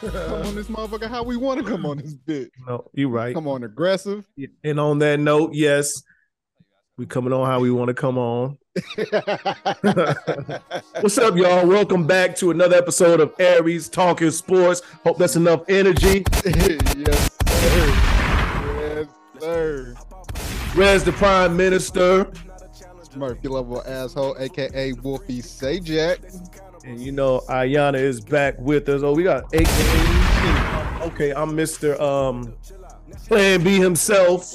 Come 0.00 0.46
on 0.46 0.54
this 0.54 0.68
motherfucker 0.68 1.08
how 1.08 1.22
we 1.22 1.36
want 1.36 1.58
to 1.60 1.66
come 1.66 1.84
on 1.84 1.98
this 1.98 2.14
bitch. 2.14 2.50
No, 2.66 2.88
you 2.94 3.08
right. 3.08 3.34
Come 3.34 3.48
on 3.48 3.64
aggressive. 3.64 4.28
And 4.64 4.78
on 4.78 4.98
that 5.00 5.18
note, 5.18 5.54
yes, 5.54 6.02
we 6.96 7.06
coming 7.06 7.32
on 7.32 7.46
how 7.46 7.60
we 7.60 7.70
want 7.70 7.88
to 7.88 7.94
come 7.94 8.18
on. 8.18 8.58
What's 11.00 11.18
up, 11.18 11.36
y'all? 11.36 11.66
Welcome 11.66 12.06
back 12.06 12.36
to 12.36 12.50
another 12.50 12.76
episode 12.76 13.20
of 13.20 13.34
Aries 13.38 13.88
Talking 13.88 14.30
Sports. 14.30 14.82
Hope 15.04 15.18
that's 15.18 15.36
enough 15.36 15.62
energy. 15.68 16.24
yes, 16.44 17.30
sir. 17.46 17.86
Yes, 18.78 19.08
sir. 19.40 19.94
Where's 20.74 21.02
the 21.02 21.12
Prime 21.12 21.56
Minister? 21.56 22.30
Murphy 23.16 23.48
level 23.48 23.82
asshole, 23.84 24.36
aka 24.38 24.92
Wolfie 24.92 25.42
Sajak. 25.42 26.67
And 26.84 27.00
you 27.00 27.12
know, 27.12 27.40
Ayana 27.48 27.98
is 27.98 28.20
back 28.20 28.58
with 28.58 28.88
us. 28.88 29.02
Oh, 29.02 29.12
we 29.12 29.22
got 29.22 29.44
AKA. 29.52 29.66
Okay, 31.02 31.32
I'm 31.32 31.52
Mr. 31.52 32.00
Um 32.00 32.54
Plan 33.26 33.62
B 33.62 33.78
himself. 33.78 34.54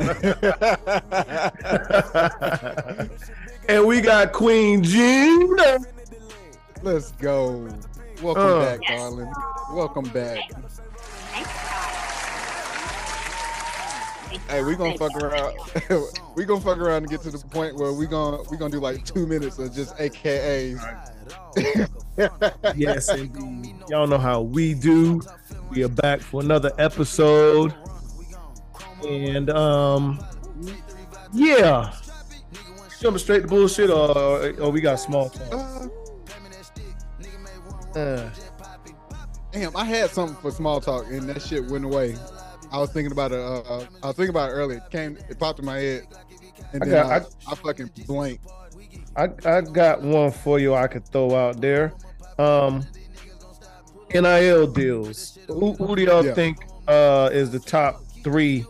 and 3.68 3.86
we 3.86 4.00
got 4.00 4.32
Queen 4.32 4.82
Gina. 4.82 5.78
Let's 6.82 7.12
go. 7.12 7.68
Welcome 8.22 8.42
uh, 8.42 8.60
back, 8.60 8.80
yes. 8.82 9.00
darling. 9.00 9.32
Welcome 9.72 10.08
back. 10.10 10.40
Hey, 14.48 14.62
we 14.62 14.76
gonna 14.76 14.96
fuck 14.96 15.14
around. 15.16 15.56
we 16.36 16.44
gonna 16.44 16.60
fuck 16.60 16.78
around 16.78 17.02
and 17.02 17.10
get 17.10 17.22
to 17.22 17.30
the 17.30 17.38
point 17.38 17.76
where 17.76 17.92
we 17.92 18.06
gonna 18.06 18.42
we 18.50 18.56
gonna 18.56 18.70
do 18.70 18.80
like 18.80 19.04
two 19.04 19.26
minutes 19.26 19.58
of 19.58 19.74
just 19.74 19.96
AKAs. 19.96 20.78
yes, 22.76 23.08
indeed. 23.08 23.74
Y'all 23.88 24.06
know 24.06 24.18
how 24.18 24.40
we 24.40 24.74
do. 24.74 25.20
We 25.70 25.82
are 25.82 25.88
back 25.88 26.20
for 26.20 26.40
another 26.40 26.70
episode, 26.78 27.74
and 29.06 29.50
um, 29.50 30.24
yeah. 31.32 31.92
Jumping 33.00 33.18
straight 33.18 33.42
to 33.42 33.48
bullshit, 33.48 33.88
or 33.90 34.52
or 34.60 34.70
we 34.70 34.80
got 34.80 34.96
small 34.96 35.30
talk. 35.30 35.90
Uh, 37.96 37.98
uh, 37.98 38.30
damn, 39.52 39.74
I 39.74 39.84
had 39.84 40.10
something 40.10 40.36
for 40.36 40.50
small 40.50 40.80
talk, 40.80 41.06
and 41.06 41.28
that 41.30 41.40
shit 41.42 41.64
went 41.64 41.84
away. 41.84 42.16
I 42.72 42.78
was 42.78 42.90
thinking 42.90 43.12
about 43.12 43.32
it. 43.32 43.38
Uh, 43.38 43.60
uh, 43.60 43.86
I 44.02 44.06
was 44.08 44.16
thinking 44.16 44.30
about 44.30 44.50
it 44.50 44.54
earlier. 44.54 44.78
It 44.78 44.90
came, 44.90 45.16
it 45.28 45.38
popped 45.38 45.58
in 45.58 45.64
my 45.64 45.78
head, 45.78 46.06
and 46.72 46.82
then 46.82 47.04
I, 47.06 47.18
got, 47.18 47.22
I, 47.46 47.50
I, 47.50 47.52
I 47.52 47.54
fucking 47.56 47.90
blanked. 48.06 48.46
I 49.16 49.28
I 49.44 49.60
got 49.60 50.02
one 50.02 50.30
for 50.30 50.58
you. 50.58 50.74
I 50.74 50.86
could 50.86 51.06
throw 51.08 51.34
out 51.34 51.60
there. 51.60 51.92
Um, 52.38 52.86
NIL 54.12 54.66
deals. 54.66 55.38
Who, 55.46 55.74
who 55.74 55.96
do 55.96 56.02
y'all 56.02 56.24
yeah. 56.24 56.34
think 56.34 56.58
uh, 56.88 57.30
is 57.32 57.50
the 57.50 57.58
top 57.58 58.02
three 58.24 58.64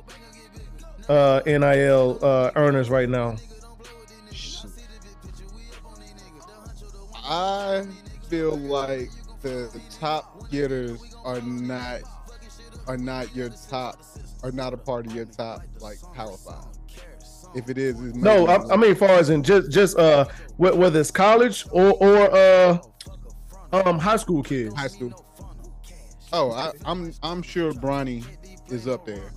uh, 1.09 1.41
NIL 1.47 2.19
uh, 2.23 2.51
earners 2.57 2.91
right 2.91 3.09
now? 3.09 3.37
I 7.25 7.87
feel 8.29 8.57
like 8.57 9.11
the 9.43 9.81
top 9.99 10.51
getters 10.51 11.01
are 11.25 11.41
not 11.41 12.01
are 12.91 12.99
not 12.99 13.35
your 13.37 13.51
top, 13.69 14.03
are 14.43 14.51
not 14.51 14.75
a 14.75 14.77
part 14.77 15.07
of 15.07 15.15
your 15.15 15.25
top 15.25 15.63
like 15.79 15.99
power 16.13 16.37
five. 16.37 16.65
If 17.55 17.71
it 17.71 17.79
is, 17.79 17.97
no. 18.01 18.47
I, 18.49 18.75
I, 18.75 18.77
mean, 18.77 18.97
far 18.97 19.11
as 19.11 19.31
in 19.31 19.45
just 19.45 19.71
just 19.71 19.97
uh 19.97 20.25
whether 20.57 21.01
it's 21.01 21.11
college 21.13 21.67
or 21.71 21.93
or 21.95 22.35
uh 22.35 22.79
um 23.73 23.99
high 23.99 24.17
school 24.17 24.43
kids. 24.43 24.75
High 24.75 24.89
school. 24.89 25.25
Oh, 26.33 26.51
I, 26.51 26.73
I'm 26.85 27.13
I'm 27.23 27.43
sure 27.43 27.73
Bronny 27.73 28.25
is 28.69 28.89
up 28.89 29.07
there. 29.07 29.31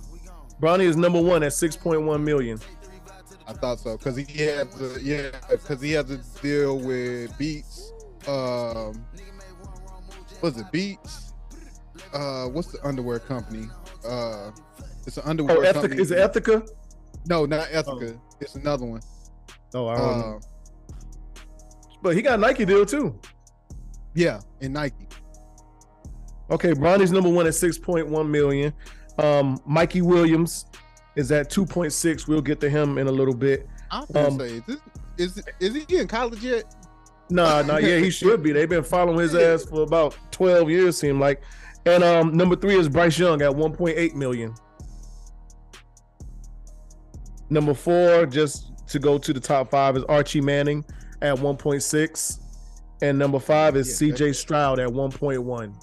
Bronny 0.60 0.84
is 0.84 0.96
number 0.96 1.20
one 1.20 1.44
at 1.44 1.52
six 1.52 1.76
point 1.76 2.02
one 2.02 2.24
million. 2.24 2.58
I 3.46 3.52
thought 3.52 3.78
so 3.78 3.96
because 3.96 4.16
he 4.16 4.42
had 4.42 4.72
to, 4.72 4.98
yeah, 5.00 5.30
because 5.48 5.80
he 5.80 5.92
had 5.92 6.08
to 6.08 6.18
deal 6.42 6.80
with 6.80 7.36
Beats. 7.38 7.92
Um, 8.26 9.04
was 10.40 10.56
it 10.56 10.66
Beats? 10.72 11.23
Uh 12.14 12.46
what's 12.46 12.68
the 12.68 12.86
underwear 12.86 13.18
company? 13.18 13.68
Uh 14.06 14.50
it's 15.06 15.16
an 15.18 15.24
underwear 15.26 15.58
oh, 15.58 15.60
Ethika, 15.60 15.72
company. 15.74 16.00
Is 16.00 16.10
it 16.10 16.18
Ethika? 16.18 16.68
No, 17.26 17.44
not 17.44 17.68
Ethika. 17.68 18.16
Oh. 18.16 18.36
It's 18.40 18.54
another 18.54 18.86
one. 18.86 19.02
Oh, 19.74 19.88
I 19.88 19.96
don't 19.96 20.08
uh, 20.08 20.16
know. 20.16 20.40
But 22.02 22.14
he 22.14 22.22
got 22.22 22.38
Nike 22.38 22.64
deal 22.64 22.86
too. 22.86 23.18
Yeah, 24.14 24.40
in 24.60 24.72
Nike. 24.72 25.08
Okay, 26.50 26.72
Bronny's 26.72 27.10
number 27.10 27.30
one 27.30 27.46
at 27.46 27.54
6.1 27.54 28.28
million. 28.28 28.72
Um, 29.18 29.58
Mikey 29.66 30.02
Williams 30.02 30.66
is 31.16 31.32
at 31.32 31.50
2.6. 31.50 32.28
We'll 32.28 32.42
get 32.42 32.60
to 32.60 32.70
him 32.70 32.98
in 32.98 33.06
a 33.06 33.12
little 33.12 33.34
bit. 33.34 33.66
I'm 33.90 34.04
gonna 34.12 34.28
um, 34.28 34.38
say, 34.38 34.46
is, 34.56 34.62
this, 34.66 34.78
is 35.16 35.44
is 35.60 35.84
he 35.86 35.98
in 35.98 36.08
college 36.08 36.42
yet? 36.42 36.74
Nah, 37.30 37.62
nah, 37.62 37.78
yeah, 37.78 37.98
he 37.98 38.10
should 38.10 38.42
be. 38.42 38.52
They've 38.52 38.68
been 38.68 38.84
following 38.84 39.18
his 39.20 39.34
ass 39.34 39.64
for 39.64 39.82
about 39.82 40.16
12 40.30 40.70
years, 40.70 40.98
seem 40.98 41.18
like. 41.18 41.42
And 41.86 42.02
um, 42.02 42.36
number 42.36 42.56
three 42.56 42.76
is 42.76 42.88
Bryce 42.88 43.18
Young 43.18 43.42
at 43.42 43.50
1.8 43.50 44.14
million. 44.14 44.54
Number 47.50 47.74
four, 47.74 48.26
just 48.26 48.72
to 48.88 48.98
go 48.98 49.18
to 49.18 49.32
the 49.32 49.40
top 49.40 49.70
five, 49.70 49.96
is 49.96 50.04
Archie 50.04 50.40
Manning 50.40 50.84
at 51.20 51.36
1.6. 51.36 52.40
And 53.02 53.18
number 53.18 53.38
five 53.38 53.76
is 53.76 54.00
yeah, 54.00 54.14
CJ 54.14 54.34
Stroud 54.34 54.78
at 54.78 54.88
1.1. 54.88 55.74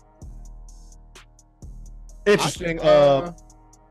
Interesting. 2.25 2.79
I, 2.79 2.83
uh, 2.83 2.87
uh, 2.87 3.33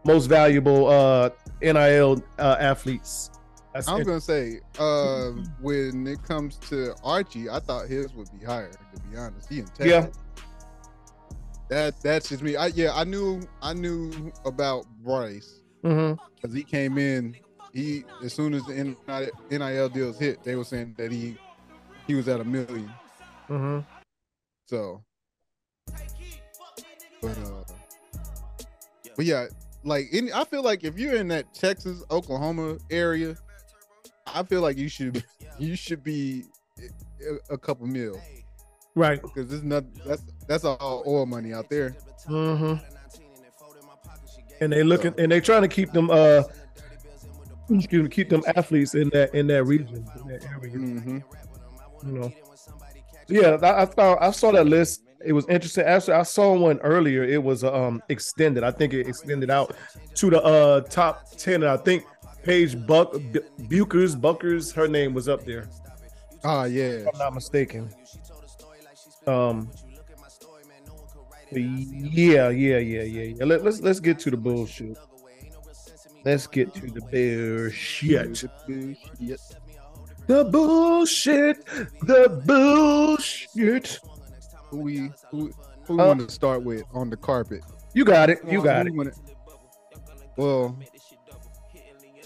most 0.04 0.26
valuable 0.26 0.88
uh, 0.88 1.30
NIL 1.62 2.22
uh, 2.38 2.56
athletes. 2.58 3.30
That's 3.74 3.86
I 3.86 3.94
was 3.94 4.06
gonna 4.06 4.20
say, 4.20 4.60
uh, 4.80 5.30
when 5.60 6.06
it 6.06 6.22
comes 6.24 6.56
to 6.70 6.92
Archie, 7.04 7.48
I 7.48 7.60
thought 7.60 7.86
his 7.86 8.12
would 8.14 8.28
be 8.36 8.44
higher. 8.44 8.72
To 8.72 9.02
be 9.02 9.16
honest, 9.16 9.48
he 9.48 9.60
in 9.60 9.66
Yeah, 9.80 10.08
that 11.70 12.02
that's 12.02 12.28
just 12.28 12.42
me. 12.42 12.56
I 12.56 12.66
yeah, 12.66 12.92
I 12.94 13.04
knew 13.04 13.40
I 13.62 13.72
knew 13.72 14.32
about 14.44 14.86
Bryce 15.02 15.62
because 15.80 15.96
mm-hmm. 15.96 16.54
he 16.54 16.64
came 16.64 16.98
in. 16.98 17.36
He 17.72 18.04
as 18.22 18.34
soon 18.34 18.54
as 18.54 18.64
the 18.64 18.96
NIL 19.50 19.88
deals 19.88 20.18
hit, 20.18 20.42
they 20.42 20.56
were 20.56 20.64
saying 20.64 20.96
that 20.98 21.12
he 21.12 21.38
he 22.06 22.16
was 22.16 22.28
at 22.28 22.40
a 22.40 22.44
1000000 22.44 22.92
mm-hmm. 23.48 23.78
So, 24.66 25.04
but 27.22 27.38
uh, 27.38 27.64
but 29.16 29.24
yeah, 29.24 29.46
like 29.84 30.12
in, 30.12 30.32
I 30.32 30.44
feel 30.44 30.64
like 30.64 30.82
if 30.82 30.98
you're 30.98 31.14
in 31.14 31.28
that 31.28 31.54
Texas 31.54 32.02
Oklahoma 32.10 32.78
area, 32.90 33.36
I 34.26 34.42
feel 34.42 34.60
like 34.60 34.76
you 34.76 34.88
should 34.88 35.24
you 35.58 35.76
should 35.76 36.02
be 36.02 36.46
a, 37.20 37.54
a 37.54 37.58
couple 37.58 37.86
mil. 37.86 38.20
Right. 39.00 39.22
Because 39.22 39.48
there's 39.48 39.62
not 39.62 39.84
that's 40.04 40.22
that's 40.46 40.64
all 40.64 41.02
oil 41.06 41.24
money 41.24 41.54
out 41.54 41.70
there. 41.70 41.96
Mm-hmm. 42.28 42.84
And 44.60 44.72
they 44.72 44.82
looking 44.82 45.14
and 45.16 45.32
they 45.32 45.40
trying 45.40 45.62
to 45.62 45.68
keep 45.68 45.92
them 45.92 46.10
uh 46.10 46.42
excuse 47.70 48.02
me, 48.02 48.10
keep 48.10 48.28
them 48.28 48.42
athletes 48.56 48.94
in 48.94 49.08
that 49.10 49.34
in 49.34 49.46
that 49.46 49.64
region, 49.64 50.06
in 50.20 50.28
that 50.28 50.44
area. 50.44 50.76
Mm-hmm. 50.76 51.18
You 52.06 52.12
know. 52.12 52.32
Yeah, 53.28 53.56
I, 53.62 53.82
I 53.82 53.86
found 53.86 54.18
I 54.20 54.30
saw 54.32 54.52
that 54.52 54.66
list. 54.66 55.02
It 55.24 55.32
was 55.32 55.46
interesting. 55.48 55.84
Actually, 55.84 56.14
I 56.14 56.22
saw 56.24 56.54
one 56.54 56.78
earlier. 56.80 57.24
It 57.24 57.42
was 57.42 57.64
um 57.64 58.02
extended. 58.10 58.64
I 58.64 58.70
think 58.70 58.92
it 58.92 59.06
extended 59.06 59.50
out 59.50 59.74
to 60.16 60.28
the 60.28 60.42
uh 60.42 60.80
top 60.82 61.30
ten. 61.38 61.62
And 61.62 61.70
I 61.70 61.78
think 61.78 62.04
Paige 62.42 62.86
Buck 62.86 63.14
B- 63.32 63.40
Buchers 63.66 64.14
Buckers, 64.14 64.72
her 64.72 64.88
name 64.88 65.14
was 65.14 65.26
up 65.26 65.46
there. 65.46 65.68
Ah, 66.44 66.64
yeah. 66.64 66.82
If 66.82 67.08
I'm 67.14 67.18
not 67.18 67.34
mistaken. 67.34 67.88
Um. 69.30 69.70
Yeah, 71.52 72.48
yeah, 72.50 72.78
yeah, 72.78 73.02
yeah, 73.02 73.34
yeah. 73.36 73.44
Let, 73.44 73.64
let's 73.64 73.80
let's 73.80 74.00
get 74.00 74.18
to 74.20 74.30
the 74.30 74.36
bullshit. 74.36 74.96
Let's 76.24 76.46
get 76.46 76.72
to 76.74 76.86
the 76.86 77.00
bullshit. 77.00 78.44
The 80.26 80.44
bullshit. 80.44 81.64
The 82.02 82.42
bullshit. 82.46 83.98
Who 84.70 84.78
we 84.78 84.96
who, 85.30 85.52
who 85.86 85.96
we 85.96 86.02
Uh, 86.02 86.06
want 86.06 86.20
to 86.20 86.30
start 86.30 86.62
with 86.62 86.84
on 86.92 87.10
the 87.10 87.16
carpet? 87.16 87.62
You 87.94 88.04
got 88.04 88.30
it. 88.30 88.38
You 88.48 88.62
got 88.62 88.86
Who 88.86 89.02
it. 89.02 89.14
well, 90.36 90.78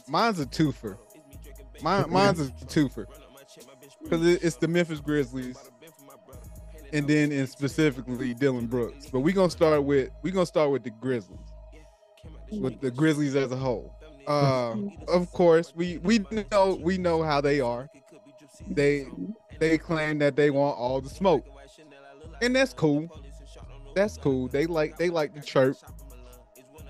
mine's 0.06 0.40
a 0.40 0.46
twofer. 0.46 0.98
Mine, 1.82 2.10
mine's 2.10 2.40
a 2.40 2.50
twofer 2.66 3.06
because 4.02 4.26
it's 4.26 4.56
the 4.56 4.68
Memphis 4.68 5.00
Grizzlies, 5.00 5.56
and 6.94 7.08
then 7.08 7.32
in 7.32 7.46
specifically 7.46 8.32
Dillon 8.34 8.66
Brooks. 8.66 9.08
But 9.10 9.20
we're 9.20 9.34
gonna 9.34 9.50
start 9.50 9.82
with 9.82 10.10
we 10.22 10.30
gonna 10.30 10.46
start 10.46 10.70
with 10.70 10.84
the 10.84 10.90
Grizzlies, 10.90 11.38
with 12.52 12.80
the 12.80 12.90
Grizzlies 12.90 13.34
as 13.34 13.50
a 13.52 13.56
whole. 13.56 13.94
Uh, 14.26 14.76
of 15.08 15.30
course, 15.32 15.74
we 15.74 15.98
we 15.98 16.24
know 16.50 16.78
we 16.80 16.96
know 16.96 17.22
how 17.22 17.40
they 17.40 17.60
are. 17.60 17.90
They 18.68 19.06
they 19.58 19.76
claim 19.76 20.18
that 20.20 20.36
they 20.36 20.50
want 20.50 20.78
all 20.78 21.00
the 21.00 21.10
smoke, 21.10 21.44
and 22.40 22.54
that's 22.54 22.72
cool. 22.72 23.10
That's 23.94 24.16
cool. 24.16 24.48
They 24.48 24.66
like 24.66 24.96
they 24.96 25.10
like 25.10 25.34
to 25.34 25.40
chirp. 25.40 25.76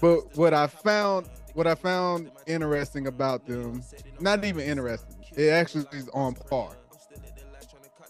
But 0.01 0.37
what 0.37 0.53
I 0.53 0.67
found 0.67 1.29
what 1.55 1.67
I 1.67 1.75
found 1.75 2.31
interesting 2.47 3.07
about 3.07 3.47
them, 3.47 3.83
not 4.21 4.45
even 4.45 4.65
interesting, 4.65 5.25
it 5.35 5.49
actually 5.49 5.87
is 5.93 6.11
on 6.13 6.35
par. 6.35 6.77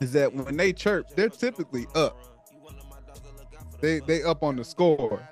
Is 0.01 0.13
that 0.13 0.35
when 0.35 0.57
they 0.57 0.73
chirp, 0.73 1.09
they're 1.15 1.29
typically 1.29 1.87
up. 1.95 2.17
They 3.81 4.01
they 4.01 4.23
up 4.23 4.43
on 4.43 4.57
the 4.57 4.65
score. 4.65 5.27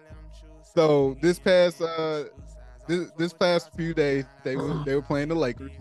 So 0.75 1.17
this 1.21 1.39
past 1.39 1.81
uh 1.83 2.25
this, 2.87 3.11
this 3.17 3.33
past 3.33 3.71
few 3.75 3.95
days 3.95 4.25
they 4.45 4.57
were 4.57 4.83
they 4.85 4.95
were 4.95 5.03
playing 5.03 5.29
the 5.29 5.35
Lakers 5.35 5.73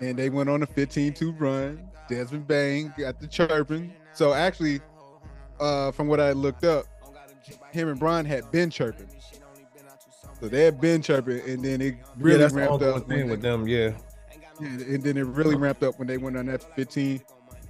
and 0.00 0.16
they 0.18 0.28
went 0.28 0.48
on 0.50 0.62
a 0.62 0.66
15-2 0.66 1.38
run. 1.40 1.88
Desmond 2.08 2.46
Bane 2.46 2.92
got 2.98 3.20
the 3.20 3.26
chirping. 3.26 3.92
So 4.12 4.32
actually 4.32 4.80
uh 5.60 5.90
from 5.92 6.08
what 6.08 6.20
I 6.20 6.32
looked 6.32 6.64
up, 6.64 6.86
him 7.72 7.88
and 7.88 7.98
Brian 7.98 8.26
had 8.26 8.50
been 8.50 8.70
chirping. 8.70 9.08
So 10.40 10.48
they 10.48 10.64
had 10.64 10.80
been 10.80 11.00
chirping, 11.00 11.40
and 11.48 11.64
then 11.64 11.80
it 11.80 11.94
really 12.18 12.32
yeah, 12.32 12.38
that's 12.42 12.52
the 12.52 12.58
ramped 12.60 12.72
ongoing 12.74 13.02
up. 13.02 13.08
thing 13.08 13.18
they- 13.26 13.30
with 13.30 13.40
them. 13.40 13.66
Yeah. 13.68 13.92
and, 14.60 14.80
and 14.82 15.02
then 15.02 15.16
it 15.16 15.26
really 15.26 15.54
ramped 15.56 15.82
up 15.82 15.98
when 15.98 16.08
they 16.08 16.18
went 16.18 16.36
on 16.36 16.46
that 16.46 16.62
15, 16.76 17.22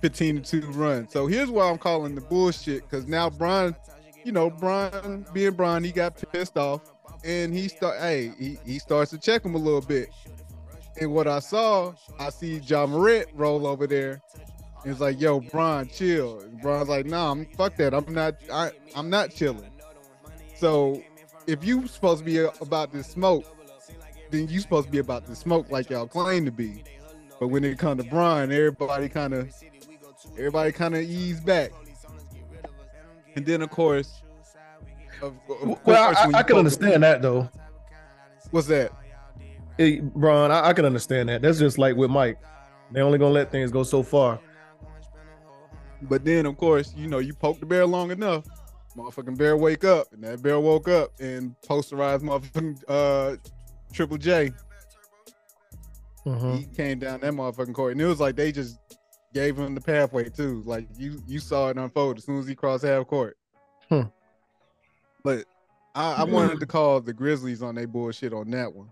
15 0.05 0.43
to 0.43 0.61
2 0.61 0.67
run. 0.73 1.09
So 1.09 1.27
here's 1.27 1.51
why 1.51 1.67
I'm 1.67 1.79
calling 1.79 2.15
the 2.15 2.21
bullshit 2.21 2.83
because 2.83 3.09
now 3.09 3.31
Brian, 3.31 3.75
you 4.23 4.33
know, 4.33 4.51
Brian 4.51 5.25
being 5.33 5.53
Brian, 5.53 5.83
he 5.83 5.93
got 5.93 6.23
pissed 6.31 6.59
off 6.59 6.83
and 7.25 7.55
he 7.55 7.69
start 7.69 7.99
hey, 7.99 8.31
he, 8.39 8.59
he 8.67 8.79
starts 8.79 9.13
to 9.13 9.19
check 9.19 9.43
him 9.43 9.55
a 9.55 9.59
little 9.59 9.81
bit. 9.81 10.11
And 11.01 11.11
what 11.15 11.27
I 11.27 11.39
saw, 11.39 11.95
I 12.19 12.29
see 12.29 12.59
Ja 12.59 12.85
Morant 12.85 13.29
roll 13.33 13.67
over 13.67 13.87
there. 13.87 14.21
And 14.83 14.93
it's 14.93 15.01
like, 15.01 15.19
yo, 15.19 15.41
Brian, 15.41 15.89
chill. 15.89 16.41
And 16.41 16.61
Brian's 16.61 16.91
like, 16.91 17.07
nah, 17.07 17.31
I'm 17.31 17.47
fuck 17.47 17.75
that. 17.77 17.95
I'm 17.95 18.13
not 18.13 18.35
I 18.53 18.73
I'm 18.95 19.09
not 19.09 19.31
chilling. 19.31 19.71
So 20.55 21.03
if 21.47 21.65
you 21.65 21.87
supposed 21.87 22.19
to 22.19 22.25
be 22.27 22.41
about 22.61 22.93
this 22.93 23.07
smoke, 23.07 23.47
then 24.31 24.49
you 24.49 24.61
supposed 24.61 24.89
to 24.89 24.93
be 24.93 24.99
about 24.99 25.25
the 25.25 25.35
smoke 25.35 25.71
like 25.71 25.89
y'all 25.89 26.07
claim 26.07 26.45
to 26.45 26.53
be. 26.53 26.85
But 27.41 27.49
when 27.49 27.65
it 27.65 27.79
come 27.79 27.97
to 27.97 28.05
Brian, 28.05 28.53
everybody 28.53 29.09
kind 29.09 29.33
of 29.33 29.51
everybody 30.39 30.73
kind 30.73 30.95
of 30.95 31.03
ease 31.03 31.41
back. 31.41 31.71
And 33.37 33.45
then 33.45 33.63
of 33.63 33.71
course, 33.71 34.23
of, 35.23 35.35
of 35.49 35.67
Well, 35.67 35.77
course, 35.77 36.17
I, 36.17 36.31
I 36.39 36.43
can 36.43 36.57
understand 36.57 37.03
that 37.03 37.23
though. 37.23 37.49
What's 38.51 38.67
that? 38.69 38.93
Hey, 39.77 40.01
Bron, 40.01 40.53
I, 40.53 40.69
I 40.69 40.73
can 40.73 40.85
understand 40.85 41.29
that. 41.29 41.43
That's 41.43 41.59
just 41.59 41.79
like 41.79 41.97
with 41.97 42.11
Mike. 42.11 42.39
They 42.93 43.01
only 43.01 43.19
gonna 43.19 43.33
let 43.35 43.51
things 43.51 43.71
go 43.71 43.83
so 43.83 44.03
far. 44.03 44.39
But 46.03 46.25
then 46.25 46.47
of 46.47 46.57
course, 46.57 46.95
you 46.97 47.09
know, 47.09 47.19
you 47.19 47.35
poke 47.35 47.59
the 47.59 47.67
bear 47.67 47.87
long 47.87 48.11
enough, 48.11 48.45
motherfucking 48.97 49.37
bear 49.37 49.57
wake 49.57 49.85
up, 49.85 50.13
and 50.13 50.23
that 50.23 50.43
bear 50.43 50.61
woke 50.61 50.89
up 50.89 51.11
and 51.19 51.57
posterized 51.67 52.21
motherfucking 52.21 52.83
uh 52.89 53.37
Triple 53.93 54.19
J. 54.19 54.53
Mhm. 56.27 56.59
he 56.59 56.65
came 56.75 56.99
down 56.99 57.21
that 57.21 57.33
motherfucking 57.33 57.75
court, 57.75 57.93
and 57.93 58.01
it 58.01 58.07
was 58.07 58.21
like 58.21 58.35
they 58.37 58.51
just 58.53 58.79
gave 59.35 59.59
him 59.59 59.75
the 59.75 59.81
pathway 59.81 60.31
too. 60.31 60.63
Like 60.65 60.87
you, 60.97 61.21
you 61.27 61.41
saw 61.41 61.69
it 61.69 61.77
unfold 61.77 62.19
as 62.19 62.25
soon 62.25 62.39
as 62.39 62.47
he 62.47 62.55
crossed 62.55 62.85
half 62.85 63.07
court. 63.07 63.37
Hmm. 63.91 64.03
But 65.23 65.45
I, 65.95 66.15
I 66.15 66.25
wanted 66.25 66.61
to 66.61 66.67
call 66.67 67.01
the 67.01 67.13
Grizzlies 67.13 67.63
on 67.63 67.75
their 67.75 67.87
bullshit 67.87 68.33
on 68.33 68.51
that 68.53 68.73
one, 68.73 68.89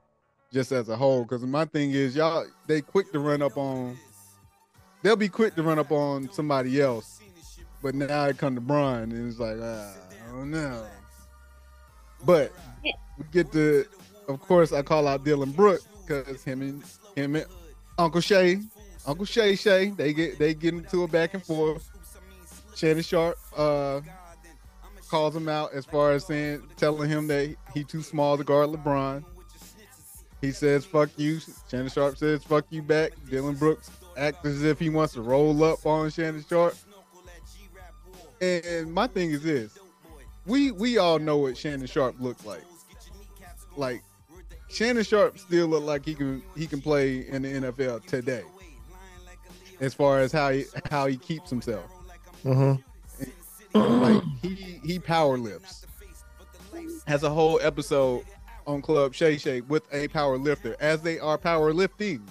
just 0.53 0.73
as 0.73 0.89
a 0.89 0.97
whole. 0.97 1.23
Because 1.23 1.43
my 1.43 1.65
thing 1.65 1.93
is, 1.93 2.17
y'all 2.17 2.45
they 2.67 2.81
quick 2.81 3.13
to 3.13 3.21
run 3.21 3.41
up 3.41 3.57
on. 3.57 3.97
They'll 5.03 5.17
be 5.17 5.29
quick 5.29 5.55
to 5.57 5.63
run 5.63 5.79
up 5.79 5.91
on 5.91 6.31
somebody 6.33 6.81
else, 6.81 7.21
but 7.83 7.95
now 7.95 8.27
it 8.27 8.39
come 8.39 8.55
to 8.55 8.61
Brian, 8.61 9.11
and 9.11 9.29
it's 9.29 9.41
like, 9.41 9.57
ah, 9.61 9.93
I 10.29 10.33
don't 10.33 10.51
know. 10.51 10.87
But 12.25 12.53
we 13.19 13.25
get 13.33 13.51
to, 13.53 13.85
of 14.29 14.41
course, 14.41 14.73
I 14.73 14.83
call 14.83 15.09
out 15.09 15.25
Dillon 15.25 15.51
Brooks 15.51 15.89
because 16.07 16.45
him 16.45 16.63
and 16.63 16.83
him 17.17 17.35
and 17.35 17.47
Uncle 17.99 18.21
Shay, 18.21 18.61
Uncle 19.07 19.25
Shay 19.25 19.57
Shay, 19.57 19.91
they 19.91 20.13
get 20.13 20.39
they 20.39 20.55
get 20.55 20.75
into 20.75 21.03
a 21.03 21.09
back 21.09 21.35
and 21.35 21.45
forth. 21.45 21.89
Shannon 22.75 23.03
Sharpe 23.03 23.39
uh 23.57 24.01
calls 25.09 25.37
him 25.37 25.49
out 25.49 25.73
as 25.75 25.85
far 25.85 26.13
as 26.13 26.25
saying 26.25 26.63
telling 26.77 27.09
him 27.09 27.27
that 27.27 27.55
he 27.75 27.85
too 27.85 28.03
small 28.03 28.37
to 28.39 28.45
guard 28.45 28.71
LeBron. 28.71 29.25
He 30.41 30.53
says 30.53 30.85
fuck 30.85 31.11
you. 31.17 31.41
Shannon 31.71 31.89
Sharpe 31.89 32.17
says 32.17 32.43
fuck 32.45 32.65
you 32.71 32.83
back. 32.83 33.13
Dillon 33.29 33.57
Brooks 33.57 33.91
acts 34.17 34.45
as 34.45 34.63
if 34.63 34.79
he 34.79 34.89
wants 34.89 35.15
to 35.15 35.23
roll 35.23 35.63
up 35.65 35.85
on 35.85 36.11
Shannon 36.11 36.45
Sharpe. 36.49 36.75
And 38.41 38.93
my 38.93 39.07
thing 39.07 39.31
is 39.31 39.43
this. 39.43 39.79
We 40.47 40.71
we 40.73 40.99
all 40.99 41.19
know 41.19 41.39
what 41.39 41.57
Shannon 41.57 41.87
Sharpe 41.87 42.21
looks 42.21 42.45
like. 42.45 42.63
Like 43.77 44.03
Shannon 44.69 45.05
Sharpe 45.05 45.39
still 45.39 45.67
look 45.67 45.85
like 45.85 46.05
he 46.05 46.15
can 46.15 46.43
he 46.57 46.67
can 46.67 46.81
play 46.81 47.29
in 47.29 47.43
the 47.43 47.49
NFL 47.49 48.07
today. 48.07 48.43
As 49.83 49.93
far 49.95 50.21
as 50.21 50.33
how 50.33 50.51
he 50.51 50.65
how 50.91 51.07
he 51.07 51.17
keeps 51.17 51.51
himself, 51.51 51.85
Mhm. 52.45 52.83
like 53.75 54.23
he 54.41 54.55
he 54.85 54.99
power 54.99 55.37
lifts. 55.37 55.85
Has 57.07 57.25
a 57.25 57.31
whole 57.31 57.61
episode 57.61 58.25
on 58.67 58.81
Club 58.81 59.13
Shay 59.13 59.37
Shay 59.37 59.61
with 59.61 59.83
a 59.93 60.07
power 60.09 60.39
lifter, 60.39 60.77
as 60.81 61.03
they 61.03 61.19
are 61.19 61.37
power 61.37 61.73
lifting. 61.75 62.23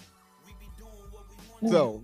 So, 1.69 2.01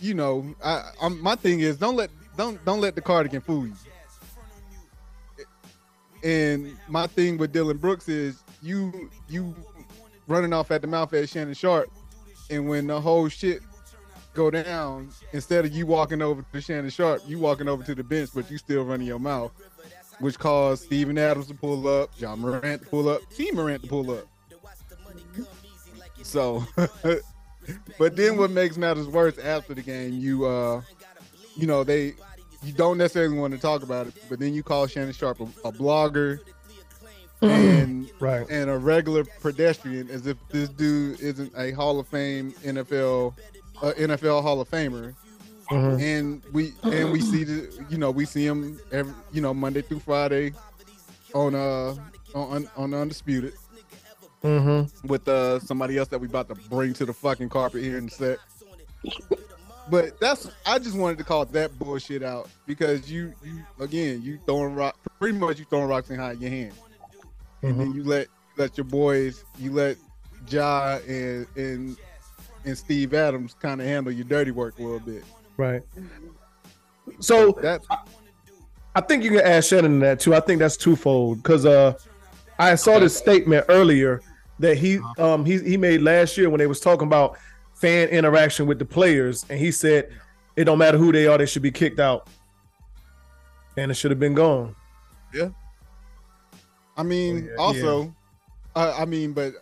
you 0.00 0.12
know, 0.14 0.54
I, 0.62 0.90
I'm, 1.00 1.20
my 1.22 1.36
thing 1.36 1.60
is 1.60 1.76
don't 1.76 1.96
let 1.96 2.10
don't 2.36 2.62
don't 2.64 2.80
let 2.80 2.94
the 2.96 3.00
cardigan 3.00 3.40
fool 3.40 3.66
you. 3.68 3.74
And 6.24 6.76
my 6.88 7.06
thing 7.06 7.38
with 7.38 7.52
Dillon 7.52 7.76
Brooks 7.76 8.08
is 8.08 8.42
you 8.62 9.10
you 9.28 9.54
running 10.26 10.52
off 10.52 10.70
at 10.72 10.80
the 10.80 10.88
mouth 10.88 11.14
at 11.14 11.28
Shannon 11.28 11.54
Sharpe, 11.54 11.90
and 12.50 12.68
when 12.68 12.88
the 12.88 13.00
whole 13.00 13.28
shit 13.28 13.62
go 14.36 14.50
down, 14.50 15.10
instead 15.32 15.64
of 15.64 15.72
you 15.72 15.86
walking 15.86 16.22
over 16.22 16.44
to 16.52 16.60
Shannon 16.60 16.90
Sharpe, 16.90 17.22
you 17.26 17.38
walking 17.38 17.68
over 17.68 17.82
to 17.82 17.94
the 17.94 18.04
bench, 18.04 18.30
but 18.34 18.50
you 18.50 18.58
still 18.58 18.84
running 18.84 19.06
your 19.06 19.18
mouth, 19.18 19.50
which 20.20 20.38
caused 20.38 20.84
Steven 20.84 21.16
Adams 21.18 21.48
to 21.48 21.54
pull 21.54 21.88
up, 21.88 22.10
Ja 22.18 22.36
Morant 22.36 22.82
to 22.82 22.88
pull 22.88 23.08
up, 23.08 23.22
Tee 23.34 23.50
Morant 23.52 23.82
to 23.82 23.88
pull 23.88 24.10
up. 24.12 24.26
So, 26.22 26.64
but 27.98 28.16
then 28.16 28.36
what 28.36 28.50
makes 28.50 28.76
matters 28.76 29.06
worse 29.06 29.38
after 29.38 29.74
the 29.74 29.82
game, 29.82 30.14
you 30.14 30.44
uh, 30.44 30.82
you 31.56 31.66
know 31.66 31.84
they 31.84 32.14
you 32.62 32.72
don't 32.72 32.98
necessarily 32.98 33.38
want 33.38 33.54
to 33.54 33.60
talk 33.60 33.82
about 33.82 34.06
it, 34.08 34.14
but 34.28 34.38
then 34.38 34.52
you 34.52 34.62
call 34.62 34.86
Shannon 34.86 35.12
Sharpe 35.12 35.40
a, 35.40 35.44
a 35.68 35.72
blogger 35.72 36.40
and 37.42 38.10
Right. 38.18 38.46
and 38.48 38.70
a 38.70 38.78
regular 38.78 39.24
pedestrian 39.24 40.08
as 40.10 40.26
if 40.26 40.36
this 40.48 40.68
dude 40.70 41.20
isn't 41.20 41.52
a 41.56 41.70
Hall 41.72 42.00
of 42.00 42.08
Fame 42.08 42.52
NFL 42.64 43.34
NFL 43.82 44.42
Hall 44.42 44.60
of 44.60 44.70
Famer. 44.70 45.14
Mhm. 45.70 46.00
And 46.00 46.42
we 46.52 46.72
and 46.84 47.10
we 47.12 47.20
see 47.20 47.42
the 47.44 47.84
you 47.90 47.98
know 47.98 48.10
we 48.10 48.24
see 48.24 48.46
him 48.46 48.78
every 48.92 49.12
you 49.32 49.40
know 49.40 49.52
Monday 49.52 49.82
through 49.82 49.98
Friday 50.00 50.52
on 51.34 51.54
uh 51.56 51.94
on 52.34 52.68
on 52.76 52.94
Undisputed 52.94 53.54
Mhm. 54.44 54.88
with 55.08 55.26
uh 55.26 55.58
somebody 55.58 55.98
else 55.98 56.08
that 56.08 56.20
we 56.20 56.28
about 56.28 56.48
to 56.48 56.54
bring 56.70 56.92
to 56.94 57.04
the 57.04 57.12
fucking 57.12 57.48
carpet 57.48 57.82
here 57.82 57.98
in 57.98 58.06
a 58.06 58.10
sec. 58.10 58.38
But 59.90 60.18
that's 60.20 60.48
I 60.64 60.78
just 60.78 60.96
wanted 60.96 61.18
to 61.18 61.24
call 61.24 61.44
that 61.46 61.76
bullshit 61.78 62.22
out 62.22 62.48
because 62.66 63.10
you 63.10 63.32
you 63.44 63.64
again 63.80 64.22
you 64.22 64.38
throwing 64.46 64.74
rock 64.74 64.96
pretty 65.18 65.36
much 65.38 65.58
you 65.58 65.64
throwing 65.64 65.88
rocks 65.88 66.10
and 66.10 66.20
hiding 66.20 66.42
your 66.42 66.50
hand. 66.50 66.72
And 67.62 67.80
then 67.80 67.92
you 67.92 68.04
let 68.04 68.28
let 68.56 68.76
your 68.76 68.84
boys 68.84 69.42
you 69.58 69.72
let 69.72 69.96
Ja 70.48 70.98
and 71.08 71.46
and 71.56 71.96
and 72.66 72.76
Steve 72.76 73.14
Adams 73.14 73.54
kind 73.54 73.80
of 73.80 73.86
handle 73.86 74.12
your 74.12 74.24
dirty 74.24 74.50
work 74.50 74.78
a 74.78 74.82
little 74.82 75.00
bit. 75.00 75.24
Right. 75.56 75.82
So 77.20 77.52
That's 77.62 77.86
I 78.94 79.00
think 79.00 79.22
you 79.22 79.30
can 79.30 79.40
add 79.40 79.64
Shannon 79.64 80.00
to 80.00 80.06
that 80.06 80.20
too. 80.20 80.34
I 80.34 80.40
think 80.40 80.58
that's 80.58 80.76
twofold 80.76 81.42
because 81.42 81.64
uh, 81.64 81.94
I 82.58 82.74
saw 82.74 82.98
this 82.98 83.16
statement 83.16 83.66
earlier 83.68 84.20
that 84.58 84.76
he 84.76 84.98
um 85.18 85.44
he 85.44 85.58
he 85.58 85.76
made 85.76 86.02
last 86.02 86.36
year 86.36 86.50
when 86.50 86.58
they 86.58 86.66
was 86.66 86.80
talking 86.80 87.06
about 87.06 87.38
fan 87.74 88.08
interaction 88.08 88.66
with 88.66 88.78
the 88.78 88.84
players, 88.84 89.44
and 89.48 89.58
he 89.58 89.70
said 89.70 90.10
it 90.56 90.64
don't 90.64 90.78
matter 90.78 90.98
who 90.98 91.12
they 91.12 91.26
are, 91.26 91.38
they 91.38 91.46
should 91.46 91.62
be 91.62 91.70
kicked 91.70 92.00
out, 92.00 92.28
and 93.76 93.90
it 93.90 93.94
should 93.94 94.10
have 94.10 94.20
been 94.20 94.34
gone. 94.34 94.74
Yeah. 95.32 95.50
I 96.96 97.02
mean, 97.02 97.50
Oh, 97.58 97.74
yeah, 97.74 97.82
also, 97.82 98.14
uh, 98.74 98.96
I 98.98 99.04
mean, 99.04 99.34
but 99.34 99.52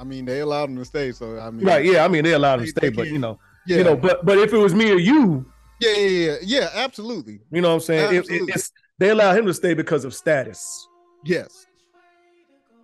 I 0.00 0.04
mean, 0.04 0.24
they 0.24 0.40
allowed 0.40 0.70
him 0.70 0.76
to 0.76 0.84
stay, 0.84 1.12
so 1.12 1.38
I 1.38 1.50
mean, 1.50 1.66
Right? 1.66 1.84
Yeah, 1.84 2.04
I 2.04 2.08
mean 2.08 2.24
they 2.24 2.32
allowed 2.32 2.60
him 2.60 2.66
to 2.66 2.70
stay, 2.70 2.88
but 2.90 3.08
you 3.08 3.18
know, 3.18 3.38
yeah, 3.66 3.78
you 3.78 3.84
know, 3.84 3.96
but 3.96 4.24
but 4.24 4.38
if 4.38 4.52
it 4.52 4.56
was 4.58 4.74
me 4.74 4.90
or 4.92 4.98
you, 4.98 5.44
yeah, 5.80 5.92
yeah, 5.96 6.08
yeah, 6.08 6.36
yeah, 6.42 6.68
absolutely, 6.74 7.40
you 7.50 7.60
know 7.60 7.68
what 7.68 7.74
I'm 7.74 7.80
saying? 7.80 8.14
It- 8.16 8.30
it- 8.30 8.48
it's 8.48 8.72
they 8.98 9.10
allow 9.10 9.32
him 9.32 9.46
to 9.46 9.54
stay 9.54 9.74
because 9.74 10.04
of 10.04 10.14
status. 10.14 10.86
yes, 11.24 11.66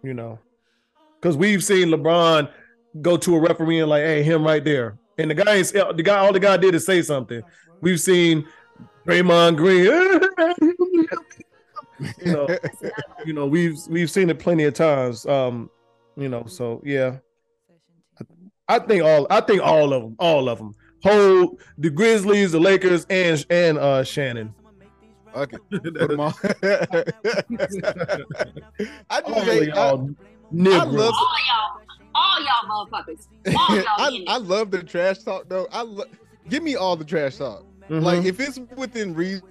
you 0.03 0.15
know, 0.15 0.39
because 1.21 1.37
we've 1.37 1.63
seen 1.65 1.89
LeBron 1.89 2.51
go 3.03 3.17
to 3.17 3.35
a 3.37 3.41
referee 3.41 3.81
and 3.81 3.91
like, 3.91 4.05
hey, 4.05 4.23
him 4.23 4.45
right 4.45 4.65
there, 4.65 4.97
and 5.19 5.31
the 5.31 5.35
guy 5.35 5.55
is 5.57 5.73
the 5.73 6.03
guy. 6.05 6.19
All 6.19 6.33
the 6.33 6.41
guy 6.41 6.57
did 6.57 6.75
is 6.75 6.87
say 6.87 7.03
something. 7.03 7.43
We've 7.81 8.01
seen 8.01 8.47
Draymond 9.07 9.57
Green, 9.57 9.85
you 12.25 12.33
know, 12.33 12.49
you 13.27 13.33
know, 13.33 13.47
we've 13.47 13.79
we've 13.89 14.11
seen 14.11 14.31
it 14.31 14.39
plenty 14.39 14.65
of 14.65 14.75
times. 14.75 15.27
Um, 15.27 15.71
you 16.17 16.29
know, 16.29 16.45
so 16.47 16.81
yeah, 16.85 17.19
I 18.69 18.79
think 18.79 19.03
all 19.03 19.27
I 19.31 19.41
think 19.41 19.63
all 19.63 19.93
of 19.93 20.03
them, 20.03 20.17
all 20.19 20.49
of 20.49 20.59
them, 20.59 20.75
hold 21.03 21.61
the 21.79 21.91
Grizzlies, 21.91 22.53
the 22.53 22.61
Lakers, 22.61 23.07
and 23.11 23.45
and 23.51 23.79
uh 23.79 24.03
Shannon. 24.05 24.55
okay, 25.35 25.57
put 25.71 26.11
'em 26.11 26.21
on. 26.21 26.33
I 29.11 29.21
just 29.21 29.29
of 29.29 29.45
hate, 29.45 29.71
I, 29.73 29.75
y'all 29.75 30.11
niggers. 30.53 30.81
I 30.81 30.85
love- 30.85 31.15
All 31.15 31.37
y'all, 31.47 31.81
all 32.15 32.41
y'all 32.41 32.87
motherfuckers, 32.87 33.27
all 33.57 33.77
y'all. 33.77 33.85
I. 33.99 34.25
I 34.29 34.37
love 34.39 34.71
the 34.71 34.83
trash 34.83 35.19
talk 35.19 35.49
though. 35.49 35.67
I 35.73 35.83
lo- 35.83 36.05
give 36.49 36.63
me 36.63 36.77
all 36.77 36.97
the 36.97 37.05
trash 37.05 37.37
talk. 37.39 37.65
Mhm. 37.91 38.03
Like 38.03 38.25
if 38.25 38.41
it's 38.41 38.59
within 38.77 39.15
reason 39.15 39.43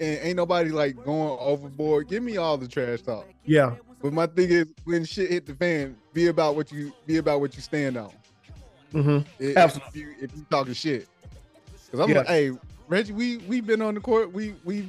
and 0.00 0.18
ain't 0.22 0.36
nobody 0.36 0.70
like 0.70 0.96
going 1.04 1.36
overboard, 1.38 2.08
give 2.08 2.22
me 2.22 2.36
all 2.36 2.56
the 2.58 2.66
trash 2.66 3.02
talk. 3.02 3.26
yeah, 3.44 3.74
But 4.06 4.12
my 4.12 4.26
thing 4.28 4.50
is, 4.50 4.68
when 4.84 5.04
shit 5.04 5.30
hit 5.30 5.46
the 5.46 5.54
fan, 5.56 5.96
be 6.12 6.28
about 6.28 6.54
what 6.54 6.70
you 6.70 6.92
be 7.06 7.16
about 7.16 7.40
what 7.40 7.56
you 7.56 7.60
stand 7.60 7.96
on. 7.96 8.12
hmm 8.92 9.18
If, 9.40 9.56
Absolutely. 9.56 9.88
If 9.88 9.96
you, 9.96 10.14
if 10.22 10.36
you 10.36 10.46
talking 10.48 10.74
shit, 10.74 11.08
because 11.86 11.98
I'm 11.98 12.10
Yeah. 12.10 12.18
like, 12.18 12.28
hey, 12.28 12.52
Reggie, 12.86 13.12
we 13.12 13.38
we've 13.38 13.66
been 13.66 13.82
on 13.82 13.94
the 13.94 14.00
court, 14.00 14.32
we 14.32 14.54
we 14.64 14.88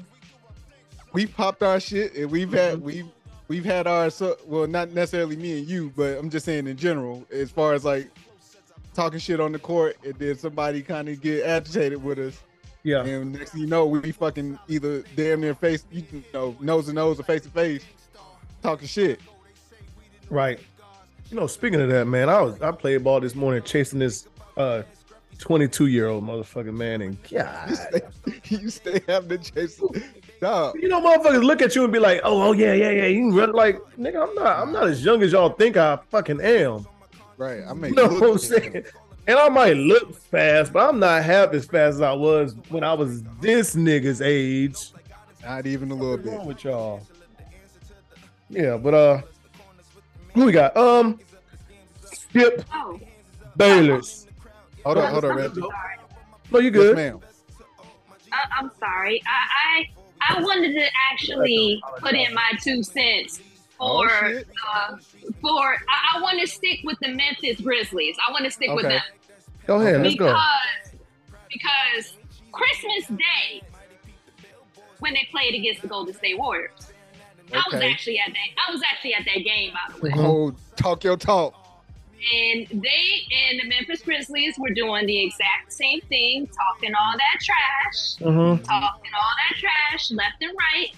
we 1.13 1.25
popped 1.25 1.63
our 1.63 1.79
shit, 1.79 2.13
and 2.13 2.29
we've 2.29 2.51
had 2.51 2.77
Mhm. 2.77 2.81
we 2.83 3.05
we've 3.47 3.65
had 3.65 3.87
our 3.87 4.11
so 4.11 4.37
well, 4.45 4.67
not 4.67 4.91
necessarily 4.91 5.35
me 5.35 5.57
and 5.57 5.67
you, 5.67 5.91
but 5.95 6.15
I'm 6.19 6.29
just 6.29 6.45
saying 6.45 6.67
in 6.67 6.77
general, 6.77 7.25
as 7.31 7.49
far 7.49 7.73
as 7.73 7.83
like 7.83 8.11
talking 8.93 9.17
shit 9.17 9.39
on 9.39 9.51
the 9.51 9.57
court, 9.59 9.97
and 10.05 10.13
then 10.19 10.37
somebody 10.37 10.83
kind 10.83 11.09
of 11.09 11.19
get 11.21 11.43
agitated 11.43 12.03
with 12.03 12.19
us, 12.19 12.39
yeah. 12.83 13.03
and 13.03 13.33
next 13.33 13.49
thing 13.53 13.61
you 13.61 13.67
know, 13.67 13.87
we 13.87 13.99
be 13.99 14.11
fucking 14.11 14.59
either 14.67 15.03
damn 15.15 15.41
near 15.41 15.55
face, 15.55 15.85
you 15.91 16.03
know, 16.35 16.55
nose 16.59 16.85
to 16.85 16.93
nose 16.93 17.19
or 17.19 17.23
face 17.23 17.41
to 17.41 17.49
face, 17.49 17.83
talking 18.61 18.87
shit. 18.87 19.19
Right. 20.29 20.59
You 21.29 21.37
know, 21.37 21.47
speaking 21.47 21.81
of 21.81 21.89
that, 21.89 22.05
man, 22.05 22.29
I 22.29 22.41
was 22.41 22.61
I 22.61 22.71
played 22.71 23.03
ball 23.03 23.19
this 23.19 23.35
morning 23.35 23.61
chasing 23.63 23.99
this 23.99 24.27
uh 24.55 24.83
22 25.39 25.87
year 25.87 26.07
old 26.07 26.23
motherfucking 26.23 26.73
man 26.73 27.01
and 27.01 27.17
You 27.29 27.39
God. 27.39 27.69
stay, 27.75 28.01
you 28.55 28.69
stay 28.69 29.01
having 29.07 29.37
to 29.37 29.51
chase, 29.51 29.81
dog. 30.41 30.75
You 30.81 30.87
know, 30.89 31.01
motherfuckers 31.01 31.43
look 31.43 31.61
at 31.61 31.75
you 31.75 31.83
and 31.83 31.93
be 31.93 31.99
like, 31.99 32.21
"Oh, 32.23 32.41
oh 32.41 32.51
yeah, 32.53 32.73
yeah, 32.73 32.89
yeah." 32.89 33.05
You 33.05 33.37
run 33.37 33.51
like, 33.51 33.79
nigga, 33.99 34.27
I'm 34.27 34.33
not, 34.35 34.59
I'm 34.59 34.71
not 34.71 34.87
as 34.87 35.03
young 35.05 35.21
as 35.21 35.31
y'all 35.33 35.49
think 35.49 35.77
I 35.77 35.99
fucking 36.09 36.41
am. 36.41 36.87
Right, 37.37 37.61
I 37.69 37.73
mean, 37.73 37.91
You 37.93 37.95
know 37.97 38.07
what 38.07 38.23
I'm 38.31 38.37
saying? 38.39 38.83
And 39.27 39.37
I 39.37 39.49
might 39.49 39.73
look 39.77 40.15
fast, 40.15 40.73
but 40.73 40.87
I'm 40.89 40.99
not 40.99 41.21
half 41.21 41.53
as 41.53 41.65
fast 41.65 41.95
as 41.95 42.01
I 42.01 42.13
was 42.13 42.55
when 42.69 42.83
I 42.83 42.93
was 42.93 43.21
this 43.41 43.75
nigga's 43.75 44.21
age. 44.21 44.91
Not 45.43 45.67
even 45.67 45.91
a 45.91 45.93
little 45.93 46.11
What's 46.15 46.23
bit. 46.23 46.33
wrong 46.33 46.47
with 46.47 46.63
y'all? 46.63 47.07
Yeah, 48.49 48.77
but 48.77 48.93
uh, 48.93 49.21
who 50.33 50.45
we 50.45 50.51
got? 50.51 50.75
Um, 50.77 51.19
Skip 52.05 52.63
oh, 52.73 52.99
Bayless. 53.57 54.27
Hold 54.85 54.97
on, 54.99 55.11
hold 55.11 55.25
on, 55.25 55.31
sorry. 55.37 55.47
Reggie. 55.47 55.61
No, 56.51 56.59
you 56.59 56.65
Yes, 56.67 56.73
good? 56.73 56.95
ma'am. 56.95 57.19
I, 58.31 58.37
I'm 58.57 58.71
sorry. 58.79 59.21
I, 59.27 59.85
I 60.31 60.35
I 60.39 60.41
wanted 60.41 60.73
to 60.73 60.85
actually 61.11 61.81
put 61.99 62.13
in 62.13 62.33
my 62.33 62.51
two 62.61 62.83
cents 62.83 63.39
Oh, 63.79 64.03
for 64.07 64.09
shit. 64.29 64.47
uh, 64.73 64.97
for 65.41 65.59
I, 65.59 66.17
I 66.17 66.21
want 66.21 66.39
to 66.39 66.47
stick 66.47 66.79
with 66.83 66.97
the 67.01 67.09
Memphis 67.09 67.61
Grizzlies. 67.61 68.15
I 68.27 68.31
want 68.31 68.43
to 68.45 68.51
stick 68.51 68.69
with 68.73 68.83
them 68.85 69.01
Go 69.65 69.79
ahead, 69.81 70.01
let's 70.01 70.15
because 70.15 70.31
go. 70.91 70.99
because 71.51 72.13
Christmas 72.51 73.07
Day 73.19 73.61
when 74.99 75.13
they 75.13 75.27
played 75.31 75.53
against 75.53 75.81
the 75.81 75.87
Golden 75.87 76.13
State 76.13 76.37
Warriors. 76.39 76.86
I 77.53 77.63
was 77.71 77.81
actually 77.81 78.19
at 78.19 78.31
that. 78.33 78.49
I 78.67 78.71
was 78.71 78.81
actually 78.91 79.13
at 79.13 79.25
that 79.25 79.43
game, 79.43 79.71
by 79.73 79.93
the 79.93 80.01
way. 80.01 80.09
Mhm. 80.11 80.25
Oh, 80.25 80.55
talk 80.75 81.03
your 81.03 81.17
talk. 81.17 81.53
And 82.33 82.67
they 82.81 83.21
and 83.49 83.59
the 83.61 83.67
Memphis 83.69 84.01
Grizzlies 84.01 84.57
were 84.57 84.71
doing 84.71 85.05
the 85.05 85.23
exact 85.25 85.71
same 85.71 86.01
thing, 86.01 86.47
talking 86.47 86.93
all 86.99 87.13
that 87.13 87.39
trash, 87.41 88.15
Mm-hmm. 88.19 88.63
talking 88.63 89.11
all 89.13 89.33
that 89.49 89.55
trash 89.59 90.11
left 90.11 90.41
and 90.41 90.51
right. 90.57 90.89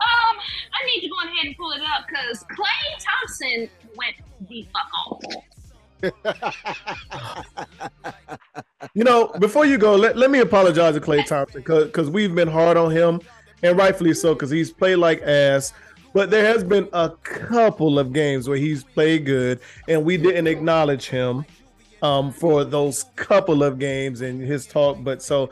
Um, 0.00 0.36
I 0.72 0.86
need 0.86 1.00
to 1.00 1.08
go 1.08 1.16
ahead 1.24 1.46
and 1.46 1.56
pull 1.56 1.72
it 1.72 1.80
up 1.80 2.06
because 2.06 2.44
Klay 2.44 2.98
Thompson 3.00 3.68
went 3.96 4.14
the 4.48 4.66
fuck 4.72 4.90
off. 5.06 5.22
You 8.94 9.04
know, 9.04 9.28
before 9.40 9.66
you 9.66 9.76
go, 9.78 9.94
let, 9.96 10.16
let 10.16 10.30
me 10.30 10.38
apologize 10.40 10.94
to 10.94 11.00
Klay 11.00 11.24
Thompson 11.26 11.62
because 11.62 12.10
we've 12.10 12.34
been 12.34 12.48
hard 12.48 12.76
on 12.76 12.90
him, 12.90 13.20
and 13.62 13.76
rightfully 13.76 14.14
so 14.14 14.34
because 14.34 14.50
he's 14.50 14.70
played 14.72 14.96
like 14.96 15.20
ass. 15.22 15.72
But 16.18 16.30
there 16.30 16.44
has 16.46 16.64
been 16.64 16.88
a 16.92 17.10
couple 17.22 17.96
of 17.96 18.12
games 18.12 18.48
where 18.48 18.58
he's 18.58 18.82
played 18.82 19.24
good, 19.24 19.60
and 19.86 20.04
we 20.04 20.16
didn't 20.16 20.48
acknowledge 20.48 21.06
him 21.06 21.44
um, 22.02 22.32
for 22.32 22.64
those 22.64 23.04
couple 23.14 23.62
of 23.62 23.78
games 23.78 24.20
and 24.20 24.42
his 24.42 24.66
talk. 24.66 24.96
But 25.04 25.22
so, 25.22 25.50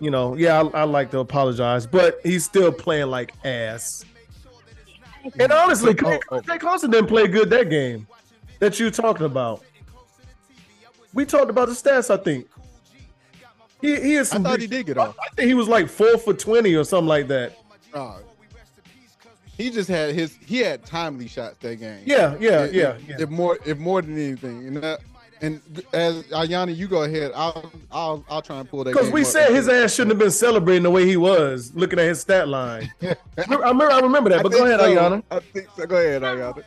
you 0.00 0.10
know, 0.10 0.34
yeah, 0.34 0.62
I, 0.74 0.80
I 0.80 0.82
like 0.82 1.12
to 1.12 1.20
apologize, 1.20 1.86
but 1.86 2.18
he's 2.24 2.44
still 2.44 2.72
playing 2.72 3.06
like 3.06 3.34
ass. 3.44 4.04
And 5.38 5.52
honestly, 5.52 5.94
Klay, 5.94 6.18
Oh, 6.32 6.42
oh. 6.44 6.58
Thompson 6.58 6.90
didn't 6.90 7.06
play 7.06 7.28
good 7.28 7.48
that 7.50 7.70
game 7.70 8.08
that 8.58 8.80
you're 8.80 8.90
talking 8.90 9.26
about. 9.26 9.62
We 11.14 11.24
talked 11.24 11.50
about 11.50 11.68
the 11.68 11.74
stats, 11.74 12.10
I 12.12 12.20
think. 12.20 12.48
He, 13.80 13.94
he 13.94 14.14
is 14.16 14.32
I 14.32 14.38
thought 14.40 14.58
big- 14.58 14.62
he 14.62 14.66
did 14.66 14.86
get 14.86 14.98
off. 14.98 15.16
I 15.24 15.32
think 15.36 15.46
he 15.46 15.54
was 15.54 15.68
like 15.68 15.88
four 15.88 16.18
for 16.18 16.34
20 16.34 16.74
or 16.74 16.82
something 16.82 17.06
like 17.06 17.28
that. 17.28 17.56
Uh, 17.94 18.18
he 19.60 19.70
just 19.70 19.88
had 19.88 20.14
his. 20.14 20.36
He 20.44 20.58
had 20.58 20.84
timely 20.84 21.28
shots 21.28 21.56
that 21.60 21.76
game. 21.76 22.02
Yeah, 22.06 22.36
yeah, 22.40 22.64
If- 22.64 22.72
yeah, 22.72 22.90
If, 22.94 23.08
yeah. 23.08 23.16
if 23.20 23.28
more, 23.30 23.58
if 23.66 23.78
more 23.78 24.00
than 24.02 24.14
anything, 24.18 24.66
and 24.68 24.76
that, 24.78 25.00
and 25.42 25.60
as 25.92 26.22
Ayana, 26.24 26.74
you 26.76 26.86
go 26.88 27.02
ahead. 27.04 27.32
I'll, 27.34 27.70
I'll, 27.90 28.24
I'll 28.30 28.42
try 28.42 28.58
and 28.60 28.68
pull 28.68 28.84
that. 28.84 28.92
Because 28.92 29.10
we 29.10 29.24
said 29.24 29.50
his 29.52 29.68
ass 29.68 29.94
shouldn't 29.94 30.10
have 30.12 30.18
been 30.18 30.30
celebrating 30.30 30.82
the 30.82 30.90
way 30.90 31.06
he 31.06 31.16
was, 31.16 31.72
looking 31.74 31.98
at 31.98 32.06
his 32.06 32.20
stat 32.20 32.48
line. 32.48 32.92
I 33.02 33.16
remember, 33.48 33.90
I 33.90 34.00
remember 34.00 34.30
that, 34.30 34.42
but 34.42 34.52
go 34.52 34.58
think 34.58 34.68
ahead, 34.68 34.80
so. 34.80 34.86
Ayana. 34.86 35.22
I 35.30 35.38
think 35.40 35.68
so. 35.76 35.86
Go 35.86 35.96
ahead, 35.96 36.22
Ayana. 36.22 36.62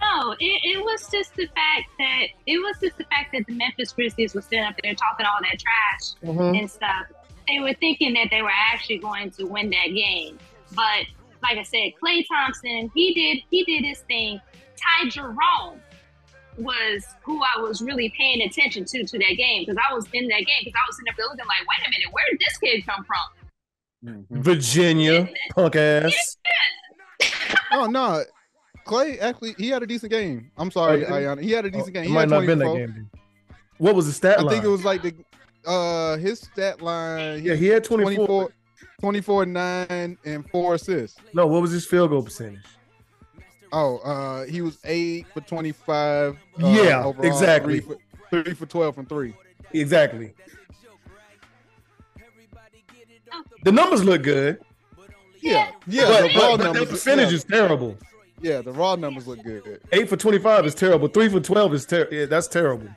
No, 0.00 0.30
it, 0.38 0.60
it 0.62 0.84
was 0.84 1.08
just 1.10 1.34
the 1.34 1.46
fact 1.46 1.88
that 1.98 2.26
it 2.46 2.58
was 2.58 2.76
just 2.80 2.98
the 2.98 3.04
fact 3.04 3.32
that 3.32 3.44
the 3.48 3.54
Memphis 3.54 3.90
Grizzlies 3.92 4.32
were 4.32 4.42
sitting 4.42 4.60
up 4.64 4.74
there 4.82 4.94
talking 4.94 5.26
all 5.26 5.38
that 5.42 5.58
trash 5.58 6.14
Mhm. 6.24 6.56
and 6.56 6.70
stuff. 6.70 7.06
They 7.48 7.58
were 7.58 7.74
thinking 7.74 8.12
that 8.14 8.28
they 8.30 8.42
were 8.42 8.52
actually 8.72 8.98
going 8.98 9.32
to 9.32 9.44
win 9.44 9.70
that 9.70 9.88
game. 9.92 10.38
But 10.76 11.06
like 11.42 11.58
I 11.58 11.62
said, 11.62 11.92
Klay 12.02 12.24
Thompson, 12.28 12.90
he 12.94 13.14
did 13.14 13.42
he 13.50 13.64
did 13.64 13.84
his 13.84 14.00
thing. 14.00 14.40
Ty 14.76 15.08
Jerome 15.10 15.80
was 16.56 17.06
who 17.22 17.40
I 17.42 17.60
was 17.60 17.80
really 17.82 18.12
paying 18.18 18.42
attention 18.42 18.84
to 18.84 19.04
to 19.04 19.18
that 19.18 19.34
game 19.36 19.62
because 19.64 19.76
I 19.88 19.94
was 19.94 20.06
in 20.12 20.26
that 20.28 20.38
game 20.38 20.62
because 20.64 20.74
I 20.76 20.86
was 20.88 20.98
in 20.98 21.04
the 21.06 21.12
building 21.16 21.38
like, 21.46 21.66
wait 21.68 21.86
a 21.86 21.90
minute, 21.90 22.12
where 22.12 22.24
did 22.30 22.40
this 22.40 22.56
kid 22.58 22.84
come 22.86 23.04
from? 23.04 24.24
Mhm. 24.30 24.42
Virginia, 24.42 25.28
punk 25.54 25.76
ass. 25.76 26.36
Oh 27.72 27.86
no, 27.86 28.24
Klay 28.86 29.18
actually 29.20 29.54
he 29.58 29.68
had 29.68 29.82
a 29.82 29.86
decent 29.86 30.10
game. 30.10 30.50
I'm 30.56 30.70
sorry, 30.70 31.04
Oh, 31.04 31.08
he? 31.08 31.12
Ayana. 31.24 31.42
He 31.42 31.50
had 31.52 31.64
a 31.64 31.70
decent 31.70 31.88
It 31.88 31.92
game. 31.92 32.04
He 32.04 32.12
might 32.12 32.28
not 32.28 32.46
been 32.46 32.58
that 32.60 32.74
game. 32.74 33.10
What 33.78 33.94
was 33.94 34.06
the 34.06 34.12
stat 34.12 34.38
I 34.38 34.42
line? 34.42 34.52
think 34.54 34.64
it 34.64 34.68
was 34.68 34.84
like 34.84 35.02
the 35.02 35.14
uh 35.66 36.16
his 36.16 36.40
stat 36.40 36.80
line. 36.80 37.44
yeah, 37.44 37.54
he 37.54 37.66
had 37.66 37.84
24. 37.84 38.26
24, 38.26 38.50
24 39.02 39.46
9 39.46 40.18
and 40.24 40.50
four 40.50 40.74
assists. 40.74 41.18
No, 41.32 41.46
what 41.46 41.62
was 41.62 41.70
his 41.70 41.86
field 41.86 42.10
goal 42.10 42.22
percentage? 42.22 42.64
Oh, 43.72 43.98
uh, 43.98 44.44
he 44.46 44.60
was 44.60 44.78
eight 44.84 45.26
for 45.32 45.40
25. 45.40 46.34
uh, 46.34 46.36
Yeah, 46.58 47.04
overall, 47.04 47.24
exactly. 47.26 47.80
Three 47.80 47.96
for, 48.30 48.42
three 48.42 48.54
for 48.54 48.66
12 48.66 48.94
from 48.94 49.06
three. 49.06 49.34
Exactly. 49.72 50.32
The 53.62 53.70
numbers 53.72 54.02
look 54.04 54.22
good, 54.22 54.58
Yeah, 55.40 55.70
yeah. 55.86 56.06
but, 56.06 56.22
the 56.22 56.28
but- 56.28 56.34
raw 56.34 56.50
but 56.50 56.56
the 56.56 56.64
numbers. 56.64 56.88
percentage 56.88 57.28
yeah, 57.30 57.34
is 57.36 57.44
terrible. 57.44 57.98
yeah, 58.40 58.62
the 58.62 58.72
raw 58.72 58.96
numbers 58.96 59.26
look 59.26 59.42
good. 59.44 59.80
Eight 59.92 60.08
for 60.08 60.16
25 60.16 60.66
is 60.66 60.74
terrible. 60.74 61.06
Three 61.08 61.28
for 61.28 61.38
12 61.40 61.74
is 61.74 61.86
terrible. 61.86 62.14
Yeah, 62.14 62.26
that's 62.26 62.48
terrible. 62.48 62.88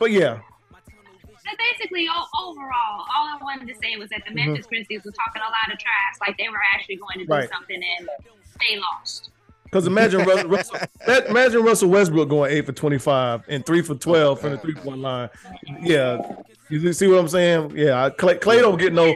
But 0.00 0.10
yeah, 0.10 0.38
But 0.40 0.55
basically, 1.72 2.06
o- 2.08 2.46
overall, 2.48 3.04
all 3.16 3.26
I 3.28 3.38
wanted 3.42 3.68
to 3.68 3.74
say 3.82 3.96
was 3.96 4.08
that 4.10 4.22
the 4.26 4.32
Mhm. 4.32 4.46
Memphis 4.46 4.66
Grizzlies 4.66 5.02
were 5.04 5.12
talking 5.12 5.42
a 5.42 5.50
lot 5.50 5.72
of 5.72 5.78
trash, 5.78 6.14
like 6.26 6.36
they 6.38 6.48
were 6.48 6.60
actually 6.74 6.96
going 6.96 7.18
to 7.18 7.24
do 7.26 7.32
Right. 7.32 7.48
something, 7.50 7.80
and 7.98 8.08
they 8.60 8.76
lost. 8.78 9.30
because 9.64 9.86
imagine 9.86 10.24
Russell, 10.24 10.48
Russell, 10.56 10.78
imagine 11.28 11.62
Russell 11.62 11.88
Westbrook 11.90 12.28
going 12.28 12.52
eight 12.52 12.64
for 12.66 12.72
twenty 12.72 12.98
five 12.98 13.42
and 13.48 13.66
three 13.66 13.82
for 13.82 13.94
twelve 13.96 14.40
from 14.40 14.52
the 14.52 14.58
three 14.58 14.74
point 14.74 15.00
line. 15.00 15.28
Yeah, 15.82 16.18
you 16.70 16.92
see 16.92 17.08
what 17.08 17.18
I'm 17.18 17.28
saying? 17.28 17.72
Yeah, 17.76 18.08
Klay, 18.10 18.38
Klay 18.38 18.60
don't 18.60 18.78
get 18.78 18.92
no 18.92 19.14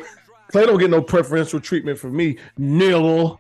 Klay 0.52 0.66
don't 0.66 0.78
get 0.78 0.90
no 0.90 1.00
preferential 1.02 1.61
treatment 1.61 1.99
from 1.99 2.16
me, 2.16 2.37
nigga. 2.59 3.38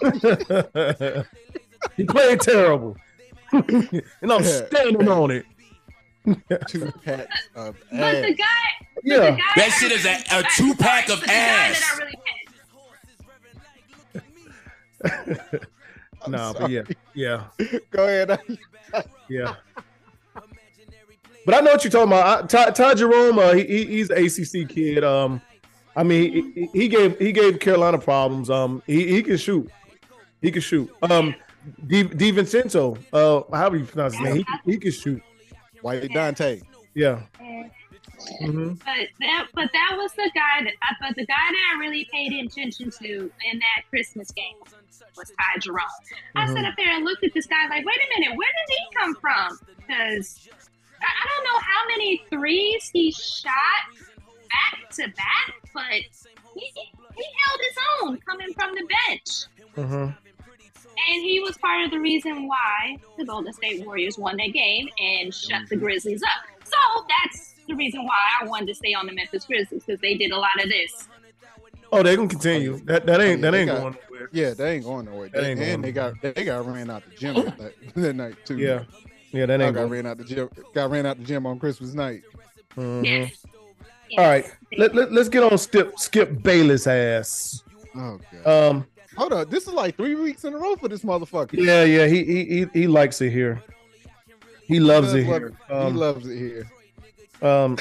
he 1.96 2.04
played 2.04 2.40
terrible, 2.40 2.96
and 3.52 4.02
I'm 4.32 4.44
standing 4.44 5.08
on 5.08 5.30
it. 5.30 5.46
Two 6.68 6.92
packs 7.04 7.48
of 7.54 7.76
But 7.90 7.98
the 7.98 8.28
ass. 8.28 8.36
guy, 8.36 8.46
but 8.94 9.04
the 9.04 9.10
Yeah, 9.10 9.30
guy 9.30 9.38
That 9.56 9.70
shit 9.80 9.92
is 9.92 10.04
a- 10.04 10.38
a 10.38 10.42
two-pack 10.56 11.08
of 11.08 11.20
but 11.20 11.20
the 11.20 11.26
guy 11.26 11.32
that 11.34 11.70
ass. 11.70 11.82
I 11.92 11.98
really 11.98 12.12
had- 15.02 15.60
nah, 16.28 16.52
but 16.52 16.70
yeah, 16.70 16.82
yeah. 17.14 17.44
Go 17.90 18.04
ahead. 18.04 18.38
Yeah. 19.28 19.54
But 21.46 21.54
I 21.54 21.60
know 21.60 21.72
what 21.72 21.84
you're 21.84 21.90
talking 21.90 22.08
about. 22.08 22.44
I, 22.44 22.46
Ty, 22.46 22.70
Ty 22.72 22.94
Jerome, 22.94 23.38
uh, 23.38 23.54
he, 23.54 23.64
he- 23.64 23.86
he's 23.86 24.10
an 24.10 24.18
ACC 24.24 24.68
kid. 24.68 25.02
Um, 25.04 25.40
I 25.96 26.02
mean, 26.02 26.52
he, 26.54 26.68
he 26.72 26.88
gave 26.88 27.18
he 27.18 27.32
gave 27.32 27.58
Carolina 27.60 27.98
problems. 27.98 28.50
Um, 28.50 28.82
he, 28.86 29.06
he 29.10 29.22
can 29.22 29.36
shoot. 29.38 29.70
He 30.42 30.50
can 30.50 30.60
shoot. 30.62 30.90
Um, 31.02 31.34
Di, 31.86 32.02
Di 32.04 32.30
Vincenzo, 32.30 32.96
uh, 33.12 33.42
how 33.54 33.68
do 33.68 33.78
you 33.78 33.84
pronounce 33.84 34.14
his 34.14 34.22
name? 34.22 34.44
He, 34.66 34.72
he 34.72 34.78
can 34.78 34.90
shoot. 34.92 35.22
White 35.82 36.12
Dante. 36.12 36.60
Yeah. 36.94 37.20
and- 37.38 37.70
hmm 38.40 38.72
But 38.84 39.08
that, 39.20 39.46
but 39.54 39.70
that 39.72 39.92
was 39.96 40.12
the 40.12 40.30
guy 40.34 40.64
that, 40.64 40.74
I 40.82 40.94
but 41.00 41.16
the 41.16 41.24
guy 41.26 41.34
that 41.52 41.72
I 41.74 41.78
really 41.78 42.06
paid 42.12 42.32
attention 42.44 42.90
to 42.90 43.08
in 43.50 43.58
that 43.58 43.88
Christmas 43.88 44.30
game 44.32 44.54
was 45.16 45.30
Ty 45.30 45.58
Jerome. 45.60 45.78
I 46.36 46.44
Mhm. 46.46 46.54
sat 46.54 46.64
up 46.66 46.74
there 46.76 46.94
and 46.94 47.04
looked 47.04 47.24
at 47.24 47.32
this 47.34 47.46
guy 47.46 47.66
like, 47.68 47.84
wait 47.84 47.96
a 47.96 48.20
minute, 48.20 48.36
where 48.36 48.48
did 48.48 48.76
he 48.76 48.98
come 48.98 49.14
from? 49.20 49.58
Because 49.78 50.48
I, 51.00 51.06
I 51.06 51.28
don't 51.28 51.44
know 51.44 51.60
how 51.60 51.88
many 51.88 52.22
threes 52.30 52.90
he 52.92 53.10
shot 53.10 53.52
back 54.50 54.90
to 54.96 55.02
back, 55.08 55.54
but 55.72 56.02
he, 56.54 56.72
he 57.16 57.24
held 57.44 57.60
his 57.60 57.78
own 58.02 58.18
coming 58.20 58.52
from 58.54 58.74
the 58.74 58.86
bench. 59.08 59.30
hmm 59.76 60.10
And 61.08 61.22
he 61.22 61.40
was 61.40 61.56
part 61.58 61.84
of 61.84 61.90
the 61.90 61.98
reason 62.00 62.46
why 62.46 62.96
the 63.18 63.24
Golden 63.24 63.52
State 63.52 63.84
Warriors 63.84 64.18
won 64.18 64.36
that 64.36 64.52
game 64.52 64.88
and 64.98 65.32
shut 65.34 65.68
the 65.68 65.76
Grizzlies 65.76 66.22
up. 66.22 66.28
So 66.64 66.76
that's 67.08 67.54
the 67.66 67.74
reason 67.74 68.04
why 68.04 68.16
I 68.40 68.44
wanted 68.46 68.66
to 68.68 68.74
stay 68.74 68.94
on 68.94 69.06
the 69.06 69.12
Memphis 69.12 69.44
Grizzlies 69.44 69.84
because 69.84 70.00
they 70.00 70.14
did 70.14 70.30
a 70.32 70.36
lot 70.38 70.62
of 70.62 70.68
this. 70.68 71.08
Oh, 71.92 72.02
they're 72.02 72.16
gonna 72.16 72.28
continue. 72.28 72.78
That 72.84 73.04
that 73.06 73.20
ain't 73.20 73.40
that 73.42 73.54
ain't 73.54 73.68
got- 73.68 73.80
going 73.80 73.96
nowhere. 74.10 74.28
Yeah, 74.32 74.54
they 74.54 74.74
ain't 74.74 74.84
going 74.84 75.06
nowhere. 75.06 75.28
That 75.28 75.42
ain't 75.44 75.58
and 75.60 75.68
going 75.68 75.82
they 75.82 75.92
got 75.92 76.14
they 76.22 76.44
got 76.44 76.64
ran 76.66 76.88
out 76.90 77.02
the 77.08 77.16
gym 77.16 77.34
that, 77.34 77.58
night- 77.58 77.74
that 77.96 78.12
night 78.16 78.36
too. 78.46 78.58
Yeah, 78.58 78.84
yeah, 79.32 79.46
that 79.46 79.54
ain't 79.60 79.62
I 79.62 79.66
got 79.72 79.74
going. 79.74 79.90
ran 79.90 80.06
out 80.06 80.18
the 80.18 80.24
gym. 80.24 80.48
Got 80.74 80.90
ran 80.90 81.06
out 81.06 81.18
the 81.18 81.24
gym 81.24 81.46
on 81.46 81.58
Christmas 81.58 81.94
night. 81.94 82.22
Mhm. 82.76 83.04
Yes. 83.04 83.44
All 84.18 84.26
right, 84.28 84.44
let, 84.76 84.92
let, 84.94 85.12
let's 85.12 85.28
get 85.28 85.42
on 85.44 85.56
Skip 85.58 85.98
Skip 85.98 86.42
Bayless 86.42 86.86
ass. 86.86 87.62
Oh 87.96 88.18
god. 88.44 88.70
Um, 88.70 88.86
Hold 89.16 89.32
on. 89.32 89.50
This 89.50 89.66
is 89.66 89.72
like 89.72 89.96
three 89.96 90.14
weeks 90.14 90.44
in 90.44 90.54
a 90.54 90.58
row 90.58 90.76
for 90.76 90.88
this 90.88 91.02
motherfucker. 91.02 91.52
yeah, 91.52 91.84
yeah, 91.84 92.06
he 92.06 92.24
he 92.24 92.44
he, 92.44 92.66
he 92.72 92.86
likes 92.86 93.20
it 93.20 93.30
here. 93.30 93.62
He 94.62 94.78
loves 94.78 95.12
it 95.14 95.20
He 95.20 95.24
here. 95.24 95.52
Um, 95.68 95.96
loves 95.96 96.26
it 96.28 96.38
here. 96.38 96.70
Um, 97.42 97.76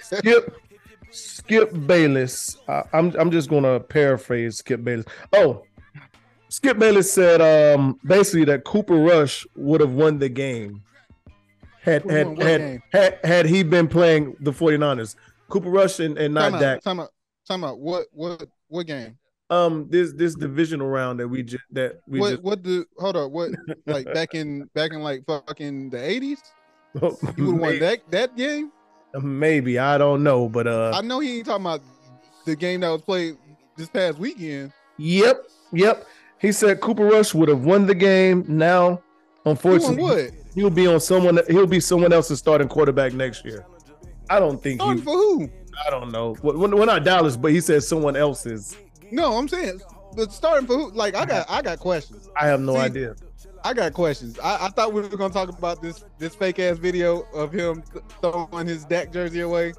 Skip 0.00 0.56
Skip 1.10 1.86
Bayless. 1.86 2.56
I, 2.68 2.82
I'm 2.92 3.14
I'm 3.18 3.30
just 3.30 3.48
gonna 3.48 3.78
paraphrase 3.80 4.58
Skip 4.58 4.82
Bayless. 4.82 5.06
Oh, 5.32 5.64
Skip 6.48 6.78
Bayless 6.78 7.12
said 7.12 7.40
um 7.40 7.98
basically 8.04 8.44
that 8.46 8.64
Cooper 8.64 8.96
Rush 8.96 9.46
would 9.54 9.80
have 9.80 9.92
won 9.92 10.18
the 10.18 10.28
game 10.28 10.82
had 11.82 12.02
had 12.10 12.26
had, 12.38 12.60
game? 12.60 12.82
had 12.92 13.18
had 13.24 13.46
he 13.46 13.62
been 13.62 13.86
playing 13.88 14.36
the 14.40 14.50
49ers. 14.50 15.14
Cooper 15.48 15.70
Rush 15.70 16.00
and, 16.00 16.18
and 16.18 16.34
not 16.34 16.50
Time 16.50 16.60
Dak. 16.60 16.76
out, 16.78 16.82
time 16.82 17.00
out. 17.00 17.10
Time 17.46 17.64
out. 17.64 17.78
What 17.78 18.06
what 18.12 18.48
what 18.68 18.86
game? 18.86 19.17
Um, 19.50 19.86
this 19.88 20.12
this 20.12 20.34
divisional 20.34 20.88
round 20.88 21.20
that 21.20 21.28
we 21.28 21.42
just 21.42 21.64
that 21.72 22.00
we 22.06 22.20
what 22.20 22.30
just 22.30 22.42
what 22.42 22.62
the 22.62 22.84
hold 22.98 23.16
up? 23.16 23.30
What 23.30 23.50
like 23.86 24.12
back 24.12 24.34
in 24.34 24.68
back 24.74 24.92
in 24.92 25.00
like 25.00 25.24
fucking 25.26 25.90
the 25.90 26.02
eighties? 26.02 26.42
You 26.94 27.02
would 27.02 27.38
have 27.38 27.60
won 27.60 27.78
that 27.80 28.10
that 28.10 28.36
game? 28.36 28.72
maybe 29.22 29.78
I 29.78 29.98
don't 29.98 30.22
know, 30.22 30.48
but 30.48 30.66
uh, 30.66 30.92
I 30.94 31.00
know 31.00 31.20
he 31.20 31.38
ain't 31.38 31.46
talking 31.46 31.64
about 31.64 31.80
the 32.44 32.56
game 32.56 32.80
that 32.80 32.88
was 32.88 33.02
played 33.02 33.36
this 33.76 33.88
past 33.88 34.18
weekend. 34.18 34.72
Yep, 34.98 35.48
yep. 35.72 36.06
He 36.40 36.52
said 36.52 36.80
Cooper 36.80 37.04
Rush 37.04 37.34
would 37.34 37.48
have 37.48 37.64
won 37.64 37.86
the 37.86 37.94
game. 37.94 38.44
Now, 38.48 39.02
unfortunately, 39.44 40.02
what? 40.02 40.30
he'll 40.54 40.70
be 40.70 40.86
on 40.86 41.00
someone. 41.00 41.38
He'll 41.48 41.66
be 41.66 41.80
someone 41.80 42.12
else's 42.12 42.38
starting 42.38 42.68
quarterback 42.68 43.12
next 43.12 43.44
year. 43.44 43.64
I 44.30 44.38
don't 44.40 44.62
think 44.62 44.80
Starting 44.80 44.98
he. 44.98 45.04
for 45.04 45.12
who? 45.12 45.50
I 45.86 45.90
don't 45.90 46.10
know. 46.10 46.36
Well, 46.42 46.56
we're 46.56 46.84
not 46.84 47.04
Dallas, 47.04 47.36
but 47.36 47.52
he 47.52 47.60
said 47.60 47.82
someone 47.82 48.16
else's. 48.16 48.76
No, 49.10 49.36
I'm 49.36 49.48
saying, 49.48 49.80
but 50.14 50.32
starting 50.32 50.66
for 50.66 50.74
who? 50.74 50.90
Like 50.90 51.14
I 51.14 51.24
got 51.24 51.46
I 51.48 51.62
got 51.62 51.78
questions. 51.78 52.28
I 52.36 52.46
have 52.46 52.60
no 52.60 52.74
See, 52.74 52.80
idea. 52.80 53.16
I 53.64 53.72
got 53.74 53.92
questions. 53.92 54.38
I, 54.38 54.66
I 54.66 54.68
thought 54.68 54.92
we 54.92 55.00
were 55.00 55.08
gonna 55.08 55.32
talk 55.32 55.48
about 55.48 55.82
this 55.82 56.04
this 56.18 56.34
fake 56.34 56.58
ass 56.58 56.78
video 56.78 57.26
of 57.34 57.52
him 57.52 57.82
th- 57.92 58.04
throwing 58.20 58.66
his 58.66 58.84
Dak 58.84 59.12
jersey 59.12 59.40
away. 59.40 59.74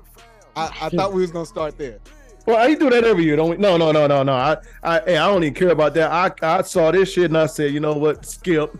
I, 0.56 0.70
I 0.82 0.89
thought 0.89 1.13
we 1.13 1.22
was 1.22 1.32
gonna 1.32 1.46
start 1.46 1.78
there. 1.78 2.00
Well, 2.46 2.68
he 2.68 2.76
do 2.76 2.89
that 2.89 3.04
every 3.04 3.26
year, 3.26 3.36
don't 3.36 3.52
we? 3.52 3.58
No, 3.58 3.78
no, 3.78 3.92
no, 3.92 4.08
no, 4.08 4.24
no. 4.24 4.34
I, 4.34 4.58
I, 4.82 5.02
hey, 5.02 5.18
I 5.18 5.28
don't 5.28 5.44
even 5.44 5.54
care 5.54 5.70
about 5.70 5.94
that. 5.94 6.12
I, 6.12 6.58
I 6.58 6.62
saw 6.63 6.89
this 6.89 7.12
shit 7.12 7.26
and 7.26 7.38
I 7.38 7.46
said, 7.46 7.74
you 7.74 7.80
know 7.80 7.94
what, 7.94 8.26
Skip, 8.26 8.76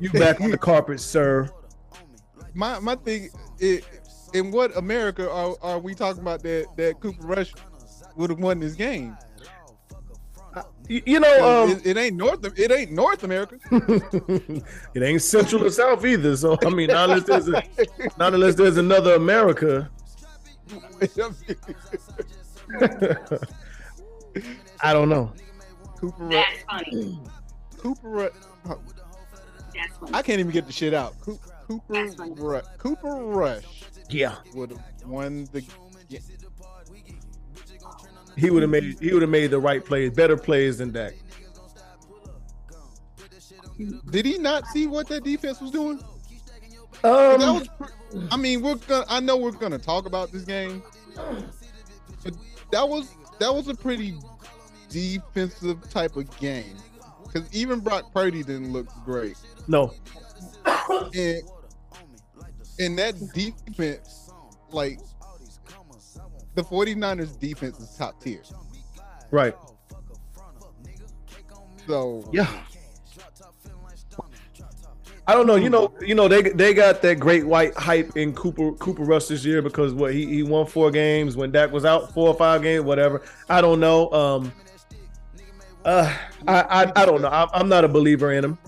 you 0.00 0.10
back 0.10 0.40
on 0.40 0.50
the 0.50 0.58
carpet, 0.70 1.00
sir. 1.00 1.48
My 2.52 2.78
my 2.80 2.96
thing, 2.96 3.30
it, 3.58 3.84
in 4.34 4.50
what 4.50 4.76
America 4.76 5.30
are, 5.30 5.56
are 5.62 5.78
we 5.78 5.94
talking 5.94 6.20
about 6.20 6.42
that 6.42 6.66
that 6.76 7.00
Cooper 7.00 7.26
Rush 7.26 7.54
would 8.16 8.30
have 8.30 8.38
won 8.38 8.60
this 8.60 8.74
game? 8.74 9.16
You, 10.88 11.02
you 11.06 11.20
know, 11.20 11.62
um, 11.64 11.70
it, 11.70 11.86
it 11.86 11.96
ain't 11.96 12.16
North 12.16 12.44
it 12.58 12.72
ain't 12.72 12.90
North 12.90 13.22
America. 13.22 13.58
it 13.70 15.02
ain't 15.02 15.22
Central 15.22 15.64
or 15.64 15.70
South 15.70 16.04
either. 16.04 16.36
So 16.36 16.58
I 16.64 16.68
mean, 16.70 16.88
not 16.88 17.10
unless 17.10 17.24
there's 17.24 17.48
a, 17.48 17.62
not 18.18 18.34
unless 18.34 18.56
there's 18.56 18.76
another 18.76 19.14
America. 19.14 19.88
I 24.82 24.92
don't 24.92 25.08
know. 25.08 25.32
Cooper 25.96 26.28
That's 26.28 26.62
funny. 26.68 27.20
Cooper 27.78 28.08
Rush. 28.08 28.32
That's 28.64 29.96
funny. 29.98 30.14
I 30.14 30.22
can't 30.22 30.40
even 30.40 30.52
get 30.52 30.66
the 30.66 30.72
shit 30.72 30.94
out. 30.94 31.18
Coo- 31.20 31.38
Cooper 31.68 32.10
Rush, 32.36 32.64
Cooper 32.78 33.14
Rush 33.14 33.84
Yeah, 34.08 34.36
would 34.54 34.70
have 34.70 34.82
won 35.06 35.44
the. 35.52 35.62
He 38.36 38.50
would 38.50 38.62
have 38.62 38.70
made 38.70 38.98
he 39.00 39.12
would 39.12 39.22
have 39.22 39.30
made 39.30 39.50
the 39.50 39.60
right 39.60 39.84
plays, 39.84 40.10
better 40.10 40.36
plays 40.36 40.78
than 40.78 40.92
Dak. 40.92 41.14
Did 44.10 44.26
he 44.26 44.38
not 44.38 44.66
see 44.68 44.86
what 44.86 45.08
that 45.08 45.24
defense 45.24 45.60
was 45.60 45.70
doing? 45.70 46.00
that 47.02 47.40
Um, 47.40 47.54
was, 47.54 47.68
I 48.30 48.36
mean, 48.36 48.60
we're 48.60 48.74
gonna. 48.74 49.06
I 49.08 49.20
know 49.20 49.36
we're 49.36 49.52
gonna 49.52 49.78
talk 49.78 50.06
about 50.06 50.32
this 50.32 50.44
game, 50.44 50.82
but 52.24 52.34
that 52.72 52.86
was 52.86 53.14
that 53.38 53.54
was 53.54 53.68
a 53.68 53.74
pretty 53.74 54.18
defensive 54.90 55.88
type 55.90 56.16
of 56.16 56.38
game. 56.38 56.76
Because 57.24 57.50
even 57.54 57.80
Brock 57.80 58.12
Purdy 58.12 58.42
didn't 58.42 58.72
look 58.72 58.88
great, 59.04 59.36
no, 59.66 59.94
and 61.14 61.42
and 62.78 62.98
that 62.98 63.14
defense, 63.32 64.30
like 64.72 64.98
the 66.60 66.68
49ers 66.68 67.38
defense 67.38 67.78
is 67.80 67.96
top 67.96 68.20
tier. 68.22 68.42
right. 69.30 69.54
So 71.86 72.28
Yeah. 72.32 72.46
I 75.26 75.34
don't 75.34 75.46
know. 75.46 75.54
You 75.54 75.70
know, 75.70 75.94
you 76.00 76.14
know 76.16 76.26
they 76.28 76.42
they 76.42 76.74
got 76.74 77.02
that 77.02 77.20
great 77.20 77.46
white 77.46 77.72
hype 77.74 78.16
in 78.16 78.34
Cooper 78.34 78.72
Cooper 78.72 79.04
Rush 79.04 79.26
this 79.26 79.44
year 79.44 79.62
because 79.62 79.94
what 79.94 80.12
he, 80.12 80.26
he 80.26 80.42
won 80.42 80.66
four 80.66 80.90
games 80.90 81.36
when 81.36 81.52
Dak 81.52 81.70
was 81.70 81.84
out, 81.84 82.12
four 82.12 82.28
or 82.28 82.34
five 82.34 82.62
games, 82.62 82.84
whatever. 82.84 83.22
I 83.48 83.60
don't 83.60 83.78
know. 83.78 84.10
Um, 84.10 84.52
uh, 85.84 86.12
I 86.48 86.62
I, 86.62 86.92
I 87.02 87.06
don't 87.06 87.22
know. 87.22 87.28
I'm, 87.28 87.48
I'm 87.52 87.68
not 87.68 87.84
a 87.84 87.88
believer 87.88 88.32
in 88.32 88.44
him. 88.44 88.58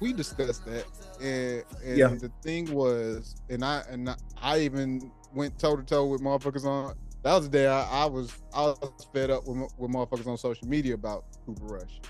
we 0.00 0.12
discussed 0.12 0.64
that, 0.66 0.84
and, 1.20 1.62
and 1.84 1.96
Yeah. 1.96 2.08
the 2.08 2.32
thing 2.42 2.72
was, 2.74 3.36
and 3.48 3.64
I 3.64 3.84
and 3.88 4.10
I, 4.10 4.16
I 4.40 4.58
even 4.60 5.10
went 5.32 5.56
toe 5.58 5.76
to 5.76 5.82
toe 5.84 6.06
with 6.06 6.20
motherfuckers 6.20 6.64
on. 6.64 6.94
That 7.22 7.34
was 7.36 7.48
the 7.48 7.50
day 7.58 7.66
I, 7.68 8.02
I 8.02 8.06
was 8.06 8.32
I 8.52 8.62
was 8.66 9.06
fed 9.12 9.30
up 9.30 9.46
with, 9.46 9.70
with 9.78 9.90
motherfuckers 9.90 10.26
on 10.26 10.36
social 10.36 10.66
media 10.68 10.94
about 10.94 11.24
Cooper 11.46 11.64
Rush. 11.64 12.00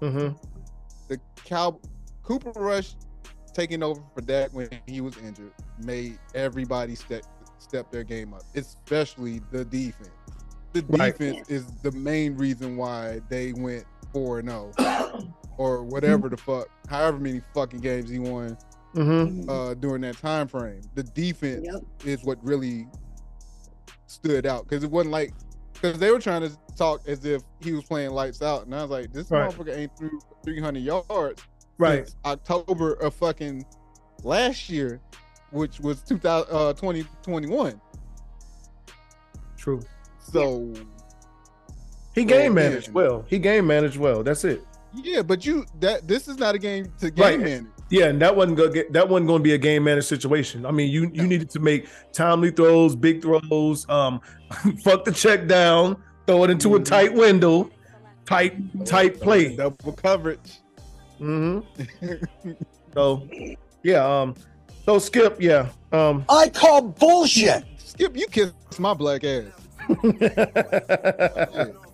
hmm 0.00 0.28
The 1.08 1.20
cow 1.44 1.80
Cooper 2.22 2.52
Rush 2.54 2.94
taking 3.54 3.82
over 3.82 4.02
for 4.14 4.20
Dak 4.20 4.50
when 4.52 4.68
he 4.86 5.00
was 5.00 5.16
injured 5.18 5.52
made 5.78 6.18
everybody 6.34 6.94
step 6.94 7.22
step 7.58 7.90
their 7.90 8.04
game 8.04 8.34
up, 8.34 8.42
especially 8.54 9.40
the 9.50 9.64
defense. 9.64 10.10
The 10.74 10.82
Right. 10.82 11.12
defense 11.18 11.48
is 11.48 11.66
the 11.82 11.92
main 11.92 12.36
reason 12.36 12.76
why 12.76 13.20
they 13.28 13.52
went 13.54 13.84
four 14.12 14.38
and 14.38 14.48
zero, 14.48 14.72
or 15.56 15.82
whatever 15.84 16.28
the 16.28 16.36
fuck, 16.36 16.68
however 16.88 17.18
many 17.18 17.40
fucking 17.54 17.80
games 17.80 18.10
he 18.10 18.18
won 18.18 18.56
Mm-hmm. 18.94 19.48
uh, 19.50 19.74
during 19.74 20.02
that 20.02 20.16
time 20.18 20.48
frame. 20.48 20.80
The 20.94 21.02
defense 21.02 21.66
Yep. 21.66 21.82
is 22.04 22.24
what 22.24 22.42
really 22.42 22.86
stood 24.08 24.46
out 24.46 24.68
because 24.68 24.82
it 24.84 24.90
wasn't 24.90 25.12
like 25.12 25.32
because 25.74 25.98
they 25.98 26.10
were 26.10 26.18
trying 26.18 26.42
to 26.42 26.50
talk 26.76 27.00
as 27.06 27.24
if 27.24 27.42
he 27.60 27.72
was 27.72 27.84
playing 27.84 28.10
lights 28.10 28.42
out, 28.42 28.64
and 28.66 28.74
I 28.74 28.82
was 28.82 28.90
like, 28.90 29.12
this 29.12 29.30
Right. 29.30 29.48
motherfucker 29.50 29.76
ain't 29.76 29.96
through 29.96 30.18
300 30.44 30.80
yards 30.82 31.42
Right. 31.78 32.06
since 32.06 32.16
October 32.24 32.94
of 32.94 33.14
fucking 33.14 33.64
last 34.24 34.68
year, 34.68 35.00
which 35.50 35.78
was 35.78 36.02
2000 36.02 36.52
uh 36.52 36.72
2021. 36.72 37.80
True. 39.56 39.80
So 40.18 40.72
He 42.14 42.24
game 42.24 42.54
man. 42.54 42.70
managed 42.70 42.92
well. 42.92 43.24
He 43.28 43.38
game 43.38 43.66
managed 43.66 43.96
well. 43.98 44.22
That's 44.24 44.44
it. 44.44 44.64
yeah, 44.94 45.22
but 45.22 45.44
you 45.46 45.64
that 45.80 46.08
this 46.08 46.26
is 46.28 46.38
not 46.38 46.54
a 46.54 46.58
game 46.58 46.92
to 46.98 47.10
game 47.10 47.24
Right. 47.24 47.40
manage. 47.40 47.66
Yeah, 47.90 48.06
and 48.06 48.20
that 48.20 48.36
wasn't 48.36 48.58
gonna 48.58 48.70
get 48.70 48.92
that 48.92 49.08
wasn't 49.08 49.28
going 49.28 49.38
to 49.40 49.44
be 49.44 49.54
a 49.54 49.58
game 49.58 49.84
managed 49.84 50.08
situation. 50.08 50.66
I 50.66 50.70
mean, 50.70 50.90
you 50.90 51.10
you 51.14 51.26
needed 51.26 51.48
to 51.50 51.60
make 51.60 51.88
timely 52.12 52.50
throws, 52.50 52.94
big 52.94 53.22
throws, 53.22 53.88
um, 53.88 54.20
fuck 54.84 55.04
the 55.04 55.12
check 55.12 55.46
down, 55.46 55.96
throw 56.26 56.44
it 56.44 56.50
into 56.50 56.76
a 56.76 56.80
Mhm. 56.80 56.84
tight 56.84 57.14
window, 57.14 57.70
tight 58.26 58.54
tight 58.84 59.20
play. 59.20 59.56
double 59.56 59.92
coverage. 59.92 60.60
hmm 61.18 61.60
so, 62.94 63.26
yeah. 63.82 64.04
Um. 64.06 64.34
So 64.84 64.98
Skip, 64.98 65.40
yeah. 65.40 65.68
Um. 65.92 66.24
I 66.28 66.48
call 66.50 66.82
bullshit. 66.82 67.64
Skip, 67.78 68.16
you 68.16 68.26
kiss 68.26 68.52
my 68.78 68.92
black 68.94 69.24
ass. 69.24 69.44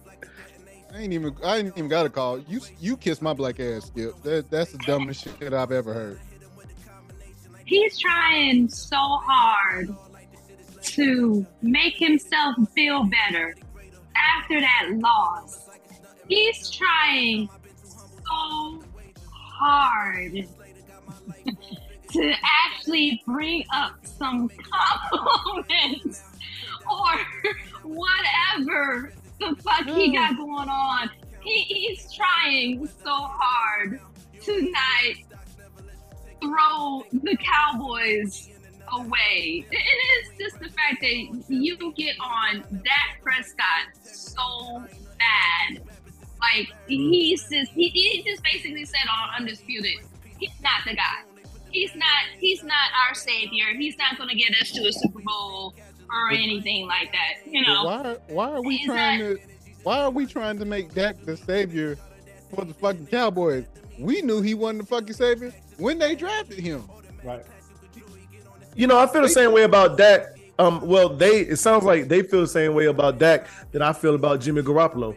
I 0.95 0.99
ain't 0.99 1.13
even 1.13 1.35
I 1.43 1.57
ain't 1.57 1.77
even 1.77 1.89
got 1.89 2.07
a 2.07 2.09
call. 2.09 2.39
You 2.39 2.61
you 2.79 2.97
kiss 2.97 3.21
my 3.21 3.33
black 3.33 3.59
ass, 3.59 3.87
Skip. 3.87 4.23
That, 4.23 4.49
that's 4.49 4.71
the 4.71 4.79
dumbest 4.79 5.25
shit 5.25 5.53
I've 5.53 5.73
ever 5.73 5.93
heard. 5.93 6.21
He's 7.65 7.99
trying 7.99 8.69
so 8.69 8.97
hard 8.97 9.93
to 10.83 11.45
make 11.63 11.97
himself 11.97 12.57
feel 12.75 13.05
better 13.05 13.57
after 14.15 14.61
that 14.61 14.91
loss. 14.93 15.69
He's 16.29 16.71
trying 16.71 17.49
so 18.25 18.83
hard 19.33 20.47
to 22.13 22.35
actually 22.45 23.21
bring 23.27 23.65
up 23.75 23.95
some 24.07 24.49
compliments 25.11 26.23
or 26.89 27.19
whatever 27.83 29.13
the 29.39 29.57
fuck 29.63 29.87
he 29.87 30.13
got 30.13 30.37
going 30.37 30.69
on. 30.69 31.11
He, 31.43 31.61
he's 31.63 32.13
trying 32.13 32.87
so 32.87 33.11
hard 33.13 34.01
to 34.43 34.71
not 34.71 35.35
throw 36.41 37.05
the 37.23 37.37
Cowboys 37.37 38.51
away. 38.93 39.67
And 39.71 39.81
it's 39.81 40.39
just 40.39 40.59
the 40.61 40.69
fact 40.69 41.01
that 41.01 41.45
you 41.49 41.93
get 41.93 42.17
on 42.21 42.61
Dak 42.83 43.23
Prescott 43.23 43.95
so 44.03 44.85
bad. 45.19 45.83
Like 46.41 46.69
mm. 46.89 47.11
he's 47.11 47.49
just 47.49 47.73
he, 47.73 47.89
he 47.89 48.23
just 48.23 48.43
basically 48.43 48.85
said 48.85 49.01
oh, 49.09 49.31
on 49.35 49.41
Undisputed, 49.41 50.05
he's 50.39 50.51
not 50.63 50.83
the 50.87 50.95
guy. 50.95 51.23
He's 51.71 51.95
not 51.95 52.39
he's 52.39 52.63
not 52.63 52.91
our 53.07 53.15
savior. 53.15 53.67
He's 53.77 53.97
not 53.97 54.19
gonna 54.19 54.35
get 54.35 54.55
us 54.61 54.71
to 54.73 54.87
a 54.87 54.93
Super 54.93 55.21
Bowl 55.21 55.75
or 56.15 56.31
anything 56.33 56.87
like 56.87 57.13
that. 57.13 57.51
You 57.51 57.63
know. 57.67 57.85
why 57.85 58.17
why 58.29 58.51
are 58.53 58.63
we 58.63 58.77
Is 58.77 58.87
trying 58.87 59.19
that- 59.21 59.41
to 59.41 59.49
why 59.83 59.99
are 60.01 60.11
we 60.11 60.27
trying 60.27 60.59
to 60.59 60.65
make 60.65 60.95
Dak 60.95 61.23
the 61.25 61.37
savior 61.37 61.99
for 62.55 62.65
the 62.65 62.73
fucking 62.75 63.07
Cowboys? 63.07 63.67
We 63.99 64.23
knew 64.23 64.41
he 64.41 64.55
wasn't 64.55 64.81
the 64.83 64.87
fucking 64.87 65.13
savior 65.13 65.53
when 65.79 65.99
they 65.99 66.15
drafted 66.15 66.59
him. 66.59 66.85
Right. 67.23 67.45
You 68.75 68.87
know, 68.87 68.99
I 68.99 69.07
feel 69.07 69.23
the 69.23 69.29
same 69.29 69.53
way 69.53 69.63
about 69.65 69.97
Dak. 69.99 70.27
Um, 70.59 70.81
well, 70.87 71.09
they 71.09 71.41
it 71.41 71.57
sounds 71.57 71.85
like 71.85 72.09
they 72.09 72.23
feel 72.23 72.41
the 72.41 72.49
same 72.49 72.75
way 72.75 72.87
about 72.87 73.19
Dak 73.19 73.47
that 73.73 73.83
I 73.83 73.93
feel 73.93 74.15
about 74.15 74.41
Jimmy 74.41 74.63
Garoppolo. 74.63 75.17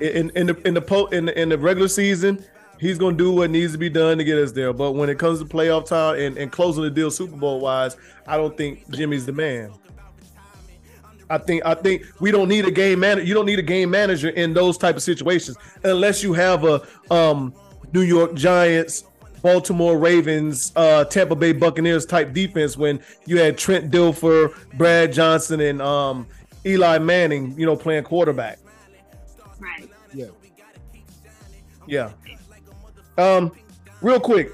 In 0.00 0.30
in 0.30 0.48
the 0.48 0.60
in 0.66 0.74
the 0.74 0.82
po 0.82 1.06
in 1.06 1.26
the, 1.26 1.40
in 1.40 1.48
the 1.48 1.58
regular 1.58 1.88
season, 1.88 2.44
he's 2.78 2.98
gonna 2.98 3.16
do 3.16 3.32
what 3.32 3.50
needs 3.50 3.72
to 3.72 3.78
be 3.78 3.88
done 3.88 4.18
to 4.18 4.24
get 4.24 4.36
us 4.38 4.52
there. 4.52 4.72
But 4.72 4.92
when 4.92 5.08
it 5.08 5.18
comes 5.18 5.38
to 5.38 5.44
playoff 5.44 5.86
time 5.86 6.18
and, 6.18 6.36
and 6.36 6.50
closing 6.52 6.82
the 6.82 6.90
deal 6.90 7.10
Super 7.10 7.36
Bowl 7.36 7.60
wise, 7.60 7.96
I 8.26 8.36
don't 8.36 8.56
think 8.56 8.88
Jimmy's 8.90 9.26
the 9.26 9.32
man. 9.32 9.72
I 11.32 11.38
think 11.38 11.64
I 11.64 11.74
think 11.74 12.04
we 12.20 12.30
don't 12.30 12.48
need 12.48 12.66
a 12.66 12.70
game 12.70 13.00
manager. 13.00 13.26
You 13.26 13.32
don't 13.32 13.46
need 13.46 13.58
a 13.58 13.62
game 13.62 13.90
manager 13.90 14.28
in 14.28 14.52
those 14.52 14.76
type 14.76 14.96
of 14.96 15.02
situations 15.02 15.56
unless 15.82 16.22
you 16.22 16.34
have 16.34 16.64
a 16.64 16.82
um 17.10 17.54
New 17.94 18.02
York 18.02 18.34
Giants, 18.34 19.04
Baltimore 19.40 19.98
Ravens, 19.98 20.72
uh 20.76 21.04
Tampa 21.04 21.34
Bay 21.34 21.52
Buccaneers 21.52 22.04
type 22.04 22.34
defense 22.34 22.76
when 22.76 23.00
you 23.24 23.38
had 23.38 23.56
Trent 23.56 23.90
Dilfer, 23.90 24.54
Brad 24.76 25.12
Johnson, 25.12 25.60
and 25.60 25.80
um 25.80 26.26
Eli 26.66 26.98
Manning, 26.98 27.58
you 27.58 27.64
know, 27.64 27.76
playing 27.76 28.04
quarterback. 28.04 28.58
Right. 29.58 29.88
Yeah. 30.12 30.26
Yeah. 31.86 32.10
Um, 33.16 33.52
real 34.00 34.20
quick, 34.20 34.52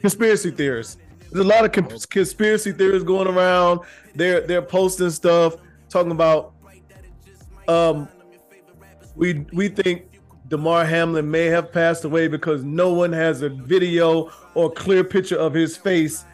conspiracy 0.00 0.50
theorists. 0.50 0.98
There's 1.30 1.44
a 1.44 1.48
lot 1.48 1.64
of 1.64 1.72
cons- 1.72 2.06
conspiracy 2.06 2.72
theories 2.72 3.02
going 3.02 3.28
around. 3.28 3.80
They're 4.18 4.40
they're 4.40 4.62
posting 4.62 5.10
stuff 5.10 5.54
talking 5.88 6.10
about. 6.10 6.52
Um, 7.68 8.08
we 9.14 9.46
we 9.52 9.68
think 9.68 10.20
Damar 10.48 10.84
Hamlin 10.84 11.30
may 11.30 11.46
have 11.46 11.70
passed 11.72 12.04
away 12.04 12.26
because 12.26 12.64
no 12.64 12.92
one 12.92 13.12
has 13.12 13.42
a 13.42 13.48
video 13.48 14.32
or 14.54 14.72
clear 14.72 15.04
picture 15.04 15.36
of 15.36 15.54
his 15.54 15.76
face 15.76 16.24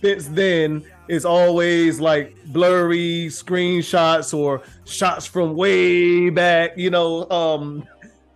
since 0.00 0.28
then. 0.28 0.84
It's 1.08 1.24
always 1.24 1.98
like 1.98 2.36
blurry 2.46 3.26
screenshots 3.26 4.32
or 4.32 4.62
shots 4.84 5.26
from 5.26 5.56
way 5.56 6.30
back, 6.30 6.78
you 6.78 6.90
know. 6.90 7.28
Um, 7.28 7.84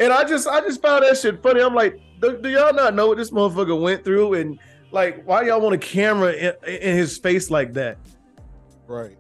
and 0.01 0.13
I 0.13 0.25
just 0.25 0.49
I 0.49 0.61
just 0.63 0.83
found 0.83 1.05
that 1.05 1.17
shit 1.17 1.41
funny. 1.45 1.61
I'm 1.61 1.75
like, 1.75 2.01
do, 2.21 2.39
do 2.39 2.49
y'all 2.49 2.75
not 2.75 2.95
know 2.95 3.07
what 3.07 3.19
this 3.19 3.31
motherfucker 3.31 3.81
went 3.81 4.05
through? 4.05 4.35
And 4.35 4.59
like, 4.91 5.25
why 5.25 5.43
y'all 5.43 5.61
want 5.61 5.77
a 5.77 5.79
camera 5.79 6.33
in, 6.33 6.55
in 6.67 6.97
his 6.97 7.19
face 7.19 7.51
like 7.51 7.73
that? 7.75 7.99
Right. 8.87 9.17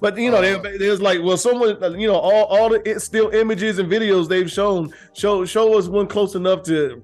But 0.00 0.18
you 0.18 0.30
know, 0.30 0.38
Uh, 0.38 0.60
they, 0.60 0.76
there's 0.76 1.00
like, 1.00 1.22
well, 1.22 1.36
someone, 1.36 1.78
you 1.98 2.06
know, 2.06 2.16
all 2.16 2.44
all 2.44 2.68
the 2.68 3.00
still 3.00 3.30
images 3.30 3.78
and 3.78 3.90
videos 3.90 4.28
they've 4.28 4.50
shown 4.50 4.92
show 5.14 5.44
show 5.44 5.78
us 5.78 5.88
one 5.88 6.06
close 6.06 6.34
enough 6.34 6.62
to 6.64 7.02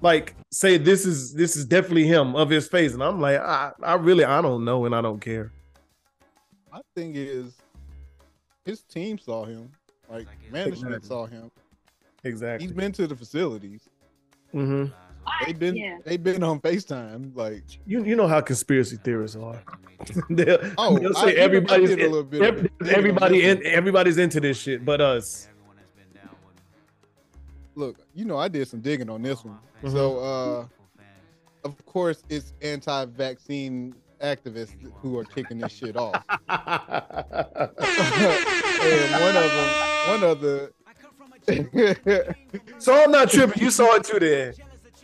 like 0.00 0.34
say 0.50 0.76
this 0.76 1.06
is 1.06 1.32
this 1.34 1.56
is 1.56 1.64
definitely 1.64 2.06
him 2.06 2.34
of 2.34 2.50
his 2.50 2.66
face, 2.68 2.94
and 2.94 3.02
I'm 3.02 3.20
like, 3.20 3.38
I 3.38 3.72
I 3.82 3.94
really 3.94 4.24
I 4.24 4.40
don't 4.42 4.64
know, 4.64 4.86
and 4.86 4.94
I 4.94 5.00
don't 5.02 5.20
care. 5.20 5.52
My 6.72 6.80
thing 6.96 7.12
is 7.14 7.54
his 8.64 8.80
team 8.82 9.18
saw 9.18 9.44
him. 9.44 9.70
Like 10.10 10.26
management 10.50 10.96
Exactly. 10.96 11.08
saw 11.08 11.26
him. 11.26 11.50
Exactly. 12.24 12.66
He's 12.66 12.74
been 12.74 12.92
to 12.92 13.06
the 13.06 13.14
facilities. 13.16 13.88
hmm 14.52 14.86
They've 15.46 15.58
been 15.58 15.76
Yeah. 15.76 15.98
they've 16.04 16.22
been 16.22 16.42
on 16.42 16.60
FaceTime. 16.60 17.34
Like 17.34 17.62
You 17.86 18.04
you 18.04 18.16
know 18.16 18.26
how 18.28 18.40
conspiracy 18.40 18.96
theorists 19.02 19.36
are. 19.36 19.60
they'll, 20.30 20.58
Oh, 20.78 20.98
they'll 20.98 21.16
I- 21.16 21.26
say 21.26 21.36
everybody's 21.36 21.92
I 21.92 21.96
did 21.96 22.06
a 22.06 22.08
little 22.08 22.24
bit 22.24 22.42
every- 22.42 22.70
everybody 22.90 23.44
in 23.48 23.64
everybody's 23.66 24.18
into 24.18 24.40
this 24.40 24.58
shit, 24.58 24.84
but 24.84 25.00
us. 25.00 25.48
look, 27.74 27.96
you 28.14 28.24
know, 28.24 28.36
I 28.36 28.48
did 28.48 28.68
some 28.68 28.80
digging 28.80 29.08
on 29.10 29.22
this 29.22 29.44
one. 29.44 29.58
Mhm. 29.82 29.92
So 29.92 30.18
uh 30.18 30.66
of 31.64 31.86
course 31.86 32.22
it's 32.28 32.52
anti-vaccine 32.62 33.94
activists 34.20 34.74
who 35.00 35.18
are 35.18 35.24
kicking 35.24 35.58
this 35.58 35.72
shit 35.72 35.96
off. 35.96 36.22
and 36.48 36.60
one 39.12 39.36
of 39.36 39.50
them, 39.50 39.68
one 40.10 40.24
of 40.24 40.40
the 40.40 40.72
so 42.78 43.02
I'm 43.02 43.10
not 43.10 43.28
tripping. 43.30 43.60
You 43.62 43.70
saw 43.72 43.94
it 43.96 44.04
too, 44.04 44.20
then. 44.20 44.54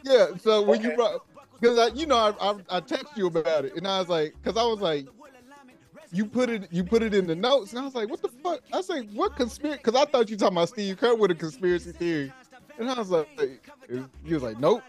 Yeah, 0.08 0.36
so 0.38 0.62
when 0.62 0.80
you 0.82 0.92
brought, 0.92 1.20
because 1.60 1.78
I, 1.78 1.94
you 1.94 2.06
know, 2.06 2.16
I, 2.16 2.50
I 2.50 2.78
I 2.78 2.80
text 2.80 3.16
you 3.16 3.26
about 3.26 3.64
it, 3.66 3.76
and 3.76 3.86
I 3.86 3.98
was 3.98 4.08
like, 4.08 4.34
because 4.42 4.56
I 4.56 4.64
was 4.64 4.80
like, 4.80 5.06
you 6.12 6.24
put 6.24 6.48
it, 6.48 6.68
you 6.70 6.82
put 6.82 7.02
it 7.02 7.14
in 7.14 7.26
the 7.26 7.36
notes, 7.36 7.72
and 7.72 7.80
I 7.80 7.84
was 7.84 7.94
like, 7.94 8.08
what 8.08 8.22
the 8.22 8.28
fuck? 8.28 8.60
I 8.72 8.78
was 8.78 8.88
like, 8.88 9.10
what 9.12 9.36
conspiracy? 9.36 9.78
Because 9.82 10.00
I 10.00 10.06
thought 10.06 10.30
you 10.30 10.36
talking 10.36 10.56
about 10.56 10.70
Steve 10.70 10.96
Kerr 10.96 11.14
with 11.14 11.30
a 11.30 11.34
conspiracy 11.34 11.92
theory, 11.92 12.32
and 12.78 12.90
I 12.90 12.98
was 12.98 13.10
like, 13.10 13.28
he 14.24 14.34
was 14.34 14.42
like, 14.42 14.58
nope, 14.58 14.82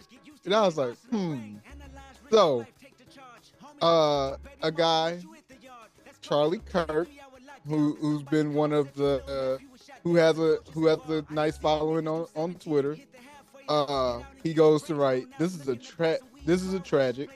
and 0.46 0.54
I 0.56 0.62
was 0.62 0.78
like, 0.78 0.96
hmm. 1.10 1.56
So, 2.32 2.66
uh, 3.82 4.38
a 4.62 4.72
guy, 4.72 5.20
Charlie 6.22 6.60
Kirk, 6.60 7.10
who 7.68 7.96
who's 8.00 8.24
been 8.24 8.54
one 8.54 8.72
of 8.72 8.94
the, 8.94 9.24
uh, 9.28 9.58
who 10.04 10.16
has 10.16 10.40
a 10.40 10.60
who 10.74 10.88
has 10.88 11.00
a 11.10 11.26
nice 11.30 11.58
following 11.58 12.08
on 12.08 12.28
on 12.36 12.56
Twitter 12.56 12.98
uh 13.70 14.22
he 14.44 14.54
goes 14.54 14.82
to 14.84 14.96
write 14.96 15.28
this 15.38 15.56
is 15.56 15.68
a 15.68 15.76
tra- 15.76 16.18
this 16.46 16.62
is 16.64 16.74
a 16.74 16.80
tragic 16.80 17.30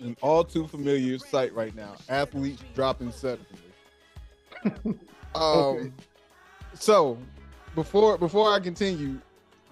and 0.00 0.16
all 0.22 0.44
too 0.44 0.66
familiar 0.68 1.18
sight 1.18 1.52
right 1.54 1.74
now. 1.74 1.96
Athletes 2.08 2.62
dropping 2.74 3.10
suddenly. 3.10 3.46
um, 5.34 5.42
Okay. 5.44 5.90
so 6.74 7.18
before 7.74 8.16
before 8.18 8.52
I 8.52 8.60
continue, 8.60 9.20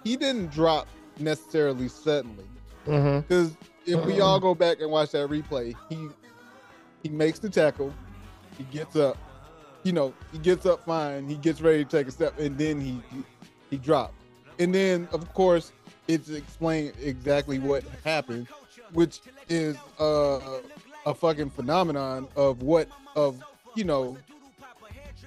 he 0.05 0.17
didn't 0.17 0.51
drop 0.51 0.89
necessarily 1.19 1.89
suddenly 1.89 2.45
because 3.21 3.57
if 3.87 4.05
we 4.05 4.21
all 4.21 4.41
go 4.41 4.55
back 4.55 4.81
and 4.81 4.91
watch 4.91 5.13
that 5.13 5.29
replay, 5.29 5.75
he 5.89 6.09
he 7.03 7.09
makes 7.09 7.39
the 7.39 7.49
tackle, 7.49 7.93
he 8.59 8.65
gets 8.65 8.97
up, 8.97 9.17
you 9.85 9.93
know, 9.93 10.13
he 10.33 10.39
gets 10.39 10.67
up 10.67 10.85
fine, 10.85 11.29
he 11.29 11.37
gets 11.37 11.61
ready 11.61 11.85
to 11.85 11.91
take 11.91 12.09
a 12.09 12.11
step, 12.11 12.37
and 12.41 12.59
then 12.59 12.81
he 12.81 13.01
he 13.71 13.77
dropped, 13.77 14.15
and 14.59 14.75
then 14.75 15.09
of 15.13 15.33
course 15.35 15.73
it's 16.09 16.29
explained 16.29 16.93
exactly 17.03 17.59
what 17.59 17.83
happened, 18.05 18.47
which 18.93 19.21
is 19.49 19.77
uh, 19.99 20.39
a 21.05 21.15
fucking 21.15 21.51
phenomenon 21.51 22.29
of 22.37 22.63
what 22.63 22.89
of 23.15 23.43
you 23.75 23.85
know 23.85 24.17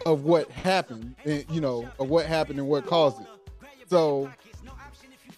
of 0.05 0.23
what 0.23 0.49
happened, 0.51 1.15
and 1.25 1.45
you 1.49 1.61
know 1.61 1.87
of 1.99 2.09
what 2.09 2.25
happened 2.25 2.59
and 2.59 2.67
what 2.67 2.85
caused 2.85 3.21
it. 3.21 3.27
So 3.87 4.29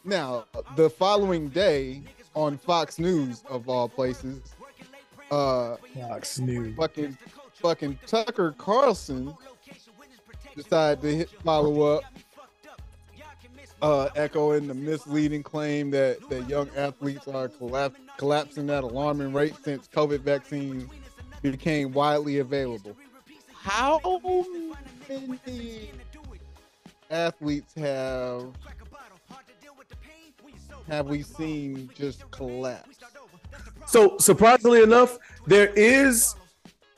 now 0.04 0.46
the 0.76 0.90
following 0.90 1.50
day 1.50 2.04
on 2.36 2.58
Fox 2.58 3.00
News 3.00 3.44
of 3.50 3.68
all 3.68 3.90
places, 3.90 4.42
uh, 5.32 5.78
Fox 6.00 6.40
News. 6.40 6.76
fucking 6.76 7.18
fucking 7.54 8.00
Tucker 8.06 8.54
Carlson 8.58 9.34
decided 10.56 11.02
to 11.02 11.16
hit 11.16 11.30
follow 11.44 11.96
up, 11.96 12.04
uh, 13.82 14.10
echoing 14.16 14.68
the 14.68 14.74
misleading 14.74 15.44
claim 15.44 15.92
that 15.92 16.18
that 16.30 16.48
young 16.48 16.70
athletes 16.76 17.28
are 17.28 17.50
collapsing 18.18 18.70
at 18.70 18.84
alarming 18.84 19.34
rate 19.34 19.56
since 19.64 19.88
COVID 19.88 20.22
vaccines 20.22 20.90
became 21.42 21.92
widely 21.92 22.40
available. 22.40 22.96
How 23.54 24.00
many 25.10 25.92
athletes 27.10 27.74
have 27.76 28.54
have 30.88 31.08
we 31.08 31.24
seen 31.24 31.90
just 31.96 32.30
collapse? 32.32 33.00
So 33.88 34.18
surprisingly 34.18 34.84
enough, 34.84 35.18
there 35.48 35.68
is 35.76 36.36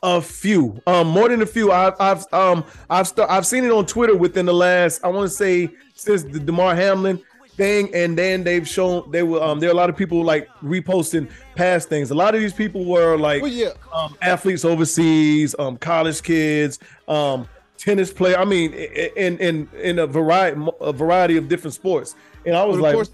a 0.04 0.22
few, 0.22 0.82
um, 0.86 1.08
more 1.08 1.30
than 1.30 1.42
a 1.42 1.46
few. 1.46 1.72
I've, 1.72 1.96
I've, 2.00 2.26
um, 2.34 2.66
I've, 2.90 3.08
st- 3.08 3.30
I've 3.30 3.48
seen 3.48 3.64
it 3.64 3.72
on 3.72 3.86
Twitter 3.86 4.16
within 4.16 4.46
the 4.46 4.54
last, 4.54 5.04
I 5.04 5.08
want 5.08 5.30
to 5.30 5.36
say, 5.36 5.70
since 6.04 6.24
the 6.24 6.40
Damar 6.40 6.76
Hamlin 6.76 7.22
thing, 7.56 7.94
and 7.94 8.18
then 8.18 8.44
they've 8.44 8.68
shown 8.68 9.10
they 9.12 9.24
were, 9.24 9.42
um, 9.42 9.60
there 9.60 9.70
are 9.70 9.74
a 9.74 9.76
lot 9.76 9.90
of 9.90 9.96
people 9.96 10.24
like 10.24 10.50
reposting 10.64 11.30
past 11.56 11.88
things. 11.90 12.12
A 12.12 12.16
lot 12.16 12.34
of 12.36 12.42
these 12.42 12.54
people 12.54 12.86
were 12.86 13.16
like 13.18 13.42
Well, 13.42 13.52
yeah, 13.52 13.70
um, 13.94 14.16
athletes 14.22 14.66
overseas, 14.66 15.56
um, 15.60 15.78
college 15.78 16.22
kids, 16.24 16.80
um, 17.08 17.48
tennis 17.78 18.12
player. 18.12 18.38
I 18.38 18.46
mean, 18.46 18.74
in 18.74 19.38
in 19.40 19.70
in 19.82 20.00
a 20.00 20.08
variety 20.08 20.62
a 20.82 20.92
variety 20.94 21.38
of 21.38 21.48
different 21.48 21.74
sports. 21.74 22.16
And 22.46 22.56
I 22.56 22.64
was 22.66 22.78
like, 22.80 22.94
of 22.94 22.96
course, 22.96 23.12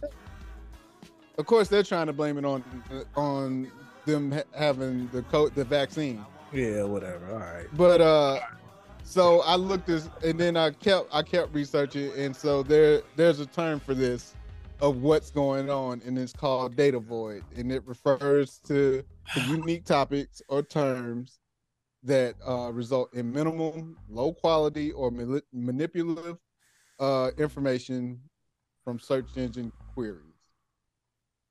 of 1.38 1.46
course, 1.46 1.68
they're 1.68 1.84
trying 1.84 2.08
to 2.08 2.14
blame 2.14 2.38
it 2.38 2.46
on 2.46 2.64
on 3.16 3.72
them 4.06 4.32
ha- 4.32 4.44
having 4.58 5.08
the 5.14 5.22
co- 5.24 5.50
the 5.50 5.64
vaccine. 5.64 6.26
yeah, 6.54 6.84
whatever. 6.84 7.32
All 7.34 7.40
right. 7.40 7.68
But 7.74 8.02
uh, 8.02 8.40
so 9.10 9.42
I 9.42 9.56
looked 9.56 9.88
this, 9.88 10.08
and 10.24 10.40
then 10.40 10.56
I 10.56 10.70
kept 10.70 11.10
I 11.12 11.24
kept 11.24 11.52
researching, 11.52 12.12
and 12.16 12.36
so 12.36 12.62
there 12.62 13.02
there's 13.16 13.40
a 13.40 13.48
term 13.48 13.80
for 13.80 13.96
this 13.96 14.36
of 14.82 14.98
what's 14.98 15.32
going 15.32 15.68
on, 15.68 16.00
and 16.06 16.18
it's 16.18 16.32
called 16.32 16.76
data 16.76 17.00
void, 17.00 17.44
and 17.56 17.72
it 17.72 17.82
refers 17.88 18.60
to, 18.68 19.04
unique 19.48 19.84
topics 19.84 20.42
or 20.48 20.62
terms 20.62 21.40
that 22.04 22.36
uh, 22.48 22.72
result 22.72 23.14
in 23.16 23.32
minimal, 23.32 23.84
low 24.10 24.32
quality, 24.32 24.92
or 24.92 25.12
manipulative 25.52 26.38
uh, 27.00 27.32
information 27.38 28.20
from 28.84 29.00
search 29.00 29.26
engine 29.38 29.72
queries. 29.96 30.24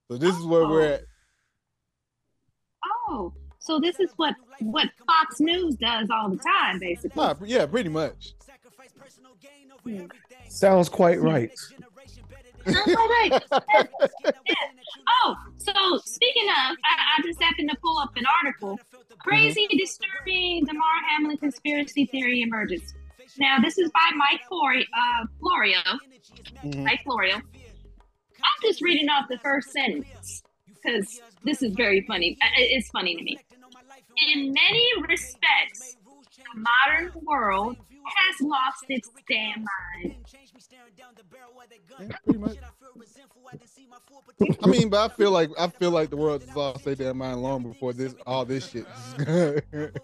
So 0.09 0.17
this 0.17 0.35
is 0.37 0.45
where 0.47 0.67
we're 0.67 0.87
at. 0.87 1.03
Oh, 3.09 3.33
so 3.59 3.79
this 3.81 4.01
is 4.01 4.11
what 4.17 4.35
what 4.61 4.89
Fox 5.07 5.41
News 5.41 5.77
does 5.77 6.09
all 6.11 6.29
the 6.31 6.39
time, 6.39 6.79
basically. 6.79 7.23
Ah, 7.23 7.35
yeah, 7.45 7.67
pretty 7.67 7.89
much. 7.89 8.35
Hmm. 9.85 10.07
Sounds 10.49 10.89
quite 10.89 11.21
right. 11.21 11.51
Oh, 12.67 13.21
wait, 13.23 13.33
wait. 13.33 13.89
Yeah. 14.47 14.55
Oh, 15.25 15.37
so 15.57 15.73
speaking 16.05 16.49
of, 16.49 16.77
I, 16.85 17.19
I 17.19 17.23
just 17.25 17.41
happened 17.41 17.71
to 17.71 17.77
pull 17.83 17.99
up 17.99 18.11
an 18.17 18.25
article. 18.45 18.79
Crazy, 19.19 19.67
disturbing 19.79 20.65
Damar 20.65 20.85
Hamlin 21.09 21.37
conspiracy 21.39 22.07
theory 22.07 22.43
emerges. 22.43 22.95
Now, 23.39 23.59
this 23.63 23.79
is 23.79 23.91
by 23.91 24.11
Mike 24.17 24.43
Florio, 24.49 24.83
uh, 24.83 25.27
Florio. 25.41 25.79
Mhm. 26.65 26.85
Mike 26.85 27.03
Florio. 27.05 27.37
I'm 27.37 28.63
just 28.63 28.83
reading 28.83 29.09
off 29.09 29.29
the 29.29 29.39
first 29.39 29.71
sentence 29.71 30.43
because 30.83 31.21
this 31.45 31.63
is 31.63 31.75
very 31.75 32.03
funny. 32.03 32.37
It's 32.57 32.89
funny 32.91 33.17
to 33.17 33.23
me. 33.23 33.39
In 34.33 34.53
many 34.53 34.89
respects, 35.09 35.97
the 36.55 36.61
modern 36.61 37.13
world 37.25 37.77
has 38.05 38.41
lost 38.41 38.85
its 38.89 39.11
damn 39.29 39.65
mind. 40.03 40.17
Yeah. 42.01 42.57
I 44.63 44.67
mean, 44.67 44.89
but 44.89 45.11
I 45.11 45.15
feel 45.15 45.31
like 45.31 45.51
I 45.59 45.69
feel 45.69 45.91
like 45.91 46.11
the 46.11 46.17
world 46.17 46.43
has 46.43 46.55
lost 46.55 46.85
their 46.85 46.95
damn 46.95 47.19
mind 47.19 47.43
long 47.43 47.63
before 47.63 47.93
this 47.93 48.15
all 48.27 48.45
this 48.45 48.71
shit. 48.71 48.87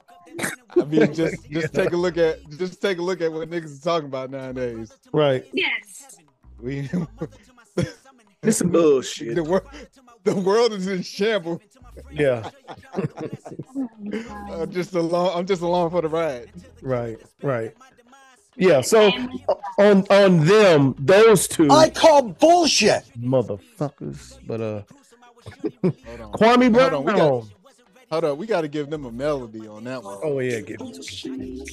I 0.76 0.84
mean, 0.84 1.14
just 1.14 1.48
just 1.50 1.74
take 1.74 1.92
a 1.92 1.96
look 1.96 2.16
at 2.16 2.38
just 2.58 2.80
take 2.80 2.98
a 2.98 3.02
look 3.02 3.20
at 3.20 3.32
what 3.32 3.48
niggas 3.48 3.64
is 3.64 3.80
talking 3.80 4.08
about 4.08 4.30
nowadays. 4.30 4.92
Right. 5.12 5.46
Yes. 5.52 6.16
We 6.60 6.88
This 8.44 8.58
some 8.58 8.68
bullshit. 8.68 9.34
the 9.36 9.42
world 9.42 9.66
the 10.34 10.34
world 10.34 10.72
is 10.72 10.86
in 10.86 11.02
shambles. 11.02 11.60
Yeah. 12.10 12.50
I'm 14.50 14.70
just 14.72 14.94
along. 14.94 15.38
I'm 15.38 15.46
just 15.46 15.62
along 15.62 15.90
for 15.90 16.02
the 16.02 16.08
ride. 16.08 16.50
Right. 16.82 17.18
Right. 17.42 17.74
Yeah. 18.56 18.80
So 18.80 19.10
on 19.78 20.04
on 20.10 20.44
them, 20.46 20.94
those 20.98 21.46
two 21.48 21.70
I 21.70 21.90
call 21.90 22.22
bullshit. 22.22 23.04
motherfuckers. 23.18 24.38
But 24.46 24.60
uh, 24.60 24.82
Hold 25.82 26.20
on. 26.20 26.32
Kwame 26.32 26.72
Brown. 26.72 26.90
Hold 26.92 26.94
on, 26.94 27.04
we 27.04 27.12
got- 27.12 27.44
Hold 28.10 28.24
up. 28.24 28.38
We 28.38 28.46
got 28.46 28.60
to 28.60 28.68
give 28.68 28.90
them 28.90 29.04
a 29.06 29.10
melody 29.12 29.66
on 29.66 29.84
that 29.84 30.02
one. 30.02 30.18
Oh 30.22 30.38
yeah, 30.38 30.60
give 30.60 30.80
it 30.80 31.02
to 31.02 31.30
me. 31.30 31.64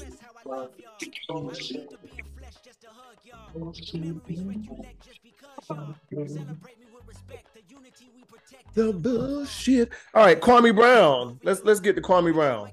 The 8.73 8.93
bullshit. 8.93 9.89
All 10.13 10.25
right, 10.25 10.39
Kwame 10.39 10.75
Brown. 10.75 11.39
Let's 11.43 11.63
let's 11.63 11.79
get 11.79 11.95
to 11.95 12.01
Kwame 12.01 12.33
Brown. 12.33 12.71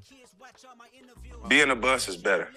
Being 1.48 1.70
a 1.70 1.76
bus 1.76 2.08
is 2.08 2.16
better. 2.16 2.48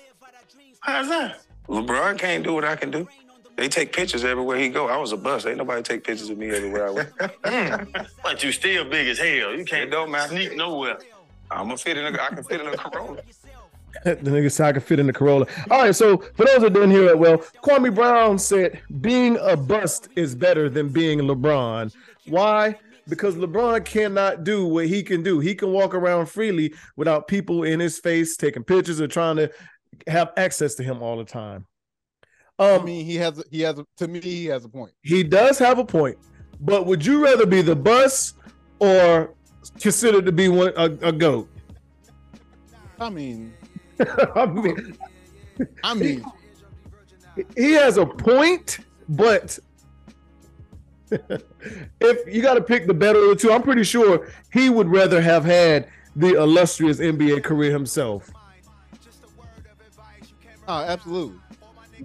How's 0.81 1.09
that? 1.09 1.41
LeBron 1.67 2.17
can't 2.17 2.43
do 2.43 2.53
what 2.53 2.65
I 2.65 2.75
can 2.75 2.91
do. 2.91 3.07
They 3.55 3.67
take 3.67 3.93
pictures 3.93 4.23
everywhere 4.23 4.57
he 4.57 4.69
go. 4.69 4.87
I 4.87 4.97
was 4.97 5.11
a 5.11 5.17
bus. 5.17 5.45
Ain't 5.45 5.57
nobody 5.57 5.81
take 5.83 6.03
pictures 6.03 6.29
of 6.29 6.37
me 6.37 6.49
everywhere 6.49 6.87
I 6.87 6.91
went. 6.91 7.09
Hmm. 7.45 7.83
But 8.23 8.43
you 8.43 8.51
still 8.51 8.85
big 8.85 9.07
as 9.07 9.19
hell. 9.19 9.55
You 9.55 9.65
can't 9.65 9.91
don't 9.91 10.11
matter. 10.11 10.29
sneak 10.29 10.55
nowhere. 10.55 10.97
I'm 11.49 11.67
gonna 11.67 11.77
fit 11.77 11.97
in. 11.97 12.05
A, 12.05 12.21
I 12.21 12.29
can 12.29 12.43
fit 12.43 12.61
in 12.61 12.67
a 12.67 12.77
Corolla. 12.77 13.21
the 14.03 14.15
nigga 14.15 14.51
said 14.51 14.67
I 14.67 14.73
could 14.73 14.83
fit 14.83 14.99
in 14.99 15.07
the 15.07 15.13
Corolla. 15.13 15.45
All 15.69 15.81
right, 15.81 15.95
so 15.95 16.17
for 16.35 16.45
those 16.45 16.61
that 16.61 16.73
didn't 16.73 16.91
hear 16.91 17.07
it 17.07 17.19
well, 17.19 17.37
Kwame 17.63 17.93
Brown 17.93 18.39
said 18.39 18.81
being 19.01 19.37
a 19.41 19.55
bust 19.57 20.09
is 20.15 20.33
better 20.33 20.69
than 20.69 20.89
being 20.89 21.19
LeBron. 21.19 21.93
Why? 22.27 22.75
Because 23.11 23.35
LeBron 23.35 23.83
cannot 23.83 24.45
do 24.45 24.65
what 24.65 24.87
he 24.87 25.03
can 25.03 25.21
do. 25.21 25.41
He 25.41 25.53
can 25.53 25.73
walk 25.73 25.93
around 25.93 26.27
freely 26.27 26.73
without 26.95 27.27
people 27.27 27.63
in 27.65 27.77
his 27.81 27.99
face 27.99 28.37
taking 28.37 28.63
pictures 28.63 29.01
or 29.01 29.07
trying 29.09 29.35
to 29.35 29.51
have 30.07 30.31
access 30.37 30.75
to 30.75 30.83
him 30.83 31.03
all 31.03 31.17
the 31.17 31.25
time. 31.25 31.67
I 32.57 32.75
Um, 32.75 32.85
mean, 32.85 33.05
he 33.05 33.17
has 33.17 33.43
he 33.51 33.59
has 33.61 33.81
to 33.97 34.07
me 34.07 34.21
he 34.21 34.45
has 34.45 34.63
a 34.63 34.69
point. 34.69 34.93
he 35.03 35.23
does 35.23 35.59
have 35.59 35.77
a 35.77 35.83
point, 35.83 36.17
but 36.61 36.85
would 36.85 37.05
you 37.05 37.21
rather 37.21 37.45
be 37.45 37.61
the 37.61 37.75
bus 37.75 38.33
or 38.79 39.33
considered 39.81 40.25
to 40.25 40.31
be 40.31 40.47
one 40.47 40.71
a, 40.77 40.85
a 41.01 41.11
goat? 41.11 41.49
I 42.97 43.09
mean, 43.09 43.53
I 44.35 44.45
mean, 44.45 44.97
I 45.83 45.93
mean, 45.95 46.23
he 47.57 47.73
has 47.73 47.97
a 47.97 48.05
point, 48.05 48.79
but 49.09 49.59
if 51.11 52.33
you 52.33 52.41
got 52.41 52.55
to 52.55 52.61
pick 52.61 52.87
the 52.87 52.93
better 52.93 53.19
of 53.19 53.29
the 53.29 53.35
two, 53.35 53.51
I'm 53.51 53.61
pretty 53.61 53.83
sure 53.83 54.31
he 54.51 54.69
would 54.69 54.87
rather 54.89 55.21
have 55.21 55.43
had 55.45 55.87
the 56.15 56.33
illustrious 56.35 56.99
NBA 56.99 57.43
career 57.43 57.71
himself. 57.71 58.29
oh, 60.67 60.83
absolutely. 60.83 61.37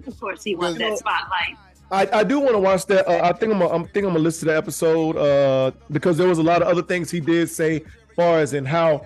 Of 0.05 0.19
course, 0.19 0.43
he 0.43 0.55
wants 0.55 0.77
that 0.79 0.97
spotlight. 0.97 1.55
I, 1.89 2.19
I 2.19 2.23
do 2.23 2.39
want 2.39 2.51
to 2.53 2.59
watch 2.59 2.85
that. 2.87 3.07
Uh, 3.07 3.21
I 3.23 3.31
think 3.33 3.53
I'm. 3.53 3.61
A, 3.61 3.67
I'm 3.69 3.83
think 3.85 4.05
I'm 4.05 4.11
gonna 4.11 4.19
listen 4.19 4.47
to 4.47 4.51
the 4.53 4.57
episode 4.57 5.15
uh, 5.17 5.71
because 5.91 6.17
there 6.17 6.27
was 6.27 6.37
a 6.37 6.43
lot 6.43 6.61
of 6.61 6.67
other 6.67 6.81
things 6.83 7.09
he 7.09 7.19
did 7.19 7.49
say, 7.49 7.83
far 8.15 8.39
as 8.39 8.53
in 8.53 8.65
how 8.65 9.05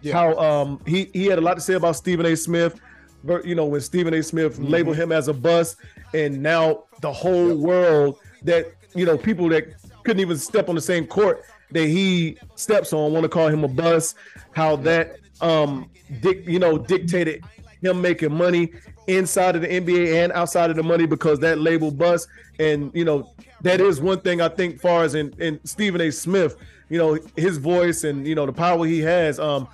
Yeah. 0.00 0.14
how 0.14 0.36
um 0.38 0.80
he 0.86 1.10
he 1.12 1.26
had 1.26 1.38
a 1.38 1.42
lot 1.42 1.54
to 1.54 1.60
say 1.60 1.74
about 1.74 1.96
Stephen 1.96 2.24
A. 2.26 2.34
Smith. 2.36 2.80
But 3.24 3.44
you 3.44 3.54
know 3.54 3.66
when 3.66 3.80
Stephen 3.82 4.12
A. 4.14 4.22
Smith 4.22 4.54
Mm-hmm. 4.54 4.64
labeled 4.66 4.96
him 4.96 5.12
as 5.12 5.28
a 5.28 5.34
bust, 5.34 5.76
and 6.14 6.42
now 6.42 6.84
the 7.02 7.12
whole 7.12 7.56
world 7.56 8.18
that 8.42 8.72
you 8.94 9.04
know 9.04 9.18
people 9.18 9.48
that 9.50 9.64
couldn't 10.04 10.20
even 10.20 10.36
step 10.38 10.68
on 10.68 10.74
the 10.74 10.80
same 10.80 11.06
court 11.06 11.42
that 11.70 11.86
he 11.86 12.38
steps 12.54 12.92
on 12.92 13.12
want 13.12 13.24
to 13.24 13.28
call 13.28 13.48
him 13.48 13.64
a 13.64 13.68
bust. 13.68 14.16
How 14.52 14.76
that 14.76 15.18
um 15.40 15.90
dic- 16.20 16.46
you 16.46 16.58
know 16.58 16.78
dictated 16.78 17.42
him 17.82 18.00
making 18.00 18.32
money 18.32 18.70
inside 19.06 19.56
of 19.56 19.62
the 19.62 19.72
NBA 19.72 20.24
and 20.24 20.32
outside 20.32 20.70
of 20.70 20.76
the 20.76 20.82
money 20.82 21.06
because 21.06 21.38
that 21.40 21.58
label 21.58 21.90
bust. 21.90 22.28
And 22.58 22.90
you 22.94 23.04
know, 23.04 23.30
that 23.60 23.80
is 23.80 24.00
one 24.00 24.20
thing 24.20 24.40
I 24.40 24.48
think 24.48 24.80
far 24.80 25.04
as 25.04 25.14
in, 25.14 25.32
in 25.38 25.60
Stephen 25.64 26.00
A. 26.00 26.10
Smith, 26.10 26.56
you 26.88 26.98
know, 26.98 27.18
his 27.36 27.58
voice 27.58 28.04
and 28.04 28.26
you 28.26 28.34
know 28.34 28.46
the 28.46 28.52
power 28.52 28.84
he 28.86 29.00
has, 29.00 29.38
um, 29.38 29.68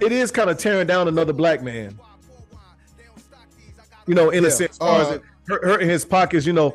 it 0.00 0.12
is 0.12 0.30
kind 0.30 0.50
of 0.50 0.58
tearing 0.58 0.86
down 0.86 1.08
another 1.08 1.32
black 1.32 1.62
man. 1.62 2.00
You 4.06 4.14
know, 4.14 4.30
in 4.30 4.44
a 4.44 4.50
Yeah, 4.50 4.50
sense, 4.50 4.80
far 4.84 5.00
as 5.02 5.10
uh, 5.10 5.12
it 5.12 5.22
hurting 5.48 5.88
his 5.88 6.04
pockets, 6.04 6.46
you 6.46 6.52
know. 6.52 6.74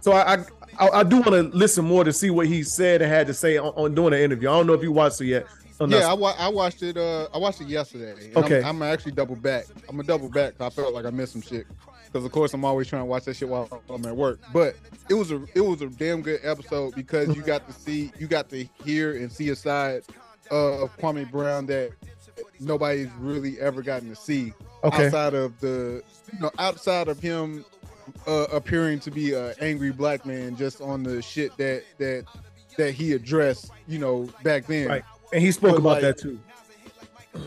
So 0.00 0.12
I 0.12 0.34
I, 0.34 0.44
I, 0.78 0.88
I 0.88 1.02
do 1.02 1.16
want 1.16 1.30
to 1.30 1.42
listen 1.56 1.84
more 1.84 2.04
to 2.04 2.12
see 2.12 2.30
what 2.30 2.46
he 2.46 2.62
said 2.62 3.02
and 3.02 3.10
had 3.10 3.26
to 3.26 3.34
say 3.34 3.58
on, 3.58 3.68
on 3.76 3.94
doing 3.94 4.10
the 4.12 4.22
interview. 4.22 4.48
I 4.48 4.52
don't 4.52 4.66
know 4.66 4.72
if 4.74 4.82
you 4.82 4.92
watched 4.92 5.20
it 5.20 5.26
yet. 5.26 5.46
Yeah, 5.86 6.10
I, 6.10 6.12
wa- 6.12 6.34
I 6.38 6.48
watched 6.48 6.82
it. 6.82 6.98
Uh, 6.98 7.26
I 7.34 7.38
watched 7.38 7.62
it 7.62 7.68
yesterday. 7.68 8.32
Okay. 8.36 8.58
I'm, 8.58 8.82
I'm 8.82 8.92
actually 8.92 9.12
double 9.12 9.34
back. 9.36 9.64
I'm 9.88 9.96
gonna 9.96 10.02
double 10.06 10.28
back. 10.28 10.60
I 10.60 10.68
felt 10.68 10.92
like 10.92 11.06
I 11.06 11.10
missed 11.10 11.32
some 11.32 11.40
shit. 11.42 11.66
Because 12.04 12.26
of 12.26 12.32
course 12.32 12.52
I'm 12.52 12.64
always 12.64 12.86
trying 12.88 13.02
to 13.02 13.06
watch 13.06 13.24
that 13.24 13.36
shit 13.36 13.48
while 13.48 13.82
I'm 13.88 14.04
at 14.04 14.14
work. 14.14 14.40
But 14.52 14.76
it 15.08 15.14
was 15.14 15.30
a 15.32 15.42
it 15.54 15.60
was 15.60 15.80
a 15.80 15.86
damn 15.86 16.20
good 16.22 16.40
episode 16.42 16.94
because 16.94 17.34
you 17.34 17.40
got 17.42 17.66
to 17.66 17.72
see 17.72 18.12
you 18.18 18.26
got 18.26 18.50
to 18.50 18.64
hear 18.84 19.12
and 19.16 19.32
see 19.32 19.48
a 19.50 19.56
side 19.56 20.02
of 20.50 20.94
Kwame 20.98 21.30
Brown 21.30 21.64
that 21.66 21.92
nobody's 22.58 23.08
really 23.18 23.58
ever 23.60 23.80
gotten 23.82 24.08
to 24.10 24.16
see 24.16 24.52
Okay. 24.84 25.06
outside 25.06 25.34
of 25.34 25.58
the 25.60 26.02
you 26.32 26.40
know 26.40 26.50
outside 26.58 27.08
of 27.08 27.20
him 27.20 27.64
uh, 28.26 28.46
appearing 28.52 28.98
to 29.00 29.10
be 29.10 29.34
an 29.34 29.54
angry 29.60 29.90
black 29.92 30.24
man 30.26 30.56
just 30.56 30.80
on 30.80 31.02
the 31.02 31.20
shit 31.22 31.56
that 31.56 31.82
that 31.98 32.24
that 32.76 32.92
he 32.92 33.12
addressed 33.12 33.70
you 33.88 33.98
know 33.98 34.28
back 34.42 34.66
then 34.66 34.88
Right. 34.88 35.04
And 35.32 35.42
he 35.42 35.52
spoke 35.52 35.72
But, 35.72 35.78
about 35.78 35.88
like- 35.90 36.02
that 36.02 36.18
too. 36.18 36.38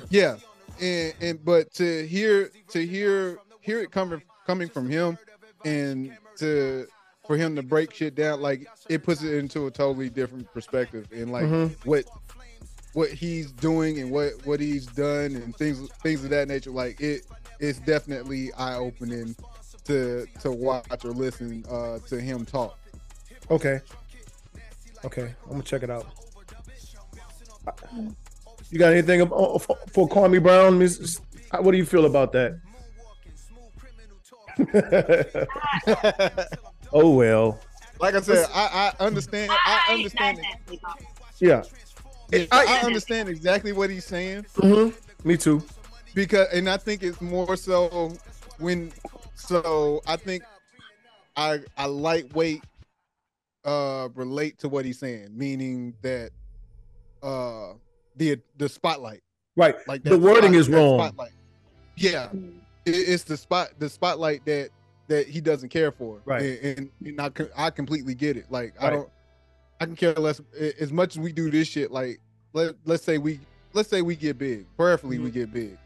yeah 0.09 0.37
and 0.81 1.13
and 1.21 1.45
but 1.45 1.73
to 1.75 2.07
hear 2.07 2.49
to 2.69 2.85
hear 2.85 3.39
hear 3.61 3.79
it 3.81 3.91
coming 3.91 4.21
coming 4.45 4.69
from 4.69 4.89
him 4.89 5.17
and 5.65 6.15
to 6.37 6.87
for 7.27 7.37
him 7.37 7.55
to 7.55 7.63
break 7.63 7.93
shit 7.93 8.15
down 8.15 8.41
like 8.41 8.67
it 8.89 9.03
puts 9.03 9.23
it 9.23 9.33
into 9.35 9.67
a 9.67 9.71
totally 9.71 10.09
different 10.09 10.51
perspective 10.53 11.07
and 11.13 11.31
like 11.31 11.45
Mhm. 11.45 11.75
what 11.85 12.05
what 12.93 13.09
he's 13.09 13.51
doing 13.51 13.99
and 13.99 14.11
what 14.11 14.33
what 14.45 14.59
he's 14.59 14.85
done 14.85 15.35
and 15.35 15.55
things 15.55 15.89
things 16.01 16.23
of 16.23 16.29
that 16.31 16.47
nature 16.47 16.71
like 16.71 16.99
it 17.01 17.25
it's 17.59 17.79
definitely 17.79 18.51
eye-opening 18.53 19.35
to 19.85 20.25
to 20.41 20.51
watch 20.51 21.05
or 21.05 21.11
listen 21.11 21.63
uh 21.69 21.99
to 22.07 22.19
him 22.19 22.45
talk 22.45 22.77
Okay. 23.51 23.81
Okay, 25.05 25.35
I'm 25.45 25.51
gonna 25.51 25.63
check 25.63 25.83
it 25.83 25.89
out. 25.89 26.05
You 28.71 28.79
got 28.79 28.93
anything 28.93 29.19
ab- 29.21 29.33
oh, 29.33 29.59
for, 29.59 29.77
for 29.91 30.07
Kwame 30.07 30.41
Brown, 30.41 30.79
Miss? 30.79 31.19
What 31.59 31.71
do 31.71 31.77
you 31.77 31.85
feel 31.85 32.05
about 32.05 32.31
that? 32.31 32.57
oh 36.93 37.09
well, 37.11 37.59
like 37.99 38.13
i 38.15 38.21
said 38.21 38.47
i 38.53 38.93
i 38.99 39.03
understand 39.03 39.51
i 39.51 39.85
understand 39.89 40.39
it. 40.39 40.79
yeah. 41.39 41.63
Yeah, 42.31 42.45
I- 42.51 42.79
I 42.79 42.85
understand 42.85 43.29
exactly 43.29 43.73
what 43.73 43.89
he's 43.89 44.05
saying 44.05 44.45
hmm 44.55 44.89
Me 45.23 45.37
too. 45.37 45.63
because 46.15 46.47
and 46.53 46.69
I 46.69 46.77
think 46.77 47.03
it's 47.03 47.21
more 47.21 47.55
so 47.57 48.13
when 48.57 48.91
so 49.35 50.01
I 50.07 50.15
think 50.15 50.43
I 51.35 51.59
I 51.77 51.85
lightweight 51.85 52.63
uh 53.65 54.09
relate 54.15 54.57
to 54.59 54.69
what 54.69 54.85
he's 54.85 54.99
saying, 54.99 55.29
meaning 55.37 55.93
that 56.01 56.31
uh 57.21 57.73
the 58.17 58.39
the 58.57 58.67
spotlight 58.69 59.21
Right. 59.55 59.75
like 59.87 60.03
The 60.03 60.17
wording 60.17 60.51
spot- 60.53 60.59
is 60.59 60.69
wrong. 60.69 60.99
Spotlight. 60.99 61.31
Yeah, 61.95 62.29
it, 62.85 62.91
it's 62.91 63.23
the 63.23 63.37
spot 63.37 63.69
the 63.79 63.89
spotlight 63.89 64.43
that 64.45 64.69
that 65.07 65.27
he 65.27 65.41
doesn't 65.41 65.69
care 65.69 65.91
for. 65.91 66.21
Right. 66.25 66.41
and, 66.63 66.89
and, 67.05 67.19
and 67.19 67.21
I 67.55 67.65
I 67.67 67.69
completely 67.69 68.15
get 68.15 68.35
it. 68.37 68.45
Like 68.49 68.73
I 68.81 68.89
don't 68.89 69.09
I 69.79 69.85
can 69.85 69.95
care 69.95 70.13
less 70.13 70.41
as 70.79 70.91
much 70.91 71.15
as 71.15 71.19
we 71.19 71.31
do 71.31 71.49
this 71.51 71.67
shit. 71.67 71.91
Like 71.91 72.19
let 72.53 72.75
let's 72.85 73.03
say 73.03 73.17
we 73.17 73.39
let's 73.73 73.89
say 73.89 74.01
we 74.01 74.15
get 74.15 74.37
big, 74.37 74.65
prayerfully 74.75 75.19
we 75.19 75.29
get 75.31 75.53
big 75.53 75.77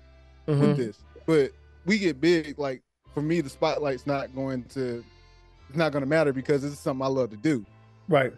Mhm. 0.47 0.59
with 0.61 0.77
this. 0.77 0.97
But 1.25 1.51
we 1.85 1.97
get 1.99 2.19
big, 2.21 2.57
like 2.57 2.81
for 3.17 3.23
me, 3.23 3.41
the 3.41 3.49
spotlight's 3.49 4.05
not 4.05 4.35
going 4.35 4.61
to 4.65 5.03
it's 5.69 5.75
not 5.75 5.91
gonna 5.91 6.05
matter 6.05 6.31
because 6.31 6.61
this 6.61 6.71
is 6.71 6.77
something 6.77 7.03
I 7.03 7.07
love 7.09 7.31
to 7.31 7.35
do. 7.35 7.65
Right. 8.07 8.31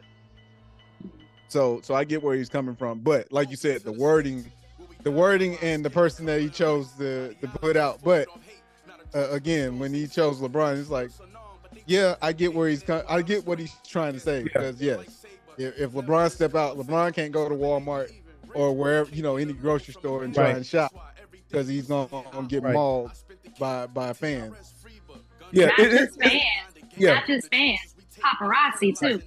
So 1.49 1.81
so 1.83 1.95
I 1.95 2.05
get 2.05 2.23
where 2.23 2.33
he's 2.37 2.47
coming 2.47 2.77
from. 2.77 2.99
But 2.99 3.29
like 3.29 3.49
you 3.49 3.57
said, 3.57 3.81
the 3.81 3.91
wording, 3.91 4.49
the 5.03 5.11
wording 5.11 5.57
and 5.61 5.83
the 5.83 5.89
person 5.89 6.25
that 6.27 6.39
he 6.39 6.47
chose 6.47 6.93
to 6.93 7.33
to 7.33 7.47
put 7.49 7.75
out. 7.75 7.99
But 8.05 8.29
uh, 9.13 9.29
again, 9.31 9.79
when 9.79 9.93
he 9.93 10.07
chose 10.07 10.39
LeBron, 10.39 10.79
it's 10.79 10.89
like, 10.89 11.09
yeah, 11.85 12.15
I 12.21 12.31
get 12.31 12.53
where 12.53 12.69
he's 12.69 12.81
co- 12.81 13.03
I 13.09 13.21
get 13.21 13.45
what 13.45 13.59
he's 13.59 13.75
trying 13.85 14.13
to 14.13 14.19
say. 14.21 14.43
Because 14.43 14.81
yes, 14.81 15.25
if, 15.57 15.77
if 15.77 15.91
LeBron 15.91 16.31
step 16.31 16.55
out, 16.55 16.77
LeBron 16.77 17.13
can't 17.13 17.33
go 17.33 17.49
to 17.49 17.55
Walmart 17.55 18.13
or 18.53 18.73
wherever, 18.73 19.09
you 19.13 19.23
know, 19.23 19.35
any 19.35 19.51
grocery 19.51 19.93
store 19.93 20.23
and 20.23 20.33
try 20.33 20.45
Right. 20.45 20.55
and 20.55 20.65
shop 20.65 20.93
because 21.49 21.67
he's 21.67 21.87
gonna, 21.87 22.07
gonna 22.31 22.47
get 22.47 22.63
Right. 22.63 22.73
mauled 22.73 23.11
by 23.59 23.87
by 23.87 24.13
fans. 24.13 24.55
Yeah. 25.51 25.65
Not 25.67 25.79
it- 25.79 25.93
it- 25.93 25.97
just 26.07 26.21
fans. 26.21 26.41
yeah. 26.97 27.13
Not 27.15 27.27
just 27.27 27.51
fans. 27.51 27.95
Paparazzi 28.19 28.97
too. 28.99 29.21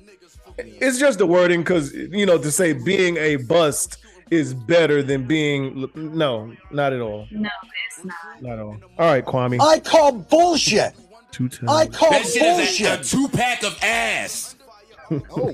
It's 0.58 0.98
just 0.98 1.18
the 1.18 1.26
wording 1.26 1.60
because 1.62 1.92
you 1.94 2.26
know 2.26 2.38
to 2.38 2.50
say 2.50 2.72
being 2.72 3.16
a 3.16 3.36
bust 3.36 3.98
is 4.30 4.52
better 4.54 5.02
than 5.02 5.26
being 5.26 5.88
no, 5.94 6.52
not 6.70 6.92
at 6.92 7.00
all, 7.00 7.26
No, 7.30 7.48
it's 7.86 8.04
not. 8.04 8.14
not 8.42 8.52
at 8.52 8.58
all. 8.58 8.76
All 8.98 9.06
right, 9.10 9.24
Kwame. 9.24 9.60
I 9.60 9.78
call 9.80 10.12
bullshit. 10.12 10.94
Two 11.30 11.48
times. 11.48 11.70
I 11.70 11.86
call 11.86 12.10
That 12.10 12.26
shit 12.26 12.42
is 12.42 12.80
a, 12.80 12.84
a 12.84 12.96
bullshit. 12.96 13.04
two 13.04 13.28
pack 13.28 13.62
of 13.62 13.78
ass. 13.82 14.56
Oh, 15.36 15.52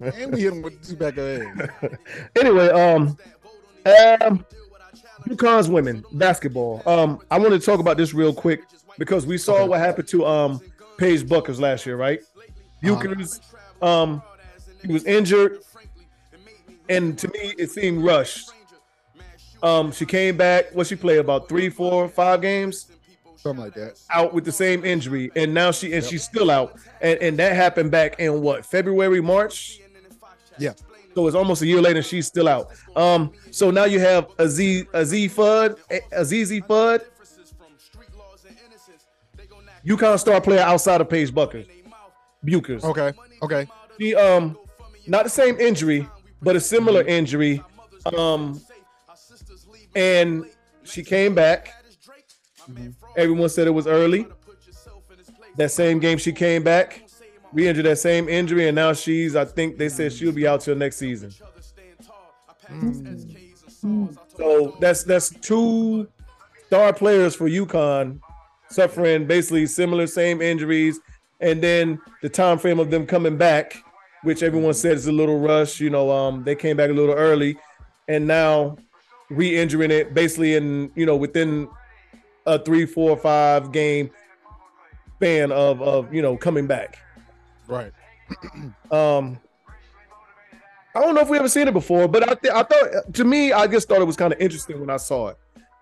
and 0.00 0.32
we 0.34 0.42
hit 0.42 0.52
him 0.52 0.60
with 0.62 0.86
two 0.86 0.96
pack 0.96 1.16
of 1.16 1.26
ass. 1.26 1.70
anyway, 2.38 2.68
um, 2.68 3.16
um, 4.20 4.44
UConn's 5.28 5.68
women 5.68 6.04
basketball. 6.12 6.82
Um, 6.86 7.20
I 7.30 7.38
want 7.38 7.52
to 7.52 7.58
talk 7.58 7.80
about 7.80 7.96
this 7.96 8.14
real 8.14 8.34
quick 8.34 8.62
because 8.98 9.26
we 9.26 9.38
saw 9.38 9.66
what 9.66 9.80
happened 9.80 10.08
to 10.08 10.26
um 10.26 10.60
Paige 10.98 11.24
Bueckers 11.24 11.60
last 11.60 11.86
year, 11.86 11.96
right? 11.96 12.20
Bueckers, 12.82 13.40
um, 13.82 14.22
he 14.84 14.92
was 14.92 15.04
injured, 15.04 15.58
and 16.88 17.18
to 17.18 17.28
me, 17.28 17.54
it 17.58 17.70
seemed 17.70 18.04
rushed. 18.04 18.50
Um, 19.62 19.92
she 19.92 20.06
came 20.06 20.36
back. 20.36 20.74
What 20.74 20.86
she 20.86 20.96
played 20.96 21.18
about 21.18 21.48
three, 21.48 21.68
four, 21.68 22.08
five 22.08 22.40
games 22.40 22.90
Something 23.36 23.64
like 23.64 23.74
that. 23.74 23.98
out 24.10 24.34
with 24.34 24.44
the 24.44 24.52
same 24.52 24.84
injury, 24.84 25.30
and 25.36 25.52
now 25.54 25.70
she 25.70 25.92
and 25.94 26.04
she's 26.04 26.24
still 26.24 26.50
out, 26.50 26.78
and 27.00 27.18
and 27.20 27.38
that 27.38 27.54
happened 27.56 27.90
back 27.90 28.18
in 28.18 28.42
what 28.42 28.64
February, 28.66 29.20
March. 29.20 29.80
Yeah. 30.58 30.72
So 31.14 31.26
it's 31.26 31.36
almost 31.36 31.62
a 31.62 31.66
year 31.66 31.80
later, 31.80 31.96
and 31.98 32.06
she's 32.06 32.26
still 32.26 32.48
out. 32.48 32.70
Um, 32.94 33.32
so 33.50 33.70
now 33.70 33.84
you 33.84 33.98
have 34.00 34.30
Aziz 34.38 34.86
Aziz 34.92 35.32
Fudd, 35.34 35.78
Azizi 36.12 36.64
Fudd, 36.64 37.04
UConn 39.84 40.18
star 40.18 40.40
player 40.40 40.60
outside 40.60 41.00
of 41.00 41.08
Paige 41.08 41.32
Bueckers, 41.32 41.68
Bueckers. 42.44 42.84
Okay. 42.84 43.12
Okay. 43.42 43.66
She 43.98 44.14
um, 44.14 44.56
not 45.06 45.24
the 45.24 45.30
same 45.30 45.58
injury, 45.58 46.06
but 46.40 46.56
a 46.56 46.60
similar 46.60 47.02
injury. 47.02 47.62
Um, 48.16 48.60
and 49.94 50.46
she 50.84 51.02
came 51.02 51.34
back. 51.34 51.74
Everyone 53.16 53.48
said 53.48 53.66
it 53.66 53.70
was 53.70 53.86
early. 53.86 54.26
That 55.56 55.70
same 55.70 55.98
game 55.98 56.18
she 56.18 56.32
came 56.32 56.62
back, 56.62 57.02
re-injured 57.52 57.86
that 57.86 57.98
same 57.98 58.28
injury, 58.28 58.68
and 58.68 58.74
now 58.74 58.92
she's. 58.92 59.36
I 59.36 59.44
think 59.44 59.78
they 59.78 59.88
said 59.88 60.12
she'll 60.12 60.32
be 60.32 60.46
out 60.46 60.60
till 60.60 60.76
next 60.76 60.96
season. 60.96 61.32
So 64.36 64.76
that's 64.80 65.04
that's 65.04 65.30
two 65.40 66.08
star 66.66 66.92
players 66.92 67.34
for 67.34 67.48
UConn 67.48 68.20
suffering 68.70 69.26
basically 69.26 69.66
similar 69.66 70.06
same 70.06 70.40
injuries, 70.40 71.00
and 71.40 71.62
then 71.62 72.00
the 72.22 72.28
time 72.28 72.58
frame 72.58 72.78
of 72.78 72.90
them 72.90 73.06
coming 73.06 73.36
back, 73.36 73.76
which 74.22 74.42
everyone 74.42 74.74
said 74.74 74.92
is 74.92 75.06
a 75.06 75.12
little 75.12 75.40
rush. 75.40 75.80
You 75.80 75.90
know, 75.90 76.10
um, 76.10 76.44
they 76.44 76.54
came 76.54 76.76
back 76.76 76.90
a 76.90 76.92
little 76.92 77.14
early, 77.14 77.56
and 78.08 78.26
now 78.26 78.76
re-injuring 79.28 79.90
it 79.90 80.14
basically 80.14 80.54
in 80.54 80.90
you 80.94 81.06
know 81.06 81.16
within 81.16 81.68
a 82.46 82.58
three, 82.58 82.86
four, 82.86 83.16
five 83.16 83.72
game 83.72 84.10
span 85.16 85.52
of 85.52 85.82
of 85.82 86.12
you 86.14 86.22
know 86.22 86.36
coming 86.36 86.66
back. 86.66 86.98
Right. 87.70 87.92
Um, 88.92 89.38
I 90.94 91.00
don't 91.00 91.14
know 91.14 91.20
if 91.20 91.28
we 91.28 91.38
ever 91.38 91.48
seen 91.48 91.68
it 91.68 91.72
before, 91.74 92.08
but 92.08 92.28
I 92.28 92.34
th- 92.34 92.52
I 92.52 92.62
thought 92.64 93.14
to 93.14 93.24
me, 93.24 93.52
I 93.52 93.66
just 93.68 93.88
thought 93.88 94.00
it 94.00 94.04
was 94.06 94.16
kind 94.16 94.32
of 94.32 94.40
interesting 94.40 94.80
when 94.80 94.90
I 94.90 94.96
saw 94.96 95.28
it. 95.28 95.38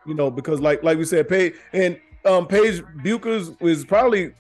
You 0.07 0.15
know, 0.15 0.31
because 0.31 0.61
like 0.61 0.83
like 0.83 0.99
we 0.99 1.05
said, 1.07 1.29
Paige 1.29 1.55
and 1.73 1.99
um 2.27 2.47
Paige 2.47 2.83
Bueckers 3.03 3.59
was 3.61 3.85
probably 3.87 4.35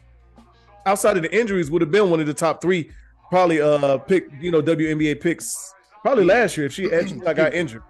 outside 0.84 1.16
of 1.16 1.22
the 1.22 1.34
injuries 1.38 1.70
would 1.70 1.80
have 1.80 1.90
been 1.90 2.10
one 2.10 2.20
of 2.20 2.26
the 2.26 2.34
top 2.34 2.60
three, 2.60 2.90
probably 3.30 3.60
uh 3.62 3.96
pick 3.98 4.28
you 4.40 4.50
know 4.50 4.60
WNBA 4.62 5.20
picks 5.20 5.74
probably 6.02 6.24
last 6.24 6.56
year 6.56 6.66
if 6.66 6.74
she 6.74 6.86
not 6.86 7.36
got 7.36 7.54
injured. 7.62 7.82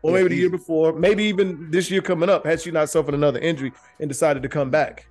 Or 0.00 0.12
maybe 0.12 0.28
the 0.28 0.36
year 0.36 0.50
before, 0.50 0.92
maybe 0.92 1.24
even 1.24 1.70
this 1.70 1.90
year 1.90 2.00
coming 2.00 2.30
up, 2.30 2.46
had 2.46 2.60
she 2.60 2.70
not 2.70 2.88
suffered 2.88 3.14
another 3.14 3.40
injury 3.40 3.72
and 4.00 4.08
decided 4.08 4.42
to 4.44 4.48
come 4.48 4.70
back. 4.70 5.06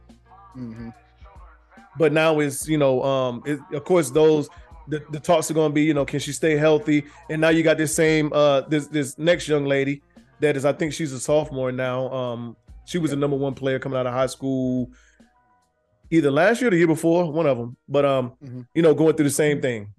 hmm 0.54 0.90
But 1.98 2.14
now 2.14 2.40
is 2.40 2.68
you 2.68 2.78
know, 2.78 3.04
um, 3.04 3.44
it, 3.46 3.60
of 3.74 3.84
course 3.84 4.10
those 4.10 4.50
the, 4.88 5.04
the 5.12 5.20
talks 5.20 5.52
are 5.52 5.54
going 5.54 5.70
to 5.72 5.74
be, 5.74 5.84
you 5.84 5.94
know, 5.94 6.06
can 6.06 6.20
she 6.20 6.32
stay 6.32 6.56
healthy? 6.56 7.06
And 7.30 7.42
now 7.42 7.50
you 7.50 7.62
got 7.62 7.78
this 7.78 7.94
same 7.96 8.32
uh 8.34 8.62
this 8.62 8.88
this 8.88 9.18
next 9.18 9.48
young 9.48 9.66
lady 9.66 10.02
that 10.40 10.56
is, 10.56 10.66
I 10.66 10.74
think 10.74 10.94
she's 10.94 11.12
a 11.12 11.20
sophomore 11.20 11.72
now. 11.72 12.12
Um, 12.14 12.56
she 12.86 12.98
was 13.00 13.12
a 13.12 13.16
number 13.16 13.36
one 13.36 13.54
player 13.54 13.80
coming 13.80 13.98
out 14.00 14.06
of 14.08 14.14
high 14.14 14.28
school, 14.28 14.92
either 16.10 16.32
last 16.32 16.62
year 16.62 16.70
or 16.70 16.72
the 16.72 16.78
year 16.78 16.88
before, 16.88 17.30
one 17.32 17.46
of 17.48 17.58
them. 17.58 17.76
But 17.90 18.06
um, 18.06 18.34
Mhm. 18.44 18.68
you 18.74 18.82
know, 18.82 18.94
going 18.94 19.16
through 19.16 19.26
the 19.26 19.32
same 19.32 19.62
thing. 19.62 19.94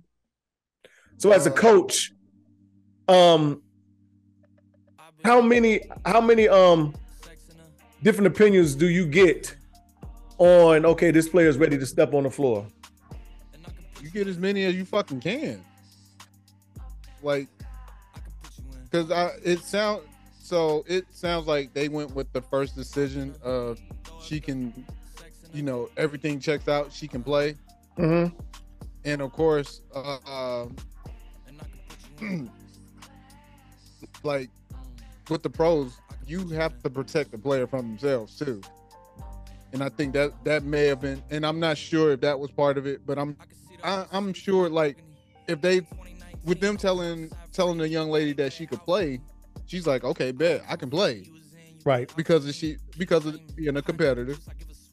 So 1.18 1.32
as 1.32 1.46
a 1.46 1.50
coach, 1.50 2.12
um, 3.08 3.62
how 5.24 5.40
many 5.42 5.80
how 6.06 6.20
many 6.20 6.48
um 6.48 6.94
different 8.02 8.28
opinions 8.28 8.74
do 8.74 8.88
you 8.88 9.04
get 9.06 9.56
on 10.38 10.86
okay, 10.86 11.10
this 11.10 11.28
player 11.28 11.48
is 11.48 11.58
ready 11.58 11.76
to 11.78 11.86
step 11.86 12.14
on 12.14 12.22
the 12.24 12.30
floor? 12.30 12.66
You 14.00 14.10
get 14.10 14.26
as 14.28 14.38
many 14.38 14.64
as 14.64 14.74
you 14.74 14.84
fucking 14.84 15.20
can. 15.20 15.64
Like, 17.22 17.48
because 18.84 19.10
I 19.10 19.32
it 19.44 19.58
sound 19.60 20.02
so 20.40 20.84
it 20.86 21.04
sounds 21.10 21.46
like 21.46 21.74
they 21.74 21.88
went 21.88 22.14
with 22.14 22.32
the 22.32 22.40
first 22.40 22.76
decision 22.76 23.34
of 23.42 23.78
she 24.22 24.40
can, 24.40 24.72
you 25.52 25.62
know, 25.62 25.90
everything 25.96 26.38
checks 26.40 26.68
out. 26.68 26.92
She 26.92 27.08
can 27.08 27.22
play, 27.22 27.56
Mm-hmm. 27.98 28.34
and 29.04 29.20
of 29.20 29.32
course, 29.32 29.82
uh, 29.94 30.64
um, 32.20 32.50
like 34.22 34.50
with 35.28 35.42
the 35.42 35.50
pros, 35.50 35.98
you 36.26 36.46
have 36.48 36.80
to 36.82 36.90
protect 36.90 37.32
the 37.32 37.38
player 37.38 37.66
from 37.66 37.88
themselves 37.88 38.38
too. 38.38 38.60
And 39.72 39.82
I 39.82 39.88
think 39.90 40.14
that 40.14 40.32
that 40.44 40.64
may 40.64 40.86
have 40.86 41.00
been, 41.00 41.22
and 41.30 41.44
I'm 41.44 41.60
not 41.60 41.76
sure 41.76 42.12
if 42.12 42.20
that 42.22 42.38
was 42.38 42.50
part 42.50 42.78
of 42.78 42.86
it, 42.86 43.04
but 43.06 43.18
I'm 43.18 43.36
I, 43.84 44.06
I'm 44.12 44.32
sure 44.32 44.68
like 44.68 45.02
if 45.46 45.60
they 45.60 45.82
with 46.44 46.60
them 46.60 46.76
telling 46.76 47.30
telling 47.52 47.78
the 47.78 47.88
young 47.88 48.08
lady 48.10 48.32
that 48.34 48.52
she 48.52 48.66
could 48.66 48.80
play, 48.84 49.20
she's 49.66 49.86
like, 49.86 50.04
okay, 50.04 50.30
bet 50.32 50.62
I 50.68 50.76
can 50.76 50.88
play 50.90 51.24
Right. 51.84 52.12
because 52.16 52.46
of 52.46 52.54
she 52.54 52.76
because 52.96 53.26
of 53.26 53.38
being 53.56 53.76
a 53.76 53.82
competitor, 53.82 54.36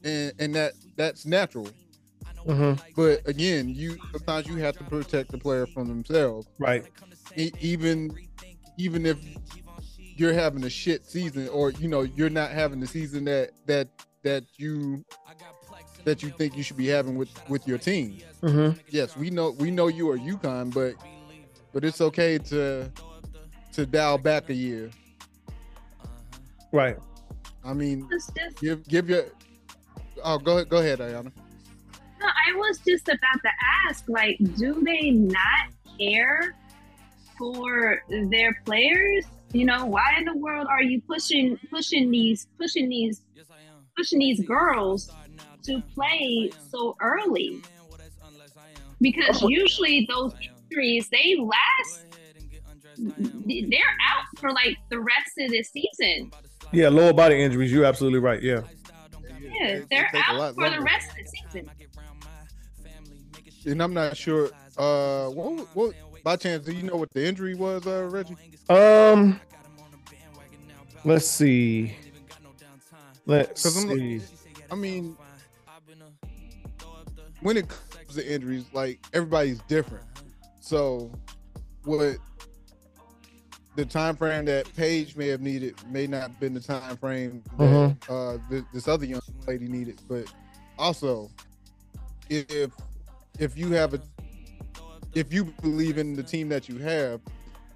and 0.04 0.32
and 0.38 0.54
that 0.54 0.72
that's 0.96 1.24
natural. 1.26 1.68
Mm-hmm. 2.46 2.80
But 2.94 3.26
again, 3.28 3.68
you 3.70 3.96
sometimes 4.12 4.46
you 4.46 4.56
have 4.56 4.76
to 4.78 4.84
protect 4.84 5.32
the 5.32 5.38
player 5.38 5.66
from 5.66 5.88
themselves, 5.88 6.46
Right. 6.58 6.84
E- 7.36 7.50
even 7.60 8.16
even 8.78 9.04
if 9.06 9.18
you're 10.16 10.32
having 10.32 10.64
a 10.64 10.70
shit 10.70 11.04
season 11.06 11.48
or 11.48 11.70
you 11.72 11.88
know 11.88 12.02
you're 12.02 12.30
not 12.30 12.50
having 12.50 12.78
the 12.80 12.86
season 12.86 13.24
that 13.24 13.50
that 13.66 13.88
that 14.26 14.42
you 14.56 15.04
that 16.04 16.20
you 16.20 16.30
think 16.30 16.56
you 16.56 16.62
should 16.64 16.76
be 16.76 16.88
having 16.88 17.16
with 17.16 17.30
with 17.48 17.66
your 17.66 17.78
team. 17.78 18.18
Mm-hmm. 18.42 18.78
Yes, 18.88 19.16
we 19.16 19.30
know 19.30 19.52
we 19.52 19.70
know 19.70 19.86
you 19.86 20.10
are 20.10 20.18
UConn, 20.18 20.74
but 20.74 20.94
but 21.72 21.84
it's 21.84 22.00
okay 22.00 22.38
to 22.50 22.90
to 23.72 23.86
dial 23.86 24.18
back 24.18 24.50
a 24.50 24.54
year. 24.54 24.90
Right. 26.72 26.96
I 27.64 27.72
mean, 27.72 28.08
just 28.10 28.32
give 28.60 28.86
give 28.88 29.08
your 29.08 29.26
oh 30.24 30.38
go 30.38 30.56
ahead 30.56 30.68
go 30.70 30.78
ahead, 30.78 30.98
Ayana. 30.98 31.30
No, 32.20 32.26
I 32.26 32.56
was 32.56 32.78
just 32.78 33.08
about 33.08 33.40
to 33.44 33.50
ask, 33.86 34.08
like, 34.08 34.38
do 34.56 34.82
they 34.82 35.10
not 35.10 35.68
care 36.00 36.56
for 37.38 38.02
their 38.08 38.60
players? 38.64 39.24
You 39.52 39.66
know, 39.66 39.86
why 39.86 40.16
in 40.18 40.24
the 40.24 40.36
world 40.36 40.66
are 40.68 40.82
you 40.82 41.00
pushing 41.02 41.58
pushing 41.70 42.10
these 42.10 42.48
pushing 42.58 42.88
these 42.88 43.22
pushing 43.96 44.18
these 44.18 44.40
girls 44.44 45.10
to 45.64 45.82
play 45.94 46.50
so 46.70 46.96
early? 47.00 47.62
Because 49.00 49.42
usually 49.42 50.06
those 50.08 50.32
injuries 50.70 51.08
they 51.10 51.36
last 51.38 52.06
they're 52.98 53.96
out 54.10 54.38
for 54.38 54.50
like 54.52 54.76
the 54.90 54.98
rest 54.98 55.32
of 55.38 55.50
the 55.50 55.62
season. 55.62 56.30
Yeah, 56.72 56.88
lower 56.88 57.12
body 57.12 57.42
injuries. 57.42 57.72
You're 57.72 57.84
absolutely 57.84 58.20
right. 58.20 58.42
Yeah. 58.42 58.62
Yeah, 59.38 59.80
they're 59.90 60.10
out 60.14 60.36
lot 60.36 60.54
for 60.54 60.70
the 60.70 60.80
rest 60.80 61.10
of 61.10 61.16
the 61.16 61.24
season. 61.24 61.70
And 63.66 63.82
I'm 63.82 63.94
not 63.94 64.16
sure. 64.16 64.50
Uh, 64.76 65.28
what, 65.28 65.66
what 65.74 65.94
by 66.22 66.36
chance 66.36 66.64
do 66.64 66.72
you 66.72 66.82
know 66.82 66.96
what 66.96 67.10
the 67.12 67.24
injury 67.24 67.54
was, 67.54 67.86
uh, 67.86 68.08
Reggie? 68.10 68.36
Um. 68.68 69.40
Let's 71.04 71.26
see. 71.26 71.94
Let's 73.26 73.62
see. 73.62 74.20
I 74.70 74.74
mean, 74.74 75.16
when 77.42 77.56
it 77.56 77.68
comes 77.68 78.14
to 78.14 78.32
injuries, 78.32 78.64
like 78.72 79.00
everybody's 79.12 79.60
different. 79.62 80.04
So, 80.60 81.10
what 81.84 82.16
the 83.76 83.84
time 83.84 84.16
frame 84.16 84.44
that 84.46 84.74
Paige 84.74 85.16
may 85.16 85.28
have 85.28 85.40
needed 85.40 85.74
may 85.90 86.06
not 86.06 86.22
have 86.22 86.40
been 86.40 86.54
the 86.54 86.60
time 86.60 86.96
frame 86.96 87.42
that 87.58 87.98
Mhm. 87.98 88.08
uh, 88.08 88.38
th- 88.48 88.64
this 88.72 88.88
other 88.88 89.04
young 89.04 89.20
lady 89.46 89.68
needed. 89.68 90.00
But 90.08 90.32
also, 90.78 91.30
if 92.28 92.72
if 93.38 93.56
you 93.56 93.72
have 93.72 93.94
a 93.94 94.00
if 95.14 95.32
you 95.32 95.44
believe 95.62 95.98
in 95.98 96.14
the 96.14 96.22
team 96.22 96.48
that 96.48 96.68
you 96.68 96.78
have, 96.78 97.20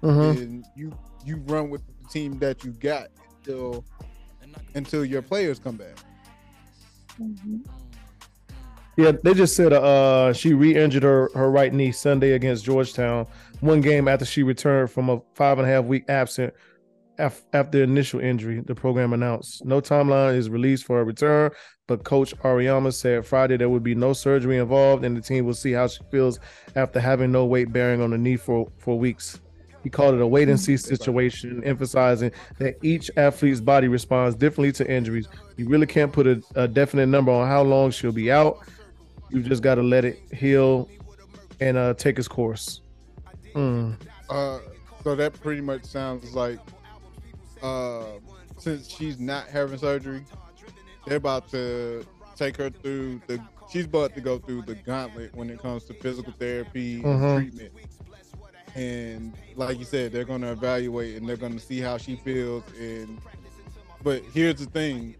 Mhm. 0.01 0.37
and 0.37 0.65
you 0.75 0.91
you 1.25 1.37
run 1.45 1.69
with 1.69 1.81
the 2.01 2.07
team 2.09 2.39
that 2.39 2.63
you 2.63 2.71
got 2.71 3.07
until 3.37 3.85
until 4.75 5.05
your 5.05 5.21
players 5.21 5.59
come 5.59 5.77
back. 5.77 5.97
Yeah, 8.97 9.13
they 9.23 9.33
just 9.33 9.55
said 9.55 9.73
uh 9.73 10.33
she 10.33 10.53
re-injured 10.53 11.03
her 11.03 11.29
her 11.33 11.49
right 11.49 11.73
knee 11.73 11.91
Sunday 11.91 12.33
against 12.33 12.65
Georgetown, 12.65 13.25
one 13.61 13.81
game 13.81 14.07
after 14.07 14.25
she 14.25 14.43
returned 14.43 14.91
from 14.91 15.09
a 15.09 15.21
five 15.33 15.59
and 15.59 15.67
a 15.67 15.71
half 15.71 15.85
week 15.85 16.03
absent 16.09 16.53
af- 17.17 17.43
after 17.53 17.83
initial 17.83 18.19
injury. 18.19 18.61
The 18.61 18.75
program 18.75 19.13
announced 19.13 19.63
no 19.65 19.79
timeline 19.81 20.35
is 20.35 20.49
released 20.49 20.85
for 20.85 20.97
her 20.97 21.05
return, 21.05 21.51
but 21.87 22.03
Coach 22.03 22.35
Auriemma 22.39 22.93
said 22.93 23.25
Friday 23.25 23.57
there 23.57 23.69
would 23.69 23.83
be 23.83 23.95
no 23.95 24.13
surgery 24.13 24.57
involved, 24.57 25.05
and 25.05 25.15
the 25.15 25.21
team 25.21 25.45
will 25.45 25.53
see 25.53 25.71
how 25.71 25.87
she 25.87 26.01
feels 26.11 26.39
after 26.75 26.99
having 26.99 27.31
no 27.31 27.45
weight 27.45 27.71
bearing 27.71 28.01
on 28.01 28.11
the 28.11 28.17
knee 28.17 28.37
for 28.37 28.67
for 28.77 28.99
weeks. 28.99 29.39
He 29.83 29.89
called 29.89 30.15
it 30.15 30.21
a 30.21 30.27
wait 30.27 30.47
and 30.49 30.59
see 30.59 30.77
situation, 30.77 31.63
emphasizing 31.63 32.31
that 32.59 32.77
each 32.83 33.09
athlete's 33.17 33.61
body 33.61 33.87
responds 33.87 34.35
differently 34.35 34.71
to 34.73 34.89
injuries. 34.91 35.27
You 35.57 35.67
really 35.67 35.87
can't 35.87 36.11
put 36.13 36.27
a, 36.27 36.41
a 36.55 36.67
definite 36.67 37.07
number 37.07 37.31
on 37.31 37.47
how 37.47 37.63
long 37.63 37.91
she'll 37.91 38.11
be 38.11 38.31
out. 38.31 38.59
You 39.29 39.41
just 39.41 39.63
got 39.63 39.75
to 39.75 39.83
let 39.83 40.05
it 40.05 40.19
heal 40.33 40.89
and 41.59 41.77
uh, 41.77 41.93
take 41.95 42.19
its 42.19 42.27
course. 42.27 42.81
Mm. 43.55 43.95
Uh, 44.29 44.59
so 45.03 45.15
that 45.15 45.39
pretty 45.41 45.61
much 45.61 45.83
sounds 45.83 46.33
like, 46.33 46.59
uh, 47.63 48.03
since 48.57 48.87
she's 48.87 49.19
not 49.19 49.47
having 49.47 49.77
surgery, 49.79 50.23
they're 51.07 51.17
about 51.17 51.49
to 51.49 52.05
take 52.35 52.57
her 52.57 52.69
through 52.69 53.21
the. 53.27 53.43
She's 53.71 53.85
about 53.85 54.13
to 54.15 54.21
go 54.21 54.37
through 54.37 54.63
the 54.63 54.75
gauntlet 54.75 55.33
when 55.33 55.49
it 55.49 55.59
comes 55.61 55.85
to 55.85 55.93
physical 55.93 56.33
therapy 56.37 57.01
Mhm. 57.01 57.05
and 57.05 57.51
treatment. 57.51 57.73
And 58.75 59.33
like 59.55 59.77
you 59.79 59.85
said, 59.85 60.11
they're 60.11 60.23
going 60.25 60.41
to 60.41 60.51
evaluate 60.51 61.17
and 61.17 61.27
they're 61.27 61.35
going 61.37 61.53
to 61.53 61.59
see 61.59 61.79
how 61.79 61.97
she 61.97 62.15
feels. 62.15 62.63
And 62.79 63.19
but 64.03 64.21
here's 64.33 64.55
the 64.55 64.65
thing: 64.65 65.15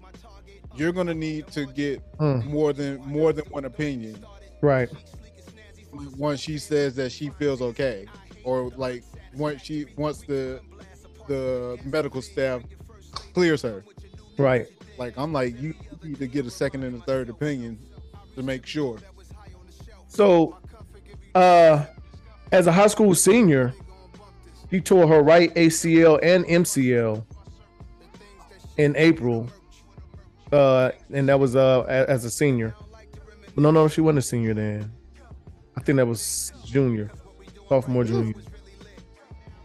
you're 0.75 0.91
going 0.93 1.07
to 1.07 1.13
need 1.13 1.47
to 1.47 1.65
get 1.65 2.01
Mm. 2.17 2.45
more 2.45 2.71
than 2.71 3.01
more 3.05 3.33
than 3.33 3.45
one 3.45 3.65
opinion 3.65 4.23
Right. 4.61 4.89
once 6.17 6.39
she 6.39 6.59
says 6.59 6.95
that 6.95 7.11
she 7.11 7.29
feels 7.29 7.61
okay 7.63 8.05
or 8.43 8.69
like 8.77 9.03
once 9.33 9.63
she 9.63 9.87
once 9.97 10.21
the 10.21 10.61
the 11.27 11.79
medical 11.83 12.21
staff 12.21 12.61
clears 13.33 13.63
her 13.63 13.83
Right. 14.37 14.67
like 14.99 15.15
i'm 15.17 15.33
like 15.33 15.59
you 15.59 15.73
need 16.03 16.19
to 16.19 16.27
get 16.27 16.45
a 16.45 16.51
second 16.51 16.83
and 16.83 17.01
a 17.01 17.03
third 17.05 17.27
opinion 17.29 17.79
to 18.35 18.43
make 18.43 18.67
sure 18.67 18.99
So, 20.07 20.57
uh, 21.33 21.85
as 22.51 22.67
a 22.67 22.71
high 22.71 22.87
school 22.87 23.15
senior, 23.15 23.73
he 24.69 24.79
tore 24.79 25.07
her 25.07 25.21
right 25.21 25.53
ACL 25.55 26.19
and 26.21 26.45
MCL 26.45 27.23
in 28.77 28.95
April, 28.97 29.49
uh, 30.51 30.91
and 31.11 31.27
that 31.29 31.39
was 31.39 31.55
uh 31.55 31.81
as 31.83 32.25
a 32.25 32.31
senior. 32.31 32.75
But 33.53 33.63
No, 33.63 33.71
no, 33.71 33.87
she 33.87 34.01
wasn't 34.01 34.19
a 34.19 34.21
senior 34.21 34.53
then. 34.53 34.91
I 35.75 35.81
think 35.81 35.97
that 35.97 36.05
was 36.05 36.53
junior, 36.65 37.11
sophomore, 37.67 38.03
junior. 38.03 38.35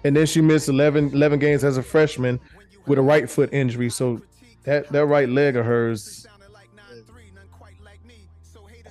And 0.05 0.15
then 0.15 0.27
she 0.27 0.41
missed 0.41 0.69
11, 0.69 1.13
11 1.13 1.39
games 1.41 1.65
as 1.65 1.79
a 1.79 1.83
freshman 1.83 2.39
with 2.87 2.99
a 2.99 3.03
right 3.03 3.29
foot 3.29 3.53
injury. 3.53 3.91
So 3.91 4.23
that 4.65 4.89
that 4.91 5.07
right 5.07 5.29
leg 5.29 5.57
of 5.57 5.65
hers, 5.65 6.27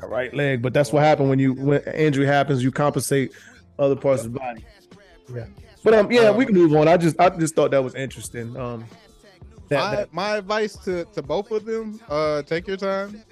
right 0.07 0.33
leg. 0.33 0.61
But 0.61 0.73
that's 0.73 0.91
what 0.93 1.03
happened 1.03 1.29
when 1.29 1.39
you 1.39 1.53
when 1.53 1.81
injury 1.93 2.25
happens, 2.25 2.63
you 2.63 2.71
compensate 2.71 3.33
other 3.78 3.95
parts 3.95 4.23
of 4.26 4.34
the 4.34 4.39
body. 4.39 4.65
Yeah. 5.34 5.45
But 5.84 5.93
um, 5.93 6.11
yeah, 6.11 6.32
we 6.32 6.45
can 6.45 6.55
move 6.55 6.73
on. 6.76 6.88
I 6.88 6.97
just 6.97 7.19
I 7.19 7.30
just 7.30 7.55
thought 7.55 7.71
that 7.71 7.84
was 7.84 7.95
interesting. 7.95 8.55
Um, 8.57 8.86
that, 9.69 9.78
my, 9.80 9.95
that- 9.95 10.13
my 10.13 10.38
advice 10.38 10.76
to, 10.86 11.05
to 11.05 11.21
both 11.21 11.51
of 11.51 11.65
them, 11.65 11.99
uh, 12.09 12.41
take 12.43 12.67
your 12.67 12.78
time. 12.78 13.23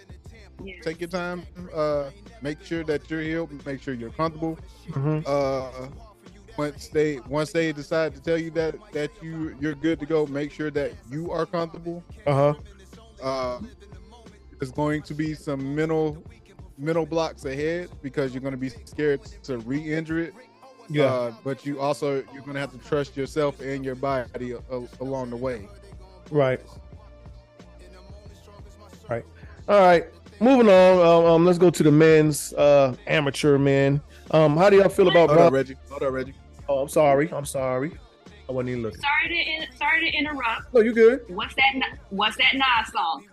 Take 0.81 1.01
your 1.01 1.09
time. 1.09 1.43
Uh, 1.73 2.09
make 2.41 2.63
sure 2.63 2.83
that 2.83 3.09
you're 3.09 3.21
healed. 3.21 3.65
Make 3.65 3.81
sure 3.81 3.93
you're 3.93 4.11
comfortable. 4.11 4.57
Mhm. 4.89 5.23
Uh, 5.27 5.87
once 6.57 6.87
they 6.89 7.17
once 7.27 7.51
they 7.51 7.71
decide 7.71 8.13
to 8.13 8.21
tell 8.21 8.37
you 8.37 8.51
that 8.51 8.75
that 8.93 9.09
you 9.21 9.55
you're 9.59 9.73
good 9.75 9.99
to 9.99 10.05
go, 10.05 10.25
make 10.27 10.51
sure 10.51 10.69
that 10.71 10.91
you 11.11 11.31
are 11.31 11.45
comfortable. 11.47 12.03
uh-huh. 12.27 12.53
Uh, 13.21 13.59
there's 14.59 14.71
going 14.71 15.01
to 15.01 15.13
be 15.13 15.33
some 15.33 15.75
mental 15.75 16.23
mental 16.77 17.05
blocks 17.05 17.45
ahead 17.45 17.89
because 18.01 18.33
you're 18.33 18.41
going 18.41 18.53
to 18.53 18.57
be 18.57 18.69
scared 18.69 19.21
to 19.43 19.57
re-injure 19.59 20.19
it. 20.19 20.33
Yeah. 20.89 21.05
Uh, 21.05 21.33
but 21.43 21.65
you 21.65 21.79
also 21.79 22.15
you're 22.33 22.41
going 22.41 22.55
to 22.55 22.59
have 22.59 22.71
to 22.71 22.77
trust 22.79 23.15
yourself 23.15 23.61
and 23.61 23.85
your 23.85 23.95
body 23.95 24.51
a- 24.51 24.57
a- 24.75 24.87
along 25.01 25.29
the 25.29 25.37
way. 25.37 25.67
Right. 26.29 26.59
Right. 29.09 29.25
All 29.67 29.79
right. 29.79 30.05
Moving 30.39 30.67
on. 30.69 30.99
Um, 30.99 31.25
um, 31.31 31.45
let's 31.45 31.57
go 31.57 31.69
to 31.69 31.83
the 31.83 31.91
men's 31.91 32.53
uh 32.53 32.95
amateur 33.07 33.57
men. 33.57 34.01
Um, 34.31 34.57
how 34.57 34.69
do 34.69 34.77
y'all 34.77 34.89
feel 34.89 35.07
about 35.07 35.27
Hold 35.27 35.37
Brown? 35.37 35.47
up, 35.47 35.53
Reggie. 35.53 35.75
Hold 35.89 36.03
up, 36.03 36.11
Reggie. 36.11 36.33
Oh, 36.67 36.79
I'm 36.79 36.89
sorry. 36.89 37.29
I'm 37.31 37.45
sorry. 37.45 37.91
I 38.49 38.51
wasn't 38.51 38.69
even 38.71 38.83
looking. 38.83 38.99
Sorry 38.99 39.27
to 39.29 39.33
in, 39.35 39.77
sorry 39.77 40.09
to 40.11 40.17
interrupt. 40.17 40.73
No, 40.73 40.81
you 40.81 40.91
good. 40.93 41.21
What's 41.29 41.55
that? 41.55 41.73
What's 42.09 42.35
that 42.37 42.53
Nas 42.55 42.91
song? 42.91 43.25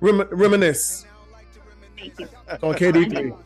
Rem- 0.00 0.28
reminisce. 0.30 1.06
Thank 1.96 2.18
you. 2.18 2.28
It's 2.48 2.62
on 2.62 2.74
KD3. 2.74 3.36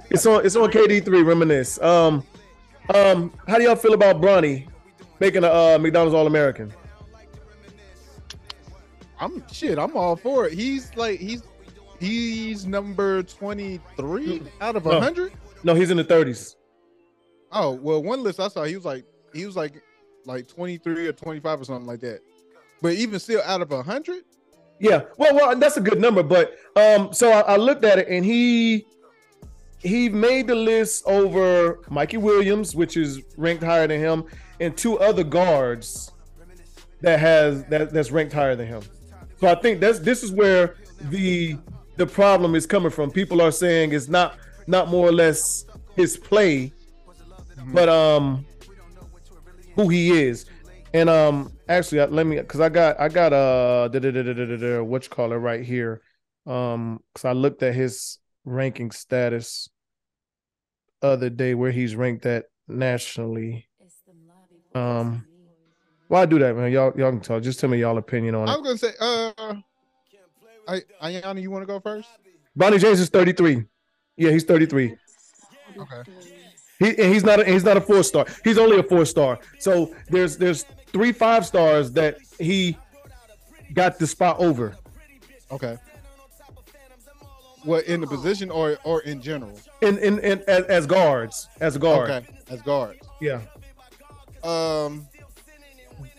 it's 0.10 0.26
on. 0.26 0.46
It's 0.46 0.56
on 0.56 0.70
KD3. 0.70 1.24
Reminisce. 1.24 1.80
Um, 1.80 2.24
um, 2.94 3.32
how 3.46 3.58
do 3.58 3.64
y'all 3.64 3.76
feel 3.76 3.94
about 3.94 4.20
Bronny 4.20 4.66
making 5.20 5.44
a 5.44 5.48
uh, 5.48 5.78
McDonald's 5.80 6.14
All 6.14 6.26
American? 6.26 6.72
I'm 9.20 9.42
shit. 9.52 9.78
I'm 9.78 9.96
all 9.96 10.16
for 10.16 10.46
it. 10.46 10.52
He's 10.52 10.94
like 10.96 11.18
he's 11.18 11.42
he's 11.98 12.66
number 12.66 13.22
23 13.22 14.42
out 14.60 14.76
of 14.76 14.84
No. 14.84 14.92
100. 14.92 15.32
No, 15.64 15.74
he's 15.74 15.90
in 15.90 15.96
the 15.96 16.04
30s. 16.04 16.54
Oh 17.50 17.72
well, 17.72 18.02
one 18.02 18.22
list 18.22 18.38
I 18.38 18.48
saw, 18.48 18.64
he 18.64 18.76
was 18.76 18.84
like 18.84 19.04
he 19.34 19.44
was 19.44 19.56
like 19.56 19.82
like 20.24 20.46
23 20.46 21.08
or 21.08 21.12
25 21.12 21.60
or 21.60 21.64
something 21.64 21.86
like 21.86 22.00
that. 22.00 22.20
But 22.80 22.92
even 22.94 23.18
still, 23.18 23.42
out 23.44 23.60
of 23.60 23.70
100, 23.70 24.22
Yeah, 24.80 25.02
well, 25.16 25.34
well, 25.34 25.56
that's 25.56 25.76
a 25.76 25.80
good 25.80 26.00
number, 26.00 26.22
but 26.22 26.54
um, 26.76 27.12
so 27.12 27.30
I, 27.30 27.40
I 27.40 27.56
looked 27.56 27.84
at 27.84 27.98
it 27.98 28.08
and 28.08 28.24
he 28.24 28.86
he 29.80 30.08
made 30.08 30.46
the 30.46 30.54
list 30.54 31.04
over 31.06 31.80
Mikey 31.88 32.16
Williams, 32.16 32.74
which 32.74 32.96
is 32.96 33.22
ranked 33.36 33.62
higher 33.62 33.86
than 33.86 34.00
him, 34.00 34.24
and 34.60 34.76
two 34.76 34.98
other 34.98 35.24
guards 35.24 36.12
that 37.00 37.18
has 37.20 37.64
that 37.64 37.92
that's 37.92 38.10
ranked 38.10 38.32
higher 38.32 38.56
than 38.56 38.66
him. 38.66 38.82
So 39.40 39.48
I 39.48 39.54
think 39.54 39.80
that's 39.80 39.98
this 40.00 40.22
is 40.22 40.32
where 40.32 40.76
the 41.10 41.56
the 41.96 42.06
problem 42.06 42.54
is 42.54 42.66
coming 42.66 42.90
from. 42.90 43.10
People 43.10 43.40
are 43.40 43.52
saying 43.52 43.92
it's 43.92 44.08
not 44.08 44.38
not 44.66 44.88
more 44.88 45.08
or 45.08 45.12
less 45.12 45.64
his 45.96 46.16
play, 46.16 46.72
but 47.72 47.88
um 47.88 48.44
who 49.74 49.88
he 49.88 50.10
is. 50.22 50.46
And 50.94 51.08
um 51.10 51.52
actually 51.68 52.04
let 52.06 52.26
me 52.26 52.42
cuz 52.42 52.60
I 52.60 52.68
got 52.68 52.98
I 52.98 53.08
got 53.08 53.32
uh 53.32 53.88
da, 53.88 54.82
what 54.82 55.04
you 55.04 55.10
call 55.10 55.32
it 55.32 55.36
right 55.36 55.64
here. 55.64 56.00
Um 56.46 57.00
cuz 57.14 57.24
I 57.24 57.32
looked 57.32 57.62
at 57.62 57.74
his 57.74 58.18
ranking 58.44 58.90
status 58.90 59.68
other 61.02 61.30
day 61.30 61.54
where 61.54 61.70
he's 61.70 61.94
ranked 61.94 62.26
at 62.26 62.46
nationally. 62.66 63.68
Um 64.74 65.26
why 66.08 66.24
do 66.24 66.38
that, 66.38 66.56
man? 66.56 66.72
Y'all 66.72 66.92
y'all 66.96 67.10
can 67.10 67.20
tell. 67.20 67.38
Just 67.38 67.60
tell 67.60 67.68
me 67.68 67.78
y'all 67.78 67.98
opinion 67.98 68.34
on 68.34 68.48
it. 68.48 68.52
I 68.52 68.56
was 68.56 68.66
gonna 68.66 68.78
say, 68.78 68.92
uh, 68.98 69.54
I 70.66 70.80
Ayana, 71.02 71.40
you 71.40 71.50
want 71.50 71.62
to 71.62 71.66
go 71.66 71.80
first? 71.80 72.08
Bronny 72.58 72.80
James 72.80 72.98
is 72.98 73.08
33. 73.08 73.64
Yeah, 74.16 74.30
he's 74.30 74.44
33. 74.44 74.96
Okay. 75.78 76.10
He 76.78 76.88
and 76.90 77.12
he's 77.12 77.24
not 77.24 77.40
a, 77.40 77.44
he's 77.44 77.64
not 77.64 77.76
a 77.76 77.80
four 77.80 78.02
star. 78.02 78.26
He's 78.44 78.58
only 78.58 78.78
a 78.78 78.82
four 78.82 79.04
star. 79.04 79.38
So 79.58 79.94
there's 80.08 80.36
there's 80.36 80.64
three 80.92 81.12
five 81.12 81.46
stars 81.46 81.92
that 81.92 82.18
he 82.38 82.76
got 83.74 83.98
the 83.98 84.06
spot 84.06 84.38
over. 84.38 84.76
Okay. 85.50 85.78
What 87.64 87.84
in 87.86 88.00
the 88.00 88.06
position 88.06 88.50
or 88.50 88.78
or 88.84 89.02
in 89.02 89.20
general? 89.20 89.58
In 89.80 89.98
in, 89.98 90.18
in 90.20 90.42
as, 90.46 90.64
as 90.64 90.86
guards, 90.86 91.48
as 91.60 91.76
a 91.76 91.78
guard. 91.78 92.10
Okay, 92.10 92.26
as 92.50 92.62
guards. 92.62 93.00
Yeah. 93.20 93.40
Um, 94.44 95.08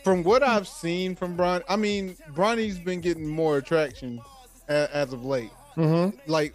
from 0.03 0.23
what 0.23 0.43
I've 0.43 0.67
seen 0.67 1.15
from 1.15 1.35
Bron, 1.35 1.63
I 1.69 1.75
mean, 1.75 2.17
Bronny's 2.33 2.77
been 2.77 2.99
getting 2.99 3.27
more 3.27 3.57
attraction 3.57 4.21
a, 4.67 4.93
as 4.93 5.13
of 5.13 5.23
late. 5.23 5.51
Mm-hmm. 5.75 6.17
Like, 6.29 6.53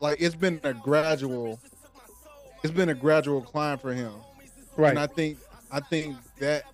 like 0.00 0.16
it's 0.20 0.34
been 0.34 0.60
a 0.62 0.72
gradual, 0.72 1.60
it's 2.62 2.72
been 2.72 2.88
a 2.88 2.94
gradual 2.94 3.42
climb 3.42 3.78
for 3.78 3.92
him. 3.92 4.12
Right. 4.76 4.90
And 4.90 4.98
I 4.98 5.06
think, 5.06 5.38
I 5.70 5.80
think 5.80 6.16
that 6.38 6.64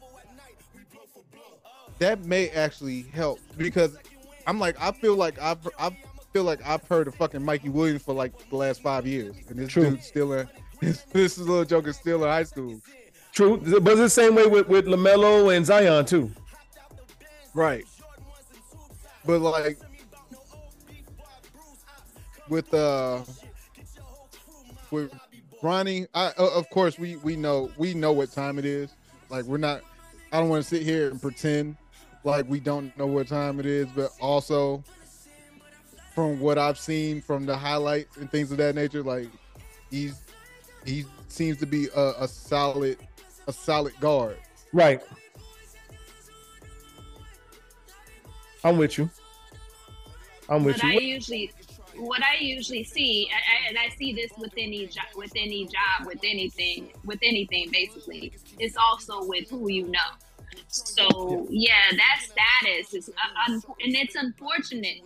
that 2.02 2.24
may 2.24 2.48
actually 2.50 3.02
help 3.02 3.38
because 3.56 3.96
I'm 4.48 4.58
like, 4.58 4.76
I 4.80 4.90
feel 4.90 5.14
like 5.14 5.40
I've, 5.40 5.66
I 5.78 5.96
feel 6.32 6.42
like 6.42 6.58
I've 6.66 6.82
heard 6.88 7.06
of 7.06 7.14
fucking 7.14 7.44
Mikey 7.44 7.68
Williams 7.68 8.02
for 8.02 8.12
like 8.12 8.32
the 8.50 8.56
last 8.56 8.82
five 8.82 9.06
years, 9.06 9.36
and 9.48 9.56
this 9.56 9.70
True. 9.70 9.90
dude's 9.90 10.06
still 10.06 10.32
in, 10.32 10.48
this, 10.80 11.02
this 11.12 11.38
little 11.38 11.64
joker's 11.64 11.96
still 11.96 12.24
in 12.24 12.28
high 12.28 12.42
school. 12.42 12.80
True. 13.30 13.56
But 13.58 13.92
it's 13.92 14.00
the 14.00 14.10
same 14.10 14.34
way 14.34 14.46
with, 14.46 14.66
with 14.66 14.86
LaMelo 14.86 15.56
and 15.56 15.64
Zion 15.64 16.04
too. 16.04 16.30
Right. 17.54 17.84
But 19.24 19.38
like 19.40 19.78
with 22.48 22.74
uh 22.74 23.20
with 24.90 25.14
Bronny, 25.62 26.08
I 26.14 26.32
o- 26.36 26.58
of 26.58 26.68
course 26.70 26.98
we 26.98 27.14
we 27.16 27.36
know 27.36 27.70
we 27.76 27.94
know 27.94 28.10
what 28.10 28.32
time 28.32 28.58
it 28.58 28.64
is. 28.64 28.90
Like 29.30 29.44
we're 29.44 29.58
not 29.58 29.82
I 30.32 30.40
don't 30.40 30.48
want 30.48 30.64
to 30.64 30.68
sit 30.68 30.82
here 30.82 31.10
and 31.10 31.22
pretend 31.22 31.76
like 32.24 32.48
we 32.48 32.60
don't 32.60 32.96
know 32.98 33.06
what 33.06 33.28
time 33.28 33.58
it 33.60 33.66
is, 33.66 33.88
but 33.94 34.10
also 34.20 34.82
from 36.14 36.40
what 36.40 36.58
I've 36.58 36.78
seen 36.78 37.20
from 37.22 37.46
the 37.46 37.56
highlights 37.56 38.16
and 38.16 38.30
things 38.30 38.50
of 38.52 38.58
that 38.58 38.74
nature, 38.74 39.02
like 39.02 39.28
he's 39.90 40.20
he 40.84 41.04
seems 41.28 41.58
to 41.58 41.66
be 41.66 41.88
a, 41.94 42.12
a 42.20 42.28
solid 42.28 42.98
a 43.46 43.52
solid 43.52 43.98
guard. 44.00 44.36
Right. 44.72 45.02
I'm 48.64 48.78
with 48.78 48.96
you. 48.98 49.10
I'm 50.48 50.64
with 50.64 50.76
What 50.76 50.84
I 50.84 50.92
you. 50.94 51.00
usually, 51.00 51.50
what 51.96 52.22
I 52.22 52.36
usually 52.40 52.84
see, 52.84 53.28
I, 53.32 53.36
I, 53.36 53.68
and 53.70 53.78
I 53.78 53.88
see 53.96 54.12
this 54.12 54.30
with 54.38 54.52
any 54.56 54.86
job, 54.86 55.04
with 55.16 55.32
any 55.36 55.64
job, 55.66 56.06
with 56.06 56.20
anything, 56.22 56.92
with 57.04 57.18
anything, 57.22 57.70
basically, 57.72 58.32
it's 58.58 58.76
also 58.76 59.24
with 59.26 59.50
who 59.50 59.68
you 59.70 59.88
know. 59.88 59.98
So 60.68 61.46
yeah, 61.50 61.90
that 61.92 62.20
status 62.22 62.94
is, 62.94 63.08
uh, 63.10 63.50
un- 63.52 63.62
and 63.82 63.94
it's 63.96 64.14
unfortunate 64.14 64.98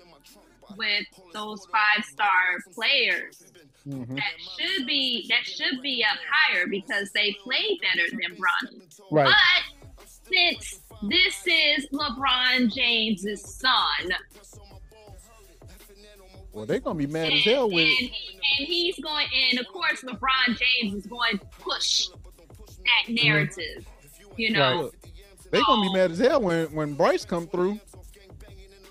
with 0.76 1.06
those 1.32 1.64
five 1.66 2.04
star 2.04 2.58
players 2.74 3.44
Mhm. 3.86 4.16
that 4.16 4.32
should 4.58 4.86
be 4.86 5.26
that 5.28 5.44
should 5.46 5.80
be 5.80 6.04
up 6.04 6.18
higher 6.28 6.66
because 6.66 7.10
they 7.12 7.32
play 7.44 7.78
better 7.80 8.08
than 8.10 8.36
Bronny. 8.36 8.82
Right. 9.10 9.32
But 9.96 10.08
since 10.28 10.80
this 11.02 11.42
is 11.46 11.86
LeBron 11.92 12.74
James's 12.74 13.42
son, 13.60 14.12
Well, 16.52 16.64
they're 16.66 16.80
gonna 16.80 16.98
be 16.98 17.06
mad 17.06 17.26
and, 17.26 17.34
as 17.34 17.44
hell 17.44 17.70
with 17.70 17.86
and, 18.00 18.08
and 18.10 18.66
he's 18.66 18.98
going, 18.98 19.26
and 19.50 19.60
of 19.60 19.68
course, 19.68 20.00
LeBron 20.02 20.58
James 20.58 20.94
is 20.94 21.06
going 21.06 21.38
to 21.38 21.46
push 21.60 22.08
that 22.08 23.12
narrative. 23.12 23.86
You 24.38 24.52
know, 24.52 24.82
Look, 24.84 24.96
they 25.50 25.60
gonna 25.62 25.82
be 25.82 25.92
mad 25.92 26.10
as 26.10 26.18
hell 26.18 26.40
when 26.40 26.66
when 26.74 26.94
Bryce 26.94 27.24
come 27.24 27.46
through. 27.46 27.80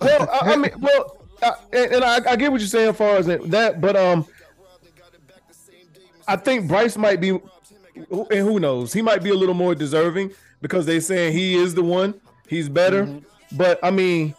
well, 0.02 0.30
I, 0.30 0.54
I 0.54 0.56
mean, 0.56 0.72
well, 0.80 1.18
uh, 1.42 1.52
and, 1.74 2.04
I, 2.04 2.32
I 2.32 2.36
get 2.36 2.52
what 2.52 2.62
you're 2.62 2.68
saying 2.68 2.90
as 2.90 2.98
far 2.98 3.18
as 3.18 3.26
that, 3.28 3.82
but 3.82 3.96
um, 3.96 4.26
I 6.28 6.36
think 6.36 6.68
Bryce 6.68 6.98
might 6.98 7.22
be, 7.22 7.30
and 7.30 8.30
who 8.30 8.60
knows, 8.60 8.94
he 8.94 9.02
might 9.02 9.24
be 9.24 9.30
a 9.30 9.36
little 9.36 9.54
more 9.56 9.76
deserving 9.76 10.32
because 10.62 10.86
they're 10.86 11.02
saying 11.02 11.34
he 11.34 11.56
is 11.56 11.76
the 11.76 11.84
one, 11.84 12.14
he's 12.48 12.70
better. 12.70 13.06
Mhm. 13.06 13.24
But 13.52 13.80
I 13.84 13.92
mean, 13.92 14.34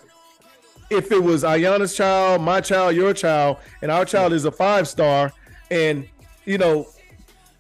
if 0.91 1.13
it 1.13 1.23
was 1.23 1.45
Ayana's 1.45 1.95
child, 1.97 2.43
my 2.43 2.61
child, 2.61 2.97
your 2.97 3.13
child, 3.15 3.59
and 3.83 3.91
our 3.91 4.05
child 4.05 4.33
is 4.33 4.45
a 4.45 4.53
five 4.53 4.89
star, 4.89 5.33
and 5.71 6.09
you 6.45 6.59
know 6.59 6.87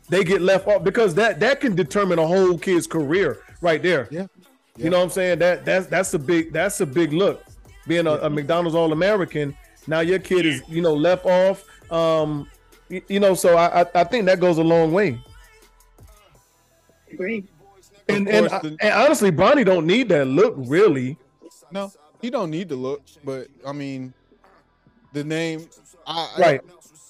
they 0.09 0.24
get 0.24 0.40
left 0.40 0.66
off 0.68 0.82
because 0.84 1.14
that 1.14 1.40
that 1.40 1.61
can 1.61 1.74
determine 1.74 2.18
a 2.18 2.26
whole 2.26 2.59
kid's 2.59 2.86
career 2.86 3.38
right 3.61 3.82
there. 3.82 4.09
Yeah. 4.11 4.26
You 4.76 4.90
know 4.90 4.98
what 4.98 5.04
I'm 5.04 5.10
saying? 5.10 5.38
That 5.38 5.64
that's 5.64 5.86
that's 5.86 6.12
a 6.14 6.18
big 6.18 6.52
that's 6.52 6.80
a 6.80 6.86
big 6.86 7.12
look. 7.12 7.42
Being 7.86 8.06
a, 8.06 8.14
a 8.14 8.30
McDonald's 8.30 8.74
All 8.74 8.92
American, 8.92 9.56
now 9.86 10.00
your 10.00 10.18
kid 10.18 10.44
is 10.46 10.62
you 10.68 10.82
know 10.82 10.94
left 10.94 11.24
off. 11.24 11.64
Um, 11.90 12.48
you, 12.88 13.00
you 13.08 13.20
know, 13.20 13.34
so 13.34 13.56
I, 13.56 13.82
I 13.82 13.86
I 13.94 14.04
think 14.04 14.26
that 14.26 14.40
goes 14.40 14.58
a 14.58 14.64
long 14.64 14.92
way. 14.92 15.18
Agreed. 17.12 17.46
And 18.08 18.28
and, 18.28 18.48
course, 18.48 18.62
the- 18.62 18.76
and 18.80 18.92
honestly, 18.94 19.30
Bronny 19.32 19.64
don't 19.64 19.86
need 19.86 20.08
that 20.10 20.26
look 20.26 20.54
really. 20.56 21.16
No, 21.72 21.90
he 22.20 22.30
don't 22.30 22.50
need 22.50 22.68
to 22.68 22.76
look, 22.76 23.02
but 23.24 23.48
I 23.66 23.72
mean, 23.72 24.12
the 25.12 25.24
name, 25.24 25.68
I, 26.06 26.30
I- 26.36 26.40
Right. 26.40 26.60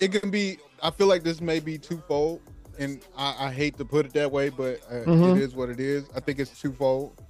it 0.01 0.09
can 0.13 0.31
be. 0.31 0.59
I 0.83 0.91
feel 0.91 1.07
like 1.07 1.23
this 1.23 1.41
may 1.41 1.59
be 1.61 1.79
twofold, 1.79 2.41
and 2.79 3.01
I, 3.17 3.47
I 3.47 3.51
hate 3.53 3.77
to 3.79 3.85
put 3.85 4.07
it 4.07 4.13
that 4.15 4.31
way, 4.31 4.51
but 4.51 4.81
uh, 4.91 5.05
Mhm. 5.07 5.37
it 5.37 5.43
is 5.43 5.55
what 5.55 5.69
it 5.69 5.81
is. 5.81 6.05
I 6.15 6.21
think 6.21 6.39
it's 6.39 6.59
twofold 6.61 7.21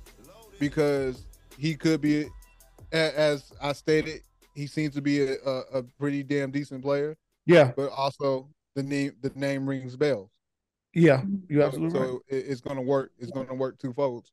because 0.58 1.22
he 1.58 1.74
could 1.74 2.00
be, 2.00 2.26
as 2.92 3.52
I 3.60 3.72
stated, 3.72 4.22
he 4.54 4.66
seems 4.66 4.94
to 4.94 5.02
be 5.02 5.20
a, 5.22 5.34
a, 5.44 5.60
a 5.74 5.82
pretty 5.98 6.22
damn 6.22 6.50
decent 6.50 6.82
player, 6.82 7.16
Yeah, 7.44 7.72
but 7.76 7.90
also 7.90 8.48
the 8.74 8.82
name 8.82 9.12
the 9.22 9.30
name 9.34 9.68
rings 9.68 9.96
bells. 9.96 10.30
yeah, 10.94 11.22
you're 11.48 11.62
So, 11.62 11.66
absolutely 11.66 12.00
right. 12.00 12.08
so 12.08 12.22
it, 12.28 12.44
it's 12.48 12.60
gonna 12.60 12.82
work. 12.82 13.12
It's 13.18 13.30
gonna 13.30 13.54
work 13.54 13.78
twofold. 13.78 14.26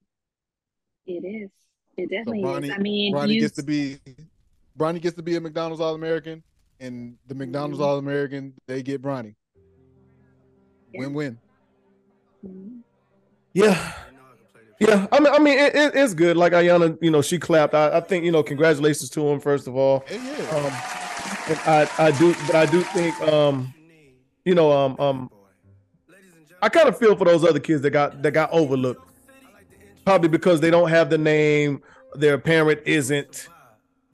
It 1.05 1.26
is. 1.26 1.49
It 1.97 2.09
So 2.09 2.15
definitely 2.15 2.43
Bronny, 2.43 2.63
is. 2.65 2.71
I 2.71 2.78
mean, 2.80 3.13
Bronny 3.13 3.34
you, 3.36 3.41
gets 3.41 3.55
to 3.57 3.63
be 3.63 3.99
Bronny 4.78 5.01
gets 5.01 5.15
to 5.17 5.24
be 5.24 5.36
a 5.36 5.41
McDonald's 5.41 5.82
All 5.82 5.93
American, 5.95 6.41
and 6.80 7.17
the 7.28 7.36
McDonald's 7.36 7.80
Mhm. 7.80 7.86
All 7.86 7.97
American 7.97 8.53
they 8.67 8.82
get 8.82 9.01
Bronny. 9.01 9.36
Yeah. 10.93 10.99
Win 11.01 11.13
win. 11.13 11.39
Mhm. 12.45 12.80
Yeah. 13.53 13.93
Yeah, 14.88 15.07
I 15.11 15.19
mean, 15.19 15.34
I 15.34 15.39
mean, 15.39 15.57
it, 15.57 15.75
it- 15.75 15.95
it's 15.95 16.13
good. 16.13 16.36
Like 16.38 16.53
Ayana, 16.53 16.97
you 17.01 17.11
know, 17.11 17.21
she 17.21 17.39
clapped. 17.39 17.73
I, 17.73 17.97
I 17.97 18.01
think, 18.01 18.25
you 18.25 18.31
know, 18.31 18.43
congratulations 18.43 19.09
to 19.11 19.27
him 19.29 19.39
first 19.39 19.67
of 19.67 19.75
all. 19.75 20.03
Yeah. 20.11 20.17
Um, 20.51 20.73
and 21.49 21.59
I, 21.65 21.89
I 21.97 22.11
do, 22.11 22.34
but 22.47 22.55
I 22.55 22.65
do 22.65 22.81
think, 22.81 23.19
um, 23.21 23.73
you 24.45 24.55
know, 24.55 24.71
um, 24.71 24.99
um, 24.99 25.29
I 26.61 26.69
kind 26.69 26.88
of 26.88 26.97
feel 26.97 27.15
for 27.15 27.25
those 27.25 27.43
other 27.43 27.59
kids 27.59 27.81
that 27.81 27.91
got 27.91 28.21
that 28.21 28.31
got 28.31 28.49
overlooked, 28.51 29.05
probably 30.05 30.29
because 30.29 30.61
they 30.61 30.69
don't 30.71 30.89
have 30.89 31.09
the 31.09 31.17
name. 31.17 31.81
Their 32.15 32.38
parent 32.38 32.81
isn't 32.86 33.47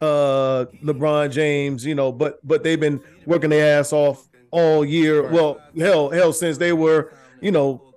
uh 0.01 0.65
LeBron 0.84 1.32
James, 1.32 1.86
you 1.86 1.93
know, 1.93 2.11
but 2.11 2.39
but 2.47 2.63
they've 2.63 2.80
been 2.80 3.01
working 3.26 3.49
their 3.51 3.80
ass 3.80 3.91
off 3.93 4.28
all 4.51 4.84
year. 4.86 5.30
Well, 5.30 5.61
hell, 5.78 6.09
hell, 6.09 6.34
since 6.34 6.57
they 6.57 6.74
were, 6.74 7.11
you 7.41 7.51
know, 7.51 7.88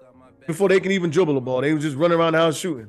before 0.46 0.68
they 0.68 0.80
can 0.80 0.92
even 0.92 1.10
dribble 1.10 1.34
the 1.34 1.40
ball, 1.40 1.60
they 1.60 1.72
were 1.72 1.78
just 1.78 1.96
running 1.96 2.18
around 2.18 2.32
the 2.32 2.38
house 2.38 2.56
shooting. 2.56 2.88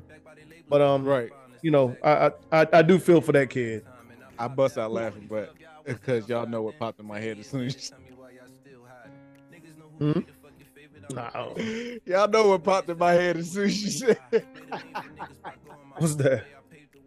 But 0.68 0.80
um, 0.80 1.04
right. 1.04 1.30
you 1.62 1.70
know, 1.70 1.96
I 2.02 2.30
I 2.52 2.66
I, 2.72 2.82
do 2.82 2.98
feel 2.98 3.20
for 3.20 3.32
that 3.32 3.50
kid. 3.50 3.84
I 4.38 4.48
bust 4.48 4.78
out 4.78 4.92
laughing, 4.92 5.26
but 5.28 5.54
because 5.84 6.28
y'all 6.28 6.46
know 6.46 6.62
what 6.62 6.78
popped 6.78 7.00
in 7.00 7.06
my 7.06 7.20
head 7.20 7.38
as 7.38 7.46
soon 7.46 7.66
as 7.66 7.92
You... 10.00 10.12
Hmm? 10.12 10.20
No. 11.10 11.54
y'all 12.06 12.28
know 12.28 12.48
what 12.48 12.64
popped 12.64 12.88
in 12.88 12.96
my 12.96 13.12
head 13.12 13.36
as 13.36 13.50
soon 13.50 13.66
as 13.66 13.84
you 13.84 13.90
said 13.90 14.18
What's 15.98 16.14
that? 16.14 16.44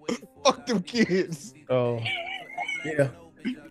fuck 0.46 0.66
them 0.66 0.84
kids. 0.84 1.54
Oh, 1.70 2.00
yeah, 2.86 3.10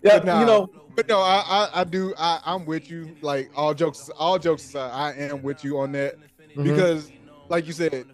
yeah. 0.02 0.18
Nah, 0.18 0.40
You 0.40 0.46
know, 0.46 0.70
but 0.94 1.08
no, 1.08 1.20
I, 1.20 1.42
I, 1.46 1.80
I 1.80 1.84
do. 1.84 2.14
I, 2.18 2.40
I'm 2.44 2.66
with 2.66 2.90
you. 2.90 3.14
Like 3.22 3.50
all 3.54 3.72
jokes, 3.72 4.10
all 4.18 4.38
jokes 4.38 4.64
aside, 4.64 4.90
I 4.92 5.12
am 5.22 5.42
with 5.42 5.64
you 5.64 5.78
on 5.78 5.92
that 5.92 6.16
mhm. 6.56 6.64
because, 6.64 7.10
like 7.48 7.66
you 7.66 7.72
said, 7.72 8.06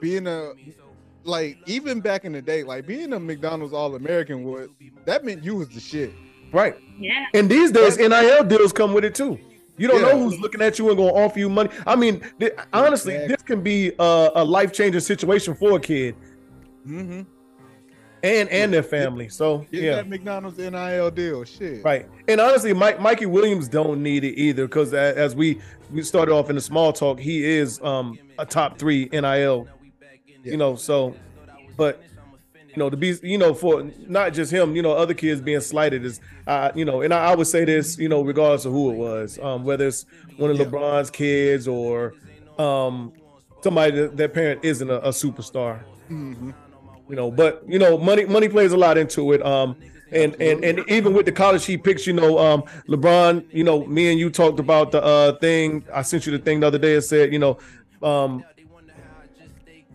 being 0.00 0.26
a 0.26 0.52
like 1.24 1.58
even 1.66 2.00
back 2.00 2.24
in 2.24 2.32
the 2.32 2.40
day, 2.40 2.62
like 2.62 2.86
being 2.86 3.12
a 3.12 3.20
McDonald's 3.20 3.74
All 3.74 3.94
American 3.94 4.44
was 4.44 4.68
that 5.04 5.24
meant 5.24 5.44
you 5.44 5.56
was 5.56 5.68
the 5.68 5.80
shit. 5.80 6.12
right. 6.52 6.76
Yeah. 6.98 7.26
And 7.34 7.50
these 7.50 7.70
days, 7.70 7.98
NIL 7.98 8.44
deals 8.44 8.72
come 8.72 8.94
with 8.94 9.04
it 9.04 9.14
too. 9.14 9.38
You 9.76 9.86
don't 9.88 10.00
Yeah. 10.00 10.12
know 10.12 10.18
who's 10.24 10.40
looking 10.40 10.62
at 10.62 10.78
you 10.78 10.88
and 10.88 10.96
going 10.96 11.14
to 11.14 11.20
offer 11.20 11.38
you 11.38 11.48
money. 11.48 11.70
I 11.86 11.94
mean, 11.94 12.20
th- 12.40 12.52
honestly, 12.72 13.14
Exactly. 13.14 13.34
this 13.36 13.42
can 13.42 13.62
be 13.62 13.92
a, 13.98 14.30
a 14.36 14.44
life 14.44 14.72
changing 14.72 15.00
situation 15.00 15.54
for 15.54 15.76
a 15.76 15.80
kid 15.80 16.16
Mm-hmm. 16.86 17.22
And 18.22 18.48
and 18.48 18.72
their 18.72 18.82
family. 18.82 19.28
So 19.28 19.66
Get 19.70 19.82
yeah, 19.82 19.94
that 19.96 20.08
McDonald's 20.08 20.58
NIL 20.58 21.10
deal, 21.10 21.44
shit. 21.44 21.84
right. 21.84 22.06
And 22.26 22.40
honestly, 22.40 22.72
Mike 22.72 23.00
Mikey 23.00 23.26
Williams 23.26 23.68
don't 23.68 24.02
need 24.02 24.24
it 24.24 24.38
either 24.38 24.66
because 24.66 24.92
as 24.94 25.34
we 25.36 25.60
we 25.92 26.02
started 26.02 26.32
off 26.32 26.50
in 26.50 26.56
the 26.56 26.60
small 26.62 26.92
talk, 26.92 27.18
he 27.20 27.44
is 27.44 27.80
um 27.82 28.18
a 28.38 28.46
top 28.46 28.78
three 28.78 29.08
NIL. 29.12 29.68
Yeah. 30.44 30.52
You 30.52 30.56
know, 30.56 30.76
so 30.76 31.14
but 31.76 32.02
you 32.70 32.76
know 32.76 32.90
to 32.90 32.96
be 32.96 33.16
you 33.22 33.38
know 33.38 33.54
for 33.54 33.90
not 34.06 34.32
just 34.32 34.52
him, 34.52 34.76
you 34.76 34.82
know, 34.82 34.92
other 34.92 35.14
kids 35.14 35.40
being 35.40 35.60
slighted 35.60 36.04
is 36.04 36.20
uh 36.46 36.70
you 36.74 36.84
know, 36.84 37.02
and 37.02 37.12
I, 37.14 37.32
I 37.32 37.34
would 37.34 37.46
say 37.46 37.64
this, 37.64 37.98
you 37.98 38.08
know, 38.08 38.22
regardless 38.22 38.64
of 38.64 38.72
who 38.72 38.90
it 38.90 38.96
was, 38.96 39.38
um 39.38 39.64
whether 39.64 39.86
it's 39.86 40.06
one 40.36 40.50
of 40.50 40.58
Yeah. 40.58 40.64
LeBron's 40.66 41.10
kids 41.10 41.66
or 41.68 42.14
um 42.58 43.12
somebody 43.62 43.96
that 43.96 44.16
their 44.16 44.28
parent 44.28 44.64
isn't 44.64 44.88
a, 44.90 44.98
a 45.00 45.08
superstar 45.10 45.80
Mm-hmm. 46.10 46.50
You 47.08 47.16
know 47.16 47.30
but 47.30 47.62
you 47.66 47.78
know 47.78 47.96
money 47.98 48.24
money 48.26 48.48
plays 48.48 48.72
a 48.72 48.76
lot 48.76 48.98
into 48.98 49.32
it 49.32 49.44
um 49.44 49.76
and 50.12 50.34
and 50.40 50.64
and 50.64 50.88
even 50.88 51.12
with 51.14 51.26
the 51.26 51.32
college 51.32 51.64
he 51.64 51.76
picks 51.76 52.06
you 52.06 52.12
know 52.12 52.38
um 52.38 52.62
lebron 52.88 53.44
you 53.52 53.64
know 53.64 53.84
me 53.86 54.10
and 54.10 54.18
you 54.20 54.30
talked 54.30 54.58
about 54.60 54.90
the 54.92 55.02
uh 55.02 55.32
thing. 55.38 55.84
I 55.92 56.02
sent 56.02 56.26
you 56.26 56.32
the 56.32 56.38
thing 56.38 56.60
the 56.60 56.66
other 56.66 56.78
day 56.78 56.94
and 56.94 57.04
said 57.04 57.32
you 57.32 57.38
know 57.38 57.58
um 58.02 58.44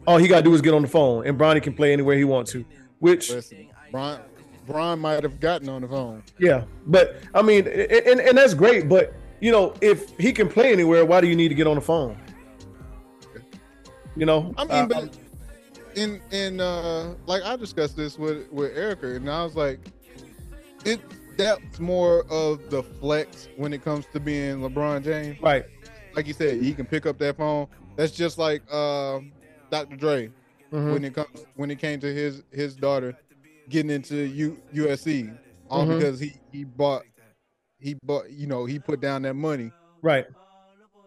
all 0.05 0.18
he 0.18 0.28
gotta 0.28 0.43
do 0.43 0.53
is 0.53 0.61
get 0.61 0.74
on 0.74 0.82
the 0.82 0.88
phone 0.88 1.26
and 1.26 1.38
Bronny 1.39 1.61
can 1.64 1.74
play 1.74 1.93
anywhere 1.93 2.18
he 2.18 2.24
wants 2.26 2.51
to 2.51 2.66
which 2.99 3.32
Listen, 3.32 3.68
Brian, 3.91 4.22
Brian 4.68 4.99
might 4.99 5.24
have 5.24 5.39
gotten 5.39 5.70
on 5.70 5.82
the 5.82 5.88
phone. 5.88 6.24
yeah 6.39 6.64
but 6.88 7.16
i 7.34 7.41
mean 7.41 7.68
and 7.68 8.20
and 8.20 8.38
that's 8.38 8.53
great 8.53 8.88
but 8.89 9.14
you 9.39 9.51
know 9.51 9.74
if 9.82 10.18
he 10.20 10.32
can 10.34 10.47
play 10.49 10.72
anywhere 10.72 11.05
why 11.05 11.22
do 11.22 11.28
you 11.28 11.36
need 11.36 11.49
to 11.49 11.55
get 11.55 11.68
on 11.68 11.76
the 11.76 11.82
phone? 11.82 12.18
You 14.16 14.28
know? 14.28 14.53
I 14.57 14.64
mean, 14.66 14.72
Uh, 14.72 14.86
but 14.86 15.18
in 15.96 16.22
in 16.32 16.60
uh 16.60 17.14
like 17.26 17.44
I 17.44 17.56
discussed 17.56 17.96
this 17.96 18.18
with 18.18 18.52
with 18.52 18.76
Erica, 18.76 19.16
and 19.16 19.30
I 19.30 19.44
was 19.44 19.56
like, 19.56 19.80
it 20.86 21.00
that's 21.38 21.80
more 21.80 22.26
of 22.30 22.70
the 22.70 22.84
flex 22.84 23.48
when 23.58 23.74
it 23.74 23.84
comes 23.84 24.06
to 24.14 24.20
being 24.20 24.58
LeBron 24.60 25.04
James. 25.04 25.41
right 25.41 25.66
Like 26.16 26.28
you 26.28 26.34
said, 26.34 26.62
he 26.62 26.74
can 26.74 26.86
pick 26.86 27.06
up 27.06 27.18
that 27.20 27.38
phone. 27.38 27.68
That's 27.96 28.12
just 28.12 28.38
like 28.38 28.62
um 28.74 29.32
Dr. 29.72 29.96
Dre 29.96 30.30
Mhm. 30.72 30.91
when 30.91 31.04
it 31.04 31.14
comes 31.16 31.46
when 31.56 31.72
it 31.72 31.80
came 31.80 32.00
to 32.02 32.14
his 32.14 32.44
his 32.52 32.76
daughter 32.76 33.16
getting 33.70 33.91
into 33.91 34.16
U, 34.16 34.62
USC, 34.74 35.32
all 35.70 35.86
Mhm. 35.86 35.98
because 35.98 36.20
he 36.20 36.34
he 36.52 36.64
bought 36.64 37.04
he 37.80 37.96
bought 38.04 38.30
you 38.30 38.46
know 38.48 38.66
he 38.66 38.78
put 38.80 39.00
down 39.02 39.22
that 39.24 39.36
money. 39.36 39.72
right 40.02 40.26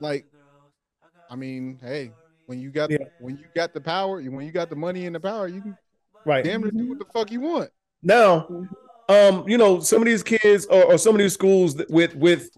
Like, 0.01 0.27
I 1.31 1.37
mean, 1.37 1.79
hey, 1.83 2.13
when 2.47 2.61
you 2.61 2.71
got 2.71 2.91
Yeah. 2.91 2.99
when 3.21 3.37
you 3.37 3.45
got 3.55 3.75
the 3.75 3.81
power, 3.81 4.21
when 4.23 4.47
you 4.47 4.53
got 4.53 4.71
the 4.71 4.77
money 4.77 5.07
and 5.07 5.15
the 5.15 5.21
power, 5.21 5.49
you 5.49 5.61
can 5.61 5.77
right 6.25 6.45
damn 6.45 6.63
near 6.63 6.71
do 6.71 6.89
what 6.89 6.99
the 6.99 7.05
fuck 7.13 7.31
you 7.31 7.41
want. 7.41 7.71
Now, 8.03 8.47
um, 9.09 9.49
you 9.49 9.59
know, 9.59 9.81
some 9.81 10.01
of 10.03 10.07
these 10.07 10.23
kids 10.23 10.67
or, 10.67 10.85
or 10.85 10.99
some 10.99 11.15
of 11.15 11.19
these 11.19 11.35
schools 11.35 11.77
with 11.89 12.15
with, 12.17 12.51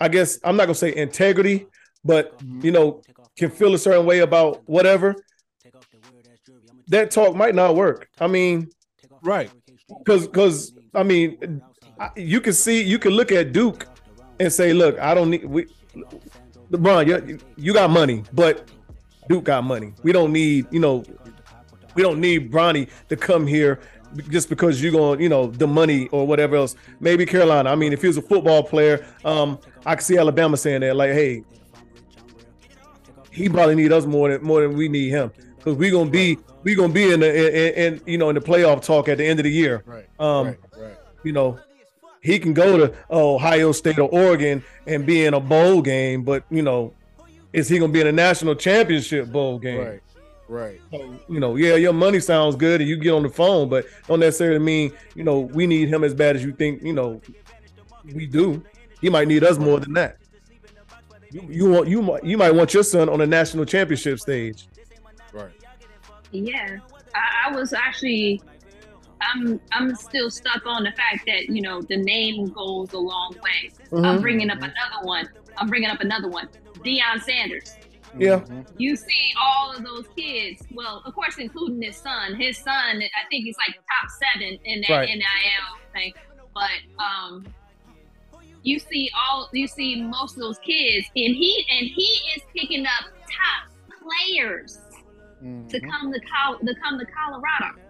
I 0.00 0.08
guess 0.08 0.38
I'm 0.44 0.56
not 0.56 0.64
gonna 0.66 0.74
say 0.74 0.94
integrity, 0.94 1.66
but 2.04 2.34
you 2.60 2.70
know, 2.70 3.02
can 3.36 3.50
feel 3.50 3.74
a 3.74 3.78
certain 3.78 4.06
way 4.06 4.20
about 4.20 4.62
whatever. 4.68 5.16
That 6.88 7.10
talk 7.10 7.34
might 7.34 7.54
not 7.54 7.74
work. 7.74 8.08
I 8.20 8.26
mean, 8.26 8.68
Right. 9.22 9.50
because 9.98 10.26
because 10.26 10.74
I 10.94 11.02
mean, 11.02 11.62
I- 11.98 12.10
you 12.16 12.40
can 12.40 12.52
see 12.52 12.82
you 12.82 12.98
can 12.98 13.12
look 13.12 13.32
at 13.32 13.52
Duke 13.52 13.86
and 14.40 14.52
say, 14.52 14.72
look, 14.72 14.98
I 14.98 15.14
don't 15.14 15.30
need 15.30 15.44
we. 15.44 15.66
LeBron, 16.70 17.06
you, 17.28 17.38
you 17.56 17.72
got 17.74 17.90
money, 17.90 18.24
but 18.32 18.68
Duke 19.28 19.44
got 19.44 19.64
money. 19.64 19.92
We 20.02 20.12
don't 20.12 20.32
need, 20.32 20.66
you 20.70 20.80
know, 20.80 21.04
we 21.94 22.02
don't 22.02 22.20
need 22.20 22.50
Bronny 22.50 22.88
to 23.08 23.16
come 23.16 23.46
here 23.46 23.80
just 24.28 24.48
because 24.48 24.82
you're 24.82 24.92
going, 24.92 25.20
you 25.20 25.28
know, 25.28 25.46
the 25.46 25.66
money 25.66 26.08
or 26.08 26.26
whatever 26.26 26.56
else. 26.56 26.74
Maybe 27.00 27.24
Carolina. 27.24 27.70
I 27.70 27.74
mean, 27.74 27.92
if 27.92 28.02
he 28.02 28.08
was 28.08 28.16
a 28.16 28.22
football 28.22 28.62
player, 28.62 29.06
um, 29.24 29.58
I 29.86 29.94
could 29.94 30.04
see 30.04 30.18
Alabama 30.18 30.56
saying 30.56 30.80
that, 30.82 30.96
like, 30.96 31.12
hey, 31.12 31.44
he 33.30 33.48
probably 33.48 33.74
need 33.74 33.92
us 33.92 34.04
more 34.04 34.30
than 34.30 34.42
more 34.42 34.60
than 34.60 34.76
we 34.76 34.88
need 34.88 35.08
him 35.10 35.32
because 35.56 35.74
we're 35.76 35.90
gonna 35.90 36.10
be 36.10 36.38
we're 36.62 36.76
gonna 36.76 36.92
be 36.92 37.12
in 37.12 37.20
the 37.20 37.86
in, 37.86 37.94
in 37.94 38.00
you 38.06 38.18
know 38.18 38.28
in 38.28 38.34
the 38.34 38.40
playoff 38.40 38.84
talk 38.84 39.08
at 39.08 39.18
the 39.18 39.24
end 39.26 39.40
of 39.40 39.44
the 39.44 39.50
year. 39.50 39.82
Right. 39.86 40.06
Um, 40.18 40.48
right. 40.48 40.58
Right. 40.76 40.96
you 41.24 41.32
know, 41.32 41.58
he 42.20 42.38
can 42.38 42.52
go 42.52 42.76
to 42.76 42.94
Ohio 43.10 43.72
State 43.72 43.98
or 43.98 44.08
Oregon 44.10 44.62
and 44.86 45.06
be 45.06 45.24
in 45.24 45.34
a 45.34 45.40
bowl 45.40 45.80
game, 45.80 46.22
but 46.22 46.44
you 46.50 46.62
know, 46.62 46.92
is 47.52 47.68
he 47.68 47.78
gonna 47.78 47.92
be 47.92 48.00
in 48.00 48.06
a 48.06 48.12
national 48.12 48.54
championship 48.54 49.28
bowl 49.30 49.58
game? 49.58 49.78
Right. 49.78 50.00
Right. 50.48 50.80
So, 50.90 51.18
you 51.28 51.40
know, 51.40 51.56
yeah, 51.56 51.76
your 51.76 51.94
money 51.94 52.20
sounds 52.20 52.56
good 52.56 52.80
and 52.82 52.88
you 52.90 52.96
get 52.96 53.12
on 53.12 53.22
the 53.22 53.28
phone, 53.30 53.68
but 53.70 53.86
don't 54.06 54.20
necessarily 54.20 54.58
mean, 54.58 54.92
you 55.14 55.24
know, 55.24 55.40
we 55.40 55.66
need 55.66 55.88
him 55.88 56.04
as 56.04 56.12
bad 56.12 56.36
as 56.36 56.44
you 56.44 56.52
think, 56.52 56.82
you 56.82 56.92
know, 56.92 57.22
we 58.14 58.26
do. 58.26 58.62
He 59.00 59.08
might 59.08 59.28
need 59.28 59.44
us 59.44 59.56
more 59.58 59.80
than 59.80 59.94
that. 59.94 60.18
You, 61.30 61.42
you 61.48 61.70
want 61.70 61.88
you 61.88 62.02
might 62.02 62.24
you 62.24 62.36
might 62.36 62.50
want 62.54 62.74
your 62.74 62.82
son 62.82 63.08
on 63.08 63.20
a 63.22 63.26
national 63.26 63.64
championship 63.64 64.20
stage. 64.20 64.68
Right. 65.32 65.52
Yeah, 66.32 66.76
I, 67.14 67.48
I 67.50 67.56
was 67.56 67.72
actually. 67.72 68.42
I'm 69.24 69.60
I'm 69.70 69.94
still 69.94 70.30
stuck 70.30 70.66
on 70.66 70.82
the 70.82 70.90
fact 70.92 71.24
that 71.26 71.48
you 71.48 71.62
know 71.62 71.80
the 71.80 71.96
name 71.96 72.48
goes 72.48 72.92
a 72.92 72.98
long 72.98 73.34
way. 73.42 73.70
I'm 73.92 74.18
Mhm. 74.18 74.20
bringing 74.20 74.50
up 74.50 74.58
another 74.58 75.04
one. 75.04 75.28
I'm 75.56 75.68
bringing 75.68 75.88
up 75.90 76.00
another 76.00 76.28
one. 76.28 76.48
Deion 76.84 77.20
Sanders. 77.22 77.76
Yeah. 78.18 78.44
You 78.76 78.94
see 78.94 79.32
all 79.40 79.72
of 79.74 79.82
those 79.84 80.06
kids. 80.16 80.62
Well, 80.72 81.02
of 81.06 81.14
course, 81.14 81.38
including 81.38 81.80
his 81.80 81.96
son. 81.96 82.34
His 82.38 82.58
son, 82.58 82.96
I 83.02 83.28
think 83.30 83.44
he's 83.44 83.56
like 83.66 83.74
top 83.76 84.10
seven 84.10 84.58
in 84.64 84.82
that 84.82 84.90
Right. 84.94 85.08
NIL 85.08 85.78
thing. 85.94 86.12
But 86.52 87.02
um, 87.02 87.46
you 88.62 88.78
see 88.78 89.10
all 89.14 89.48
you 89.54 89.66
see 89.66 90.02
most 90.02 90.34
of 90.36 90.40
those 90.40 90.58
kids, 90.58 91.06
and 91.16 91.34
he 91.34 91.64
and 91.70 91.88
he 91.88 92.08
is 92.36 92.42
picking 92.54 92.84
up 92.84 93.04
top 93.30 93.72
players 94.02 94.78
to 95.40 95.80
Mhm. 95.80 95.90
come 95.90 96.12
to 96.12 96.20
Col- 96.20 96.58
to 96.58 96.74
come 96.82 96.98
to 96.98 97.06
Colorado. 97.06 97.80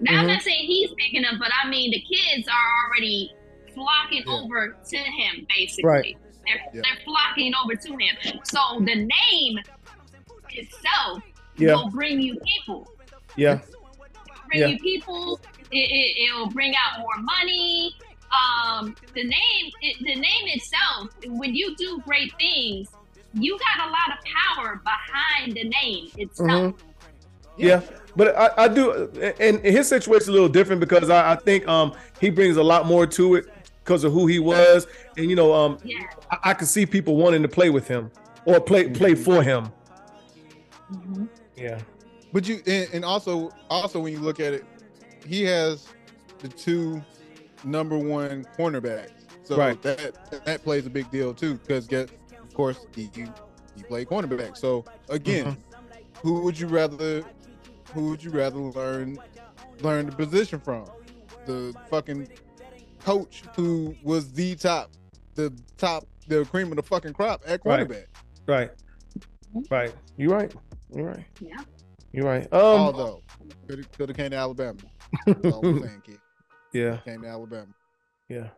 Now 0.00 0.20
I'm 0.20 0.24
Mhm. 0.26 0.34
not 0.34 0.42
saying 0.42 0.66
he's 0.66 0.90
picking 0.98 1.24
up, 1.24 1.34
but 1.38 1.50
I 1.64 1.68
mean 1.68 1.90
the 1.90 2.00
kids 2.00 2.46
are 2.46 2.84
already 2.84 3.32
flocking 3.74 4.22
Yeah. 4.26 4.32
over 4.34 4.76
to 4.90 4.96
him. 4.98 5.46
Basically, 5.48 5.84
Right. 5.88 6.16
They're 6.48 6.62
Yeah. 6.74 6.80
they're 6.82 7.04
flocking 7.04 7.52
over 7.62 7.74
to 7.74 7.92
him. 7.96 8.40
So 8.44 8.58
the 8.80 8.94
name 8.94 9.58
itself 10.50 11.22
Yeah. 11.56 11.74
will 11.74 11.90
bring 11.90 12.20
you 12.20 12.38
people. 12.40 12.90
Yeah. 13.36 13.60
Bring 14.48 14.60
Yeah. 14.60 14.66
you 14.68 14.78
people. 14.78 15.40
It, 15.70 15.76
it, 15.76 16.28
it'll 16.30 16.48
bring 16.48 16.74
out 16.74 17.00
more 17.00 17.18
money. 17.18 17.94
Um, 18.30 18.94
the 19.14 19.24
name, 19.24 19.72
it, 19.82 19.96
the 20.00 20.14
name 20.14 20.48
itself. 20.48 21.10
When 21.26 21.54
you 21.54 21.74
do 21.76 22.00
great 22.06 22.32
things, 22.38 22.88
you 23.34 23.58
got 23.58 23.88
a 23.88 23.90
lot 23.90 24.18
of 24.18 24.24
power 24.56 24.80
behind 24.84 25.54
the 25.54 25.64
name 25.64 26.10
itself. 26.16 26.48
Mhm. 26.48 26.74
Yeah, 27.56 27.80
but 28.14 28.36
I, 28.36 28.64
I 28.64 28.68
do, 28.68 29.10
and 29.40 29.60
his 29.60 29.88
situation 29.88 30.30
a 30.30 30.32
little 30.32 30.48
different 30.48 30.80
because 30.80 31.10
I, 31.10 31.32
I 31.32 31.36
think 31.36 31.66
um 31.66 31.92
he 32.20 32.30
brings 32.30 32.56
a 32.56 32.62
lot 32.62 32.86
more 32.86 33.04
to 33.06 33.34
it 33.36 33.46
because 33.88 34.04
of 34.04 34.12
who 34.12 34.26
he 34.26 34.38
was, 34.38 34.86
and 35.16 35.30
you 35.30 35.34
know 35.34 35.54
um 35.54 35.78
Yeah. 35.82 36.04
I, 36.30 36.50
I 36.50 36.54
can 36.54 36.66
see 36.66 36.84
people 36.84 37.16
wanting 37.16 37.40
to 37.40 37.48
play 37.48 37.70
with 37.70 37.88
him 37.88 38.10
or 38.44 38.60
play 38.60 38.90
play 38.90 39.14
for 39.14 39.42
him. 39.42 39.70
Yeah, 41.56 41.80
But 42.32 42.46
you 42.46 42.60
and, 42.66 42.88
and 42.92 43.04
also 43.04 43.50
also 43.70 43.98
when 44.00 44.12
you 44.12 44.18
look 44.20 44.40
at 44.40 44.52
it, 44.52 44.64
he 45.26 45.42
has 45.44 45.88
the 46.40 46.48
two 46.48 47.02
number 47.64 47.96
one 47.98 48.44
cornerbacks. 48.58 49.10
So 49.42 49.56
Right. 49.56 49.80
that 49.82 50.44
that 50.44 50.62
plays 50.62 50.84
a 50.84 50.90
big 50.90 51.10
deal 51.10 51.32
too, 51.32 51.54
because 51.54 51.86
get 51.86 52.10
of 52.10 52.52
course 52.54 52.86
he 52.94 53.10
he, 53.14 53.24
he 53.74 53.82
played 53.84 54.08
cornerback. 54.08 54.56
So 54.58 54.84
again, 55.08 55.46
Mm-hmm. 55.46 56.28
who 56.28 56.42
would 56.42 56.58
you 56.60 56.66
rather 56.66 57.24
who 57.94 58.10
would 58.10 58.22
you 58.22 58.30
rather 58.30 58.58
learn 58.58 59.18
learn 59.80 60.04
the 60.06 60.12
position 60.12 60.60
from? 60.60 60.84
The 61.46 61.74
fucking 61.88 62.28
coach 62.98 63.42
who 63.56 63.94
was 64.02 64.32
the 64.32 64.54
top 64.56 64.90
the 65.34 65.52
top 65.76 66.04
the 66.26 66.44
cream 66.46 66.70
of 66.70 66.76
the 66.76 66.82
fucking 66.82 67.12
crop 67.14 67.42
at 67.46 67.60
Right. 67.64 67.88
right, 68.46 68.70
right. 69.70 69.92
You're 70.16 70.34
right. 70.34 70.54
You're 70.94 71.06
right. 71.06 71.24
Yeah. 71.40 71.62
You're 72.12 72.24
right. 72.26 72.44
Um, 72.52 72.60
Although 72.60 73.22
could 73.66 73.78
have 73.78 73.92
could 73.92 74.08
have 74.08 74.16
came 74.16 74.30
to 74.30 74.36
Alabama. 74.36 74.78
That's 75.26 75.52
all 75.54 75.66
I'm 75.66 75.82
saying, 75.82 76.02
kid. 76.04 76.18
yeah, 76.72 76.96
Came 76.98 77.22
to 77.22 77.28
Alabama. 77.28 77.68
yeah. 78.28 78.48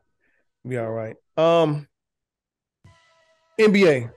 Be 0.67 0.77
all 0.79 0.91
right. 0.91 1.17
Um, 1.37 1.87
NBA. 3.59 4.11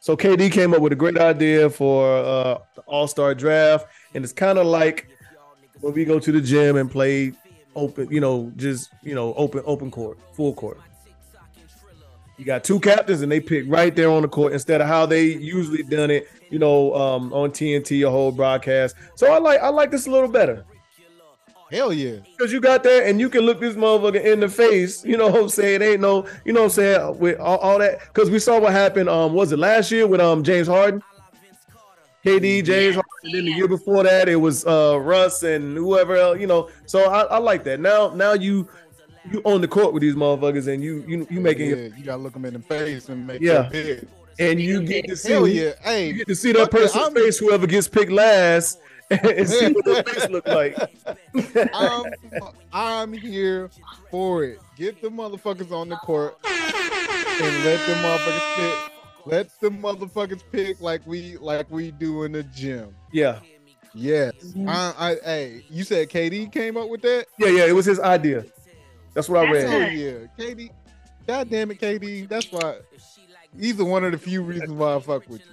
So 0.00 0.16
KD 0.16 0.50
came 0.50 0.72
up 0.72 0.80
with 0.80 0.92
a 0.92 0.96
great 0.96 1.18
idea 1.18 1.68
for 1.68 2.16
uh 2.16 2.58
the 2.74 2.80
All 2.86 3.06
Star 3.06 3.34
draft, 3.34 3.86
and 4.14 4.24
it's 4.24 4.32
kind 4.32 4.58
of 4.58 4.66
like 4.66 5.08
when 5.80 5.92
we 5.92 6.04
go 6.04 6.18
to 6.18 6.32
the 6.32 6.40
gym 6.40 6.76
and 6.76 6.90
play 6.90 7.32
open, 7.74 8.10
you 8.10 8.20
know, 8.20 8.52
just 8.56 8.90
you 9.02 9.14
know, 9.14 9.34
open 9.34 9.62
open 9.64 9.90
court, 9.90 10.18
full 10.34 10.54
court. 10.54 10.78
You 12.36 12.46
got 12.46 12.64
two 12.64 12.80
captains, 12.80 13.20
and 13.20 13.30
they 13.30 13.40
pick 13.40 13.64
right 13.68 13.94
there 13.94 14.10
on 14.10 14.22
the 14.22 14.28
court 14.28 14.54
instead 14.54 14.80
of 14.80 14.86
how 14.86 15.04
they 15.04 15.24
usually 15.24 15.82
done 15.82 16.10
it, 16.10 16.26
you 16.48 16.58
know, 16.58 16.94
um, 16.94 17.32
on 17.34 17.50
TNT, 17.50 18.06
a 18.06 18.10
whole 18.10 18.32
broadcast. 18.32 18.96
So 19.14 19.30
I 19.30 19.38
like 19.38 19.60
I 19.60 19.68
like 19.68 19.90
this 19.90 20.06
a 20.06 20.10
little 20.10 20.28
better 20.28 20.64
Hell 21.70 21.92
yeah. 21.92 22.16
because 22.36 22.52
you 22.52 22.60
got 22.60 22.82
there 22.82 23.06
and 23.06 23.20
you 23.20 23.28
can 23.28 23.42
look 23.42 23.60
this 23.60 23.76
motherfucker 23.76 24.24
in 24.24 24.40
the 24.40 24.48
face. 24.48 25.04
You 25.04 25.16
know 25.16 25.28
what 25.28 25.42
I'm 25.42 25.48
saying? 25.48 25.82
Ain't 25.82 26.00
no, 26.00 26.26
you 26.44 26.52
know 26.52 26.60
what 26.62 26.64
I'm 26.66 26.70
saying 26.70 27.18
with 27.18 27.38
all, 27.38 27.58
all 27.58 27.78
that 27.78 28.00
because 28.12 28.28
we 28.28 28.40
saw 28.40 28.58
what 28.58 28.72
happened. 28.72 29.08
Um, 29.08 29.34
was 29.34 29.52
it 29.52 29.58
last 29.58 29.90
year 29.92 30.06
with 30.06 30.20
um 30.20 30.42
James 30.42 30.66
Harden? 30.66 31.02
KD, 32.24 32.64
James 32.64 32.94
Harden. 32.96 33.10
And 33.24 33.34
then 33.34 33.44
the 33.46 33.52
year 33.52 33.68
before 33.68 34.02
that, 34.02 34.28
it 34.28 34.36
was 34.36 34.66
uh 34.66 34.98
Russ 35.00 35.42
and 35.42 35.76
whoever 35.76 36.16
else. 36.16 36.38
You 36.40 36.46
know, 36.46 36.68
so 36.86 37.04
I, 37.04 37.22
I 37.22 37.38
like 37.38 37.64
that. 37.64 37.80
Now, 37.80 38.08
now 38.14 38.32
you 38.34 38.68
you 39.30 39.40
on 39.44 39.60
the 39.60 39.68
court 39.68 39.92
with 39.92 40.02
these 40.02 40.14
motherfuckers 40.14 40.66
and 40.72 40.82
you 40.82 41.04
you 41.06 41.26
you 41.30 41.40
making 41.40 41.70
yeah, 41.70 41.76
it 41.76 41.92
you 41.96 42.04
gotta 42.04 42.22
look 42.22 42.32
them 42.32 42.44
in 42.46 42.54
the 42.54 42.60
face 42.60 43.08
and 43.08 43.26
make 43.26 43.40
Yeah. 43.40 43.70
yeah. 43.72 43.96
and 44.38 44.60
you 44.60 44.82
get 44.82 45.06
to 45.08 45.16
see 45.16 45.32
Hell 45.32 45.44
who- 45.44 45.52
yeah. 45.52 45.72
Hey, 45.82 46.08
you 46.08 46.14
get 46.14 46.28
to 46.28 46.34
see 46.34 46.52
that 46.52 46.70
person's 46.70 47.02
I'm- 47.02 47.14
face, 47.14 47.38
whoever 47.38 47.66
gets 47.66 47.86
picked 47.88 48.10
last, 48.12 48.78
and 49.10 49.48
see 49.48 49.72
what 49.72 49.84
their 49.84 50.02
face 50.04 50.28
look 50.30 50.46
like. 50.46 50.76
I'm 51.74 52.04
I'm 52.72 53.12
here 53.12 53.70
for 54.10 54.44
it. 54.44 54.58
Get 54.76 55.02
the 55.02 55.08
motherfuckers 55.08 55.70
on 55.72 55.88
the 55.90 55.96
court 55.96 56.38
and 56.44 57.64
let 57.64 57.86
the 57.86 57.94
motherfuckers 57.94 58.56
pick. 58.56 58.92
Let 59.30 59.48
the 59.60 59.70
motherfuckers 59.70 60.42
pick 60.52 60.80
like 60.80 61.06
we 61.06 61.36
like 61.38 61.70
we 61.70 61.90
do 61.90 62.24
in 62.24 62.32
the 62.32 62.42
gym. 62.42 62.94
yeah, 63.12 63.38
Yes. 63.92 64.32
Mhm. 64.56 64.68
I, 64.68 64.94
I 65.10 65.14
hey, 65.24 65.64
you 65.68 65.82
said 65.84 66.08
KD 66.10 66.52
came 66.52 66.76
up 66.76 66.88
with 66.88 67.02
that? 67.02 67.26
yeah, 67.38 67.48
yeah. 67.48 67.64
It 67.66 67.72
was 67.72 67.86
his 67.86 67.98
idea. 68.00 68.44
That's 69.14 69.28
what 69.28 69.46
I 69.46 69.52
That's 69.52 69.68
read. 69.68 69.82
Hell 69.82 69.92
yeah. 69.92 70.26
KD. 70.38 70.70
God 71.26 71.50
damn 71.50 71.70
it, 71.70 71.80
KD. 71.80 72.28
That's 72.28 72.50
why 72.52 72.76
he's 73.58 73.76
the 73.76 73.84
one 73.84 74.04
of 74.04 74.12
the 74.12 74.18
few 74.18 74.42
reasons 74.42 74.70
why 74.70 74.94
I 74.94 75.00
fuck 75.00 75.28
with 75.28 75.40
you. 75.40 75.46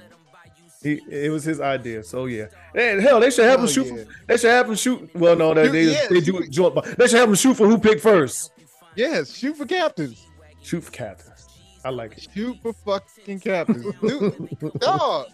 He, 0.83 1.01
it 1.09 1.31
was 1.31 1.43
his 1.43 1.59
idea. 1.59 2.03
So 2.03 2.25
yeah, 2.25 2.45
and 2.75 3.01
hell, 3.01 3.19
they 3.19 3.31
should 3.31 3.45
have 3.45 3.59
him 3.59 3.67
shoot. 3.67 3.87
yeah. 3.87 4.03
For, 4.03 4.09
they 4.27 4.37
should 4.37 4.51
have 4.51 4.69
him 4.69 4.75
shoot. 4.75 5.09
Well, 5.15 5.35
no, 5.35 5.53
they 5.55 5.67
they, 5.69 5.83
yeah, 5.93 6.07
they 6.09 6.21
do 6.21 6.37
it 6.37 6.51
joint. 6.51 6.75
They 6.97 7.07
should 7.07 7.19
have 7.19 7.29
him 7.29 7.35
shoot 7.35 7.55
for 7.55 7.67
who 7.67 7.79
picked 7.79 8.01
first. 8.01 8.51
Yes, 8.95 9.33
shoot 9.35 9.57
for 9.57 9.65
captains. 9.65 10.25
Shoot 10.61 10.83
for 10.83 10.91
captains. 10.91 11.36
I 11.83 11.89
like 11.89 12.17
it. 12.17 12.27
Shoot 12.33 12.57
for 12.61 12.73
fucking 12.73 13.39
captains. 13.39 13.93
Dude, 14.01 14.59
dog. 14.79 15.27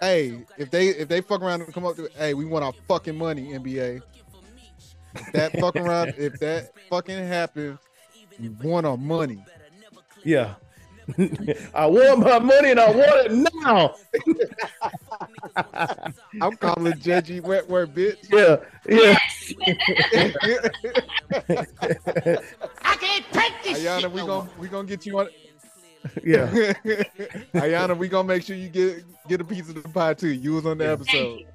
Hey, 0.00 0.44
if 0.58 0.70
they 0.70 0.88
if 0.88 1.08
they 1.08 1.20
fuck 1.20 1.40
around 1.40 1.62
and 1.62 1.72
come 1.72 1.86
up 1.86 1.96
to 1.96 2.08
hey, 2.16 2.34
we 2.34 2.44
want 2.44 2.64
our 2.64 2.72
fucking 2.86 3.16
money, 3.16 3.52
NBA. 3.52 4.02
If 5.14 5.32
that 5.32 5.58
fuck 5.58 5.76
around, 5.76 6.14
if 6.18 6.34
that 6.40 6.72
fucking 6.90 7.26
happens, 7.26 7.78
we 8.38 8.48
want 8.48 8.86
our 8.86 8.98
money. 8.98 9.44
Yeah. 10.24 10.54
I 11.74 11.86
want 11.86 12.18
my 12.20 12.40
money 12.40 12.72
and 12.72 12.80
I 12.80 12.90
want 12.90 13.26
it 13.26 13.54
now. 13.62 13.94
I'm 16.40 16.56
calling 16.56 16.94
Judgy 16.94 17.40
Wetworth, 17.40 17.94
bitch. 17.94 18.28
Yeah, 18.32 18.56
yeah. 18.88 19.16
I 21.68 22.96
can't 23.00 23.24
take 23.32 23.52
this 23.64 23.78
Ayana, 23.84 24.00
shit 24.02 24.12
we 24.12 24.20
no 24.20 24.26
gonna 24.26 24.44
more. 24.44 24.54
we 24.58 24.68
gonna 24.68 24.88
get 24.88 25.06
you 25.06 25.18
on. 25.18 25.28
Yeah. 26.24 26.46
Ayana, 27.54 27.96
we 27.96 28.08
gonna 28.08 28.28
make 28.28 28.42
sure 28.44 28.56
you 28.56 28.68
get 28.68 29.04
get 29.28 29.40
a 29.40 29.44
piece 29.44 29.68
of 29.68 29.74
the 29.82 29.88
pie 29.88 30.14
too. 30.14 30.28
You 30.28 30.54
was 30.54 30.66
on 30.66 30.78
the 30.78 30.84
Yeah. 30.84 30.92
episode. 30.92 31.14
Thank 31.14 31.40
you. 31.40 31.46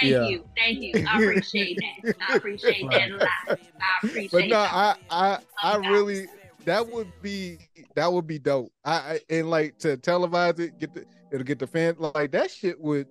Thank 0.00 0.12
Yeah. 0.12 0.28
you. 0.28 0.44
Thank 0.56 0.80
you. 0.80 1.06
I 1.08 1.22
appreciate 1.22 1.78
that. 2.04 2.14
I 2.28 2.36
appreciate 2.36 2.90
that 2.90 3.10
a 3.10 3.16
lot. 3.16 3.28
I 3.48 3.58
appreciate 4.06 4.30
but 4.32 4.40
no, 4.42 4.48
that. 4.48 4.72
I 4.72 4.94
I 5.10 5.38
I 5.62 5.76
Okay. 5.78 5.88
really 5.88 6.26
that 6.64 6.86
would 6.86 7.10
be 7.22 7.58
that 7.94 8.12
would 8.12 8.26
be 8.26 8.38
dope. 8.38 8.72
I, 8.84 8.92
I 8.92 9.20
and 9.30 9.50
like 9.50 9.78
to 9.78 9.96
televise 9.96 10.58
it, 10.60 10.78
get 10.78 10.94
the 10.94 11.04
it'll 11.32 11.44
get 11.44 11.58
the 11.58 11.66
fan 11.66 11.96
like 11.98 12.30
that 12.32 12.50
shit 12.50 12.80
would 12.80 13.06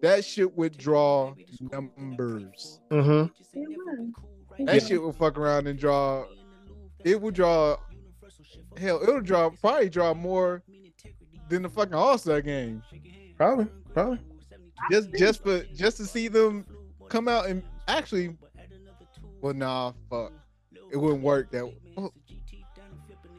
that 0.00 0.24
shit 0.24 0.56
would 0.56 0.76
draw 0.76 1.34
numbers. 1.72 2.80
Mm-hmm. 2.90 4.64
That 4.64 4.82
shit 4.82 5.02
would 5.02 5.16
fuck 5.16 5.38
around 5.38 5.66
and 5.66 5.78
draw. 5.78 6.24
It 7.04 7.20
would 7.20 7.34
draw. 7.34 7.76
Hell, 8.76 9.02
it'll 9.02 9.20
draw 9.20 9.50
probably 9.50 9.88
draw 9.88 10.14
more 10.14 10.62
than 11.48 11.62
the 11.62 11.68
fucking 11.68 11.94
All 11.94 12.18
Star 12.18 12.40
game. 12.40 12.82
Probably, 13.36 13.66
probably. 13.92 14.20
Just 14.90 15.12
just 15.14 15.42
for 15.42 15.62
just 15.74 15.96
to 15.98 16.06
see 16.06 16.28
them 16.28 16.64
come 17.08 17.28
out 17.28 17.46
and 17.46 17.62
actually. 17.86 18.36
Well, 19.40 19.54
nah, 19.54 19.92
fuck. 20.10 20.32
It 20.90 20.96
wouldn't 20.96 21.22
work. 21.22 21.50
That 21.52 21.72
oh, 21.96 22.12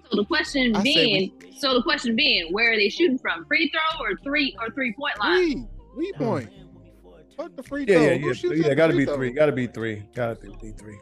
So 0.09 0.17
the 0.17 0.25
question 0.25 0.75
I 0.75 0.83
say 0.83 0.93
being, 0.93 1.31
so 1.57 1.73
the 1.73 1.83
question 1.83 2.15
being, 2.15 2.53
where 2.53 2.71
are 2.71 2.77
they 2.77 2.87
shooting 2.87 3.17
from? 3.17 3.45
Free 3.45 3.69
throw 3.69 4.05
or 4.05 4.15
three 4.23 4.55
or 4.61 4.69
three 4.73 4.93
point 4.93 5.19
line? 5.19 5.51
three 5.51 5.67
three 5.93 6.11
point. 6.13 6.49
Fuck 7.37 7.55
the 7.55 7.63
free 7.63 7.85
Yeah, 7.87 7.95
throw. 7.95 8.03
yeah, 8.03 8.17
Who 8.33 8.55
yeah. 8.55 8.67
Yeah, 8.67 8.73
gotta 8.73 8.93
be 8.95 9.05
three. 9.05 9.31
Gotta 9.31 9.51
be 9.51 9.67
three. 9.67 10.03
Gotta 10.13 10.35
be 10.61 10.71
three. 10.71 10.97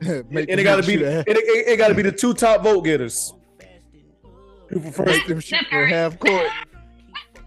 and 0.00 0.34
it 0.48 0.64
gotta 0.64 0.82
be 0.82 0.94
shoot 0.94 1.00
the, 1.04 1.20
it, 1.20 1.36
it, 1.36 1.68
it 1.68 1.76
gotta 1.76 1.94
be 1.94 2.02
the 2.02 2.12
two 2.12 2.34
top 2.34 2.62
vote 2.62 2.82
getters. 2.82 3.32
Who 4.70 4.80
for 4.80 4.90
first? 4.92 5.08
make 5.18 5.26
them 5.26 5.40
shoot 5.40 5.56
Steph 5.56 5.68
from 5.68 5.78
Curry. 5.78 5.90
half 5.90 6.18
court. 6.18 6.46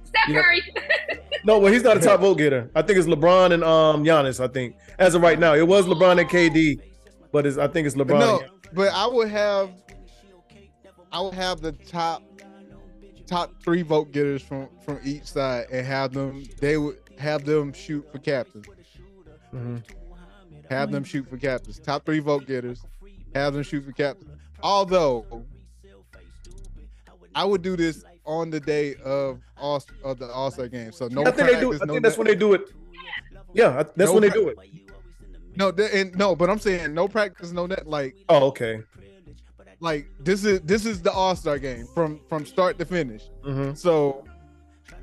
Steph 0.04 0.30
Yeah. 0.30 0.42
Curry. 0.44 0.62
No, 1.44 1.60
well, 1.60 1.72
he's 1.72 1.84
not 1.84 1.98
a 1.98 2.00
top 2.00 2.20
vote 2.22 2.38
getter. 2.38 2.70
I 2.76 2.82
think 2.84 3.00
it's 3.00 3.08
LeBron 3.08 3.54
and 3.54 3.64
um 3.64 4.04
Giannis. 4.04 4.40
I 4.44 4.48
think 4.48 4.76
as 5.00 5.16
of 5.16 5.22
right 5.22 5.40
now, 5.40 5.54
it 5.56 5.68
was 5.68 5.86
LeBron 5.86 6.20
and 6.20 6.30
KD, 6.30 6.80
but 7.32 7.46
it's, 7.46 7.58
I 7.58 7.68
think 7.68 7.88
it's 7.88 7.96
LeBron. 7.96 8.20
no, 8.20 8.42
but 8.74 8.90
I 8.94 9.08
would 9.08 9.30
have, 9.30 9.72
I 11.12 11.22
would 11.22 11.34
have 11.34 11.62
the 11.62 11.72
top, 11.72 12.22
top 13.28 13.52
three 13.62 13.82
vote 13.84 14.12
getters 14.12 14.42
from 14.42 14.70
from 14.84 15.00
each 15.04 15.26
side, 15.26 15.68
and 15.72 15.86
have 15.86 16.14
them. 16.14 16.44
They 16.60 16.78
would 16.78 16.98
have 17.20 17.46
them 17.46 17.74
shoot 17.74 18.06
for 18.12 18.18
captains. 18.20 18.66
Mhm. 19.54 19.84
Have 20.70 20.92
them 20.92 21.04
shoot 21.04 21.28
for 21.30 21.38
captains. 21.38 21.80
Top 21.80 22.06
three 22.06 22.20
vote 22.20 22.46
getters. 22.48 22.82
Have 23.36 23.54
them 23.54 23.64
shoot 23.64 23.86
for 23.86 23.92
captains. 23.92 24.32
Although, 24.62 25.44
I 27.36 27.44
would 27.46 27.62
do 27.62 27.76
this 27.78 28.04
on 28.26 28.50
the 28.50 28.60
day 28.60 28.96
of 29.04 29.40
all 29.58 29.82
of 30.04 30.20
the 30.20 30.28
All 30.32 30.52
Star 30.52 30.68
game. 30.68 30.92
So 30.92 31.08
no, 31.08 31.22
I 31.22 31.32
think 31.32 31.50
they 31.50 31.60
do. 31.60 31.74
I 31.74 31.78
no 31.86 31.94
think 31.94 32.04
that's 32.04 32.14
net- 32.14 32.18
when 32.18 32.28
they 32.28 32.36
do 32.36 32.54
it. 32.54 32.62
Yeah, 33.54 33.84
that's 33.84 33.98
No 33.98 34.14
when 34.14 34.22
they 34.24 34.30
do 34.30 34.50
it. 34.50 34.58
No, 35.56 35.72
th- 35.72 35.92
and 35.94 36.16
no, 36.16 36.36
but 36.36 36.50
I'm 36.50 36.60
saying 36.60 36.94
no 36.94 37.08
practice, 37.08 37.52
no 37.52 37.66
net. 37.66 37.88
Like 37.88 38.16
Oh, 38.30 38.48
okay. 38.48 38.82
Like 39.80 40.08
this 40.20 40.44
is 40.44 40.62
this 40.62 40.86
is 40.86 41.02
the 41.02 41.12
All 41.12 41.36
Star 41.36 41.60
game 41.60 41.88
from 41.94 42.20
from 42.30 42.46
start 42.46 42.78
to 42.80 42.86
finish. 42.86 43.24
hmm 43.44 43.74
So 43.74 44.24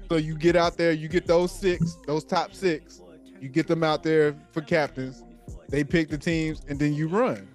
so 0.08 0.16
you 0.16 0.36
get 0.36 0.54
out 0.56 0.76
there, 0.76 0.92
you 0.92 1.08
get 1.08 1.26
those 1.26 1.50
six, 1.52 1.98
those 2.06 2.24
top 2.24 2.54
six, 2.54 3.00
you 3.40 3.48
get 3.48 3.66
them 3.66 3.82
out 3.82 4.02
there 4.02 4.34
for 4.52 4.60
captains. 4.60 5.22
They 5.68 5.82
pick 5.82 6.08
the 6.10 6.18
teams, 6.18 6.60
and 6.68 6.78
then 6.78 6.92
you 6.94 7.08
run. 7.08 7.48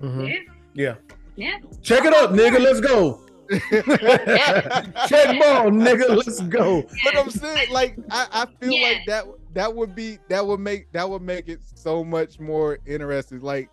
hmm 0.00 0.24
Yeah. 0.24 0.38
Yeah. 0.74 0.94
Yeah. 1.36 1.58
Check 1.82 2.04
it 2.04 2.12
up, 2.14 2.30
nigga. 2.30 2.58
Let's 2.58 2.80
go. 2.80 3.20
Check 3.50 5.38
ball, 5.40 5.70
nigga. 5.70 6.08
Let's 6.16 6.40
go. 6.42 6.82
But 7.04 7.16
I'm 7.16 7.30
saying, 7.30 7.70
like, 7.70 7.96
I, 8.10 8.26
I 8.32 8.46
feel 8.60 8.72
Yeah. 8.72 8.88
like 8.88 8.98
that 9.06 9.24
that 9.54 9.74
would 9.74 9.94
be 9.94 10.18
that 10.28 10.44
would 10.46 10.60
make 10.60 10.90
that 10.92 11.08
would 11.08 11.22
make 11.22 11.48
it 11.48 11.60
so 11.62 12.02
much 12.04 12.38
more 12.40 12.78
interesting. 12.86 13.40
Like, 13.40 13.68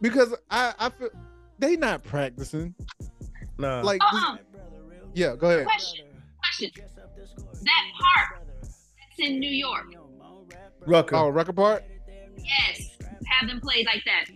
because 0.00 0.34
I 0.50 0.74
I 0.78 0.88
feel 0.90 1.10
they 1.64 1.76
not 1.76 2.02
practicing. 2.04 2.74
Nah. 3.58 3.80
Like, 3.82 4.00
this- 4.12 4.22
Uh-uh. 4.22 4.36
yeah, 5.14 5.34
go 5.36 5.50
ahead. 5.50 5.66
Question. 5.66 6.06
Question. 6.38 6.70
That 7.62 7.84
park 8.00 8.42
that's 8.98 9.18
in 9.28 9.38
New 9.38 9.50
York. 9.50 9.86
Rucker. 10.86 11.16
Oh, 11.16 11.28
Rucker 11.30 11.52
Park. 11.52 11.82
Yes. 12.38 12.90
Have 13.26 13.48
them 13.48 13.60
play 13.60 13.84
like 13.86 14.02
that. 14.04 14.26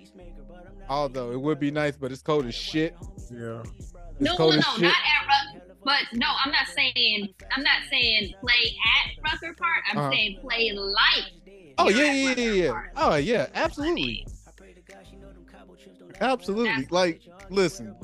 Although 0.88 1.32
it 1.32 1.40
would 1.40 1.60
be 1.60 1.70
nice, 1.70 1.96
but 1.96 2.10
it's 2.10 2.22
cold 2.22 2.46
as 2.46 2.54
shit. 2.54 2.94
yeah. 3.30 3.62
It's 3.78 3.92
No, 4.20 4.32
no, 4.32 4.36
cold 4.36 4.52
no, 4.54 4.58
as 4.60 4.64
not 4.66 4.76
shit. 4.78 4.84
at 4.86 5.26
Rucker. 5.54 5.64
But 5.84 6.02
no, 6.14 6.26
I'm 6.44 6.50
not 6.50 6.66
saying 6.74 7.28
I'm 7.54 7.62
not 7.62 7.78
saying 7.90 8.32
play 8.40 8.74
at 8.96 9.22
Rucker 9.32 9.54
Park. 9.58 9.84
I'm 9.90 9.98
Uh-huh. 9.98 10.10
saying 10.10 10.38
play 10.40 10.72
like. 10.72 11.24
Oh 11.78 11.88
yeah, 11.90 12.12
yeah, 12.12 12.34
yeah, 12.36 12.52
yeah. 12.52 12.70
Park. 12.70 12.90
Oh 12.96 13.14
yeah, 13.16 13.46
I 13.54 13.68
absolutely. 16.20 16.68
Absolutely. 16.68 16.86
Like, 16.90 17.22
listen, 17.50 17.94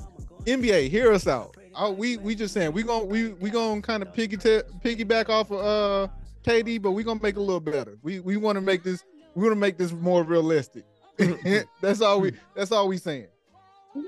NBA, 0.45 0.89
hear 0.89 1.13
us 1.13 1.27
out. 1.27 1.57
Oh, 1.75 1.91
we 1.91 2.17
we 2.19 2.35
just 2.35 2.55
saying 2.55 2.73
we 2.73 2.83
gon' 2.83 3.09
we 3.09 3.29
we 3.35 3.51
gonna 3.51 3.83
kind 3.83 4.03
of 4.03 4.13
piggy 4.13 4.37
piggyback 4.37 5.29
off 5.29 5.51
of 5.51 5.61
uh 5.61 6.13
KD, 6.45 6.81
but 6.81 6.93
we 6.93 7.03
gonna 7.03 7.21
make 7.23 7.37
it 7.37 7.39
a 7.39 7.43
little 7.43 7.61
better. 7.61 7.99
We 8.03 8.21
we 8.21 8.37
want 8.37 8.57
to 8.57 8.61
make 8.61 8.83
this 8.83 9.03
we 9.35 9.43
want 9.43 9.53
to 9.57 9.61
make 9.61 9.77
this 9.77 9.93
more 9.93 10.23
realistic. 10.23 10.85
that's 11.81 12.01
all 12.01 12.21
we 12.21 12.33
that's 12.55 12.71
all 12.73 12.87
we 12.89 12.99
saying. 12.99 13.27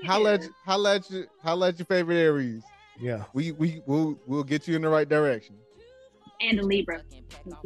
Holla 0.05 0.33
at 0.33 0.41
yeah. 0.41 0.47
you, 0.47 0.53
holla 0.65 0.95
at 0.95 1.09
you, 1.11 1.25
holla 1.41 1.67
at 1.69 1.79
your 1.79 1.85
favorite 1.85 2.17
Aries. 2.17 2.63
Yeah. 2.99 3.23
We 3.33 3.51
we 3.53 3.81
will 3.85 4.19
we'll 4.25 4.43
get 4.43 4.67
you 4.67 4.75
in 4.75 4.81
the 4.81 4.89
right 4.89 5.07
direction. 5.07 5.55
and 6.41 6.59
a 6.59 6.63
Libra. 6.63 7.01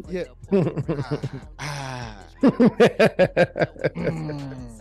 Yeah. 0.09 0.25
Ah. 1.59 2.17
Mm. 4.01 4.80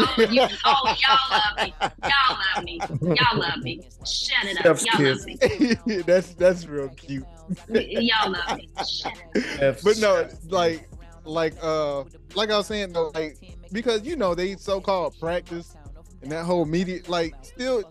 Oh, 0.00 0.14
you, 0.30 0.46
oh, 0.64 0.96
y'all 1.00 1.18
love 1.30 1.56
me. 1.58 1.74
Y'all 2.02 2.38
love 2.54 2.64
me. 2.64 2.80
Y'all 3.02 3.38
love 3.38 3.62
me. 3.62 3.80
Shut 4.06 4.44
it 4.44 4.64
up. 4.66 4.78
Steph's 4.78 4.86
Y'all 4.86 4.96
kiss. 4.96 5.26
love 5.26 5.86
me. 5.86 5.96
that's 6.06 6.34
that's 6.34 6.66
real 6.66 6.88
cute. 6.90 7.24
Y'all 7.68 8.30
love 8.32 8.56
me. 8.58 8.68
Shut 8.78 9.12
it 9.34 9.62
up. 9.62 9.78
but 9.82 9.98
no, 9.98 10.28
like, 10.48 10.88
like, 11.24 11.54
uh, 11.62 12.04
like 12.34 12.50
I 12.50 12.56
was 12.56 12.66
saying 12.66 12.92
though, 12.92 13.10
like, 13.14 13.36
because 13.72 14.04
you 14.04 14.16
know 14.16 14.34
they 14.34 14.56
so-called 14.56 15.18
practice 15.20 15.76
and 16.22 16.30
that 16.32 16.44
whole 16.44 16.64
media, 16.64 17.00
like, 17.08 17.34
still, 17.42 17.82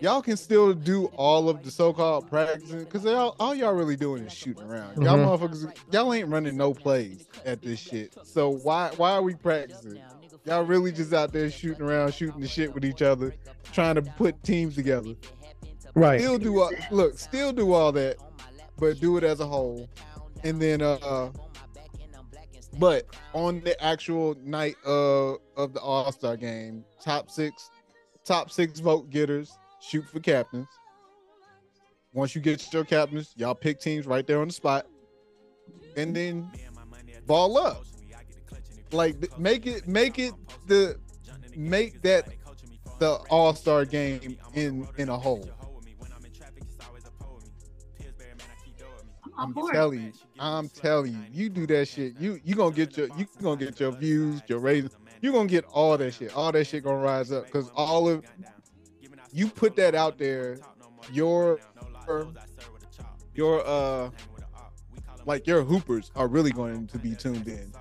y'all 0.00 0.22
can 0.22 0.36
still 0.36 0.72
do 0.74 1.06
all 1.16 1.48
of 1.48 1.62
the 1.62 1.70
so-called 1.70 2.28
practicing 2.28 2.80
because 2.80 3.06
all, 3.06 3.36
all 3.38 3.54
y'all 3.54 3.72
really 3.74 3.96
doing 3.96 4.24
is 4.24 4.32
shooting 4.32 4.64
around. 4.64 5.02
Y'all 5.02 5.16
Mhm. 5.16 5.38
motherfuckers, 5.38 5.76
y'all 5.92 6.12
ain't 6.12 6.28
running 6.28 6.56
no 6.56 6.74
plays 6.74 7.26
at 7.44 7.62
this 7.62 7.78
shit. 7.78 8.14
So 8.24 8.50
why, 8.50 8.90
why 8.96 9.12
are 9.12 9.22
we 9.22 9.34
practicing? 9.34 10.00
Y'all 10.44 10.64
really 10.64 10.92
just 10.92 11.12
out 11.12 11.32
there 11.32 11.50
shooting 11.50 11.82
around, 11.82 12.12
shooting 12.12 12.40
the 12.40 12.48
shit 12.48 12.72
with 12.74 12.84
each 12.84 13.02
other, 13.02 13.34
trying 13.72 13.94
to 13.94 14.02
put 14.02 14.42
teams 14.42 14.74
together 14.74 15.14
right. 15.94 16.20
still 16.20 16.38
do 16.38 16.60
all, 16.60 16.70
look, 16.90 17.18
still 17.18 17.52
do 17.52 17.72
all 17.72 17.92
that, 17.92 18.16
but 18.78 19.00
do 19.00 19.16
it 19.16 19.24
as 19.24 19.40
a 19.40 19.46
whole. 19.46 19.88
And 20.42 20.60
then 20.60 20.82
uh 20.82 21.30
but 22.78 23.06
on 23.32 23.60
the 23.60 23.80
actual 23.82 24.34
night 24.42 24.74
of 24.84 25.38
of 25.56 25.72
the 25.72 25.80
All-Star 25.80 26.36
game, 26.36 26.84
top 27.00 27.30
6 27.30 27.70
top 28.24 28.50
6 28.50 28.80
vote 28.80 29.08
getters 29.10 29.56
shoot 29.88 30.08
for 30.08 30.20
captains. 30.20 30.68
Once 32.12 32.34
you 32.34 32.40
get 32.40 32.72
your 32.72 32.84
captains, 32.84 33.32
y'all 33.36 33.54
pick 33.54 33.80
teams 33.80 34.06
right 34.06 34.26
there 34.26 34.40
on 34.40 34.48
the 34.48 34.54
spot. 34.54 34.86
And 35.96 36.14
then 36.14 36.50
ball 37.26 37.58
up. 37.58 37.84
Like 38.92 39.38
make 39.38 39.66
it 39.66 39.88
make 39.88 40.18
it 40.18 40.32
the 40.66 40.96
make 41.56 42.02
that 42.02 42.28
the 42.98 43.14
All-Star 43.30 43.84
game 43.84 44.38
in 44.54 44.86
in 44.96 45.08
a 45.08 45.18
whole. 45.18 45.48
I'm 49.36 49.48
I'm 49.48 49.52
for 49.52 49.70
it. 49.70 49.74
telling 49.74 50.02
you, 50.02 50.12
I'm 50.38 50.68
telling 50.68 51.12
you, 51.12 51.18
you 51.32 51.48
do 51.48 51.66
that 51.66 51.88
shit, 51.88 52.14
you 52.20 52.40
you 52.44 52.54
gonna 52.54 52.74
get 52.74 52.96
your 52.96 53.08
you 53.16 53.26
gonna 53.42 53.56
get 53.56 53.80
your 53.80 53.90
views, 53.90 54.42
your 54.46 54.60
ratings, 54.60 54.92
you 55.20 55.32
gonna 55.32 55.48
get 55.48 55.64
all 55.64 55.98
that 55.98 56.14
shit. 56.14 56.32
All 56.36 56.52
that 56.52 56.66
shit 56.66 56.84
gonna 56.84 56.98
rise 56.98 57.32
up 57.32 57.46
because 57.46 57.68
all 57.74 58.08
of 58.08 58.24
you 59.34 59.48
put 59.48 59.74
that 59.76 59.94
out 59.94 60.16
there, 60.16 60.58
your 61.12 61.58
your 63.34 63.66
uh 63.66 64.10
like 65.26 65.46
your 65.46 65.62
hoopers 65.62 66.12
are 66.14 66.28
really 66.28 66.52
going 66.52 66.86
to 66.86 66.98
be 66.98 67.14
tuned 67.16 67.48
in. 67.48 67.72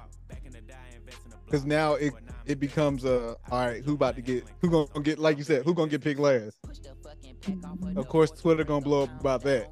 Cause 1.51 1.65
now 1.65 1.93
it 1.93 2.13
it 2.45 2.59
becomes 2.59 3.05
a 3.05 3.37
all 3.51 3.65
right, 3.65 3.85
who 3.85 3.93
about 3.93 4.15
to 4.15 4.21
get 4.23 4.45
who 4.61 4.69
gonna 4.69 5.03
get 5.03 5.19
like 5.19 5.37
you 5.37 5.43
said, 5.43 5.63
who 5.63 5.75
gonna 5.75 5.91
get 5.91 6.01
picked 6.01 6.19
last? 6.19 6.57
Of 7.95 8.07
course, 8.07 8.31
Twitter 8.31 8.63
gonna 8.63 8.83
blow 8.83 9.03
up 9.03 9.19
about 9.19 9.43
that. 9.43 9.69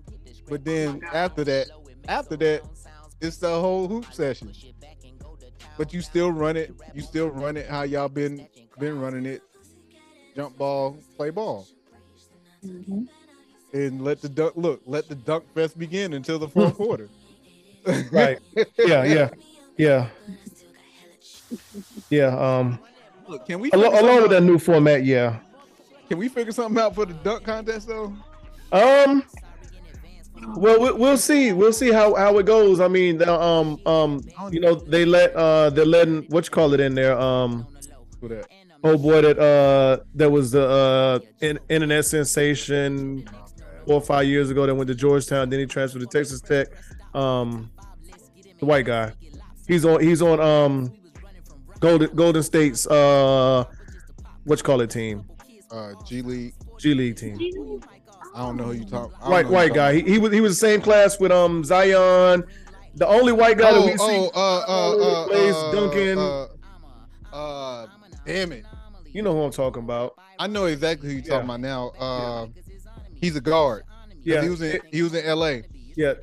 But 0.47 0.63
then 0.63 1.01
after 1.11 1.43
that, 1.45 1.69
after 2.07 2.37
that, 2.37 2.61
it's 3.19 3.37
the 3.37 3.49
whole 3.49 3.87
hoop 3.87 4.13
session. 4.13 4.51
But 5.77 5.93
you 5.93 6.01
still 6.01 6.31
run 6.31 6.57
it. 6.57 6.75
You 6.93 7.01
still 7.01 7.29
run 7.29 7.57
it 7.57 7.67
how 7.67 7.83
y'all 7.83 8.09
been 8.09 8.47
been 8.77 8.99
running 8.99 9.25
it. 9.25 9.41
Jump 10.35 10.57
ball, 10.57 10.97
play 11.17 11.29
ball, 11.29 11.67
Mhm. 12.65 13.07
and 13.73 14.01
let 14.03 14.21
the 14.21 14.29
dunk 14.29 14.53
look. 14.55 14.81
Let 14.85 15.09
the 15.09 15.15
dunk 15.15 15.43
fest 15.53 15.77
begin 15.77 16.13
until 16.13 16.39
the 16.39 16.47
fourth 16.47 16.75
quarter. 16.77 17.09
Right. 18.11 18.39
Yeah. 18.77 19.03
Yeah. 19.03 19.29
Yeah. 19.77 20.07
Yeah. 22.09 22.27
Um. 22.37 22.79
Look, 23.27 23.45
can 23.45 23.59
we 23.59 23.71
Along, 23.71 23.97
along 23.97 24.21
with 24.23 24.31
that 24.31 24.43
new 24.43 24.57
format, 24.59 25.03
yeah. 25.05 25.39
Can 26.09 26.17
we 26.17 26.27
figure 26.27 26.51
something 26.51 26.81
out 26.81 26.93
for 26.95 27.05
the 27.05 27.13
dunk 27.13 27.43
contest 27.43 27.87
though? 27.87 28.13
Um. 28.71 29.23
Well, 30.55 30.79
we- 30.81 30.91
we'll 30.93 31.17
see. 31.17 31.51
We'll 31.53 31.73
see 31.73 31.91
how 31.91 32.15
how 32.15 32.37
it 32.39 32.45
goes. 32.45 32.79
I 32.79 32.87
mean, 32.87 33.17
the, 33.19 33.31
um, 33.31 33.79
um, 33.85 34.21
you 34.51 34.59
know, 34.59 34.75
they 34.75 35.05
let 35.05 35.35
uh, 35.35 35.69
they're 35.71 35.85
letting 35.85 36.23
what 36.29 36.45
you 36.45 36.51
call 36.51 36.73
it 36.73 36.79
in 36.79 36.95
there. 36.95 37.17
Um, 37.19 37.67
For 38.19 38.27
that. 38.29 38.47
Oh 38.83 38.97
boy, 38.97 39.21
that 39.21 39.39
uh, 39.39 40.03
that 40.15 40.29
was 40.29 40.51
the 40.51 40.67
uh, 40.67 41.19
in, 41.41 41.59
internet 41.69 42.05
sensation 42.05 43.27
four 43.85 43.95
or 43.95 44.01
five 44.01 44.25
years 44.27 44.49
ago 44.49 44.65
that 44.65 44.75
went 44.75 44.87
to 44.87 44.95
Georgetown. 44.95 45.49
Then 45.49 45.59
he 45.59 45.65
transferred 45.65 46.01
to 46.01 46.07
Texas 46.07 46.41
Tech. 46.41 46.67
Um, 47.13 47.71
the 48.59 48.65
white 48.65 48.85
guy. 48.85 49.13
He's 49.67 49.85
on. 49.85 50.01
He's 50.01 50.21
on. 50.21 50.39
Um, 50.39 50.93
Golden 51.81 52.15
Golden 52.15 52.43
State's 52.43 52.85
uh, 52.87 53.65
what 54.43 54.59
you 54.59 54.63
call 54.63 54.81
it 54.81 54.91
team? 54.91 55.25
Uh, 55.71 55.93
G 56.05 56.21
League. 56.21 56.53
G 56.77 56.93
League 56.93 57.15
team. 57.17 57.81
I 58.35 58.45
don't 58.45 58.55
know 58.55 58.65
who 58.65 58.73
you 58.73 58.85
talk. 58.85 59.11
I 59.21 59.29
white 59.29 59.41
know 59.41 59.47
who 59.47 59.47
you 59.47 59.53
white 59.55 59.73
guy. 59.73 59.93
He, 59.95 60.01
he 60.03 60.17
was 60.19 60.31
he 60.31 60.41
was 60.41 60.59
the 60.59 60.67
same 60.67 60.81
class 60.81 61.19
with 61.19 61.31
um 61.31 61.63
Zion 61.63 62.43
The 62.95 63.07
only 63.07 63.31
white 63.33 63.57
guy 63.57 63.71
that 63.71 63.81
Oh, 63.81 63.85
we 63.85 63.97
see 63.97 63.97
oh, 63.99 64.31
uh, 64.35 64.63
uh, 64.67 65.23
uh, 65.23 65.27
plays 65.27 65.55
uh, 65.55 65.71
Duncan. 65.71 66.17
Uh, 66.19 66.47
uh, 67.35 67.87
damn 68.25 68.51
it. 68.51 68.65
You 69.13 69.21
know 69.21 69.33
who 69.33 69.41
I'm 69.41 69.51
talking 69.51 69.83
about. 69.83 70.15
I 70.39 70.47
know 70.47 70.65
exactly 70.65 71.09
who 71.09 71.15
you're 71.15 71.23
talking 71.23 71.47
Yeah. 71.49 71.55
about 71.55 71.59
now. 71.59 71.89
Uh, 71.99 72.47
he's 73.13 73.35
a 73.35 73.41
guard. 73.41 73.83
Yeah, 74.23 74.41
he 74.43 74.49
was 74.49 74.61
in 74.61 74.79
he 74.91 75.01
was 75.01 75.13
in 75.13 75.25
L.A. 75.25 75.63
yeah. 75.95 76.13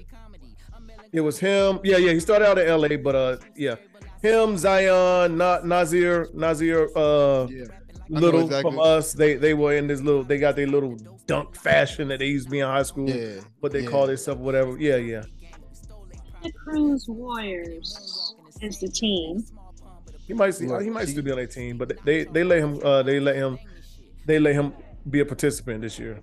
It 1.12 1.20
was 1.22 1.38
him. 1.38 1.80
Yeah, 1.84 1.96
yeah. 1.96 2.12
He 2.12 2.20
started 2.20 2.46
out 2.46 2.58
in 2.58 2.68
LA, 2.68 2.96
but 2.98 3.14
uh, 3.14 3.36
yeah, 3.56 3.76
him, 4.22 4.56
Zion, 4.58 5.38
not 5.38 5.66
Nazir, 5.66 6.28
Nazir, 6.34 6.88
uh, 6.94 7.46
Yeah, 7.48 7.64
little 8.10 8.42
exactly. 8.42 8.70
from 8.70 8.78
us. 8.78 9.14
They 9.14 9.34
they 9.36 9.54
were 9.54 9.74
in 9.74 9.86
this 9.86 10.00
little. 10.02 10.22
They 10.22 10.38
got 10.38 10.54
their 10.54 10.66
little 10.66 10.96
dunk 11.26 11.54
fashion 11.56 12.08
that 12.08 12.18
they 12.18 12.26
used 12.26 12.44
to 12.46 12.50
be 12.50 12.60
in 12.60 12.66
high 12.66 12.82
school. 12.82 13.08
yeah. 13.08 13.40
But 13.62 13.72
they 13.72 13.80
yeah. 13.84 13.88
call 13.90 14.06
themselves 14.06 14.40
whatever. 14.40 14.78
Yeah, 14.78 14.96
yeah. 14.96 15.22
The 16.42 16.52
Cruz 16.52 17.06
Warriors 17.08 18.34
is 18.60 18.78
the 18.80 18.88
team. 18.88 19.44
He 20.28 20.34
might 20.34 20.50
see, 20.54 20.66
Look, 20.66 20.82
he 20.82 20.90
might 20.90 21.06
he- 21.06 21.12
still 21.12 21.24
be 21.24 21.30
on 21.30 21.38
their 21.38 21.46
team, 21.46 21.78
but 21.78 22.04
they 22.04 22.24
they 22.24 22.44
let 22.44 22.58
him 22.58 22.78
uh 22.84 23.02
they 23.02 23.18
let 23.18 23.34
him 23.34 23.58
they 24.26 24.38
let 24.38 24.54
him 24.54 24.74
be 25.08 25.20
a 25.20 25.24
participant 25.24 25.80
this 25.80 25.98
year. 25.98 26.20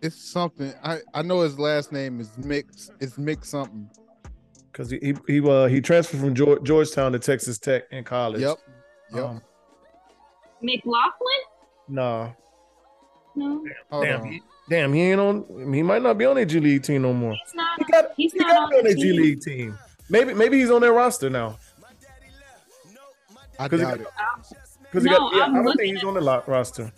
It's 0.00 0.16
something. 0.16 0.72
I 0.82 0.98
I 1.12 1.22
know 1.22 1.40
his 1.40 1.58
last 1.58 1.92
name 1.92 2.20
is 2.20 2.30
Mix. 2.38 2.90
It's 3.00 3.18
Mix 3.18 3.48
something. 3.48 3.90
Cause 4.72 4.90
he 4.90 4.98
he 5.02 5.14
he, 5.26 5.40
uh, 5.48 5.66
he 5.66 5.80
transferred 5.80 6.20
from 6.20 6.34
Geor- 6.34 6.62
Georgetown 6.62 7.12
to 7.12 7.18
Texas 7.18 7.58
Tech 7.58 7.84
in 7.90 8.04
college. 8.04 8.40
Yep. 8.40 8.56
Yep. 9.14 9.24
Um, 9.24 9.42
McLaughlin? 10.62 11.42
nah. 11.88 12.30
No, 13.34 13.64
Hold 13.90 14.04
damn, 14.04 14.24
he, 14.26 14.42
damn, 14.68 14.92
he 14.92 15.00
ain't 15.10 15.20
on. 15.20 15.72
He 15.74 15.82
might 15.82 16.02
not 16.02 16.18
be 16.18 16.24
on 16.26 16.36
a 16.36 16.44
G 16.44 16.60
League 16.60 16.82
team 16.82 17.02
no 17.02 17.12
more. 17.14 17.32
he's 17.32 17.54
not. 17.54 17.78
He 17.78 17.84
got 17.90 18.04
he's 18.16 18.32
he 18.32 18.38
not 18.38 18.48
got 18.48 18.56
on 18.64 18.70
to 18.70 18.72
be 18.72 18.78
on 18.78 18.84
the 18.84 18.94
their 18.94 19.04
team. 19.12 19.16
League 19.22 19.40
team. 19.40 19.78
Maybe 20.12 20.34
maybe 20.34 20.58
he's 20.60 20.70
on 20.70 20.82
their 20.82 20.92
roster 20.92 21.30
now. 21.30 21.58
I 23.58 23.66
'Cause 23.68 23.80
he- 23.80 23.86
doubt 23.86 24.00
it. 24.00 24.06
Cause 24.92 25.02
he 25.04 25.08
No, 25.10 25.16
got, 25.16 25.34
yeah, 25.36 25.42
I'm 25.44 25.64
don't 25.64 25.76
think 25.78 25.94
he's 25.94 26.04
on 26.04 26.12
the 26.14 26.20
lo- 26.20 26.42
roster. 26.46 26.92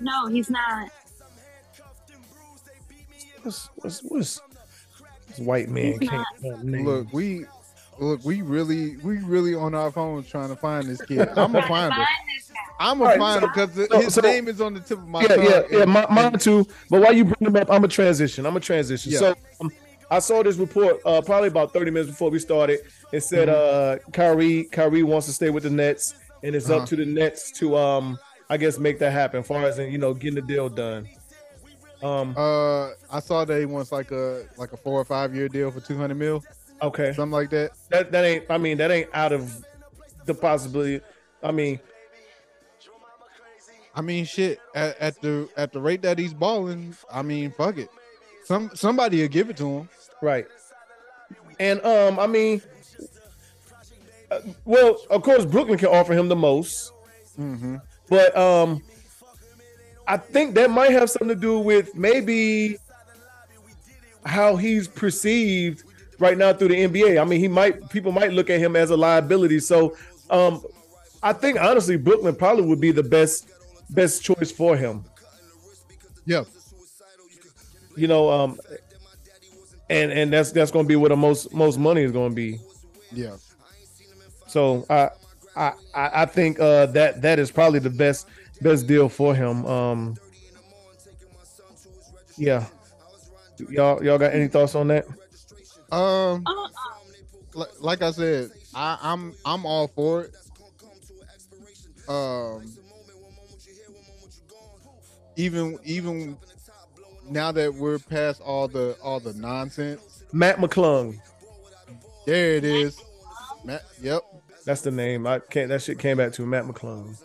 No, 0.00 0.28
he's 0.28 0.48
not. 0.48 0.88
What's 3.42 3.68
what's 3.76 4.00
what's 4.02 4.40
this 5.28 5.38
white 5.40 5.68
man 5.68 5.98
He's 6.00 6.08
can't 6.08 6.64
name. 6.64 6.84
Look, 6.86 7.12
we 7.12 7.46
look. 7.98 8.24
We 8.24 8.42
really 8.42 8.96
we 8.98 9.18
really 9.18 9.54
on 9.56 9.74
our 9.74 9.90
phones 9.90 10.28
trying 10.28 10.48
to 10.50 10.56
find 10.56 10.86
this 10.86 11.00
kid. 11.02 11.28
I'm 11.30 11.52
gonna 11.52 11.62
find 11.66 11.92
him. 11.92 12.06
I'm 12.78 13.00
All 13.00 13.08
gonna 13.08 13.10
right, 13.10 13.18
find 13.18 13.42
him 13.42 13.50
because 13.54 13.88
so- 13.88 14.00
his 14.00 14.14
so- 14.14 14.20
name 14.20 14.46
is 14.46 14.60
on 14.60 14.74
the 14.74 14.80
tip 14.80 14.98
of 14.98 15.08
my 15.08 15.22
yeah, 15.22 15.28
tongue. 15.28 15.44
yeah, 15.44 15.62
yeah, 15.70 15.82
and- 15.82 15.90
my, 15.92 16.06
mine 16.10 16.38
too. 16.38 16.64
But 16.90 17.00
while 17.02 17.12
you 17.12 17.24
bring 17.24 17.36
them 17.52 17.56
up, 17.56 17.70
I'm 17.72 17.82
a 17.82 17.88
transition. 17.88 18.46
I'm 18.46 18.56
a 18.56 18.60
transition. 18.60 19.10
Yeah. 19.12 19.18
So 19.18 19.34
um, 19.60 19.70
I 20.10 20.20
saw 20.20 20.42
this 20.42 20.56
report 20.56 21.00
uh, 21.04 21.20
probably 21.20 21.48
about 21.48 21.72
30 21.72 21.90
minutes 21.90 22.10
before 22.10 22.30
we 22.30 22.38
started. 22.38 22.80
It 23.12 23.20
said 23.22 23.48
Mm-hmm. 23.48 24.08
uh, 24.08 24.12
Kyrie 24.12 24.64
Kyrie 24.64 25.02
wants 25.02 25.26
to 25.26 25.32
stay 25.32 25.50
with 25.50 25.64
the 25.64 25.70
Nets, 25.70 26.14
and 26.42 26.54
it's 26.54 26.70
Uh-huh. 26.70 26.82
up 26.82 26.88
to 26.88 26.96
the 26.96 27.04
Nets 27.06 27.50
to 27.58 27.76
um, 27.76 28.18
I 28.48 28.56
guess 28.56 28.78
make 28.78 28.98
that 29.00 29.12
happen. 29.12 29.40
As 29.40 29.46
far 29.46 29.64
as 29.64 29.78
you 29.78 29.98
know, 29.98 30.14
getting 30.14 30.36
the 30.36 30.42
deal 30.42 30.68
done. 30.68 31.08
Um, 32.02 32.34
Uh, 32.36 32.90
I 33.10 33.20
saw 33.20 33.44
that 33.44 33.58
he 33.58 33.64
wants 33.66 33.90
like 33.90 34.10
a 34.12 34.44
like 34.56 34.72
a 34.72 34.76
four 34.76 35.00
or 35.00 35.04
five 35.04 35.34
year 35.34 35.48
deal 35.48 35.70
for 35.70 35.80
200 35.80 36.14
mil, 36.14 36.44
okay, 36.82 37.12
something 37.14 37.32
like 37.32 37.50
that. 37.50 37.72
that 37.90 38.12
that 38.12 38.24
ain't. 38.24 38.44
I 38.50 38.58
mean, 38.58 38.76
that 38.78 38.90
ain't 38.90 39.08
out 39.14 39.32
of 39.32 39.64
the 40.26 40.34
possibility. 40.34 41.00
I 41.42 41.50
mean, 41.52 41.80
I 43.94 44.02
mean, 44.02 44.24
shit. 44.26 44.60
At, 44.74 44.98
at 44.98 45.20
the 45.22 45.48
at 45.56 45.72
the 45.72 45.80
rate 45.80 46.02
that 46.02 46.18
he's 46.18 46.34
balling, 46.34 46.94
I 47.10 47.22
mean, 47.22 47.50
fuck 47.52 47.78
it. 47.78 47.88
Some 48.46 48.70
somebody 48.74 49.20
will 49.22 49.28
give 49.28 49.50
it 49.50 49.56
to 49.56 49.68
him. 49.78 49.88
Right. 50.22 50.46
And 51.58 51.84
um, 51.84 52.20
I 52.20 52.28
mean, 52.28 52.62
uh, 54.30 54.38
well, 54.64 54.98
of 55.10 55.22
course, 55.22 55.44
Brooklyn 55.44 55.78
can 55.78 55.88
offer 55.88 56.12
him 56.12 56.28
the 56.28 56.36
most, 56.36 56.92
Mm-hmm. 57.38 57.76
but 58.08 58.34
um, 58.36 58.82
I 60.06 60.16
think 60.16 60.54
that 60.54 60.70
might 60.70 60.92
have 60.92 61.10
something 61.10 61.28
to 61.28 61.34
do 61.34 61.58
with 61.58 61.94
maybe 61.96 62.76
how 64.24 64.56
he's 64.56 64.86
perceived 64.88 65.82
right 66.18 66.38
now 66.38 66.52
through 66.52 66.68
the 66.68 66.76
NBA. 66.76 67.20
I 67.20 67.24
mean, 67.24 67.40
he 67.40 67.48
might 67.48 67.90
people 67.90 68.12
might 68.12 68.32
look 68.32 68.48
at 68.48 68.60
him 68.60 68.76
as 68.76 68.90
a 68.90 68.96
liability. 68.96 69.58
So, 69.58 69.96
um, 70.30 70.62
I 71.22 71.32
think 71.32 71.60
honestly, 71.60 71.96
Brooklyn 71.96 72.36
probably 72.36 72.64
would 72.64 72.80
be 72.80 72.92
the 72.92 73.02
best 73.02 73.48
best 73.90 74.22
choice 74.22 74.52
for 74.52 74.76
him. 74.76 75.04
Yeah. 76.24 76.44
You 77.96 78.08
know, 78.08 78.30
um, 78.30 78.60
and 79.88 80.12
and 80.12 80.32
that's 80.32 80.52
that's 80.52 80.70
going 80.70 80.84
to 80.84 80.88
be 80.88 80.96
where 80.96 81.08
the 81.08 81.16
most 81.16 81.52
most 81.52 81.78
money 81.78 82.02
is 82.02 82.12
going 82.12 82.30
to 82.30 82.34
be. 82.34 82.58
Yeah. 83.12 83.36
So 84.46 84.84
I 84.90 85.10
I 85.56 85.72
I 85.94 86.10
I 86.22 86.26
think 86.26 86.60
uh 86.60 86.86
that 86.86 87.22
that 87.22 87.38
is 87.38 87.50
probably 87.50 87.78
the 87.78 87.90
best 87.90 88.28
best 88.60 88.86
deal 88.86 89.08
for 89.08 89.34
him. 89.34 89.64
Um 89.66 90.16
yeah. 92.36 92.66
Y'all 93.70 94.02
y'all 94.04 94.18
got 94.18 94.34
any 94.34 94.48
thoughts 94.48 94.74
on 94.74 94.88
that? 94.88 95.06
Um, 95.90 96.44
Uh, 96.46 97.64
like 97.80 98.02
I 98.02 98.10
said, 98.10 98.50
I, 98.74 98.98
I'm 99.00 99.34
I'm 99.44 99.64
all 99.64 99.88
for 99.88 100.24
it. 100.24 100.34
Um, 102.08 102.64
even 105.36 105.78
even 105.84 106.36
now 107.30 107.52
that 107.52 107.74
we're 107.74 107.98
past 107.98 108.40
all 108.40 108.68
the 108.68 108.96
all 109.02 109.20
the 109.20 109.34
nonsense, 109.34 110.24
Matt 110.32 110.58
McClung. 110.58 111.18
there 112.26 112.54
it 112.54 112.64
is. 112.64 113.00
Matt, 113.64 113.82
yep, 114.00 114.22
That's 114.64 114.82
the 114.82 114.90
name. 114.90 115.26
I 115.26 115.38
can't 115.40 115.68
that 115.68 115.82
shit 115.82 115.98
came 115.98 116.16
back 116.16 116.32
to 116.34 116.46
Matt 116.46 116.64
McClung. 116.64 117.16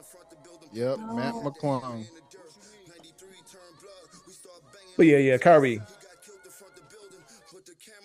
yep, 0.74 0.98
Matt 1.00 1.34
McClung. 1.36 2.06
But 4.98 5.06
yeah, 5.06 5.18
yeah, 5.18 5.38
Kyrie. 5.38 5.82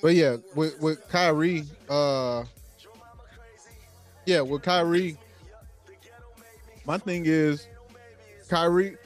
But 0.02 0.14
yeah, 0.14 0.36
with 0.54 0.78
with 0.80 1.08
Kyrie, 1.08 1.64
uh, 1.88 2.44
yeah, 4.26 4.40
with 4.42 4.62
Kyrie, 4.62 5.16
my 6.84 6.98
thing 6.98 7.24
is, 7.26 7.66
Kyrie. 8.48 8.96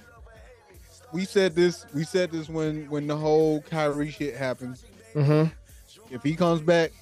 We 1.12 1.24
said 1.24 1.54
this. 1.54 1.86
We 1.94 2.04
said 2.04 2.30
this 2.30 2.48
when 2.48 2.88
when 2.88 3.06
the 3.06 3.16
whole 3.16 3.62
Kyrie 3.62 4.10
shit 4.10 4.36
happens. 4.36 4.84
Mm-hmm. 5.14 5.52
If 6.14 6.22
he 6.22 6.36
comes 6.36 6.60
back, 6.60 6.92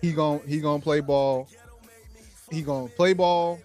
he 0.00 0.12
gon' 0.12 0.40
he 0.46 0.60
gonna 0.60 0.82
play 0.82 1.00
ball. 1.00 1.48
He 2.50 2.62
gonna 2.62 2.88
play 2.88 3.12
ball. 3.12 3.58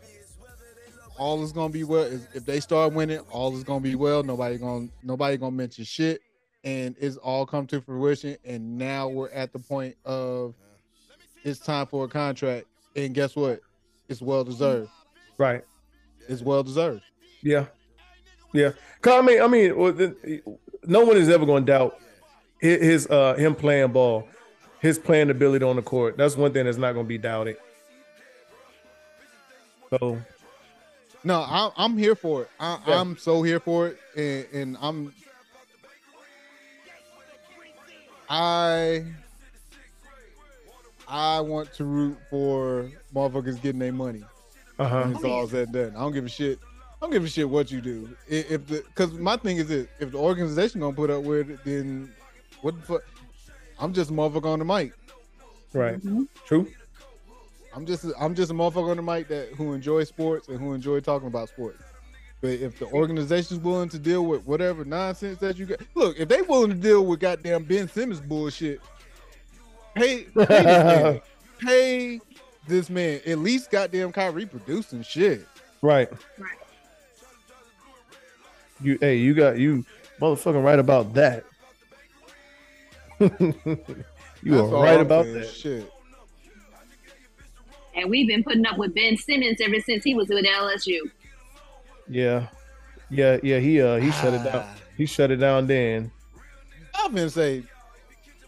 All 1.18 1.44
is 1.44 1.52
gonna 1.52 1.72
be 1.72 1.84
well. 1.84 2.04
If 2.04 2.36
if 2.36 2.46
they 2.46 2.60
start 2.60 2.94
winning, 2.94 3.20
all 3.30 3.56
is 3.56 3.64
gonna 3.64 3.82
be 3.82 3.96
well. 3.96 4.24
Nobody 4.24 4.58
gonna 4.58 4.88
nobody 5.04 5.38
gonna 5.38 5.56
mention 5.56 5.84
shit, 5.84 6.22
and 6.64 6.96
it's 7.00 7.18
all 7.18 7.46
come 7.46 7.68
to 7.68 7.82
fruition. 7.82 8.38
And 8.46 8.78
now 8.78 9.08
we're 9.08 9.30
at 9.30 9.52
the 9.54 9.60
point 9.60 9.96
of 10.06 10.56
it's 11.44 11.60
time 11.60 11.88
for 11.88 12.06
a 12.06 12.08
contract. 12.08 12.68
And 12.96 13.14
guess 13.14 13.36
what? 13.36 13.62
It's 14.08 14.22
well 14.22 14.44
deserved. 14.44 14.90
Right. 15.38 15.64
It's 16.28 16.42
well 16.42 16.64
deserved. 16.64 17.04
Yeah. 17.42 17.66
Yeah. 18.54 18.72
'Cause 19.02 19.20
I 19.20 19.22
mean, 19.26 19.42
I 19.42 19.48
mean, 19.48 20.42
no 20.86 21.06
one 21.06 21.18
is 21.18 21.30
ever 21.30 21.46
going 21.46 21.66
to 21.66 21.72
doubt 21.72 22.00
his, 22.60 23.08
uh 23.08 23.36
him 23.36 23.56
playing 23.56 23.92
ball, 23.92 24.28
his 24.80 25.00
playing 25.00 25.30
ability 25.30 25.64
on 25.66 25.76
the 25.76 25.82
court. 25.82 26.18
That's 26.18 26.36
one 26.36 26.52
thing 26.52 26.66
that's 26.66 26.78
not 26.78 26.94
going 26.94 27.06
to 27.06 27.10
be 27.10 27.18
doubted. 27.18 27.58
So 29.92 30.20
No, 31.24 31.40
I, 31.42 31.72
I'm 31.78 31.98
here 31.98 32.16
for 32.16 32.44
it. 32.44 32.50
I, 32.60 32.80
Yeah. 32.88 33.00
I'm 33.02 33.18
so 33.18 33.42
here 33.44 33.60
for 33.60 33.88
it, 33.88 34.00
and, 34.16 34.46
and 34.54 34.78
I'm. 34.82 35.14
I. 38.30 39.06
I 41.08 41.40
want 41.42 41.74
to 41.74 41.86
root 41.86 42.18
for 42.30 42.92
motherfuckers 43.16 43.60
getting 43.62 43.80
their 43.80 43.92
money 43.92 44.24
uh 44.78 44.88
huh. 44.88 45.02
when 45.06 45.16
it's 45.16 45.24
all 45.24 45.48
said 45.48 45.72
done. 45.72 45.94
I 45.96 46.02
don't 46.02 46.14
give 46.14 46.26
a 46.26 46.30
shit. 46.30 46.60
I 47.02 47.06
don't 47.06 47.12
give 47.12 47.24
a 47.24 47.30
shit 47.30 47.50
what 47.50 47.72
you 47.72 47.80
do. 47.80 48.10
If 48.28 48.68
the 48.68 48.84
because 48.88 49.14
my 49.14 49.38
thing 49.38 49.58
is 49.58 49.68
this: 49.68 49.88
if 50.00 50.12
the 50.12 50.18
organization 50.18 50.82
gonna 50.82 50.96
put 50.96 51.10
up 51.10 51.24
with 51.24 51.50
it, 51.50 51.60
then 51.64 52.12
what 52.62 52.76
the 52.76 52.82
fuck? 52.82 53.02
I'm 53.80 53.94
just 53.94 54.10
a 54.10 54.14
motherfucker 54.14 54.46
on 54.46 54.60
the 54.60 54.66
mic. 54.66 54.94
Right. 55.74 55.96
Mm-hmm. 55.96 56.24
True. 56.46 56.68
I'm 57.74 57.86
just 57.86 58.06
I'm 58.20 58.36
just 58.36 58.52
a 58.52 58.54
motherfucker 58.54 58.92
on 58.92 58.98
the 58.98 59.04
mic 59.04 59.30
that 59.30 59.50
who 59.54 59.74
enjoy 59.74 60.04
sports 60.04 60.50
and 60.50 60.60
who 60.60 60.74
enjoy 60.74 61.00
talking 61.00 61.28
about 61.28 61.48
sports. 61.48 61.82
But 62.42 62.52
if 62.52 62.80
the 62.80 62.88
organization's 62.88 63.60
willing 63.62 63.90
to 63.90 64.00
deal 64.00 64.26
with 64.26 64.46
whatever 64.46 64.84
nonsense 64.86 65.40
that 65.40 65.58
you 65.58 65.66
got, 65.66 65.80
look, 65.94 66.18
if 66.18 66.28
they 66.28 66.42
willing 66.42 66.70
to 66.70 66.76
deal 66.76 67.06
with 67.06 67.20
goddamn 67.20 67.64
Ben 67.64 67.88
Simmons 67.90 68.22
bullshit, 68.22 68.82
pay, 69.94 70.24
pay 70.24 70.44
this 70.46 70.84
man. 70.84 71.22
Pay 71.60 72.22
this 72.70 72.90
man. 72.90 73.20
At 73.26 73.40
least 73.40 73.70
goddamn 73.70 74.14
Kyrie 74.14 74.46
producing 74.46 75.04
shit. 75.04 75.46
Right. 75.82 76.10
Right. 76.38 76.59
You 78.82 78.98
hey, 79.02 79.18
you 79.18 79.34
got 79.34 79.58
you 79.58 79.86
motherfucking 80.22 80.64
right 80.64 80.80
about 80.80 81.14
that. 81.16 81.44
You 84.42 84.54
are 84.54 84.62
That's 84.62 84.72
all 84.74 84.84
right 84.84 84.94
I'm 84.94 85.02
about 85.02 85.26
saying. 85.26 85.40
that. 85.42 85.50
Shit. 85.50 85.92
And 87.94 88.10
we've 88.10 88.26
been 88.28 88.42
putting 88.42 88.66
up 88.66 88.78
with 88.78 88.96
Ben 88.96 89.18
Simmons 89.18 89.60
ever 89.60 89.82
since 89.82 90.06
he 90.06 90.16
was 90.16 90.30
with 90.30 90.46
LSU. 90.46 91.00
Yeah, 92.08 92.48
yeah, 93.10 93.38
yeah. 93.44 93.60
He 93.60 93.82
uh 93.82 93.98
he 93.98 94.12
shut 94.12 94.34
it 94.34 94.44
down. 94.46 94.64
Ah. 94.66 94.76
He 94.96 95.06
shut 95.06 95.32
it 95.32 95.38
down 95.38 95.68
then. 95.68 96.10
I'm 96.96 97.14
gonna 97.14 97.30
say 97.30 97.64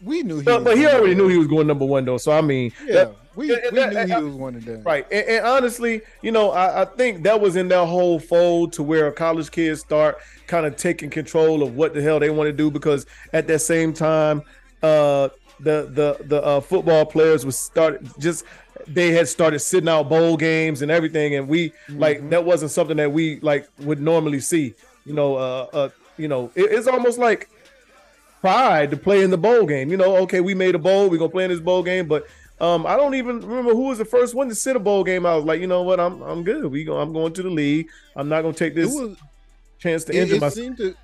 we 0.00 0.22
knew 0.22 0.38
he 0.38 0.42
But, 0.44 0.60
was 0.60 0.64
but 0.64 0.76
he 0.78 0.86
already 0.86 1.12
of 1.12 1.18
knew 1.18 1.28
he 1.28 1.36
was 1.36 1.46
going 1.46 1.66
number 1.66 1.84
one 1.84 2.06
though. 2.06 2.16
So 2.16 2.32
I 2.32 2.40
mean, 2.40 2.72
Yeah, 2.86 2.92
that- 2.94 3.16
we, 3.34 3.48
we 3.48 3.86
knew 3.86 4.06
he 4.06 4.14
was 4.22 4.34
one 4.34 4.54
of 4.54 4.64
them. 4.64 4.82
Right. 4.82 5.06
And, 5.10 5.26
and 5.26 5.46
honestly, 5.46 6.02
you 6.20 6.32
know, 6.32 6.50
I, 6.50 6.82
I 6.82 6.84
think 6.84 7.22
that 7.24 7.40
was 7.40 7.56
in 7.56 7.68
that 7.68 7.86
whole 7.86 8.18
fold 8.18 8.72
to 8.74 8.82
where 8.82 9.10
college 9.12 9.50
kids 9.50 9.80
start 9.80 10.18
kind 10.46 10.66
of 10.66 10.76
taking 10.76 11.10
control 11.10 11.62
of 11.62 11.76
what 11.76 11.94
the 11.94 12.02
hell 12.02 12.18
they 12.20 12.30
want 12.30 12.48
to 12.48 12.52
do 12.52 12.70
because 12.70 13.06
at 13.32 13.46
that 13.48 13.60
same 13.60 13.92
time, 13.92 14.42
uh, 14.82 15.28
the 15.60 15.88
the 15.92 16.24
the 16.26 16.42
uh, 16.42 16.60
football 16.60 17.06
players 17.06 17.46
was 17.46 17.56
started 17.58 18.10
just 18.18 18.44
they 18.88 19.12
had 19.12 19.28
started 19.28 19.60
sitting 19.60 19.88
out 19.88 20.08
bowl 20.08 20.36
games 20.36 20.82
and 20.82 20.90
everything, 20.90 21.36
and 21.36 21.48
we 21.48 21.72
like 21.88 22.28
that 22.30 22.44
wasn't 22.44 22.70
something 22.70 22.96
that 22.96 23.12
we 23.12 23.38
like 23.40 23.68
would 23.78 24.00
normally 24.00 24.40
see. 24.40 24.74
You 25.06 25.14
know, 25.14 25.36
uh, 25.36 25.68
uh 25.72 25.88
you 26.18 26.28
know, 26.28 26.50
it- 26.54 26.72
it's 26.72 26.88
almost 26.88 27.18
like 27.18 27.48
pride 28.40 28.90
to 28.90 28.96
play 28.96 29.22
in 29.22 29.30
the 29.30 29.38
bowl 29.38 29.66
game. 29.66 29.88
You 29.90 29.96
know, 29.96 30.16
okay, 30.18 30.40
we 30.40 30.54
made 30.54 30.74
a 30.74 30.78
bowl, 30.78 31.08
we're 31.08 31.18
gonna 31.18 31.30
play 31.30 31.44
in 31.44 31.50
this 31.50 31.60
bowl 31.60 31.82
game, 31.82 32.06
but 32.08 32.26
um, 32.62 32.86
I 32.86 32.96
don't 32.96 33.14
even 33.16 33.40
remember 33.40 33.72
who 33.72 33.88
was 33.88 33.98
the 33.98 34.04
first 34.04 34.34
one 34.34 34.48
to 34.48 34.54
sit 34.54 34.76
a 34.76 34.78
bowl 34.78 35.04
game. 35.04 35.26
I 35.26 35.34
was 35.34 35.44
like, 35.44 35.60
you 35.60 35.66
know 35.66 35.82
what, 35.82 36.00
I'm 36.00 36.22
I'm 36.22 36.42
good. 36.44 36.64
We 36.66 36.84
go, 36.84 36.98
I'm 36.98 37.12
going 37.12 37.32
to 37.34 37.42
the 37.42 37.50
league. 37.50 37.88
I'm 38.16 38.28
not 38.28 38.42
gonna 38.42 38.54
take 38.54 38.72
It 38.72 38.76
this 38.76 38.94
was 38.94 39.16
chance 39.78 40.04
to 40.04 40.12
it, 40.12 40.22
injure 40.22 40.36
it 40.36 40.40
myself. 40.40 40.54
seemed 40.54 40.76
to 40.78 40.94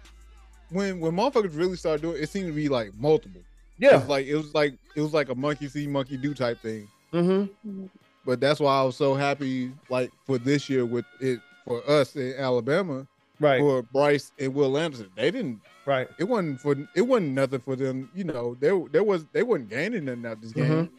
when 0.70 1.00
when 1.00 1.12
motherfuckers 1.12 1.56
really 1.56 1.76
started 1.76 2.02
doing 2.02 2.16
it, 2.16 2.22
it 2.22 2.30
seemed 2.30 2.46
to 2.46 2.52
be 2.54 2.68
like 2.68 2.92
multiple. 2.96 3.40
Yeah. 3.78 3.98
It's 3.98 4.09
like 4.09 4.26
it 4.26 4.36
was 4.36 4.54
like 4.54 4.74
it 4.96 5.00
was 5.02 5.12
like 5.12 5.28
a 5.28 5.34
monkey 5.34 5.68
see, 5.68 5.86
monkey 5.86 6.16
do 6.16 6.32
type 6.34 6.61
thing. 6.62 6.88
Mm-hmm. 7.12 7.86
But 8.24 8.40
that's 8.40 8.61
why 8.61 8.78
I 8.80 8.82
was 8.82 8.96
so 8.96 9.14
happy, 9.14 9.72
like 9.88 10.11
for 10.26 10.38
this 10.38 10.68
year 10.68 10.84
with 10.84 11.06
it 11.20 11.40
for 11.64 11.82
us 11.90 12.14
in 12.16 12.34
Alabama, 12.38 13.06
Right. 13.40 13.61
for 13.61 13.82
Bryce 13.82 14.32
and 14.38 14.52
Will 14.54 14.76
Anderson. 14.76 15.09
They 15.16 15.30
didn't. 15.30 15.61
Right. 15.86 16.09
It 16.18 16.24
wasn't 16.24 16.61
for. 16.61 16.76
It 16.94 17.02
wasn't 17.02 17.32
nothing 17.32 17.61
for 17.61 17.76
them. 17.76 18.11
You 18.14 18.24
know, 18.24 18.56
there 18.61 18.78
there 18.90 19.04
was 19.04 19.24
they 19.32 19.42
wasn't 19.42 19.70
gaining 19.70 20.04
nothing 20.04 20.26
out 20.26 20.32
of 20.32 20.42
this 20.42 20.52
game. 20.52 20.90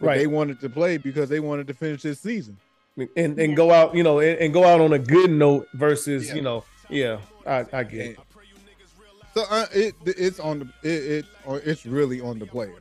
Right. 0.00 0.18
They 0.18 0.26
wanted 0.26 0.60
to 0.60 0.68
play 0.68 0.96
because 0.96 1.28
they 1.28 1.40
wanted 1.40 1.66
to 1.68 1.74
finish 1.74 2.02
this 2.02 2.20
season. 2.20 2.58
And 3.16 3.38
and 3.38 3.56
go 3.56 3.72
out, 3.72 3.94
you 3.94 4.02
know, 4.02 4.20
and, 4.20 4.38
and 4.38 4.52
go 4.54 4.64
out 4.64 4.80
on 4.80 4.92
a 4.92 4.98
good 4.98 5.30
note 5.30 5.66
versus, 5.74 6.28
Yeah. 6.28 6.34
you 6.34 6.42
know, 6.42 6.64
yeah, 6.88 7.18
I, 7.46 7.64
I 7.72 7.82
get 7.84 8.06
it. 8.12 8.18
So 9.34 9.44
uh, 9.50 9.66
it 9.72 9.94
it's 10.06 10.38
on 10.38 10.60
the 10.60 10.88
it, 10.88 11.24
it 11.24 11.26
it's 11.66 11.86
really 11.86 12.20
on 12.20 12.38
the 12.38 12.46
player. 12.46 12.76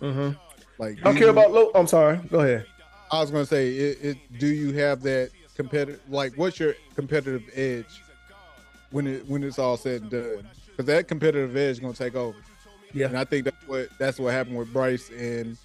Mm-hmm. 0.00 0.30
Like 0.78 0.98
I 0.98 1.02
don't 1.04 1.16
care 1.16 1.28
about 1.28 1.52
low. 1.52 1.70
I'm 1.74 1.86
sorry. 1.86 2.16
Go 2.28 2.40
ahead. 2.40 2.66
I 3.12 3.20
was 3.20 3.30
gonna 3.30 3.46
say, 3.46 3.68
it, 3.72 3.98
it, 4.02 4.38
do 4.38 4.48
you 4.48 4.72
have 4.72 5.02
that 5.02 5.30
competitive? 5.54 6.00
Like, 6.08 6.32
what's 6.36 6.58
your 6.58 6.74
competitive 6.96 7.44
edge 7.54 8.02
when 8.90 9.06
it 9.06 9.28
when 9.28 9.44
it's 9.44 9.58
all 9.60 9.76
said 9.76 10.02
and 10.02 10.10
done? 10.10 10.48
Because 10.66 10.86
that 10.86 11.06
competitive 11.06 11.56
edge 11.56 11.72
is 11.72 11.80
gonna 11.80 11.92
take 11.92 12.16
over. 12.16 12.38
Yeah. 12.94 13.06
and 13.06 13.16
I 13.18 13.24
think 13.24 13.44
that's 13.44 13.68
what 13.68 13.88
that's 13.98 14.18
what 14.18 14.32
happened 14.32 14.56
with 14.58 14.72
Bryce 14.72 15.08
and 15.10 15.56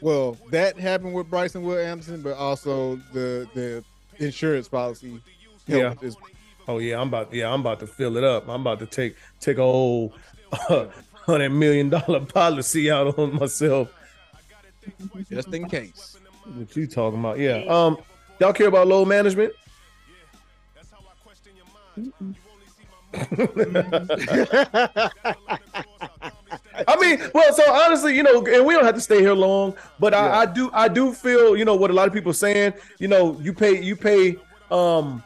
well, 0.00 0.36
that 0.50 0.78
happened 0.78 1.14
with 1.14 1.30
Bryce 1.30 1.54
and 1.54 1.64
Will 1.64 1.78
Anderson, 1.78 2.22
but 2.22 2.36
also 2.36 2.96
the 3.12 3.48
the 3.54 3.84
insurance 4.18 4.68
policy. 4.68 5.20
Yeah. 5.66 5.94
helped 6.00 6.18
Oh 6.66 6.78
yeah, 6.78 7.00
I'm 7.00 7.08
about 7.08 7.32
yeah, 7.32 7.50
I'm 7.52 7.60
about 7.60 7.80
to 7.80 7.86
fill 7.86 8.16
it 8.18 8.24
up. 8.24 8.48
I'm 8.48 8.60
about 8.60 8.78
to 8.80 8.86
take 8.86 9.16
take 9.40 9.56
a 9.58 9.62
whole 9.62 10.12
hundred 10.52 11.50
million 11.50 11.88
dollar 11.88 12.20
policy 12.20 12.90
out 12.90 13.18
on 13.18 13.36
myself. 13.36 13.88
just 15.30 15.48
in 15.48 15.68
case. 15.68 16.18
What 16.44 16.76
you 16.76 16.86
talking 16.86 17.20
about? 17.20 17.38
Yeah. 17.38 17.64
Um, 17.68 17.96
y'all 18.38 18.52
care 18.52 18.68
about 18.68 18.86
load 18.86 19.08
management? 19.08 19.52
I 26.88 26.96
mean, 26.96 27.30
well, 27.34 27.52
so 27.52 27.62
honestly, 27.72 28.16
you 28.16 28.22
know, 28.22 28.44
and 28.46 28.64
we 28.64 28.74
don't 28.74 28.84
have 28.84 28.94
to 28.94 29.00
stay 29.00 29.20
here 29.20 29.34
long, 29.34 29.74
but 30.00 30.14
I, 30.14 30.40
I 30.40 30.46
do, 30.46 30.70
I 30.72 30.88
do 30.88 31.12
feel, 31.12 31.56
you 31.56 31.64
know, 31.64 31.76
what 31.76 31.90
a 31.90 31.94
lot 31.94 32.08
of 32.08 32.14
people 32.14 32.30
are 32.30 32.34
saying. 32.34 32.72
You 32.98 33.08
know, 33.08 33.38
you 33.40 33.52
pay, 33.52 33.82
you 33.82 33.94
pay, 33.94 34.38
um, 34.70 35.22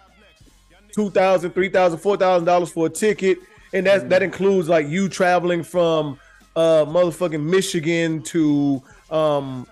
two 0.92 1.08
thousand, 1.10 1.52
three 1.52 1.68
thousand, 1.68 2.00
four 2.00 2.16
thousand 2.16 2.46
dollars 2.46 2.70
for 2.70 2.86
a 2.86 2.90
ticket, 2.90 3.38
and 3.72 3.86
that 3.86 4.08
that 4.10 4.22
includes 4.22 4.68
like 4.68 4.88
you 4.88 5.08
traveling 5.08 5.62
from, 5.62 6.18
uh, 6.56 6.84
motherfucking 6.84 7.42
Michigan 7.42 8.22
to, 8.24 8.82
um, 9.10 9.66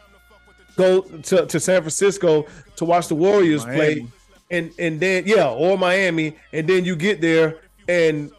go 0.76 1.02
to, 1.02 1.46
to 1.46 1.60
San 1.60 1.82
Francisco 1.82 2.46
to 2.76 2.84
watch 2.84 3.08
the 3.08 3.14
Warriors 3.14 3.64
play, 3.64 4.06
and 4.50 4.72
and 4.78 5.00
then 5.00 5.24
yeah, 5.26 5.48
or 5.48 5.76
Miami, 5.76 6.36
and 6.52 6.68
then 6.68 6.84
you 6.84 6.96
get 6.96 7.20
there 7.20 7.58
and 7.88 8.30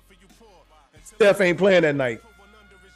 Steph 1.03 1.41
ain't 1.41 1.57
playing 1.57 1.83
that 1.83 1.95
night. 1.95 2.21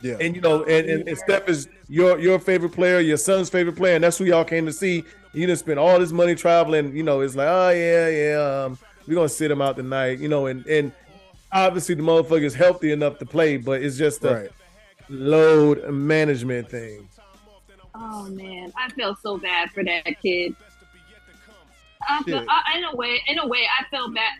Yeah, 0.05 0.17
And 0.21 0.35
you 0.35 0.41
know, 0.41 0.63
and, 0.63 0.87
and, 0.87 1.07
and 1.07 1.17
Steph 1.17 1.49
is 1.49 1.67
your 1.89 2.19
your 2.19 2.37
favorite 2.37 2.73
player, 2.73 2.99
your 2.99 3.17
son's 3.17 3.49
favorite 3.49 3.75
player, 3.75 3.95
and 3.95 4.03
that's 4.03 4.19
who 4.19 4.25
y'all 4.25 4.45
came 4.45 4.67
to 4.67 4.73
see. 4.73 5.03
You 5.33 5.47
didn't 5.47 5.57
spend 5.57 5.79
all 5.79 5.97
this 5.97 6.11
money 6.11 6.35
traveling. 6.35 6.95
You 6.95 7.01
know, 7.01 7.21
it's 7.21 7.35
like, 7.35 7.47
oh 7.47 7.69
yeah, 7.71 8.09
yeah, 8.09 8.65
um, 8.65 8.77
we're 9.07 9.15
gonna 9.15 9.29
sit 9.29 9.49
him 9.49 9.63
out 9.63 9.77
tonight. 9.77 10.19
You 10.19 10.27
know, 10.27 10.45
and 10.45 10.63
and 10.67 10.91
obviously 11.51 11.95
the 11.95 12.03
motherfucker 12.03 12.43
is 12.43 12.53
healthy 12.53 12.91
enough 12.91 13.17
to 13.17 13.25
play, 13.25 13.57
but 13.57 13.81
it's 13.81 13.97
just 13.97 14.23
a 14.25 14.35
right. 14.35 14.51
load 15.09 15.89
management 15.89 16.69
thing. 16.69 17.09
Oh 17.95 18.29
man, 18.29 18.71
I 18.77 18.91
feel 18.91 19.15
so 19.15 19.39
bad 19.39 19.71
for 19.71 19.83
that 19.83 20.21
kid. 20.21 20.55
I 22.07 22.21
feel, 22.21 22.45
I, 22.47 22.77
in 22.77 22.83
a 22.83 22.95
way, 22.95 23.23
in 23.27 23.39
a 23.39 23.47
way, 23.47 23.65
I 23.79 23.85
feel 23.89 24.11
bad. 24.11 24.33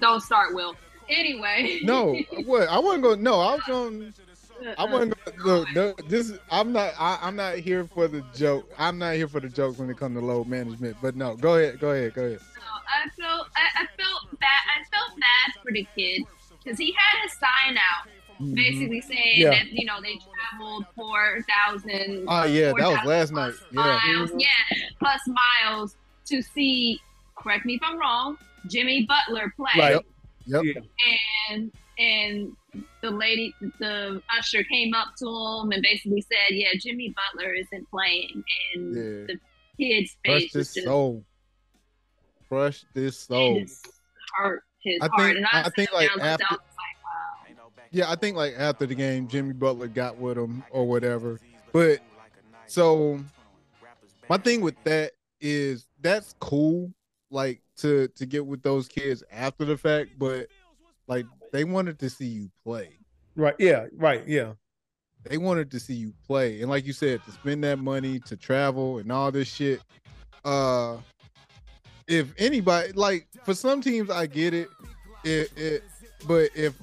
Don't 0.00 0.22
start, 0.22 0.54
Will. 0.54 0.74
Anyway. 1.10 1.80
No, 1.82 2.14
what 2.46 2.68
I 2.68 2.78
wasn't 2.78 3.02
going. 3.02 3.22
No, 3.22 3.40
I 3.40 3.54
was 3.56 3.64
going. 3.66 4.14
I 4.78 4.84
wasn't 4.84 5.14
going. 5.42 5.64
Look, 5.64 5.74
no, 5.74 5.94
this. 6.08 6.32
I'm 6.50 6.72
not. 6.72 6.92
I, 6.98 7.18
I'm 7.22 7.36
not 7.36 7.56
here 7.56 7.84
for 7.84 8.08
the 8.08 8.24
joke. 8.34 8.70
I'm 8.78 8.98
not 8.98 9.14
here 9.14 9.28
for 9.28 9.40
the 9.40 9.48
jokes 9.48 9.78
when 9.78 9.90
it 9.90 9.96
comes 9.96 10.18
to 10.18 10.24
load 10.24 10.46
management. 10.48 10.96
But 11.02 11.16
no, 11.16 11.36
go 11.36 11.56
ahead. 11.56 11.78
Go 11.80 11.90
ahead. 11.90 12.14
Go 12.14 12.24
ahead. 12.24 12.40
I 12.94 13.08
felt 13.20 13.48
I, 13.56 13.82
I 13.82 13.86
felt 14.02 14.38
bad. 14.38 14.48
I 14.76 14.84
felt 14.96 15.18
bad 15.18 15.62
for 15.62 15.72
the 15.72 15.86
kid 15.96 16.22
because 16.62 16.78
he 16.78 16.92
had 16.96 17.26
a 17.26 17.30
sign 17.30 17.76
out, 17.76 18.08
Mm-hmm. 18.40 18.54
basically 18.54 19.00
saying 19.02 19.34
Yeah. 19.36 19.50
that 19.50 19.70
you 19.72 19.84
know 19.84 20.00
they 20.02 20.18
traveled 20.50 20.86
four 20.96 21.38
thousand. 21.48 22.24
Oh 22.28 22.44
yeah, 22.44 22.72
that 22.78 22.88
was 22.88 23.04
last 23.04 23.32
night. 23.32 23.54
Yeah. 23.70 23.98
Miles, 24.06 24.30
yeah, 24.36 24.48
plus 24.98 25.20
miles 25.62 25.96
to 26.26 26.42
see. 26.42 26.98
Correct 27.36 27.64
me 27.66 27.74
if 27.74 27.80
I'm 27.84 27.98
wrong. 27.98 28.36
Jimmy 28.68 29.06
Butler 29.06 29.52
play, 29.56 29.72
Right. 29.76 29.98
Yep. 30.46 30.62
And 31.50 31.72
and 31.98 32.56
the 33.02 33.10
lady, 33.10 33.54
the 33.78 34.22
usher 34.38 34.62
came 34.64 34.94
up 34.94 35.08
to 35.18 35.26
him 35.26 35.72
and 35.72 35.82
basically 35.82 36.20
said, 36.22 36.54
"Yeah, 36.56 36.68
Jimmy 36.80 37.14
Butler 37.34 37.52
isn't 37.52 37.88
playing," 37.90 38.44
and 38.74 38.94
Yeah. 38.94 39.26
the 39.26 39.40
kid's 39.78 40.16
Crush 40.24 40.40
face 40.42 40.54
was 40.54 40.68
this 40.68 40.74
just 40.74 40.86
soul. 40.86 41.24
Crush 42.48 42.84
this 42.94 43.18
soul. 43.18 43.64
hurt 44.36 44.62
his 44.82 44.98
I 45.02 45.08
heart. 45.08 45.20
think- 45.20 45.36
and 45.36 45.46
I 45.46 45.62
I, 45.64 45.68
think, 45.70 45.92
like, 45.92 46.08
there 46.08 46.12
and 46.12 46.22
looked 46.22 46.42
after- 46.42 46.54
like, 46.54 47.56
wow. 47.58 47.72
Yeah, 47.90 48.10
I 48.10 48.14
think 48.16 48.36
like 48.36 48.54
after 48.56 48.86
the 48.86 48.94
game, 48.94 49.28
Jimmy 49.28 49.52
Butler 49.52 49.88
got 49.88 50.16
with 50.16 50.38
him 50.38 50.64
or 50.70 50.86
whatever. 50.88 51.38
But 51.72 52.00
so 52.66 53.22
my 54.30 54.38
thing 54.38 54.60
with 54.62 54.82
that 54.84 55.12
is 55.40 55.86
that's 56.00 56.34
cool, 56.40 56.92
like 57.30 57.60
to 57.78 58.08
to 58.08 58.24
get 58.26 58.46
with 58.46 58.62
those 58.62 58.88
kids 58.88 59.22
after 59.30 59.64
the 59.66 59.76
fact, 59.76 60.18
but 60.18 60.48
like 61.08 61.26
they 61.52 61.64
wanted 61.64 61.98
to 62.00 62.10
see 62.10 62.26
you 62.26 62.50
play. 62.64 62.98
Right. 63.36 63.54
Yeah. 63.58 63.86
Right. 63.94 64.26
Yeah. 64.26 64.54
They 65.24 65.38
wanted 65.38 65.70
to 65.70 65.78
see 65.78 65.94
you 65.94 66.12
play. 66.26 66.60
And 66.62 66.70
like 66.70 66.84
you 66.84 66.92
said, 66.92 67.22
to 67.24 67.30
spend 67.30 67.62
that 67.64 67.78
money 67.78 68.18
to 68.20 68.36
travel 68.36 68.98
and 68.98 69.12
all 69.12 69.30
this 69.30 69.48
shit. 69.48 69.80
Uh 70.44 70.96
if 72.08 72.32
anybody 72.38 72.92
like 72.92 73.28
for 73.44 73.54
some 73.54 73.80
teams 73.80 74.10
I 74.10 74.26
get 74.26 74.54
it. 74.54 74.68
It, 75.24 75.56
it 75.56 75.84
but 76.26 76.50
if 76.56 76.74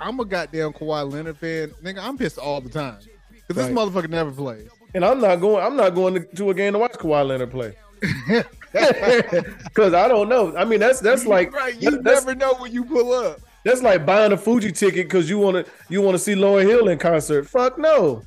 I'm 0.00 0.18
a 0.18 0.24
goddamn 0.24 0.72
Kawhi 0.72 1.12
Leonard 1.12 1.36
fan, 1.36 1.70
nigga, 1.82 1.98
I'm 2.02 2.18
pissed 2.18 2.38
all 2.38 2.60
the 2.60 2.70
time. 2.70 2.98
Cause 3.46 3.56
this 3.56 3.68
motherfucker 3.68 4.08
never 4.08 4.32
plays. 4.32 4.68
And 4.94 5.04
I'm 5.04 5.20
not 5.20 5.36
going. 5.36 5.64
I'm 5.64 5.76
not 5.76 5.90
going 5.90 6.14
to, 6.14 6.20
to 6.20 6.50
a 6.50 6.54
game 6.54 6.72
to 6.72 6.78
watch 6.78 6.92
Kawhi 6.92 7.26
Leonard 7.26 7.50
play. 7.50 7.74
Because 8.72 9.94
I 9.94 10.06
don't 10.06 10.28
know. 10.28 10.56
I 10.56 10.64
mean, 10.64 10.78
that's 10.78 11.00
that's 11.00 11.26
like 11.26 11.52
right, 11.52 11.80
you 11.80 11.90
that's, 12.02 12.24
never 12.24 12.34
know 12.36 12.54
when 12.54 12.72
you 12.72 12.84
pull 12.84 13.12
up. 13.12 13.40
That's 13.64 13.82
like 13.82 14.06
buying 14.06 14.32
a 14.32 14.36
Fugees 14.36 14.76
ticket 14.78 15.06
because 15.06 15.28
you 15.28 15.38
want 15.38 15.64
to 15.66 15.72
you 15.88 16.00
want 16.02 16.14
to 16.14 16.18
see 16.18 16.34
Lauryn 16.34 16.66
Hill 16.66 16.88
in 16.88 16.98
concert. 16.98 17.46
Fuck 17.48 17.78
no. 17.78 18.22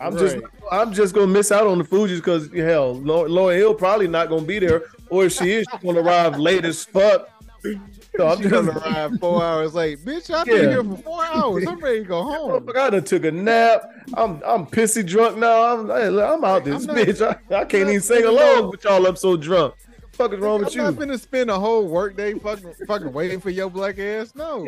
I'm 0.00 0.16
just 0.16 0.36
I'm 0.70 0.92
just 0.92 1.14
gonna 1.14 1.26
miss 1.26 1.50
out 1.52 1.66
on 1.66 1.78
the 1.78 1.84
Fugees 1.84 2.16
because 2.16 2.52
hell, 2.54 2.94
Lau- 2.94 3.26
Lauryn 3.26 3.56
Hill 3.56 3.74
probably 3.74 4.08
not 4.08 4.28
gonna 4.28 4.42
be 4.42 4.58
there, 4.58 4.82
or 5.08 5.24
if 5.26 5.32
she 5.32 5.50
is, 5.52 5.66
she's 5.70 5.80
gonna 5.82 6.00
arrive 6.00 6.38
late 6.38 6.64
as 6.64 6.84
fuck. 6.84 7.28
No, 8.18 8.26
I'm 8.28 8.42
She 8.42 8.48
gonna 8.48 8.72
arrive 8.72 9.12
four 9.20 9.42
hours 9.42 9.74
late. 9.74 9.98
Bitch, 10.04 10.30
I've 10.34 10.46
Yeah. 10.48 10.54
been 10.54 10.70
here 10.70 10.84
for 10.84 10.96
four 11.02 11.24
hours. 11.24 11.66
I'm 11.66 11.78
ready 11.78 12.00
to 12.00 12.04
go 12.06 12.22
home. 12.24 12.68
I 12.74 12.90
done 12.90 13.04
took 13.04 13.24
a 13.24 13.30
nap. 13.30 13.82
I'm 14.14 14.42
I'm 14.44 14.66
pissy 14.66 15.06
drunk 15.06 15.36
now. 15.38 15.62
I'm 15.80 15.90
I'm 15.90 16.44
out 16.44 16.64
this 16.64 16.86
I'm 16.88 16.94
not- 16.94 16.96
bitch. 17.06 17.20
I, 17.50 17.54
I 17.54 17.64
can't 17.66 17.88
even 17.88 18.00
sing 18.00 18.24
along 18.24 18.70
with 18.70 18.84
y'all. 18.84 19.06
I'm 19.06 19.16
so 19.16 19.36
drunk. 19.36 19.74
Fuck 20.20 20.34
is 20.34 20.40
wrong 20.40 20.58
I'm 20.58 20.64
with 20.66 20.76
not 20.76 20.92
you? 20.92 21.00
finna 21.00 21.18
spend 21.18 21.48
a 21.48 21.58
whole 21.58 21.86
workday 21.86 22.34
fucking 22.34 22.74
fucking 22.86 23.10
waiting 23.10 23.40
for 23.40 23.48
your 23.48 23.70
black 23.70 23.98
ass. 23.98 24.34
No. 24.34 24.66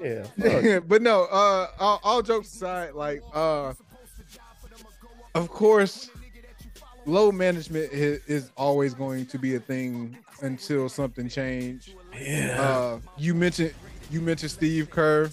Yeah, 0.00 0.24
yeah. 0.38 0.78
but 0.86 1.02
no, 1.02 1.24
uh, 1.24 1.66
all, 1.80 2.00
all 2.04 2.22
jokes 2.22 2.54
aside, 2.54 2.94
like, 2.94 3.20
uh, 3.34 3.74
of 5.34 5.48
course, 5.48 6.10
load 7.04 7.34
management 7.34 7.92
is, 7.92 8.24
is 8.28 8.52
always 8.56 8.94
going 8.94 9.26
to 9.26 9.38
be 9.38 9.56
a 9.56 9.60
thing 9.60 10.16
until 10.42 10.88
something 10.88 11.28
change. 11.28 11.96
Yeah. 12.16 12.60
Uh, 12.60 13.00
you 13.18 13.34
mentioned 13.34 13.74
you 14.12 14.20
mentioned 14.20 14.52
Steve 14.52 14.88
Kerr, 14.88 15.30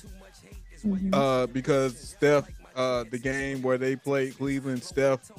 uh, 1.13 1.45
because 1.45 1.95
Steph, 1.95 2.49
uh, 2.75 3.03
the 3.11 3.19
game 3.19 3.61
where 3.61 3.77
they 3.77 3.95
played 3.95 4.35
Cleveland, 4.35 4.83
Steph, 4.83 5.31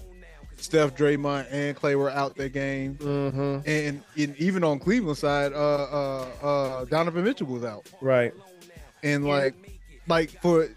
Steph, 0.60 0.96
Draymond, 0.96 1.46
and 1.50 1.76
Klay 1.76 1.96
were 1.96 2.10
out 2.10 2.34
that 2.36 2.52
game, 2.52 2.94
hmm 2.96 3.58
and, 3.66 4.02
and 4.16 4.36
even 4.36 4.64
on 4.64 4.78
Cleveland 4.78 5.16
side, 5.18 5.52
uh, 5.52 5.56
uh, 5.56 6.26
uh, 6.42 6.84
Donovan 6.86 7.24
Mitchell 7.24 7.46
was 7.46 7.64
out. 7.64 7.86
Right. 8.00 8.32
and 9.02 9.24
like 9.26 9.54
like 10.08 10.30
for 10.42 10.68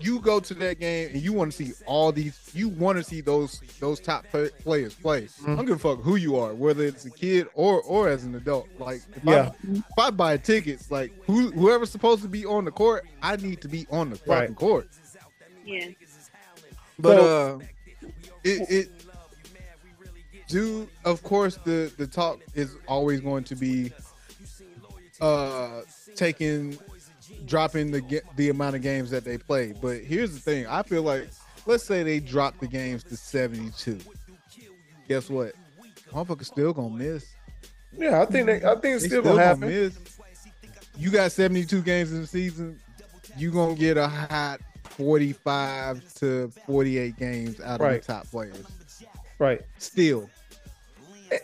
you 0.00 0.18
go 0.18 0.40
to 0.40 0.54
that 0.54 0.80
game 0.80 1.10
and 1.12 1.22
you 1.22 1.32
want 1.32 1.52
to 1.52 1.56
see 1.64 1.72
all 1.86 2.10
these 2.10 2.50
you 2.52 2.68
want 2.68 2.98
to 2.98 3.04
see 3.04 3.20
those 3.20 3.60
those 3.78 4.00
top 4.00 4.24
players 4.30 4.92
play 4.94 5.22
Mm-hmm. 5.26 5.52
i 5.52 5.54
don't 5.54 5.66
give 5.66 5.76
a 5.76 5.78
fuck 5.78 6.02
who 6.02 6.16
you 6.16 6.34
are 6.36 6.52
whether 6.52 6.82
it's 6.82 7.04
a 7.04 7.10
kid 7.10 7.46
or 7.54 7.80
or 7.82 8.08
as 8.08 8.24
an 8.24 8.34
adult 8.34 8.66
like 8.80 9.02
if, 9.16 9.24
Yeah. 9.24 9.52
I, 9.52 9.70
if 9.70 9.98
I 9.98 10.10
buy 10.10 10.36
tickets 10.36 10.90
like 10.90 11.12
who 11.26 11.52
whoever's 11.52 11.90
supposed 11.90 12.22
to 12.22 12.28
be 12.28 12.44
on 12.44 12.64
the 12.64 12.72
court 12.72 13.06
i 13.22 13.36
need 13.36 13.60
to 13.60 13.68
be 13.68 13.86
on 13.88 14.10
the 14.10 14.16
fucking 14.16 14.32
Right. 14.32 14.56
court 14.56 14.88
Yeah. 15.64 15.88
but 16.98 17.16
So- 17.16 17.60
uh 17.60 17.64
it 18.42 18.70
it 18.70 19.03
do 20.48 20.88
of 21.04 21.22
course 21.22 21.56
the 21.64 21.92
the 21.96 22.06
talk 22.06 22.40
is 22.54 22.76
always 22.88 23.20
going 23.20 23.44
to 23.44 23.54
be 23.56 23.92
uh 25.20 25.80
taking 26.16 26.78
dropping 27.46 27.90
the 27.90 28.22
the 28.36 28.50
amount 28.50 28.76
of 28.76 28.82
games 28.82 29.10
that 29.10 29.24
they 29.24 29.38
play. 29.38 29.72
But 29.80 29.98
here's 30.02 30.32
the 30.34 30.40
thing. 30.40 30.66
I 30.66 30.82
feel 30.82 31.02
like 31.02 31.28
let's 31.66 31.84
say 31.84 32.02
they 32.02 32.20
drop 32.20 32.58
the 32.60 32.66
games 32.66 33.02
to 33.04 33.16
72 33.16 33.98
guess 35.08 35.28
what? 35.28 35.52
Motherfuckers 36.12 36.46
still 36.46 36.72
gonna 36.72 36.94
miss. 36.94 37.26
Yeah, 37.96 38.22
I 38.22 38.26
think 38.26 38.46
they, 38.46 38.56
I 38.64 38.74
think 38.76 38.84
it's 38.96 39.02
they 39.02 39.08
still 39.08 39.22
gonna 39.22 39.42
happen. 39.42 39.68
miss. 39.68 39.98
You 40.96 41.10
got 41.10 41.30
72 41.32 41.82
games 41.82 42.12
in 42.12 42.22
the 42.22 42.26
season. 42.26 42.80
You 43.36 43.50
gonna 43.50 43.74
get 43.74 43.96
a 43.98 44.08
hot 44.08 44.60
45 44.90 46.14
to 46.14 46.48
48 46.66 47.16
games 47.18 47.60
out 47.60 47.80
of 47.80 47.80
Right. 47.80 48.00
the 48.00 48.06
top 48.12 48.26
players 48.30 48.64
Right. 49.38 49.60
still 49.78 50.28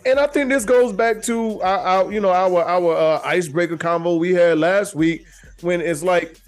And 0.05 0.19
I 0.19 0.27
think 0.27 0.51
this 0.51 0.65
goes 0.65 0.93
back 0.93 1.23
to 1.23 1.61
our, 1.63 1.79
our 1.79 2.13
you 2.13 2.21
know, 2.21 2.31
our 2.31 2.63
our 2.63 2.97
uh, 2.97 3.21
icebreaker 3.25 3.77
convo 3.77 4.19
we 4.19 4.33
had 4.33 4.59
last 4.59 4.95
week 4.95 5.27
when 5.63 5.81
it's 5.81 6.03
like, 6.03 6.41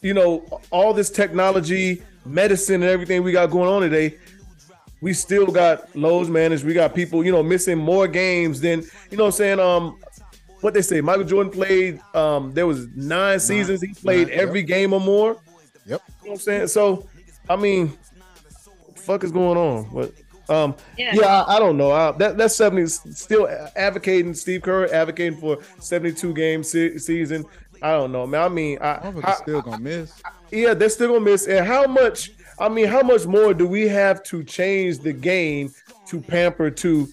you 0.00 0.14
know, 0.14 0.60
all 0.70 0.92
this 0.92 1.10
technology, 1.10 2.02
medicine, 2.24 2.82
and 2.82 2.84
everything 2.84 3.22
we 3.22 3.32
got 3.32 3.50
going 3.50 3.68
on 3.68 3.82
today. 3.82 4.18
We 5.00 5.12
still 5.12 5.46
got 5.46 5.94
lows 5.96 6.28
managed. 6.28 6.64
We 6.64 6.74
got 6.74 6.94
people, 6.94 7.24
you 7.24 7.32
know, 7.32 7.42
missing 7.42 7.78
more 7.78 8.06
games 8.06 8.60
than 8.60 8.82
you 9.10 9.16
know. 9.16 9.24
what 9.24 9.28
I'm 9.28 9.32
saying, 9.32 9.60
um, 9.60 9.98
what 10.60 10.74
they 10.74 10.82
say, 10.82 11.00
Michael 11.00 11.24
Jordan 11.24 11.52
played. 11.52 12.00
Um, 12.14 12.52
there 12.52 12.66
was 12.66 12.86
nine 12.94 13.40
seasons. 13.40 13.82
He 13.82 13.94
played 13.94 14.28
nine, 14.28 14.38
every 14.38 14.62
game 14.62 14.92
or 14.92 15.00
more. 15.00 15.40
yep 15.86 15.86
You 15.86 15.90
know 15.94 16.00
what 16.20 16.30
I'm 16.32 16.38
saying? 16.38 16.68
So, 16.68 17.08
I 17.50 17.56
mean, 17.56 17.98
fuck 18.94 19.24
is 19.24 19.32
going 19.32 19.58
on? 19.58 19.92
But 19.92 20.12
um, 20.52 20.76
Yeah. 20.98 21.12
yeah, 21.14 21.42
I, 21.42 21.56
I 21.56 21.58
don't 21.58 21.76
know. 21.76 21.90
I, 21.92 22.12
that 22.12 22.36
that's 22.36 22.54
70 22.56 22.86
still 22.86 23.48
advocating 23.76 24.34
Steve 24.34 24.62
Kerr 24.62 24.86
advocating 24.92 25.38
for 25.38 25.58
72 25.80 26.34
game 26.34 26.62
se- 26.62 26.98
season. 26.98 27.44
I 27.80 27.92
don't 27.92 28.12
know, 28.12 28.26
man. 28.26 28.42
I 28.42 28.48
mean, 28.48 28.78
I, 28.80 28.96
motherfuckers 28.98 29.24
I- 29.24 29.34
still 29.34 29.62
gonna 29.62 29.78
miss 29.80 30.22
yeah, 30.52 30.74
they're 30.74 30.90
still 30.90 31.08
gonna 31.14 31.20
miss. 31.24 31.46
And 31.46 31.66
how 31.66 31.86
much? 31.86 32.30
I 32.58 32.68
mean, 32.68 32.86
how 32.86 33.02
much 33.02 33.24
more 33.26 33.54
do 33.54 33.66
we 33.66 33.88
have 33.88 34.22
to 34.24 34.44
change 34.44 34.98
the 34.98 35.12
game 35.14 35.72
to 36.08 36.20
pamper 36.20 36.70
to 36.70 37.08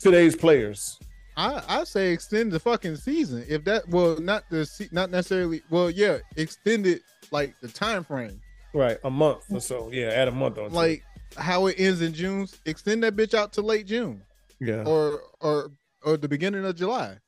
today's 0.00 0.34
players? 0.34 0.98
I 1.36 1.62
I 1.68 1.84
say 1.84 2.12
extend 2.12 2.52
the 2.52 2.58
fucking 2.60 2.96
season. 2.96 3.44
If 3.48 3.64
that 3.64 3.88
well 3.88 4.18
not 4.18 4.44
the 4.50 4.68
not 4.90 5.10
necessarily 5.10 5.62
well 5.70 5.90
yeah 5.90 6.18
extend 6.36 6.86
it 6.86 7.02
like 7.30 7.54
the 7.60 7.68
time 7.68 8.04
frame 8.04 8.40
Right, 8.74 8.96
a 9.04 9.10
month 9.10 9.44
or 9.50 9.60
so. 9.60 9.90
Yeah, 9.92 10.06
add 10.08 10.28
a 10.28 10.32
month 10.32 10.56
on. 10.56 10.64
to 10.64 10.70
it. 10.70 10.72
like 10.72 11.04
how 11.36 11.66
it 11.66 11.76
ends 11.78 12.02
in 12.02 12.12
June. 12.14 12.46
Extend 12.66 13.02
that 13.02 13.16
bitch 13.16 13.34
out 13.34 13.52
to 13.54 13.62
late 13.62 13.86
June 13.86 14.22
yeah, 14.60 14.84
or 14.84 15.22
or 15.40 15.70
or 16.02 16.16
the 16.16 16.28
beginning 16.28 16.64
of 16.64 16.76
July. 16.76 17.18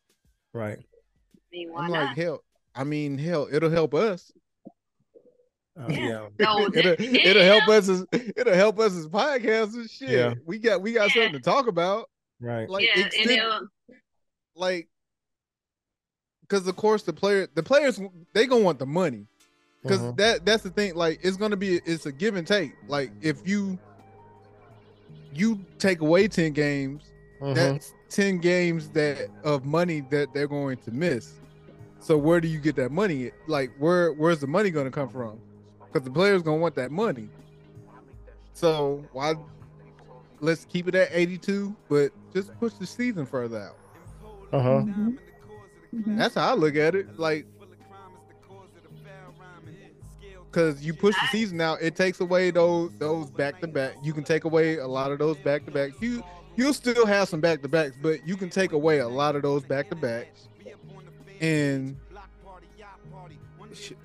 right. 0.52 0.78
I 0.78 1.56
mean, 1.56 1.70
I'm 1.76 1.90
not? 1.90 2.06
like 2.08 2.16
hell. 2.16 2.42
I 2.74 2.82
mean 2.84 3.16
hell, 3.18 3.48
it'll 3.52 3.70
help 3.70 3.94
us. 3.94 4.32
Uh, 5.78 5.86
Yeah. 5.88 5.98
yeah. 5.98 6.28
No, 6.40 6.66
it'll, 6.74 6.94
it'll 6.98 7.42
help 7.42 7.68
us 7.68 7.88
as 7.88 8.06
it'll 8.12 8.54
help 8.54 8.78
us 8.80 8.92
as 8.94 9.06
podcasters. 9.06 9.90
Shit, 9.90 10.08
Yeah. 10.10 10.34
we 10.44 10.58
got 10.58 10.82
we 10.82 10.92
got 10.92 11.14
Yeah. 11.14 11.22
something 11.24 11.40
to 11.40 11.44
talk 11.44 11.66
about. 11.68 12.08
right. 12.40 12.68
Like 12.68 12.84
yeah, 12.84 12.92
and 12.96 13.06
extend, 13.06 13.30
it'll, 13.30 13.68
like 14.56 14.88
because 16.42 16.66
of 16.68 16.76
course 16.76 17.02
the 17.04 17.12
player 17.12 17.48
the 17.54 17.62
players 17.62 18.00
they 18.34 18.46
gonna 18.46 18.62
want 18.64 18.78
the 18.78 18.86
money 18.86 19.26
because 19.82 20.00
Mhm. 20.00 20.16
that 20.18 20.44
that's 20.44 20.62
the 20.62 20.70
thing 20.70 20.94
like 20.94 21.18
it's 21.22 21.36
gonna 21.36 21.56
be 21.56 21.80
it's 21.84 22.06
a 22.06 22.12
give 22.12 22.36
and 22.36 22.46
take 22.46 22.72
like 22.86 23.10
if 23.20 23.46
you 23.48 23.78
you 25.34 25.58
take 25.78 26.00
away 26.00 26.28
10 26.28 26.52
games 26.52 27.10
Mhm. 27.40 27.54
that's 27.54 27.92
10 28.08 28.38
games 28.38 28.88
that 28.90 29.28
of 29.42 29.64
money 29.64 30.00
that 30.10 30.32
they're 30.32 30.46
going 30.48 30.76
to 30.78 30.90
miss 30.92 31.34
so 32.00 32.16
where 32.16 32.40
do 32.40 32.48
you 32.48 32.58
get 32.60 32.76
that 32.76 32.90
money 32.92 33.30
like 33.46 33.70
where 33.78 34.12
where's 34.12 34.40
the 34.40 34.46
money 34.46 34.70
going 34.70 34.84
to 34.86 34.90
come 34.90 35.08
from 35.08 35.38
because 35.86 36.04
the 36.04 36.10
players 36.10 36.42
gonna 36.42 36.56
want 36.58 36.74
that 36.74 36.90
money 36.90 37.28
so 38.52 39.04
why 39.12 39.34
let's 40.40 40.64
keep 40.64 40.86
it 40.88 40.94
at 40.94 41.08
82 41.12 41.74
but 41.88 42.12
just 42.32 42.56
push 42.60 42.74
the 42.74 42.86
season 42.86 43.26
further 43.26 43.60
out 43.60 43.76
Uh-huh. 44.52 44.84
that's 46.18 46.34
how 46.34 46.50
I 46.50 46.54
look 46.54 46.76
at 46.76 46.94
it. 46.94 47.18
Like, 47.18 47.46
because 50.54 50.84
you 50.84 50.94
push 50.94 51.14
the 51.16 51.26
season 51.32 51.60
out, 51.60 51.82
it 51.82 51.96
takes 51.96 52.20
away 52.20 52.50
those 52.50 52.92
those 52.98 53.30
back 53.30 53.60
to 53.60 53.66
back. 53.66 53.94
You 54.02 54.12
can 54.12 54.22
take 54.22 54.44
away 54.44 54.76
a 54.76 54.86
lot 54.86 55.10
of 55.10 55.18
those 55.18 55.36
back 55.38 55.64
to 55.64 55.72
back. 55.72 55.90
You 56.00 56.22
you'll 56.54 56.74
still 56.74 57.06
have 57.06 57.28
some 57.28 57.40
back 57.40 57.60
to 57.62 57.68
backs, 57.68 57.96
but 58.00 58.26
you 58.26 58.36
can 58.36 58.50
take 58.50 58.72
away 58.72 58.98
a 58.98 59.08
lot 59.08 59.34
of 59.34 59.42
those 59.42 59.64
back 59.64 59.90
to 59.90 59.96
backs. 59.96 60.48
And 61.40 61.96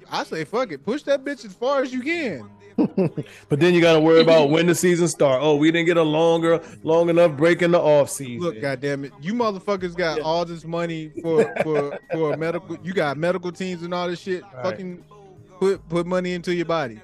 I 0.10 0.24
say, 0.24 0.44
fuck 0.44 0.72
it, 0.72 0.84
push 0.84 1.04
that 1.04 1.24
bitch 1.24 1.46
as 1.46 1.54
far 1.54 1.84
as 1.84 1.94
you 1.94 2.02
can. 2.02 2.50
but 3.50 3.60
then 3.60 3.74
you 3.74 3.82
got 3.82 3.94
to 3.94 4.00
worry 4.00 4.22
about 4.22 4.50
when 4.50 4.66
the 4.66 4.74
season 4.74 5.08
start. 5.08 5.42
Oh, 5.44 5.58
we 5.58 5.70
didn't 5.70 5.86
get 5.86 5.98
a 5.98 6.04
longer, 6.04 6.64
long 6.82 7.10
enough 7.10 7.36
break 7.36 7.62
in 7.62 7.72
the 7.72 7.80
off 7.80 8.10
season. 8.10 8.40
Look, 8.40 8.62
goddamn 8.62 9.06
it, 9.06 9.12
you 9.22 9.34
motherfuckers 9.34 9.96
got 9.96 10.18
Yeah. 10.18 10.24
all 10.24 10.46
this 10.46 10.64
money 10.64 11.12
for 11.22 11.54
for 11.62 12.00
for 12.14 12.38
medical. 12.38 12.78
You 12.82 12.94
got 12.94 13.18
medical 13.18 13.52
teams 13.52 13.84
and 13.84 13.94
all 13.94 14.08
this 14.08 14.20
shit. 14.20 14.44
Right. 14.44 14.64
Fucking 14.64 15.04
put 15.60 15.88
put 15.90 16.08
money 16.08 16.34
into 16.34 16.54
your 16.54 16.66
body. 16.66 17.00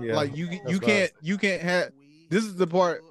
yeah. 0.00 0.14
like 0.14 0.36
you 0.36 0.46
you 0.66 0.78
right. 0.78 0.82
can't 0.82 1.12
you 1.20 1.38
can't 1.38 1.62
have 1.62 1.90
this 2.28 2.44
is 2.44 2.56
the 2.56 2.66
part 2.66 3.02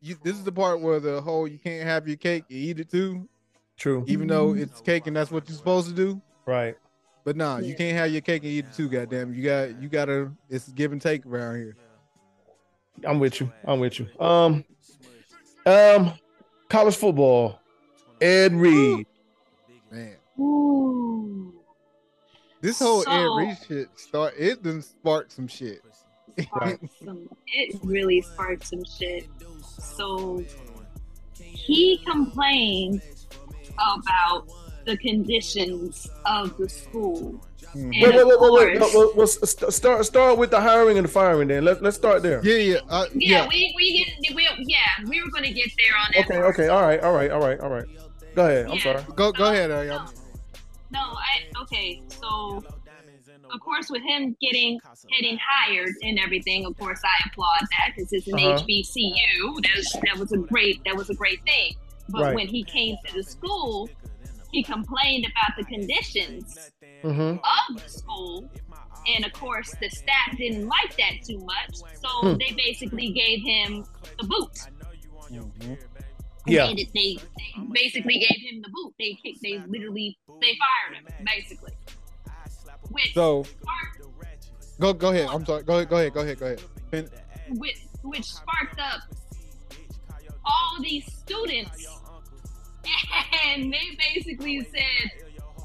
you, 0.00 0.16
this 0.22 0.36
is 0.36 0.44
the 0.44 0.52
part 0.52 0.80
where 0.80 1.00
the 1.00 1.20
whole 1.20 1.48
you 1.48 1.58
can't 1.58 1.84
have 1.84 2.06
your 2.06 2.16
cake 2.16 2.44
you 2.48 2.70
eat 2.70 2.80
it 2.80 2.90
too 2.90 3.28
True. 3.76 4.04
even 4.06 4.28
though 4.28 4.54
it's 4.54 4.80
cake 4.80 5.06
and 5.06 5.16
that's 5.16 5.30
what 5.30 5.48
you're 5.48 5.58
supposed 5.58 5.88
to 5.88 5.94
do 5.94 6.20
Right. 6.46 6.76
but 7.24 7.36
nah 7.36 7.58
you 7.58 7.74
can't 7.74 7.96
have 7.96 8.12
your 8.12 8.20
cake 8.20 8.42
and 8.42 8.52
eat 8.52 8.66
it 8.66 8.72
too 8.74 8.88
goddamn 8.88 9.34
you 9.34 9.42
got 9.42 9.82
you 9.82 9.88
gotta 9.88 10.30
it's 10.48 10.68
give 10.68 10.92
and 10.92 11.02
take 11.02 11.26
around 11.26 11.56
here 11.56 11.76
I'm 13.04 13.18
with 13.18 13.40
you. 13.40 13.52
I'm 13.64 13.78
with 13.78 13.98
you. 13.98 14.08
Um, 14.18 14.64
um, 15.66 16.12
college 16.70 16.96
football. 16.96 17.60
Ed 18.22 18.54
Reed. 18.54 19.06
man 19.90 20.16
ooh, 20.40 21.15
this 22.66 22.78
whole 22.80 23.02
So- 23.02 23.10
Ed 23.10 23.46
Reed 23.46 23.56
shit 23.66 23.88
start 23.98 24.34
it 24.38 24.62
done 24.62 24.82
spark 24.82 25.30
some 25.30 25.48
shit 25.48 25.82
sparked 26.40 26.84
some, 27.04 27.28
it 27.46 27.78
really 27.82 28.20
sparked 28.22 28.66
some 28.66 28.84
shit. 28.84 29.26
So 29.94 30.44
he 31.38 31.98
complained 32.06 33.00
about 33.74 34.46
the 34.84 34.96
conditions 34.98 36.08
of 36.26 36.56
the 36.58 36.68
school. 36.68 37.40
Mhm. 37.74 37.74
And 37.74 37.90
Wait, 37.90 38.02
wait, 38.02 38.20
of 38.20 38.26
wait, 38.26 38.38
wait, 38.40 38.52
wait. 38.52 38.78
course- 38.78 38.94
Well, 38.94 39.12
well, 39.16 39.26
start 39.72 40.04
start 40.06 40.38
with 40.38 40.50
the 40.50 40.60
hiring 40.60 40.98
and 40.98 41.04
the 41.06 41.10
firing. 41.10 41.48
Then 41.48 41.64
let's 41.64 41.80
let's 41.80 41.96
start 41.96 42.22
there. 42.22 42.40
yeah 42.44 42.56
yeah 42.56 42.80
uh, 42.88 43.06
Yeah, 43.14 43.42
yeah 43.44 43.48
we 43.48 43.72
we 43.76 44.04
get 44.22 44.34
we 44.36 44.48
yeah 44.66 44.78
we 45.08 45.20
were 45.22 45.30
gonna 45.30 45.52
get 45.52 45.70
there 45.76 45.96
on 45.98 46.06
that. 46.14 46.24
Okay. 46.26 46.34
part. 46.40 46.54
Okay. 46.54 46.68
All 46.68 46.82
right. 46.82 47.00
All 47.02 47.12
right. 47.12 47.30
All 47.30 47.40
right. 47.40 47.58
All 47.60 47.70
right. 47.70 47.86
Go 48.34 48.46
ahead. 48.46 48.66
I'm 48.70 48.78
sorry. 48.80 49.02
Go 49.16 49.32
go 49.32 49.44
So- 49.44 49.52
ahead, 49.52 49.70
Ariana. 49.70 50.12
No, 50.90 51.00
I 51.00 51.62
okay. 51.62 52.02
So, 52.08 52.62
of 53.52 53.60
course, 53.60 53.90
with 53.90 54.02
him 54.02 54.36
getting 54.40 54.78
getting 55.10 55.38
hired 55.42 55.90
and 56.02 56.18
everything, 56.18 56.64
of 56.64 56.76
course, 56.78 57.00
I 57.04 57.28
applaud 57.28 57.60
that 57.72 57.92
because 57.96 58.12
it's 58.12 58.26
an 58.28 58.34
Uh-huh. 58.34 58.58
HBCU. 58.60 59.62
That 59.62 59.76
was, 59.76 59.92
that 60.04 60.18
was 60.18 60.32
a 60.32 60.38
great 60.38 60.80
that 60.84 60.96
was 60.96 61.10
a 61.10 61.14
great 61.14 61.40
thing. 61.44 61.74
But 62.08 62.22
Right. 62.22 62.34
when 62.36 62.46
he 62.48 62.62
came 62.64 62.96
to 63.06 63.14
the 63.14 63.22
school, 63.24 63.88
he 64.52 64.62
complained 64.62 65.26
about 65.26 65.56
the 65.58 65.64
conditions 65.64 66.70
Mm-hmm. 67.02 67.38
of 67.38 67.82
the 67.82 67.88
school. 67.88 68.48
And 69.14 69.24
of 69.24 69.32
course, 69.32 69.72
the 69.80 69.88
staff 69.90 70.36
didn't 70.36 70.66
like 70.66 70.96
that 70.96 71.22
too 71.24 71.38
much. 71.38 71.76
So 72.00 72.08
Hmm. 72.32 72.38
they 72.38 72.52
basically 72.56 73.10
gave 73.12 73.40
him 73.42 73.84
the 74.18 74.26
boot. 74.26 74.58
Yeah. 76.46 76.66
They, 76.66 76.74
they, 76.74 76.90
they 76.94 77.62
basically 77.72 78.18
gave 78.18 78.38
him 78.40 78.62
the 78.62 78.68
boot. 78.68 78.94
They 78.98 79.18
kicked, 79.22 79.42
they 79.42 79.60
literally, 79.66 80.18
they 80.40 80.56
fired 80.58 80.96
him, 80.96 81.06
basically. 81.24 81.72
Which, 82.90 83.14
So 83.14 83.42
sparked, 83.42 84.00
go 84.78 84.92
go 84.92 85.10
ahead. 85.10 85.28
I'm 85.30 85.44
sorry. 85.44 85.64
Go 85.64 85.74
ahead. 85.76 85.88
Go 85.88 85.96
ahead. 85.96 86.12
Go 86.14 86.20
ahead. 86.20 86.38
Go 86.38 86.46
ahead. 86.46 86.60
Fin- 86.90 87.08
which, 87.50 87.78
which 88.02 88.24
sparked 88.24 88.78
up 88.78 89.00
all 90.44 90.80
these 90.80 91.04
students. 91.12 91.86
And 93.46 93.72
they 93.72 93.98
basically 94.14 94.60
said, 94.60 95.10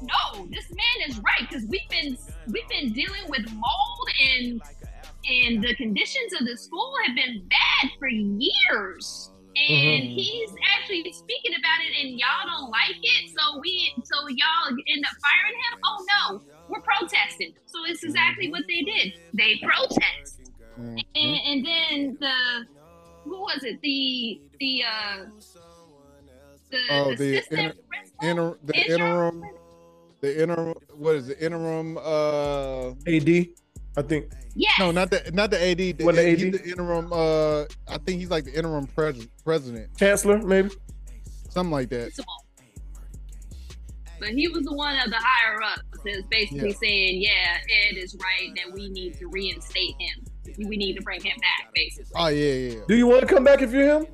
no, 0.02 0.46
this 0.46 0.68
man 0.70 1.08
is 1.08 1.18
right 1.18 1.48
because 1.48 1.64
we've 1.68 1.88
been 1.88 2.18
we've 2.48 2.68
been 2.68 2.92
dealing 2.92 3.22
with 3.28 3.48
mold 3.52 4.08
and 4.20 4.62
and 5.28 5.62
the 5.62 5.74
conditions 5.76 6.32
of 6.40 6.46
the 6.46 6.56
school 6.56 6.92
have 7.06 7.14
been 7.14 7.46
bad 7.48 7.90
for 7.98 8.08
years. 8.08 9.30
And 9.54 10.04
Mhm. 10.08 10.14
he's 10.14 10.50
actually 10.76 11.12
speaking 11.12 11.52
about 11.58 11.78
it, 11.84 11.92
and 12.00 12.18
y'all 12.18 12.46
don't 12.46 12.70
like 12.70 12.96
it. 13.02 13.30
So 13.36 13.60
we, 13.60 13.92
so 14.04 14.26
y'all 14.28 14.68
end 14.70 15.04
up 15.04 15.16
firing 15.20 15.56
him. 15.60 15.78
Oh 15.84 16.06
no, 16.12 16.42
we're 16.68 16.80
protesting. 16.82 17.52
So 17.66 17.84
it's 17.86 18.02
exactly 18.02 18.50
what 18.50 18.62
they 18.66 18.80
did. 18.82 19.12
They 19.34 19.58
protest, 19.62 20.40
Mhm. 20.78 21.04
and, 21.14 21.40
and 21.46 21.66
then 21.66 22.16
the 22.18 22.66
who 23.24 23.40
was 23.42 23.62
it? 23.62 23.78
The 23.82 24.40
the 24.58 24.84
uh 24.84 25.24
the, 26.70 26.78
Oh, 26.90 27.14
the 27.14 27.36
assistant 27.38 27.60
inter- 27.60 27.76
Inter- 28.22 28.58
the 28.64 28.90
interim 28.90 29.42
the 30.20 30.42
interim 30.42 30.74
what 30.94 31.16
is 31.16 31.26
the 31.26 31.44
interim 31.44 31.98
uh 31.98 32.90
AD, 33.06 33.48
I 33.96 34.02
think. 34.02 34.32
Yeah. 34.54 34.68
no 34.78 34.90
not 34.90 35.10
the 35.10 35.30
not 35.32 35.50
the 35.50 35.62
AD 35.62 35.78
the, 35.78 36.04
What, 36.04 36.14
the 36.16 36.22
he's 36.30 36.42
AD? 36.44 36.52
the 36.54 36.64
interim 36.70 37.10
uh 37.12 37.62
I 37.88 37.98
think 38.04 38.20
he's 38.20 38.30
like 38.30 38.44
the 38.44 38.52
interim 38.54 38.86
pres- 38.86 39.26
president 39.44 39.96
Chancellor, 39.98 40.38
maybe. 40.38 40.70
something 41.50 41.70
like 41.72 41.88
that. 41.90 42.12
But 44.20 44.30
he 44.30 44.46
was 44.48 44.62
the 44.64 44.72
one 44.74 44.96
of 44.98 45.10
the 45.10 45.16
higher 45.18 45.60
ups 45.62 45.82
that's 46.04 46.22
basically 46.30 46.68
Yeah. 46.70 46.76
saying, 46.80 47.22
yeah, 47.22 47.56
Ed 47.90 47.96
is 47.96 48.14
right 48.22 48.50
that 48.56 48.72
we 48.72 48.88
need 48.88 49.14
to 49.18 49.26
reinstate 49.28 49.94
him. 49.98 50.24
We 50.68 50.76
need 50.76 50.94
to 50.96 51.02
bring 51.02 51.20
him 51.22 51.36
back, 51.40 51.72
basically. 51.74 52.12
oh 52.16 52.28
yeah 52.28 52.52
yeah 52.74 52.80
Do 52.88 52.94
you 52.96 53.06
want 53.06 53.20
to 53.22 53.26
come 53.26 53.44
back 53.44 53.62
if 53.62 53.72
you're 53.72 54.00
him? 54.00 54.06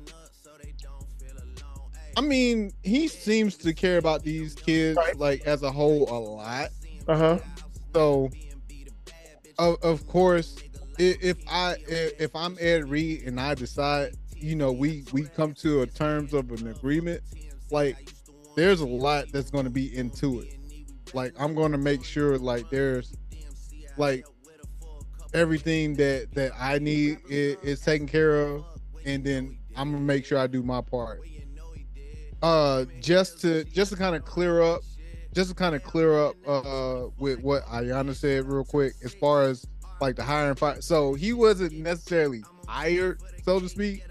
I 2.17 2.21
mean 2.21 2.71
he 2.83 3.07
seems 3.07 3.55
to 3.57 3.73
care 3.73 3.97
about 3.97 4.23
these 4.23 4.53
kids 4.55 4.97
Right. 4.97 5.15
like 5.17 5.41
as 5.45 5.63
a 5.63 5.71
whole 5.71 6.03
a 6.09 6.19
lot 6.19 6.69
Uh 7.07 7.17
huh. 7.17 7.39
so 7.93 8.29
of, 9.59 9.77
of 9.83 10.07
course 10.07 10.57
if 10.97 11.37
i 11.47 11.75
if 11.87 12.35
i'm 12.35 12.57
ed 12.59 12.89
reed 12.89 13.21
and 13.25 13.39
i 13.39 13.53
decide 13.53 14.13
you 14.35 14.55
know 14.55 14.71
we 14.71 15.03
we 15.13 15.23
come 15.23 15.53
to 15.53 15.81
a 15.81 15.87
terms 15.87 16.33
of 16.33 16.51
an 16.51 16.67
agreement 16.67 17.21
like 17.71 18.11
there's 18.55 18.81
a 18.81 18.87
lot 18.87 19.25
that's 19.31 19.49
going 19.51 19.63
to 19.63 19.69
be 19.69 19.95
into 19.95 20.41
it. 20.41 20.55
Like 21.13 21.33
i'm 21.39 21.55
going 21.55 21.71
to 21.71 21.77
make 21.77 22.03
sure 22.03 22.37
like 22.37 22.69
there's 22.69 23.15
like 23.97 24.25
everything 25.33 25.95
that 25.95 26.33
that 26.33 26.51
i 26.59 26.79
need 26.79 27.19
is, 27.29 27.57
is 27.61 27.81
taken 27.81 28.07
care 28.07 28.41
of 28.41 28.65
and 29.05 29.23
then 29.23 29.57
i'm 29.75 29.91
gonna 29.91 30.03
make 30.03 30.25
sure 30.25 30.37
i 30.37 30.47
do 30.47 30.63
my 30.63 30.81
part. 30.81 31.21
Uh 32.41 32.85
just 32.99 33.41
to 33.41 33.63
just 33.65 33.91
to 33.91 33.97
kind 33.97 34.15
of 34.15 34.25
clear 34.25 34.61
up 34.61 34.81
just 35.39 35.51
to 35.51 35.55
kind 35.55 35.73
of 35.73 35.81
clear 35.83 36.19
up 36.19 36.35
uh 36.45 37.07
with 37.17 37.39
what 37.39 37.63
Ayana 37.67 38.13
said 38.13 38.43
real 38.45 38.65
quick 38.65 38.91
as 39.05 39.13
far 39.13 39.43
as 39.43 39.65
like 40.01 40.17
the 40.17 40.23
hiring 40.23 40.55
fire. 40.55 40.81
So 40.81 41.13
he 41.13 41.31
wasn't 41.31 41.71
necessarily 41.71 42.43
hired, 42.67 43.21
so 43.43 43.61
to 43.61 43.69
speak. 43.69 44.03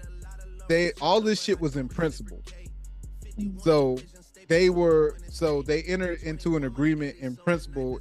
They 0.67 0.91
all 1.01 1.21
this 1.21 1.39
shit 1.39 1.59
was 1.59 1.75
in 1.75 1.87
principle. 1.87 2.41
So 3.59 3.99
they 4.47 4.71
were 4.71 5.19
so 5.29 5.61
they 5.61 5.83
entered 5.83 6.23
into 6.23 6.57
an 6.57 6.63
agreement 6.63 7.17
in 7.19 7.35
principle 7.35 7.99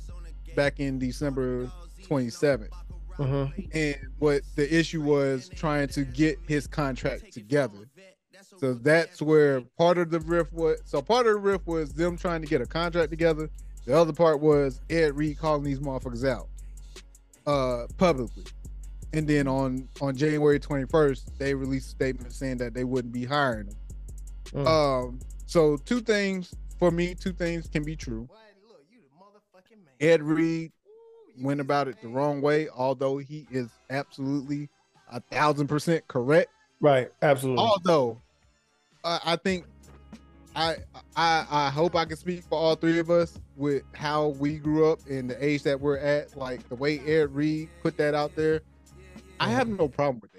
back 0.57 0.81
in 0.81 0.99
December 0.99 1.71
27th. 2.07 2.71
Uh-huh. 3.19 3.49
And 3.73 3.97
what 4.21 4.41
the 4.57 4.75
issue 4.75 5.03
was 5.03 5.51
trying 5.51 5.89
to 5.89 6.05
get 6.05 6.39
his 6.47 6.67
contract 6.67 7.31
together. 7.35 7.91
So 8.59 8.75
that's 8.75 9.23
where 9.23 9.61
part 9.79 9.99
of 9.99 10.11
the 10.11 10.21
riff 10.21 10.53
was. 10.53 10.81
So 10.85 11.01
part 11.01 11.27
of 11.27 11.35
the 11.35 11.39
riff 11.39 11.67
was 11.67 11.93
them 11.93 12.17
trying 12.17 12.43
to 12.43 12.49
get 12.49 12.61
a 12.61 12.67
contract 12.67 13.11
together. 13.11 13.51
The 13.87 13.97
other 13.97 14.13
part 14.13 14.41
was 14.41 14.81
Ed 14.91 15.17
Reed 15.17 15.39
calling 15.39 15.63
these 15.63 15.81
motherfuckers 15.81 16.29
out 16.29 16.49
uh 17.47 17.87
publicly. 17.97 18.45
And 19.13 19.27
then 19.27 19.49
on 19.49 19.89
on 20.01 20.17
January 20.17 20.61
21st, 20.61 21.39
they 21.39 21.55
released 21.55 21.87
a 21.87 21.91
statement 21.91 22.33
saying 22.33 22.59
that 22.59 22.75
they 22.75 22.85
wouldn't 22.85 23.13
be 23.13 23.25
hiring 23.25 23.67
them. 23.67 23.77
Mm. 24.53 24.67
Um 24.67 25.19
so 25.47 25.77
two 25.77 26.01
things 26.01 26.55
for 26.79 26.91
me, 26.91 27.15
two 27.15 27.33
things 27.33 27.69
can 27.69 27.83
be 27.85 27.97
true. 27.97 28.29
Ed 30.01 30.23
Reed 30.23 30.73
went 31.41 31.61
about 31.61 31.89
it 31.89 32.01
the 32.03 32.09
wrong 32.09 32.41
way, 32.41 32.69
although 32.69 33.19
he 33.19 33.47
is 33.51 33.69
absolutely 33.91 34.69
a 35.11 35.21
thousand 35.21 35.69
percent 35.69 36.07
correct. 36.09 36.51
Right. 36.81 37.11
Absolutely. 37.23 37.65
Although 37.65 38.21
I, 39.25 39.37
think 39.37 39.65
I 40.55 40.77
I 41.17 41.47
I 41.51 41.71
hope 41.71 41.95
I 41.95 42.05
can 42.05 42.17
speak 42.17 42.43
for 42.45 42.59
all 42.59 42.75
three 42.75 42.99
of 42.99 43.11
us 43.11 43.39
with 43.57 43.83
how 43.95 44.29
we 44.29 44.59
grew 44.59 44.91
up 44.91 45.01
and 45.09 45.31
the 45.31 45.45
age 45.45 45.63
that 45.63 45.81
we're 45.81 45.99
at. 45.99 46.37
Like 46.37 46.69
the 46.69 46.75
way 46.75 46.99
Ed 47.01 47.35
Reed 47.35 47.69
put 47.83 47.97
that 47.97 48.15
out 48.15 48.35
there, 48.37 48.61
I 49.41 49.49
have 49.49 49.69
no 49.69 49.89
problem 49.89 50.21
with 50.21 50.33
that. 50.33 50.39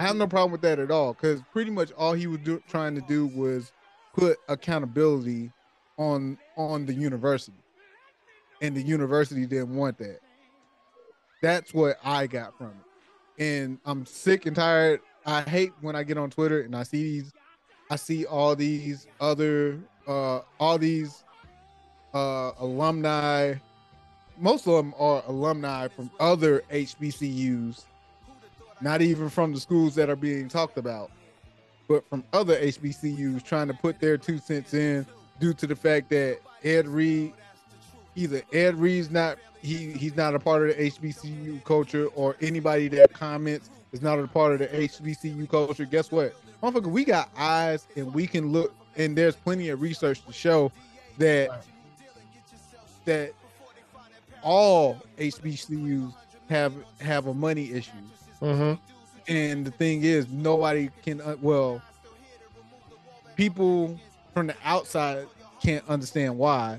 I 0.00 0.06
have 0.06 0.16
no 0.16 0.26
problem 0.26 0.52
with 0.52 0.62
that 0.62 0.78
at 0.78 0.90
all 0.90 1.14
because 1.14 1.40
pretty 1.52 1.70
much 1.70 1.92
all 1.92 2.12
he 2.12 2.26
was 2.26 2.40
do, 2.40 2.62
trying 2.68 2.94
to 2.94 3.00
do 3.02 3.26
was 3.26 3.72
put 4.14 4.38
accountability 4.48 5.52
on 5.98 6.38
on 6.56 6.86
the 6.86 6.94
university, 6.94 7.58
and 8.62 8.76
the 8.76 8.82
university 8.82 9.46
didn't 9.46 9.74
want 9.74 9.98
that. 9.98 10.20
That's 11.42 11.74
what 11.74 11.98
I 12.02 12.26
got 12.26 12.56
from 12.56 12.72
it, 13.38 13.42
and 13.42 13.78
I'm 13.84 14.06
sick 14.06 14.46
and 14.46 14.56
tired. 14.56 15.00
I 15.26 15.42
hate 15.42 15.72
when 15.80 15.96
I 15.96 16.02
get 16.02 16.18
on 16.18 16.30
Twitter 16.30 16.62
and 16.62 16.74
I 16.76 16.84
see 16.84 17.02
these, 17.02 17.32
I 17.90 17.96
see 17.96 18.24
all 18.26 18.54
these 18.56 19.06
other, 19.20 19.78
uh, 20.06 20.40
all 20.60 20.78
these 20.78 21.24
uh, 22.14 22.52
alumni. 22.58 23.54
Most 24.38 24.66
of 24.66 24.74
them 24.74 24.94
are 24.98 25.22
alumni 25.26 25.88
from 25.88 26.10
other 26.20 26.60
HBCUs 26.70 27.84
not 28.80 29.02
even 29.02 29.28
from 29.28 29.52
the 29.52 29.60
schools 29.60 29.94
that 29.94 30.10
are 30.10 30.16
being 30.16 30.48
talked 30.48 30.78
about, 30.78 31.10
but 31.88 32.08
from 32.08 32.24
other 32.32 32.58
HBCUs 32.58 33.42
trying 33.42 33.68
to 33.68 33.74
put 33.74 34.00
their 34.00 34.18
two 34.18 34.38
cents 34.38 34.74
in 34.74 35.06
due 35.40 35.54
to 35.54 35.66
the 35.66 35.76
fact 35.76 36.10
that 36.10 36.38
Ed 36.64 36.86
Reed, 36.86 37.32
either 38.14 38.42
Ed 38.52 38.76
Reed's 38.76 39.10
not 39.10 39.38
he 39.62 39.92
he's 39.92 40.16
not 40.16 40.34
a 40.34 40.38
part 40.38 40.68
of 40.68 40.76
the 40.76 40.90
HBCU 40.90 41.64
culture, 41.64 42.06
or 42.14 42.36
anybody 42.40 42.88
that 42.88 43.12
comments 43.12 43.70
is 43.92 44.02
not 44.02 44.18
a 44.18 44.26
part 44.26 44.52
of 44.52 44.58
the 44.58 44.68
HBCU 44.68 45.48
culture. 45.48 45.84
Guess 45.84 46.10
what, 46.10 46.34
motherfucker, 46.62 46.86
we 46.90 47.04
got 47.04 47.30
eyes 47.36 47.86
and 47.96 48.12
we 48.12 48.26
can 48.26 48.52
look, 48.52 48.74
and 48.96 49.16
there's 49.16 49.36
plenty 49.36 49.68
of 49.68 49.80
research 49.80 50.24
to 50.26 50.32
show 50.32 50.72
that 51.18 51.64
that 53.04 53.32
all 54.42 55.00
HBCUs 55.18 56.12
have 56.48 56.74
have 57.00 57.26
a 57.26 57.34
money 57.34 57.72
issue. 57.72 57.92
Mm-hmm. 58.40 58.74
And 59.28 59.64
the 59.64 59.70
thing 59.70 60.02
is, 60.04 60.28
nobody 60.28 60.90
can. 61.02 61.20
Uh, 61.20 61.36
well, 61.40 61.82
people 63.36 63.98
from 64.34 64.46
the 64.46 64.56
outside 64.64 65.26
can't 65.62 65.86
understand 65.88 66.36
why, 66.36 66.78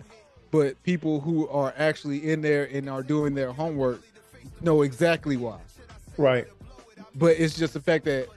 but 0.52 0.82
people 0.84 1.20
who 1.20 1.48
are 1.50 1.74
actually 1.78 2.30
in 2.30 2.42
there 2.42 2.70
and 2.72 2.90
are 2.90 3.04
doing 3.04 3.34
their 3.34 3.52
homework 3.52 4.02
know 4.62 4.82
exactly 4.82 5.38
why. 5.38 5.60
Right. 6.18 6.48
But 7.18 7.38
it's 7.40 7.56
just 7.56 7.74
the 7.74 7.82
fact 7.82 8.06
that 8.06 8.28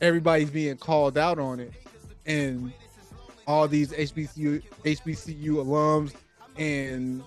everybody's 0.00 0.50
being 0.50 0.76
called 0.76 1.16
out 1.16 1.38
on 1.38 1.60
it, 1.60 1.72
and 2.26 2.72
all 3.46 3.66
these 3.68 3.92
HBCU 3.92 4.62
HBCU 4.84 5.52
alums 5.64 6.12
and 6.58 7.22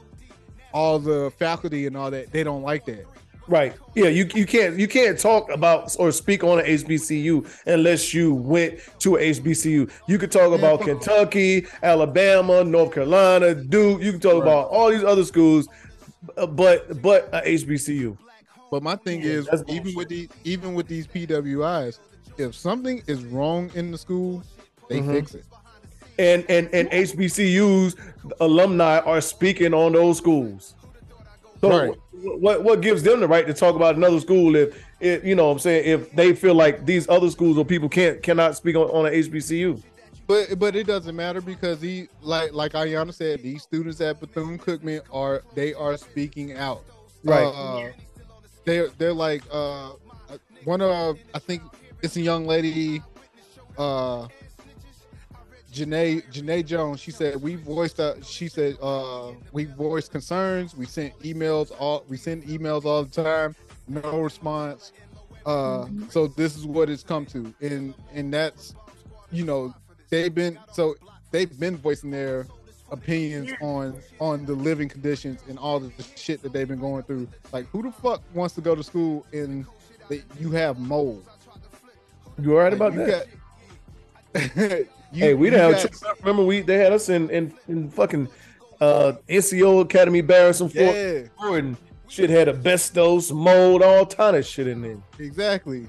all 0.73 0.99
the 0.99 1.31
faculty 1.37 1.87
and 1.87 1.95
all 1.97 2.11
that 2.11 2.31
they 2.31 2.43
don't 2.43 2.61
like 2.61 2.85
that. 2.85 3.05
Right. 3.47 3.73
Yeah, 3.95 4.09
you, 4.09 4.29
you 4.35 4.45
can't 4.45 4.77
you 4.77 4.87
can't 4.87 5.17
talk 5.17 5.49
about 5.49 5.95
or 5.97 6.11
speak 6.11 6.43
on 6.43 6.59
an 6.59 6.65
HBCU 6.65 7.49
unless 7.65 8.13
you 8.13 8.33
went 8.35 8.79
to 8.99 9.15
a 9.15 9.19
HBCU. 9.31 9.89
You 10.07 10.17
could 10.19 10.31
talk 10.31 10.53
about 10.53 10.81
Kentucky, 10.81 11.65
Alabama, 11.81 12.63
North 12.63 12.93
Carolina, 12.93 13.55
Duke. 13.55 14.03
You 14.03 14.11
can 14.11 14.21
talk 14.21 14.33
Right. 14.33 14.41
about 14.43 14.67
all 14.67 14.91
these 14.91 15.03
other 15.03 15.23
schools, 15.23 15.67
uh, 16.37 16.45
but 16.45 17.01
but 17.01 17.27
a 17.33 17.41
HBCU. 17.41 18.15
But 18.71 18.83
my 18.83 18.95
thing 18.95 19.21
Yeah, 19.21 19.31
is, 19.31 19.49
even 19.67 19.95
with 19.95 20.09
these, 20.09 20.29
even 20.43 20.73
with 20.75 20.87
these 20.87 21.07
PWIs, 21.07 21.99
if 22.37 22.55
something 22.55 23.01
is 23.07 23.23
wrong 23.25 23.71
in 23.73 23.91
the 23.91 23.97
school, 23.97 24.43
they 24.87 24.99
Mhm. 25.01 25.11
fix 25.11 25.35
it. 25.35 25.45
And 26.17 26.45
and 26.49 26.69
and 26.73 26.89
HBCUs 26.91 27.95
alumni 28.41 28.99
are 28.99 29.21
speaking 29.21 29.73
on 29.73 29.93
those 29.93 30.17
schools. 30.17 30.75
So 31.61 31.69
Right. 31.69 31.93
what 32.11 32.63
what 32.63 32.81
gives 32.81 33.03
them 33.03 33.19
the 33.21 33.27
right 33.27 33.47
to 33.47 33.53
talk 33.53 33.75
about 33.75 33.95
another 33.95 34.19
school 34.19 34.55
if 34.55 34.77
if 34.99 35.23
you 35.23 35.35
know 35.35 35.47
what 35.47 35.53
I'm 35.53 35.59
saying 35.59 35.85
if 35.85 36.11
they 36.11 36.33
feel 36.33 36.55
like 36.55 36.85
these 36.85 37.07
other 37.09 37.29
schools 37.29 37.57
or 37.57 37.65
people 37.65 37.89
can't 37.89 38.21
cannot 38.21 38.55
speak 38.55 38.75
on, 38.75 38.89
on 38.89 39.05
an 39.05 39.13
HBCU? 39.13 39.81
But 40.27 40.59
but 40.59 40.75
it 40.75 40.85
doesn't 40.87 41.15
matter 41.15 41.41
because 41.41 41.81
he 41.81 42.07
like 42.21 42.53
like 42.53 42.73
Ayana 42.73 43.13
said, 43.13 43.41
these 43.41 43.63
students 43.63 43.99
at 44.01 44.19
Bethune 44.19 44.59
Cookman 44.59 45.01
are 45.11 45.41
they 45.55 45.73
are 45.73 45.97
speaking 45.97 46.53
out. 46.53 46.83
Right. 47.23 47.45
Uh, 47.45 47.89
they're 48.69 48.89
they're 48.99 49.13
like 49.13 49.41
uh 49.51 49.91
one 50.63 50.81
of 50.81 51.17
I 51.33 51.39
think 51.39 51.63
it's 52.03 52.15
a 52.15 52.21
young 52.21 52.45
lady, 52.45 53.01
uh 53.77 54.27
Janae 55.73 56.23
Janae 56.31 56.65
Jones. 56.65 56.99
She 56.99 57.11
said 57.11 57.41
we 57.41 57.55
voiced 57.55 57.99
uh, 57.99 58.21
she 58.21 58.47
said 58.47 58.77
uh 58.81 59.31
we 59.51 59.65
voiced 59.65 60.11
concerns. 60.11 60.75
We 60.75 60.85
sent 60.85 61.17
emails 61.19 61.71
all 61.79 62.05
we 62.07 62.17
send 62.17 62.43
emails 62.43 62.85
all 62.85 63.03
the 63.03 63.23
time. 63.23 63.55
No 63.87 64.19
response. 64.19 64.91
Uh 65.45 65.87
so 66.09 66.27
this 66.27 66.55
is 66.55 66.65
what 66.65 66.89
it's 66.89 67.03
come 67.03 67.25
to. 67.27 67.53
And 67.61 67.95
and 68.13 68.31
that's 68.31 68.75
you 69.31 69.45
know 69.45 69.73
they've 70.09 70.33
been 70.33 70.59
so 70.71 70.95
they've 71.31 71.59
been 71.59 71.77
voicing 71.77 72.11
their 72.11 72.45
opinions 72.91 73.51
on 73.61 73.99
on 74.19 74.45
the 74.45 74.53
living 74.53 74.89
conditions 74.89 75.41
and 75.47 75.57
all 75.59 75.79
the 75.79 75.91
shit 76.15 76.41
that 76.41 76.53
they've 76.53 76.67
been 76.67 76.79
going 76.79 77.03
through. 77.03 77.27
Like 77.53 77.67
who 77.69 77.83
the 77.83 77.91
fuck 77.91 78.21
wants 78.33 78.55
to 78.55 78.61
go 78.61 78.75
to 78.75 78.83
school 78.83 79.25
and 79.33 79.65
that 80.09 80.23
you 80.39 80.51
have 80.51 80.79
mold? 80.79 81.25
You 82.41 82.53
all 82.53 82.59
right 82.63 82.71
Like, 82.77 82.93
about 82.93 82.93
you 82.93 83.05
that? 83.05 83.27
got- 83.27 83.27
you- 85.11 85.19
hey, 85.23 85.33
we 85.33 85.47
you 85.47 85.51
didn't 85.51 85.73
have. 85.73 86.01
got- 86.01 86.19
remember, 86.19 86.43
we 86.45 86.61
they 86.61 86.77
had 86.77 86.91
us 86.93 87.09
in 87.09 87.29
in, 87.29 87.53
in 87.67 87.89
fucking 87.91 88.27
uh, 88.81 89.13
NCO 89.27 89.81
Academy 89.81 90.21
Barrison 90.21 90.69
Fort 90.69 90.95
yeah, 90.95 91.23
Worth, 91.41 91.59
and 91.59 91.77
shit 92.07 92.29
had 92.29 92.47
asbestos, 92.47 93.29
mold, 93.31 93.81
all 93.83 94.05
kind 94.05 94.35
of 94.37 94.45
shit 94.45 94.67
in 94.67 94.81
there. 94.81 94.97
exactly. 95.19 95.87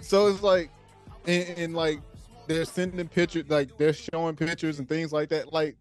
So 0.00 0.26
it's 0.28 0.42
like, 0.42 0.70
and, 1.26 1.48
and 1.58 1.74
like 1.74 2.00
they're 2.46 2.64
sending 2.64 3.08
pictures, 3.08 3.44
like 3.48 3.76
they're 3.76 3.92
showing 3.92 4.36
pictures 4.36 4.78
and 4.78 4.88
things 4.88 5.12
like 5.12 5.28
that. 5.30 5.52
Like, 5.52 5.76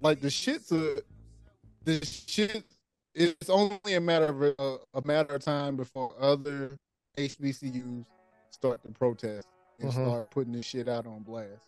like 0.00 0.20
the 0.20 0.30
shit's 0.30 0.70
a, 0.72 0.96
the 1.84 2.04
shit. 2.04 2.64
It's 3.14 3.50
only 3.50 3.94
a 3.94 4.00
matter 4.00 4.26
of 4.26 4.42
a, 4.42 4.98
a 4.98 5.06
matter 5.06 5.34
of 5.34 5.42
time 5.42 5.76
before 5.76 6.12
other 6.20 6.78
HBCUs 7.16 8.04
start 8.50 8.82
to 8.84 8.92
protest 8.92 9.48
and 9.80 9.90
Mhm. 9.90 9.94
start 9.94 10.30
putting 10.30 10.52
this 10.52 10.66
shit 10.66 10.88
out 10.88 11.06
on 11.06 11.22
blast. 11.22 11.66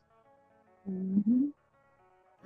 Mhm. 0.89 1.53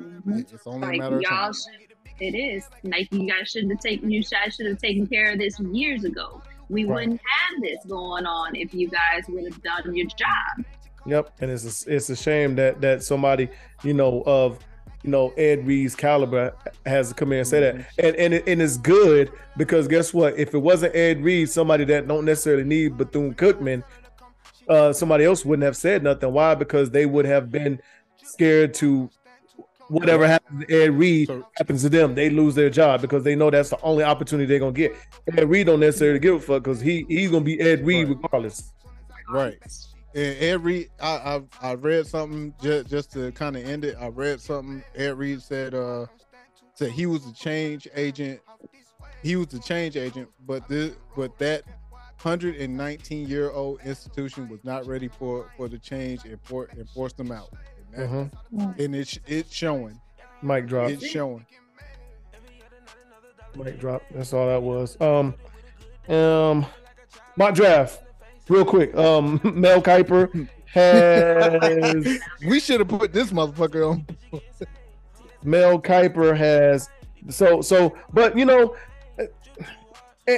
Mhm. 0.00 0.52
It's 0.52 0.66
only 0.66 0.96
a 0.96 1.00
matter 1.00 1.16
of 1.16 1.22
y'all, 1.22 1.30
time. 1.30 1.52
should, 1.52 1.96
it 2.20 2.34
is 2.34 2.68
like 2.84 3.12
you 3.12 3.28
guys 3.28 3.48
should 3.50 3.68
have 3.70 3.80
taken. 3.80 4.10
You 4.10 4.22
guys 4.24 4.54
should 4.54 4.66
have 4.66 4.78
taken 4.78 5.06
care 5.06 5.32
of 5.32 5.38
this 5.38 5.58
years 5.60 6.04
ago. 6.04 6.42
We 6.70 6.84
Right. 6.84 6.94
wouldn't 6.94 7.20
have 7.20 7.62
this 7.62 7.84
going 7.86 8.24
on 8.26 8.56
if 8.56 8.72
you 8.72 8.88
guys 8.88 9.24
would 9.28 9.44
have 9.44 9.62
done 9.62 9.94
your 9.94 10.06
job. 10.06 10.64
Yep, 11.06 11.30
and 11.40 11.50
it's 11.50 11.86
a, 11.86 11.94
it's 11.94 12.08
a 12.10 12.16
shame 12.16 12.54
that 12.56 12.80
that 12.80 13.02
somebody 13.02 13.48
you 13.82 13.92
know 13.94 14.22
of 14.26 14.58
you 15.02 15.10
know 15.10 15.30
Ed 15.36 15.66
Reed's 15.66 15.94
caliber 15.94 16.54
has 16.86 17.10
to 17.10 17.14
come 17.14 17.32
in 17.32 17.40
and 17.40 17.48
say 17.48 17.60
that, 17.60 17.74
and 17.98 18.16
and 18.16 18.34
it, 18.34 18.48
and 18.48 18.62
it's 18.62 18.76
good 18.78 19.30
because 19.56 19.86
guess 19.86 20.14
what? 20.14 20.38
If 20.38 20.54
it 20.54 20.58
wasn't 20.58 20.96
Ed 20.96 21.22
Reed, 21.22 21.50
somebody 21.50 21.84
that 21.86 22.08
don't 22.08 22.24
necessarily 22.24 22.64
need 22.64 22.96
Bethune 22.96 23.34
Cookman, 23.34 23.82
uh, 24.68 24.92
somebody 24.94 25.24
else 25.24 25.44
wouldn't 25.44 25.64
have 25.64 25.76
said 25.76 26.02
nothing. 26.02 26.32
Why? 26.32 26.54
Because 26.54 26.90
they 26.90 27.04
would 27.04 27.26
have 27.26 27.52
been 27.52 27.80
scared 28.22 28.72
to 28.74 29.10
whatever 29.88 30.26
happens 30.26 30.64
to 30.66 30.82
Ed 30.84 30.92
Reed 30.92 31.26
So- 31.28 31.46
happens 31.58 31.82
to 31.82 31.90
them, 31.90 32.14
they 32.14 32.30
lose 32.30 32.54
their 32.54 32.70
job 32.70 33.02
because 33.02 33.22
they 33.22 33.36
know 33.36 33.50
that's 33.50 33.68
the 33.68 33.78
only 33.82 34.02
opportunity 34.04 34.46
they're 34.46 34.58
gonna 34.58 34.72
get. 34.72 34.96
Ed 35.36 35.50
Reed 35.50 35.66
don't 35.66 35.80
necessarily 35.80 36.18
give 36.18 36.36
a 36.36 36.40
fuck 36.40 36.62
because 36.62 36.80
he 36.80 37.04
he's 37.08 37.30
gonna 37.30 37.44
be 37.44 37.60
Ed 37.60 37.84
Reed 37.84 38.08
Right. 38.08 38.16
regardless. 38.22 38.72
Right. 39.30 39.58
And 40.14 40.36
Ed 40.38 40.62
Reed, 40.64 40.90
I, 41.00 41.42
I 41.62 41.70
I 41.70 41.74
read 41.74 42.06
something 42.06 42.54
just 42.62 42.86
just 42.88 43.12
to 43.12 43.32
kind 43.32 43.56
of 43.56 43.64
end 43.64 43.84
it. 43.84 43.96
I 44.00 44.08
read 44.08 44.40
something. 44.40 44.82
Ed 44.94 45.18
Reed 45.18 45.42
said 45.42 45.74
uh 45.74 46.06
said 46.74 46.90
he 46.92 47.06
was 47.06 47.24
the 47.26 47.32
change 47.32 47.88
agent. 47.94 48.40
He 49.22 49.36
was 49.36 49.48
the 49.48 49.58
change 49.58 49.96
agent, 49.96 50.28
but 50.46 50.68
this 50.68 50.92
but 51.16 51.36
that 51.38 51.62
119 52.22 53.28
year 53.28 53.50
old 53.50 53.80
institution 53.84 54.48
was 54.48 54.62
not 54.64 54.86
ready 54.86 55.08
for 55.08 55.50
for 55.56 55.68
the 55.68 55.78
change 55.78 56.24
and 56.24 56.38
for 56.42 56.66
and 56.70 56.88
forced 56.90 57.16
them 57.16 57.32
out. 57.32 57.52
And, 57.92 58.30
that, 58.30 58.30
Mhm. 58.52 58.78
and 58.78 58.94
it's 58.94 59.18
it's 59.26 59.52
showing. 59.52 60.00
Mic 60.42 60.66
drop. 60.66 60.90
It's 60.90 61.04
showing. 61.06 61.44
Mic 63.56 63.78
drop. 63.78 64.02
That's 64.10 64.32
all 64.32 64.46
that 64.48 64.62
was. 64.62 65.00
Um, 65.00 65.34
um, 66.14 66.66
my 67.36 67.50
draft, 67.50 68.02
real 68.48 68.64
quick. 68.64 68.94
Um, 68.96 69.40
Mel 69.54 69.82
Kiper 69.82 70.48
has 70.66 72.18
We 72.46 72.60
should 72.60 72.80
have 72.80 72.88
put 72.88 73.12
this 73.12 73.30
motherfucker 73.30 73.90
on. 73.92 74.06
Mel 75.42 75.80
Kiper 75.80 76.36
has 76.36 76.88
so 77.28 77.60
so, 77.60 77.96
but 78.12 78.36
you 78.36 78.44
know, 78.44 78.76
and, 79.18 79.28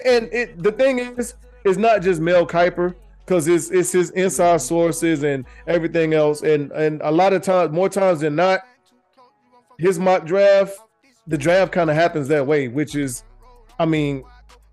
and 0.06 0.32
it 0.32 0.62
the 0.62 0.72
thing 0.72 0.98
is, 0.98 1.34
it's 1.64 1.78
not 1.78 2.02
just 2.02 2.20
Mel 2.20 2.46
Kiper 2.46 2.94
because 3.24 3.48
it's 3.48 3.70
it's 3.70 3.92
his 3.92 4.10
inside 4.10 4.60
sources 4.60 5.22
and 5.22 5.44
everything 5.66 6.14
else, 6.14 6.42
and 6.42 6.70
and 6.72 7.00
a 7.02 7.10
lot 7.10 7.32
of 7.32 7.42
times, 7.42 7.72
more 7.72 7.88
times 7.88 8.20
than 8.20 8.36
not, 8.36 8.60
his 9.78 9.98
mock 9.98 10.24
draft, 10.24 10.78
the 11.26 11.38
draft 11.38 11.72
kind 11.72 11.90
of 11.90 11.96
happens 11.96 12.28
that 12.28 12.46
way, 12.46 12.68
which 12.68 12.94
is, 12.94 13.24
I 13.78 13.86
mean, 13.86 14.24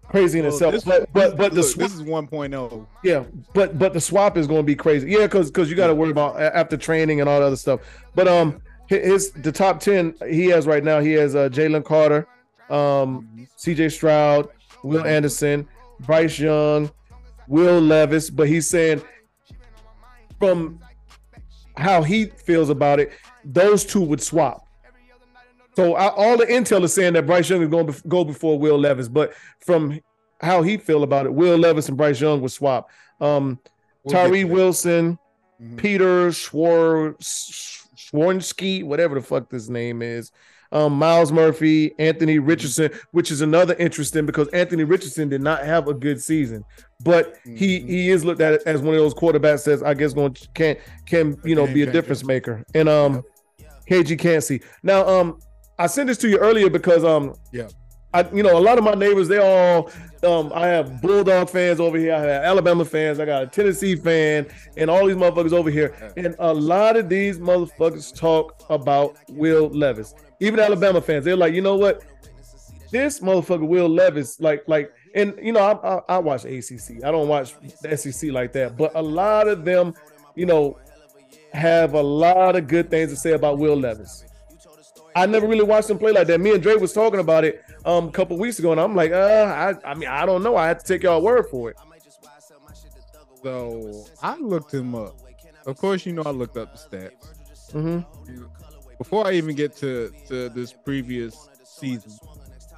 crazy 0.07 0.39
in 0.39 0.45
Well, 0.45 0.53
itself. 0.53 0.73
this- 0.73 0.83
but 0.83 1.11
but 1.13 1.37
but 1.37 1.53
the 1.53 1.63
swap, 1.63 1.89
this 1.89 1.93
is 1.99 2.03
1.0. 2.03 2.85
yeah, 3.03 3.23
but 3.53 3.77
but 3.79 3.93
the 3.93 4.01
swap 4.01 4.37
is 4.37 4.47
going 4.47 4.59
to 4.61 4.65
be 4.65 4.75
crazy. 4.75 5.09
Yeah, 5.11 5.23
because 5.23 5.49
because 5.49 5.69
you 5.69 5.75
got 5.75 5.87
to 5.87 5.95
worry 5.95 6.11
about 6.11 6.39
after 6.39 6.77
training 6.77 7.19
and 7.21 7.29
all 7.29 7.39
the 7.39 7.45
other 7.47 7.55
stuff. 7.55 7.79
But 8.15 8.27
um, 8.27 8.61
his 8.87 9.31
the 9.31 9.51
top 9.51 9.79
ten 9.79 10.13
he 10.27 10.45
has 10.47 10.67
right 10.67 10.83
now. 10.83 10.99
He 10.99 11.13
has 11.13 11.35
uh, 11.35 11.49
Jalen 11.49 11.83
Carter, 11.85 12.27
um, 12.69 13.47
C.J. 13.55 13.89
Stroud, 13.89 14.49
Will 14.83 15.05
Anderson, 15.05 15.67
Bryce 16.01 16.37
Young, 16.39 16.91
Will 17.47 17.79
Levis. 17.81 18.29
But 18.29 18.47
he's 18.47 18.67
saying 18.67 19.01
from 20.39 20.79
how 21.77 22.03
he 22.03 22.25
feels 22.25 22.69
about 22.69 22.99
it, 22.99 23.11
those 23.43 23.83
two 23.85 24.01
would 24.01 24.21
swap. 24.21 24.62
So 25.75 25.95
I, 25.95 26.07
all 26.09 26.37
the 26.37 26.45
intel 26.45 26.83
is 26.83 26.93
saying 26.93 27.13
that 27.13 27.25
Bryce 27.25 27.49
Young 27.49 27.61
is 27.63 27.69
going 27.69 27.87
to 27.87 28.07
go 28.07 28.23
before 28.23 28.59
Will 28.59 28.77
Levis, 28.77 29.07
but 29.07 29.33
from 29.59 29.99
how 30.41 30.61
he 30.61 30.77
feel 30.77 31.03
about 31.03 31.25
it, 31.25 31.33
Will 31.33 31.57
Levis 31.57 31.87
and 31.87 31.97
Bryce 31.97 32.19
Young 32.21 32.41
would 32.41 32.51
swap. 32.51 32.89
Um, 33.21 33.59
We'll 34.03 34.13
Tyree. 34.13 34.43
Wilson, 34.43 35.17
Mhm. 35.61 35.77
Peter 35.77 36.27
Schwar 36.29 37.15
Schwarnsky, 37.95 38.83
whatever 38.83 39.15
the 39.15 39.21
fuck 39.21 39.49
this 39.49 39.69
name 39.69 40.01
is. 40.01 40.31
Um, 40.71 40.93
Myles 40.93 41.31
Murphy, 41.31 41.93
Anthony 41.99 42.39
Richardson, 42.39 42.89
which 43.11 43.29
is 43.29 43.41
another 43.41 43.75
interesting 43.75 44.25
because 44.25 44.47
Anthony 44.49 44.83
Richardson 44.83 45.29
did 45.29 45.41
not 45.41 45.63
have 45.63 45.87
a 45.87 45.93
good 45.93 46.19
season, 46.21 46.65
but 47.03 47.37
he 47.45 47.79
Mhm. 47.79 47.87
he 47.87 48.09
is 48.09 48.25
looked 48.25 48.41
at 48.41 48.61
as 48.65 48.81
one 48.81 48.95
of 48.95 48.99
those 48.99 49.13
quarterbacks 49.13 49.65
that's 49.65 49.83
I 49.83 49.93
guess 49.93 50.13
going 50.13 50.35
can 50.55 50.77
can 51.05 51.37
you 51.45 51.53
know 51.55 51.67
be 51.67 51.83
a 51.83 51.91
difference 51.91 52.25
maker. 52.25 52.63
And 52.73 52.89
um, 52.89 53.21
KG 53.87 54.17
can't 54.17 54.43
see 54.43 54.61
now. 54.81 55.07
Um, 55.07 55.37
I 55.79 55.87
sent 55.87 56.07
this 56.07 56.17
to 56.19 56.29
you 56.29 56.37
earlier 56.37 56.69
because 56.69 57.03
um, 57.03 57.35
Yeah. 57.51 57.67
I 58.13 58.29
you 58.31 58.43
know 58.43 58.57
a 58.57 58.61
lot 58.61 58.77
of 58.77 58.83
my 58.83 58.93
neighbors 58.93 59.27
they 59.27 59.39
all 59.39 59.89
um 60.23 60.51
I 60.53 60.67
have 60.67 61.01
Bulldog 61.01 61.49
fans 61.49 61.79
over 61.79 61.97
here, 61.97 62.13
I 62.13 62.19
have 62.19 62.43
Alabama 62.43 62.85
fans, 62.85 63.19
I 63.19 63.25
got 63.25 63.43
a 63.43 63.47
Tennessee 63.47 63.95
fan, 63.95 64.47
and 64.77 64.89
all 64.89 65.07
these 65.07 65.15
motherfuckers 65.15 65.51
over 65.51 65.69
here. 65.71 66.13
And 66.15 66.35
a 66.39 66.53
lot 66.53 66.95
of 66.95 67.09
these 67.09 67.39
motherfuckers 67.39 68.15
talk 68.15 68.63
about 68.69 69.17
Will 69.29 69.67
Levis. 69.69 70.13
Even 70.39 70.59
Alabama 70.59 71.01
fans, 71.01 71.25
they're 71.25 71.35
like, 71.35 71.53
you 71.53 71.61
know 71.61 71.75
what? 71.75 72.03
This 72.91 73.19
motherfucker 73.19 73.67
Will 73.67 73.89
Levis, 73.89 74.39
like, 74.39 74.63
like, 74.67 74.93
and 75.15 75.33
you 75.41 75.51
know, 75.51 75.59
I, 75.61 75.95
I, 75.95 76.01
I 76.09 76.17
watch 76.19 76.45
ACC. 76.45 77.03
I 77.03 77.09
don't 77.11 77.27
watch 77.27 77.55
the 77.81 77.97
SEC 77.97 78.31
like 78.31 78.53
that, 78.53 78.77
but 78.77 78.91
a 78.93 79.01
lot 79.01 79.47
of 79.47 79.65
them, 79.65 79.95
you 80.35 80.45
know, 80.45 80.77
have 81.53 81.95
a 81.95 82.01
lot 82.01 82.55
of 82.55 82.67
good 82.67 82.91
things 82.91 83.09
to 83.11 83.15
say 83.15 83.31
about 83.31 83.57
Will 83.57 83.75
Levis. 83.75 84.23
I 85.15 85.25
never 85.25 85.47
really 85.47 85.63
watched 85.63 85.89
him 85.89 85.97
play 85.97 86.11
like 86.11 86.27
that. 86.27 86.39
Me 86.39 86.51
and 86.51 86.61
Dre 86.61 86.75
was 86.75 86.93
talking 86.93 87.19
about 87.19 87.43
it 87.43 87.63
um 87.85 88.07
a 88.07 88.11
couple 88.11 88.37
weeks 88.37 88.59
ago, 88.59 88.71
and 88.71 88.81
I'm 88.81 88.95
like, 88.95 89.11
uh, 89.11 89.75
I, 89.85 89.91
I 89.91 89.93
mean, 89.93 90.09
I 90.09 90.25
don't 90.25 90.43
know. 90.43 90.55
I 90.55 90.67
had 90.67 90.79
to 90.79 90.85
take 90.85 91.03
y'all 91.03 91.21
word 91.21 91.47
for 91.49 91.69
it. 91.69 91.77
So 93.43 94.05
I 94.21 94.37
looked 94.37 94.73
him 94.73 94.95
up. 94.95 95.15
Of 95.65 95.77
course, 95.77 96.05
you 96.05 96.13
know 96.13 96.23
I 96.25 96.31
looked 96.31 96.57
up 96.57 96.73
the 96.73 96.97
stats. 96.97 97.71
Mm-hmm. 97.73 98.43
Before 98.97 99.27
I 99.27 99.33
even 99.33 99.55
get 99.55 99.75
to, 99.77 100.13
to 100.27 100.49
this 100.49 100.71
previous 100.71 101.49
season, 101.63 102.11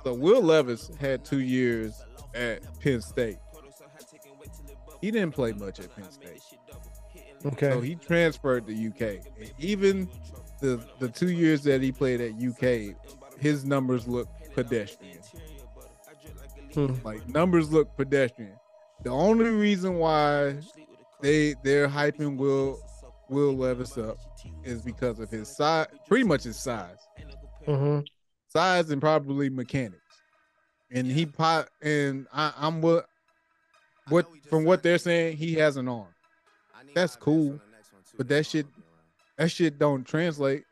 so 0.04 0.14
Will 0.14 0.42
Levis 0.42 0.92
had 1.00 1.26
two 1.26 1.40
years 1.40 2.02
at 2.34 2.62
Penn 2.80 3.02
State. 3.02 3.38
He 5.02 5.12
didn't 5.12 5.32
play 5.32 5.52
much 5.54 5.80
at 5.80 5.96
Penn 5.96 6.12
State. 6.12 6.42
Okay. 7.46 7.72
So 7.72 7.82
he 7.82 7.96
transferred 7.96 8.66
to 8.68 8.74
UK. 8.74 9.26
And 9.40 9.52
even 9.60 10.10
the 10.62 10.84
the 11.00 11.10
two 11.10 11.30
years 11.32 11.64
that 11.64 11.82
he 11.82 11.92
played 11.92 12.22
at 12.22 12.32
UK, 12.34 12.96
his 13.40 13.66
numbers 13.66 14.08
look 14.08 14.28
pedestrian. 14.54 15.20
Hmm. 16.74 16.94
Like 17.04 17.28
numbers 17.30 17.72
look 17.72 17.96
pedestrian. 17.96 18.54
The 19.04 19.10
only 19.10 19.50
reason 19.50 19.96
why 19.96 20.58
they 21.22 21.56
they're 21.64 21.88
hyping 21.88 22.38
Will 22.38 22.80
Will 23.30 23.54
Levis 23.56 23.98
up 23.98 24.18
is 24.64 24.82
because 24.82 25.20
of 25.20 25.30
his 25.30 25.48
size, 25.56 25.88
pretty 26.08 26.24
much 26.26 26.44
his 26.44 26.58
size, 26.58 26.98
Mm-hmm. 27.68 28.02
size 28.48 28.92
and 28.92 29.02
probably 29.02 29.50
mechanics. 29.50 30.02
And 30.92 31.08
he 31.08 31.26
pop 31.26 31.68
and 31.82 32.28
I, 32.32 32.54
I'm 32.58 32.82
what 32.82 33.08
what 34.10 34.28
from 34.50 34.66
what 34.66 34.84
they're 34.84 35.00
saying 35.00 35.38
he 35.38 35.56
has 35.56 35.78
an 35.78 35.88
arm. 35.88 36.08
That's 36.94 37.16
cool, 37.16 37.60
but 38.18 38.28
that 38.28 38.46
shit 38.46 38.68
that 39.38 39.50
shit 39.52 39.78
don't 39.80 40.06
translate. 40.06 40.64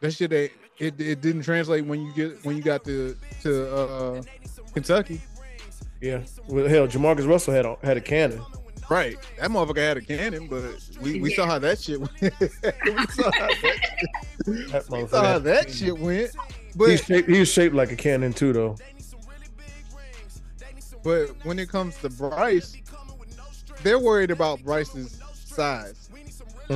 That 0.00 0.12
shit 0.12 0.32
ain't, 0.32 0.52
it 0.78 1.00
it 1.00 1.20
didn't 1.20 1.42
translate 1.42 1.84
when 1.84 2.00
you 2.02 2.12
get 2.14 2.44
when 2.44 2.56
you 2.56 2.62
got 2.62 2.84
to 2.84 3.16
to 3.42 3.74
uh 3.74 4.22
Kentucky. 4.74 5.20
Yeah. 6.00 6.22
Well, 6.48 6.66
hell, 6.66 6.88
JaMarcus 6.88 7.28
Russell 7.28 7.54
had 7.54 7.64
a, 7.64 7.76
had 7.84 7.96
a 7.96 8.00
cannon. 8.00 8.42
Right, 8.90 9.16
that 9.38 9.48
motherfucker 9.50 9.76
had 9.76 9.96
a 9.96 10.00
cannon, 10.00 10.48
but 10.48 10.64
we, 11.00 11.20
we 11.20 11.32
saw 11.32 11.46
how 11.46 11.58
that 11.60 11.80
shit 11.80 12.00
went. 12.00 12.12
we 12.20 12.28
saw 13.06 13.30
how 13.32 13.48
that, 13.48 13.78
That 14.44 14.84
we 14.90 15.06
saw 15.06 15.22
how 15.22 15.38
that 15.38 15.70
shit 15.70 15.96
went. 15.96 16.30
He's 16.30 16.76
But 16.76 16.98
shaped, 17.04 17.28
he 17.30 17.38
was 17.38 17.48
shaped 17.50 17.74
like 17.74 17.92
a 17.92 17.96
cannon 17.96 18.32
too, 18.32 18.52
though. 18.52 18.76
but 21.04 21.28
when 21.44 21.58
it 21.58 21.68
comes 21.68 21.96
to 21.98 22.10
Bryce, 22.10 22.76
they're 23.82 24.00
worried 24.00 24.30
about 24.32 24.62
Bryce's 24.62 25.20
size. 25.32 26.01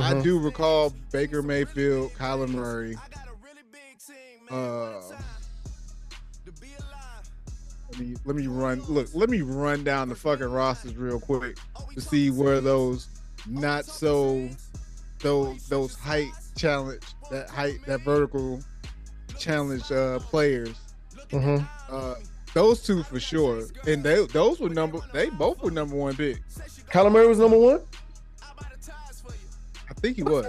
I 0.01 0.13
Mhm. 0.13 0.23
do 0.23 0.39
recall 0.39 0.93
Baker 1.11 1.41
Mayfield, 1.41 2.11
Kyler 2.13 2.47
Murray. 2.49 2.97
Uh, 4.49 5.01
let 7.91 7.99
me 7.99 8.15
let 8.25 8.35
me 8.35 8.47
run. 8.47 8.81
Look, 8.87 9.07
let 9.13 9.29
me 9.29 9.41
run 9.41 9.83
down 9.83 10.09
the 10.09 10.15
fucking 10.15 10.45
rosters 10.45 10.95
real 10.95 11.19
quick 11.19 11.57
to 11.93 12.01
see 12.01 12.31
where 12.31 12.61
those 12.61 13.07
not 13.45 13.85
so 13.85 14.49
those 15.19 15.67
those 15.67 15.95
height 15.95 16.29
challenge 16.55 17.01
that 17.31 17.49
height 17.49 17.79
that 17.85 18.01
vertical 18.01 18.61
challenge 19.37 19.91
uh 19.91 20.19
players. 20.19 20.75
Mhm. 21.29 21.67
Uh, 21.89 22.15
those 22.53 22.81
two 22.83 23.03
for 23.03 23.19
sure, 23.19 23.63
and 23.85 24.03
they 24.03 24.25
those 24.27 24.59
were 24.59 24.69
number. 24.69 24.99
They 25.13 25.29
both 25.29 25.61
were 25.61 25.71
number 25.71 25.95
one 25.95 26.15
pick. 26.15 26.37
Kyler 26.91 27.11
Murray 27.11 27.27
was 27.27 27.39
number 27.39 27.57
one. 27.57 27.81
I 29.97 29.99
think 29.99 30.15
he 30.15 30.23
was. 30.23 30.45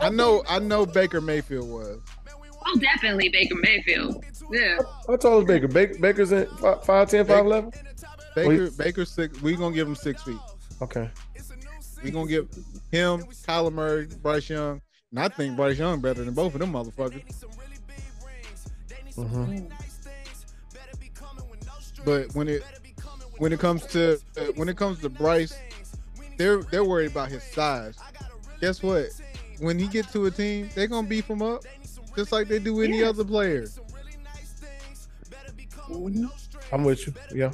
I 0.00 0.10
know. 0.10 0.44
I 0.48 0.58
know 0.58 0.84
Baker 0.84 1.20
Mayfield 1.20 1.68
was. 1.68 2.00
Oh, 2.66 2.78
definitely 2.78 3.30
Baker 3.30 3.54
Mayfield. 3.56 4.24
Yeah. 4.50 4.78
How 5.06 5.16
tall 5.16 5.40
is 5.40 5.46
Baker? 5.46 5.68
Baker 5.68 5.98
Baker's 5.98 6.32
in 6.32 6.46
fi- 6.58 6.74
5'10", 6.74 7.24
5'11"? 7.24 7.74
Baker. 8.34 8.70
Baker 8.72 9.04
six. 9.04 9.40
We 9.40 9.56
gonna 9.56 9.74
give 9.74 9.88
him 9.88 9.94
six 9.94 10.22
feet. 10.22 10.38
Okay. 10.82 11.08
We 12.02 12.10
gonna 12.10 12.28
give 12.28 12.48
him 12.90 13.22
Kyler 13.46 13.72
Murray, 13.72 14.08
Bryce 14.22 14.50
Young, 14.50 14.82
and 15.10 15.20
I 15.20 15.28
think 15.28 15.56
Bryce 15.56 15.78
Young 15.78 16.00
better 16.00 16.22
than 16.24 16.34
both 16.34 16.52
of 16.54 16.60
them 16.60 16.72
motherfuckers. 16.72 17.22
Mm-hmm. 19.16 19.68
But 22.04 22.34
when 22.34 22.48
it 22.48 22.62
when 23.38 23.52
it 23.52 23.60
comes 23.60 23.86
to 23.86 24.20
uh, 24.36 24.40
when 24.56 24.68
it 24.68 24.76
comes 24.76 25.00
to 25.00 25.08
Bryce, 25.08 25.56
they're 26.36 26.62
they're 26.64 26.84
worried 26.84 27.10
about 27.10 27.28
his 27.30 27.42
size. 27.42 27.96
Guess 28.60 28.82
what? 28.82 29.06
When 29.60 29.78
he 29.78 29.86
get 29.88 30.08
to 30.12 30.26
a 30.26 30.30
team, 30.30 30.68
they're 30.74 30.86
gonna 30.88 31.06
beef 31.06 31.28
him 31.28 31.42
up, 31.42 31.62
just 32.16 32.32
like 32.32 32.48
they 32.48 32.58
do 32.58 32.80
any 32.82 33.00
Yeah. 33.00 33.08
other 33.08 33.24
player. 33.24 33.66
I'm 36.72 36.84
with 36.84 37.06
you. 37.06 37.14
Yeah. 37.34 37.50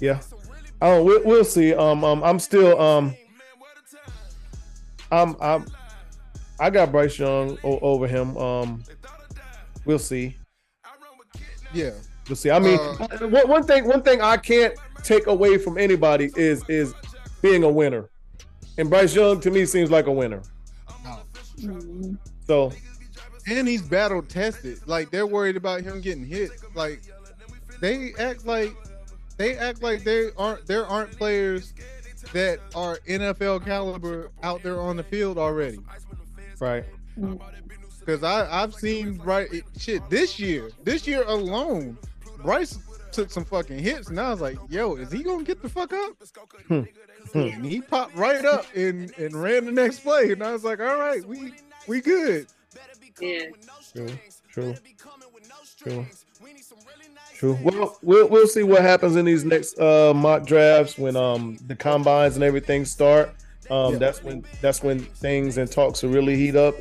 Yeah. 0.00 0.20
Oh, 0.80 1.02
we'll, 1.04 1.22
we'll 1.24 1.44
see. 1.44 1.74
Um, 1.74 2.02
um, 2.02 2.24
I'm 2.24 2.38
still 2.38 2.80
um, 2.80 3.14
I'm 5.12 5.36
I'm 5.40 5.66
I 6.58 6.70
got 6.70 6.90
Bryce 6.90 7.18
Young 7.18 7.58
o- 7.62 7.78
over 7.80 8.06
him. 8.08 8.36
Um, 8.36 8.82
we'll 9.84 9.98
see. 10.00 10.36
Yeah. 11.72 11.90
We'll 12.28 12.36
see. 12.36 12.50
I 12.50 12.58
mean, 12.58 12.78
Uh, 12.80 13.06
one, 13.28 13.48
one 13.48 13.62
thing 13.64 13.84
one 13.86 14.02
thing 14.02 14.20
I 14.22 14.36
can't 14.36 14.74
take 15.02 15.26
away 15.26 15.58
from 15.58 15.78
anybody 15.78 16.30
is 16.36 16.68
is 16.68 16.94
being 17.40 17.64
a 17.64 17.68
winner, 17.68 18.08
and 18.78 18.88
Bryce 18.88 19.14
Young 19.14 19.40
to 19.40 19.50
me 19.50 19.66
seems 19.66 19.90
like 19.90 20.06
a 20.06 20.12
winner. 20.12 20.42
So 22.46 22.72
and 23.46 23.66
he's 23.66 23.82
battle 23.82 24.22
tested. 24.22 24.80
Like 24.86 25.10
they're 25.10 25.26
worried 25.26 25.56
about 25.56 25.82
him 25.82 26.00
getting 26.00 26.24
hit. 26.24 26.50
Like 26.74 27.02
they 27.80 28.12
act 28.18 28.46
like 28.46 28.74
they 29.36 29.56
act 29.56 29.82
like 29.82 30.04
they 30.04 30.30
aren't 30.36 30.66
there 30.66 30.86
aren't 30.86 31.16
players 31.16 31.74
that 32.32 32.60
are 32.74 32.98
NFL 33.08 33.64
caliber 33.64 34.30
out 34.42 34.62
there 34.62 34.80
on 34.80 34.96
the 34.96 35.02
field 35.02 35.38
already. 35.38 35.78
right. 36.60 36.84
Because 37.98 38.22
I 38.22 38.62
I've 38.62 38.74
seen 38.74 39.18
right 39.18 39.48
shit 39.78 40.08
this 40.08 40.38
year. 40.38 40.70
This 40.84 41.06
year 41.06 41.24
alone, 41.24 41.98
Bryce 42.42 42.78
took 43.12 43.30
some 43.30 43.44
fucking 43.44 43.78
hits, 43.78 44.08
and 44.08 44.18
I 44.18 44.30
was 44.30 44.40
like, 44.40 44.58
"Yo, 44.68 44.94
is 44.96 45.12
he 45.12 45.22
gonna 45.22 45.44
get 45.44 45.62
the 45.62 45.68
fuck 45.68 45.92
up?" 45.92 46.12
Hmm. 46.68 46.80
Hmm. 47.32 47.38
And 47.38 47.64
he 47.64 47.80
popped 47.80 48.14
right 48.16 48.44
up 48.44 48.66
and 48.74 49.12
and 49.18 49.34
ran 49.40 49.64
the 49.64 49.72
next 49.72 50.00
play, 50.00 50.32
and 50.32 50.42
I 50.42 50.52
was 50.52 50.64
like, 50.64 50.80
"All 50.80 50.98
right, 50.98 51.24
we 51.24 51.52
we 51.86 52.00
good." 52.00 52.46
Yeah. 53.20 53.44
True. 53.94 54.08
True. 54.50 54.74
True. 55.78 56.06
True. 57.34 57.58
Well, 57.62 57.98
we'll 58.02 58.28
we'll 58.28 58.46
see 58.46 58.62
what 58.62 58.82
happens 58.82 59.16
in 59.16 59.24
these 59.24 59.44
next 59.44 59.78
uh 59.78 60.12
mock 60.14 60.46
drafts 60.46 60.96
when 60.96 61.16
um 61.16 61.58
the 61.66 61.74
combines 61.76 62.34
and 62.36 62.44
everything 62.44 62.84
start. 62.84 63.34
Um 63.70 63.94
Yeah. 63.94 63.98
that's 63.98 64.22
when 64.22 64.44
that's 64.60 64.82
when 64.82 65.00
things 65.00 65.58
and 65.58 65.70
talks 65.70 66.02
will 66.02 66.10
really 66.10 66.36
heat 66.36 66.56
up. 66.56 66.74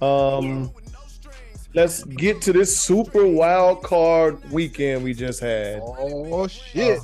Um 0.00 0.70
let's 1.74 2.04
get 2.04 2.40
to 2.42 2.52
this 2.52 2.78
super 2.78 3.26
wild 3.26 3.82
card 3.82 4.38
weekend 4.50 5.02
we 5.04 5.14
just 5.14 5.40
had. 5.40 5.80
Oh 5.82 6.46
shit! 6.46 7.00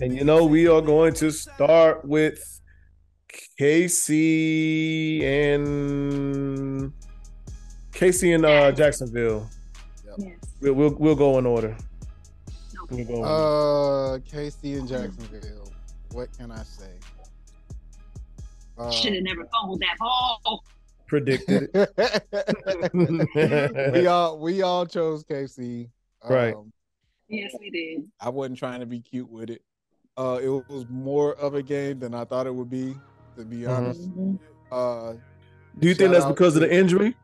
And 0.00 0.16
you 0.16 0.24
know, 0.24 0.44
we 0.44 0.68
are 0.68 0.80
going 0.80 1.14
to 1.14 1.30
start 1.30 2.04
with 2.04 2.60
KC 3.60 5.22
and 5.22 6.92
KC 7.92 8.34
and 8.34 8.44
uh 8.44 8.72
Jacksonville. 8.72 9.48
Yes. 10.18 10.36
We'll 10.60 10.74
we'll, 10.74 10.94
we'll 10.94 11.16
go 11.16 11.38
in 11.38 11.46
order. 11.46 11.76
We'll 12.90 13.04
go 13.04 13.14
in 13.14 13.18
order. 13.18 13.30
Uh, 13.30 14.18
KC 14.18 14.78
and 14.78 14.88
Jacksonville. 14.88 15.72
What 16.12 16.28
can 16.36 16.50
I 16.50 16.62
say? 16.62 16.90
Uh, 18.78 18.90
Should 18.90 19.14
have 19.14 19.24
never 19.24 19.44
fumbled 19.46 19.80
that 19.80 19.96
ball. 19.98 20.64
Predicted 21.08 21.70
it. 21.74 22.92
we 23.92 24.06
all 24.06 24.38
we 24.38 24.62
all 24.62 24.86
chose 24.86 25.24
KC. 25.24 25.88
Right. 26.28 26.54
Um, 26.54 26.72
Yes, 27.30 27.54
we 27.60 27.68
did. 27.68 28.08
I 28.20 28.30
wasn't 28.30 28.58
trying 28.58 28.80
to 28.80 28.86
be 28.86 29.00
cute 29.00 29.28
with 29.28 29.50
it. 29.50 29.60
Uh, 30.16 30.40
it 30.42 30.48
was 30.48 30.86
more 30.88 31.34
of 31.34 31.54
a 31.54 31.62
game 31.62 31.98
than 31.98 32.14
I 32.14 32.24
thought 32.24 32.46
it 32.46 32.54
would 32.54 32.70
be, 32.70 32.94
to 33.36 33.44
be 33.44 33.60
Mhm. 33.60 33.76
honest. 33.76 34.16
Mhm. 34.16 34.38
Uh, 34.72 35.12
Do 35.78 35.88
you 35.88 35.94
think 35.94 36.12
that's 36.12 36.24
out 36.24 36.30
because 36.30 36.56
of 36.56 36.62
the 36.62 36.74
injury? 36.74 37.14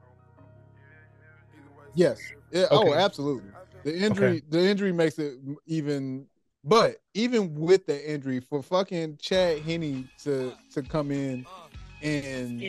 yes. 1.94 2.20
Yeah, 2.52 2.66
Okay. 2.70 2.90
Oh, 2.90 2.94
absolutely. 2.94 3.50
The 3.82 3.96
injury, 3.96 4.42
the 4.48 4.60
injury 4.60 4.92
makes 4.92 5.18
it 5.18 5.38
even. 5.66 6.26
But 6.62 6.96
even 7.14 7.54
with 7.54 7.86
the 7.86 8.10
injury, 8.10 8.40
for 8.40 8.62
fucking 8.62 9.16
Chad 9.18 9.62
Henne 9.62 10.08
to 10.24 10.54
to 10.72 10.82
come 10.82 11.10
in 11.10 11.46
and 12.04 12.62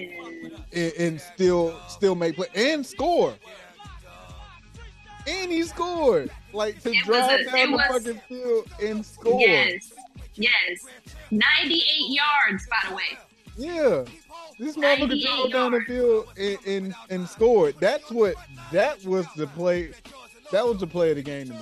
and, 0.74 0.94
and 0.98 1.22
still 1.22 1.78
still 1.90 2.16
make 2.16 2.36
play 2.36 2.48
and 2.56 2.86
score. 2.86 3.34
And 5.28 5.52
he 5.52 5.64
scored. 5.64 6.30
Like 6.54 6.82
to 6.84 6.90
It 6.92 7.08
was 7.08 7.18
drive 7.18 7.40
a- 7.42 7.44
down 7.52 7.72
the 7.72 7.78
was- 7.78 8.04
fucking 8.06 8.22
field 8.30 8.70
and 8.82 9.06
score. 9.06 9.42
Yes. 9.42 9.92
Yes. 10.36 10.86
98 11.32 11.84
yards, 12.10 12.68
by 12.70 12.90
the 12.90 12.96
way. 12.96 13.18
Yeah. 13.58 14.06
This 14.60 14.78
motherfucker 14.78 15.22
drove 15.22 15.52
down 15.52 15.72
the 15.74 15.82
field 15.82 16.28
and, 16.38 16.58
and 16.68 16.96
and 17.10 17.28
scored. 17.28 17.76
That's 17.80 18.10
what 18.12 18.36
that 18.72 19.04
was 19.04 19.26
the 19.36 19.48
play. 19.48 19.92
That 20.52 20.66
was 20.66 20.80
the 20.80 20.88
play 20.88 21.10
of 21.12 21.18
the 21.18 21.24
game 21.24 21.48
to 21.48 21.54
me. 21.54 21.60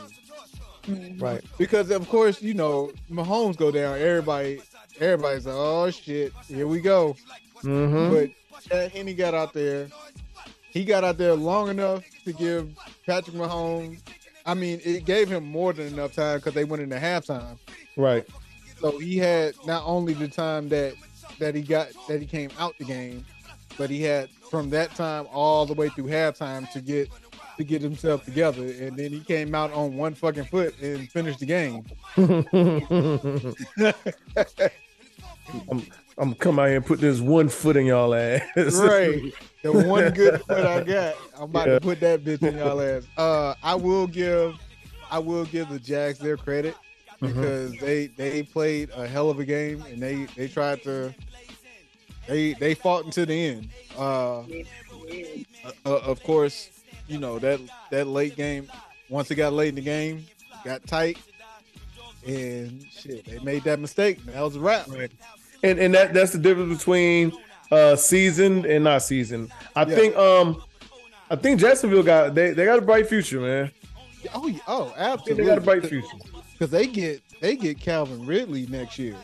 Mm-hmm. 0.83 1.23
Right. 1.23 1.41
Because 1.57 1.89
of 1.91 2.07
course, 2.09 2.41
you 2.41 2.53
know, 2.53 2.91
Mahomes 3.09 3.55
go 3.57 3.71
down. 3.71 3.97
Everybody, 3.97 4.61
everybody's 4.99 5.45
like, 5.45 5.55
"Oh 5.57 5.89
shit, 5.89 6.33
here 6.47 6.67
we 6.67 6.81
go." 6.81 7.15
Mhm. 7.64 8.34
But 8.69 8.91
Henne 8.91 9.15
got 9.15 9.34
out 9.34 9.53
there. 9.53 9.88
He 10.72 10.84
got 10.84 11.03
out 11.03 11.18
there 11.18 11.35
long 11.35 11.69
enough 11.69 12.03
to 12.26 12.34
give 12.34 12.73
Patrick 13.06 13.35
Mahomes. 13.35 13.99
I 14.45 14.53
mean, 14.53 14.81
it 14.84 15.06
gave 15.06 15.30
him 15.30 15.45
more 15.45 15.72
than 15.72 15.88
enough 15.88 16.14
time 16.14 16.38
because 16.38 16.53
they 16.53 16.64
went 16.65 16.81
into 16.81 16.98
halftime. 16.98 17.57
Right. 17.95 18.27
So 18.80 18.98
he 18.99 19.18
had 19.18 19.53
not 19.65 19.84
only 19.85 20.14
the 20.14 20.27
time 20.27 20.69
that 20.69 20.95
that 21.40 21.56
he 21.56 21.61
got 21.61 21.90
that 22.07 22.19
he 22.19 22.27
came 22.27 22.49
out 22.60 22.77
the 22.77 22.85
game, 22.85 23.26
but 23.77 23.90
he 23.90 24.02
had 24.02 24.30
from 24.49 24.69
that 24.72 24.94
time 24.95 25.27
all 25.31 25.65
the 25.65 25.73
way 25.73 25.90
through 25.90 26.07
halftime 26.07 26.69
to 26.72 26.81
get 26.81 27.10
to 27.57 27.64
get 27.64 27.81
himself 27.81 28.26
together, 28.26 28.64
and 28.64 28.98
then 28.98 29.11
he 29.11 29.19
came 29.19 29.53
out 29.53 29.72
on 29.73 29.95
one 29.95 30.15
fucking 30.15 30.45
foot 30.45 30.77
and 30.81 31.10
finished 31.11 31.40
the 31.40 31.45
game. 31.45 31.85
I'm, 35.69 35.85
I'm 36.18 36.26
gonna 36.30 36.35
come 36.35 36.60
out 36.60 36.68
here 36.68 36.77
and 36.77 36.85
put 36.85 36.99
this 36.99 37.19
one 37.19 37.49
foot 37.49 37.76
in 37.76 37.85
y'all 37.88 38.14
ass. 38.14 38.41
right. 38.56 39.34
The 39.64 39.72
one 39.72 40.11
good 40.11 40.41
foot 40.41 40.65
I 40.65 40.84
got, 40.84 41.15
I'm 41.35 41.44
about 41.44 41.68
Yeah. 41.68 41.73
to 41.76 41.81
put 41.81 41.99
that 42.02 42.23
bitch 42.23 42.44
in 42.44 42.57
y'all 42.57 42.80
ass. 42.81 43.03
Uh, 43.18 43.56
I 43.64 43.76
will 43.76 44.07
give, 44.07 44.56
I 45.10 45.19
will 45.19 45.45
give 45.45 45.69
the 45.69 45.80
Jags 45.80 46.19
their 46.19 46.38
credit 46.38 46.76
Mhm. 47.22 47.27
because 47.27 47.72
they 47.80 48.07
they 48.07 48.44
played 48.44 48.90
a 48.95 49.07
hell 49.07 49.30
of 49.30 49.40
a 49.40 49.45
game 49.45 49.81
and 49.90 50.02
they 50.02 50.26
they 50.35 50.48
tried 50.48 50.84
to, 50.84 51.14
they 52.27 52.53
they 52.53 52.73
fought 52.76 53.06
until 53.06 53.26
the 53.26 53.34
end. 53.48 53.69
Uh, 53.98 54.40
uh, 54.41 54.45
of 55.85 56.22
course, 56.23 56.69
you 57.07 57.18
know 57.19 57.40
that 57.40 57.60
that 57.91 58.07
late 58.07 58.35
game. 58.35 58.68
Once 59.10 59.30
it 59.31 59.35
got 59.35 59.53
late 59.53 59.69
in 59.69 59.76
the 59.76 59.81
game, 59.81 60.26
got 60.65 60.85
tight, 60.88 61.18
and 62.26 62.84
shit, 62.91 63.26
they 63.26 63.38
made 63.40 63.64
that 63.64 63.80
mistake. 63.80 64.23
That 64.26 64.41
was 64.41 64.56
a 64.56 64.60
wrap. 64.60 64.88
And 65.64 65.80
and 65.80 65.94
that 65.94 66.14
that's 66.14 66.31
the 66.34 66.38
difference 66.40 66.77
between 66.80 67.31
uh 67.72 67.95
seasoned 67.95 68.65
and 68.65 68.84
not 68.84 69.02
seasoned. 69.02 69.52
I 69.76 69.85
Yeah. 69.85 69.95
think 69.95 70.15
um 70.18 70.61
I 71.30 71.35
think 71.35 71.60
Jacksonville 71.60 72.03
got 72.03 72.35
they, 72.35 72.52
they 72.52 72.65
got 72.65 72.77
a 72.80 72.81
bright 72.81 73.07
future, 73.07 73.40
man. 73.40 73.72
Oh, 74.35 74.48
yeah, 74.48 74.60
oh, 74.68 74.94
absolutely. 74.98 75.44
they 75.44 75.49
got 75.49 75.57
a 75.57 75.61
bright 75.61 75.85
future. 75.85 76.07
because 76.53 76.69
they 76.72 76.88
get 76.88 77.22
they 77.41 77.56
get 77.56 77.80
Calvin 77.80 78.26
Ridley 78.26 78.68
next 78.68 78.98
year. 78.99 79.15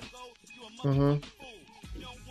hmm 0.81 1.15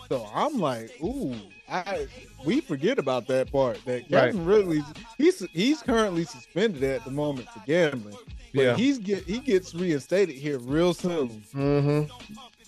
So 0.08 0.26
I'm 0.34 0.58
like, 0.58 0.90
ooh, 1.02 1.34
I 1.70 2.06
we 2.44 2.60
forget 2.60 2.98
about 2.98 3.26
that 3.28 3.50
part. 3.52 3.78
That 3.84 4.08
Calvin 4.08 4.44
Ridley, 4.44 4.82
he's 5.18 5.46
he's 5.52 5.82
currently 5.82 6.24
suspended 6.24 6.82
at 6.82 7.04
the 7.04 7.10
moment 7.10 7.48
for 7.48 7.60
gambling. 7.66 8.16
But 8.54 8.62
Yeah. 8.62 8.76
he's 8.76 8.98
get 8.98 9.24
he 9.24 9.38
gets 9.38 9.74
reinstated 9.74 10.34
here 10.34 10.58
real 10.58 10.94
soon, 10.94 11.28
hmm 11.52 12.02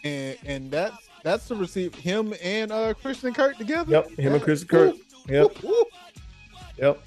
and 0.05 0.37
and 0.47 0.71
that's 0.71 1.10
that's 1.23 1.47
to 1.49 1.55
receive 1.55 1.95
him 1.95 2.35
and 2.43 2.73
uh 2.73 2.95
Christian 2.95 3.33
Kirk 3.35 3.57
together. 3.57 3.91
Yep. 3.91 4.11
Him 4.19 4.35
and 4.35 4.43
Chris 4.43 4.65
Kirk. 4.65 4.95
Yep. 5.29 5.63
Woo, 5.63 5.69
woo. 5.71 5.85
Yep. 6.79 7.01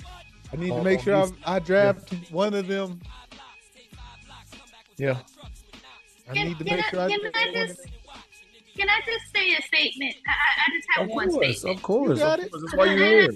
I 0.52 0.56
need 0.58 0.72
Oh, 0.72 0.78
to 0.78 0.84
make 0.84 1.00
oh, 1.00 1.04
sure 1.04 1.18
he's- 1.18 1.32
I, 1.46 1.56
I 1.56 1.60
draft 1.60 2.14
one 2.32 2.54
of 2.54 2.68
them. 2.68 3.02
Yeah. 4.98 5.18
I 6.30 6.34
Can, 6.34 6.48
need 6.48 6.58
to 6.60 6.64
make 6.66 6.74
I, 6.86 6.90
sure 6.90 7.02
I 7.02 7.10
can 7.10 7.20
draft 7.22 7.36
I 7.38 7.46
one 7.52 7.58
of 7.62 7.68
just 7.68 7.82
can 8.78 8.90
I 8.90 9.00
just 9.06 9.32
say 9.36 9.54
a 9.56 9.62
statement? 9.62 10.16
I, 10.28 10.32
I- 10.32 10.62
I 10.66 10.76
just 10.76 10.88
have 10.96 11.10
Of 11.10 11.16
one 11.16 11.30
course. 11.30 11.58
statement, 11.60 11.78
Of 11.78 11.84
course. 11.84 12.10
You 12.20 12.24
got 12.26 12.40
of 12.40 12.46
it. 12.46 12.52
That's 12.52 12.76
why 12.76 12.86
you're 12.86 12.98
here. 12.98 13.30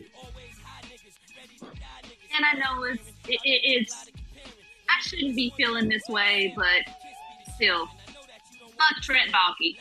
and 2.36 2.46
I 2.46 2.54
know 2.54 2.84
it's 2.84 3.08
it, 3.28 3.40
it, 3.44 3.62
it's 3.64 4.12
I 4.90 5.02
shouldn't 5.02 5.36
be 5.36 5.54
feeling 5.58 5.90
this 5.90 6.04
way, 6.08 6.54
but 6.56 6.96
still, 7.56 7.88
fuck 8.78 9.02
Trent 9.02 9.32
Baalke. 9.32 9.78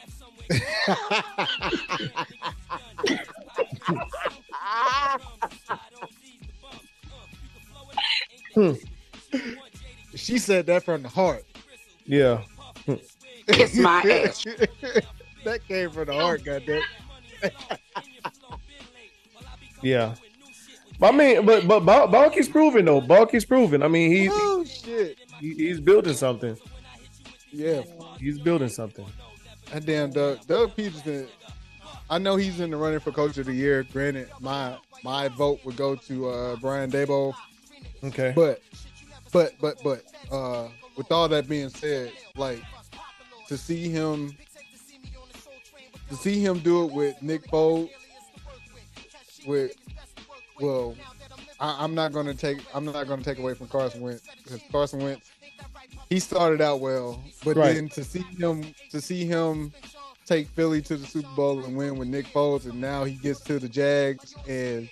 Hmm. 8.54 8.72
She 10.14 10.38
said 10.38 10.66
that 10.66 10.84
from 10.84 11.02
the 11.02 11.08
heart. 11.08 11.44
Yeah. 12.06 12.42
Kiss 13.48 13.76
my 13.76 14.00
ass. 14.02 14.44
that 15.44 15.66
came 15.68 15.90
from 15.90 16.06
the 16.06 16.14
heart, 16.14 16.44
goddamn. 16.44 16.82
Yeah. 19.82 20.14
I 21.02 21.12
mean, 21.12 21.44
but 21.44 21.68
but 21.68 21.80
Bal- 21.80 22.08
Baalke's 22.08 22.48
proven 22.48 22.86
though. 22.86 23.02
Baalke's 23.02 23.44
proven. 23.44 23.82
I 23.82 23.88
mean, 23.88 24.10
he, 24.10 24.28
Oh 24.32 24.64
shit. 24.64 25.18
he 25.40 25.52
he's 25.54 25.80
building 25.80 26.14
something. 26.14 26.56
Yeah. 27.52 27.82
He's 28.18 28.38
building 28.38 28.70
something. 28.70 29.04
That 29.72 29.84
damn 29.84 30.10
Doug 30.10 30.46
Doug 30.46 30.76
Pederson. 30.76 31.28
I 32.08 32.18
know 32.18 32.36
he's 32.36 32.60
in 32.60 32.70
the 32.70 32.76
running 32.76 33.00
for 33.00 33.10
coach 33.10 33.36
of 33.38 33.46
the 33.46 33.52
year. 33.52 33.84
Granted, 33.92 34.28
my 34.40 34.76
my 35.02 35.28
vote 35.28 35.64
would 35.64 35.76
go 35.76 35.94
to 35.96 36.28
uh 36.28 36.56
Brian 36.56 36.90
Daboll. 36.90 37.34
Okay. 38.04 38.32
But 38.34 38.62
but 39.32 39.52
but 39.60 39.82
but 39.82 40.02
uh 40.30 40.68
with 40.96 41.10
all 41.10 41.28
that 41.28 41.48
being 41.48 41.68
said, 41.68 42.12
like 42.36 42.62
to 43.48 43.56
see 43.56 43.88
him 43.88 44.36
to 46.08 46.14
see 46.14 46.40
him 46.40 46.60
do 46.60 46.84
it 46.84 46.92
with 46.92 47.20
Nick 47.22 47.46
Foles 47.48 47.90
with 49.46 49.76
well 50.60 50.94
I, 51.60 51.76
I'm 51.82 51.94
not 51.94 52.12
gonna 52.12 52.34
take 52.34 52.58
I'm 52.74 52.84
not 52.84 53.06
gonna 53.08 53.22
take 53.22 53.38
away 53.38 53.54
from 53.54 53.68
Carson 53.68 54.00
Wentz 54.00 54.22
because 54.42 54.60
Carson 54.70 55.02
Wentz 55.02 55.30
he 56.08 56.20
started 56.20 56.60
out 56.60 56.80
well, 56.80 57.22
but 57.44 57.56
Right. 57.56 57.74
then 57.74 57.88
to 57.90 58.04
see 58.04 58.20
him 58.38 58.74
to 58.90 59.00
see 59.00 59.24
him 59.24 59.72
take 60.24 60.48
Philly 60.48 60.82
to 60.82 60.96
the 60.96 61.06
Super 61.06 61.28
Bowl 61.36 61.64
and 61.64 61.76
win 61.76 61.96
with 61.98 62.08
Nick 62.08 62.26
Foles, 62.26 62.64
and 62.64 62.80
now 62.80 63.04
he 63.04 63.14
gets 63.14 63.40
to 63.40 63.58
the 63.58 63.68
Jags 63.68 64.34
and 64.48 64.88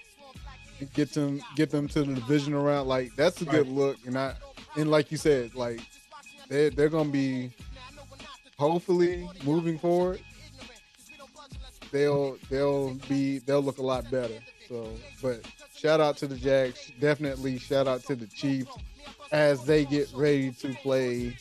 get 0.94 1.12
them 1.12 1.40
get 1.56 1.70
them 1.70 1.88
to 1.88 2.02
the 2.02 2.14
divisional 2.14 2.62
round. 2.64 2.88
Like 2.88 3.14
that's 3.16 3.40
a 3.40 3.44
good 3.44 3.68
look, 3.68 3.98
and 4.06 4.18
I 4.18 4.34
and 4.76 4.90
like 4.90 5.10
you 5.10 5.16
said, 5.16 5.54
like 5.54 5.80
they're 6.48 6.70
they're 6.70 6.88
gonna 6.88 7.10
be 7.10 7.50
hopefully 8.58 9.28
moving 9.44 9.78
forward. 9.78 10.20
They'll 11.90 12.38
they'll 12.50 12.94
be 13.08 13.38
they'll 13.38 13.62
look 13.62 13.78
a 13.78 13.82
lot 13.82 14.10
better. 14.10 14.38
So, 14.68 14.90
but 15.22 15.40
shout 15.84 16.00
out 16.00 16.16
to 16.16 16.26
the 16.26 16.36
Jags. 16.36 16.90
Definitely 16.98 17.58
shout 17.58 17.86
out 17.86 18.02
to 18.04 18.16
the 18.16 18.26
Chiefs 18.26 18.72
as 19.32 19.64
they 19.66 19.84
get 19.84 20.10
ready 20.14 20.50
to 20.52 20.72
play 20.76 21.36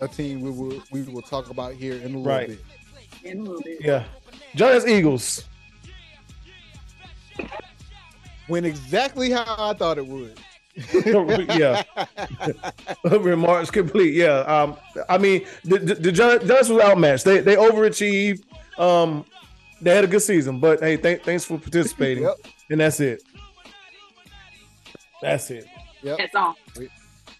a 0.00 0.08
team 0.08 0.40
we 0.40 0.50
will 0.50 0.82
we 0.90 1.02
will 1.02 1.22
talk 1.22 1.50
about 1.50 1.72
here 1.74 1.94
in 1.94 2.14
a 2.14 2.18
little 2.18 2.24
Right. 2.24 2.48
bit. 2.48 2.60
In 3.22 3.38
a 3.38 3.42
little 3.42 3.62
bit. 3.62 3.78
Yeah. 3.80 4.04
Giants 4.56 4.86
Eagles. 4.86 5.44
Went 8.48 8.66
exactly 8.66 9.30
how 9.30 9.54
I 9.56 9.72
thought 9.74 9.98
it 9.98 10.06
would. 10.06 10.38
yeah. 11.56 11.82
Remarks 13.04 13.70
complete. 13.70 14.14
Yeah. 14.14 14.40
Um. 14.40 14.76
I 15.08 15.16
mean, 15.16 15.46
the 15.64 15.78
the, 15.78 15.94
the 15.94 16.12
Giants 16.12 16.68
was 16.68 16.82
outmatched. 16.82 17.24
They 17.24 17.38
they 17.40 17.54
overachieved. 17.54 18.42
Um. 18.78 19.24
They 19.80 19.94
had 19.94 20.04
a 20.04 20.06
good 20.08 20.22
season, 20.22 20.58
but 20.58 20.80
hey, 20.80 20.96
th- 20.96 21.22
thanks 21.22 21.44
for 21.44 21.58
participating. 21.58 22.24
Yep. 22.24 22.36
And 22.70 22.80
that's 22.80 22.98
it. 22.98 23.22
That's 25.22 25.50
it. 25.50 25.66
Yep. 26.02 26.18
That's 26.18 26.34
all. 26.34 26.54
Wait. 26.76 26.90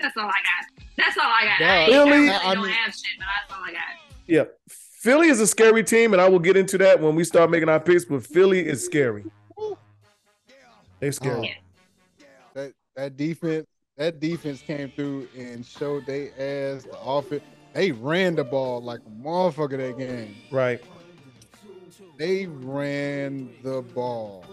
That's 0.00 0.16
all 0.16 0.24
I 0.24 0.28
got. 0.28 0.84
That's 0.96 1.16
all 1.18 1.24
I 1.30 1.44
got. 1.44 1.58
Dog. 1.58 1.68
I, 1.68 1.76
ain't- 1.78 1.92
I 1.92 1.96
Really? 1.96 2.10
really 2.10 2.28
I 2.30 2.54
don't 2.54 2.62
mean- 2.64 2.72
have 2.72 2.94
shit, 2.94 3.04
but 3.18 3.26
that's 3.48 3.58
all 3.58 3.64
I 3.64 3.72
got. 3.72 3.80
Yeah. 4.26 4.44
Philly 4.68 5.28
is 5.28 5.40
a 5.40 5.46
scary 5.46 5.84
team, 5.84 6.12
and 6.14 6.20
I 6.20 6.28
will 6.28 6.38
get 6.40 6.56
into 6.56 6.78
that 6.78 7.00
when 7.00 7.14
we 7.14 7.22
start 7.22 7.48
making 7.50 7.68
our 7.68 7.78
picks. 7.78 8.04
But 8.04 8.26
Philly 8.26 8.66
is 8.66 8.84
scary. 8.84 9.24
They 11.00 11.10
scary. 11.10 11.56
Oh. 11.58 12.24
that 12.54 12.72
that 12.96 13.16
defense 13.16 13.66
that 13.96 14.18
defense 14.20 14.60
came 14.62 14.90
through 14.90 15.28
and 15.36 15.64
showed 15.64 16.06
they 16.06 16.30
ass 16.30 16.84
the 16.84 16.98
offense. 17.00 17.42
They 17.74 17.92
ran 17.92 18.34
the 18.34 18.44
ball 18.44 18.82
like 18.82 19.00
a 19.06 19.10
motherfucker 19.10 19.76
that 19.76 19.98
game. 19.98 20.34
Right. 20.50 20.82
They 22.18 22.46
ran 22.46 23.50
the 23.62 23.82
ball. 23.82 24.44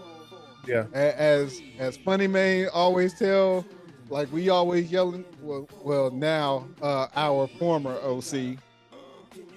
Yeah. 0.66 0.86
As 0.92 1.60
as 1.78 1.96
Funny 1.96 2.26
Man 2.26 2.68
always 2.72 3.18
tell, 3.18 3.64
like 4.08 4.32
we 4.32 4.48
always 4.48 4.90
yelling. 4.90 5.24
Well, 5.40 5.68
well 5.82 6.10
now 6.10 6.68
uh, 6.82 7.08
our 7.14 7.46
former 7.46 7.98
OC, 8.02 8.58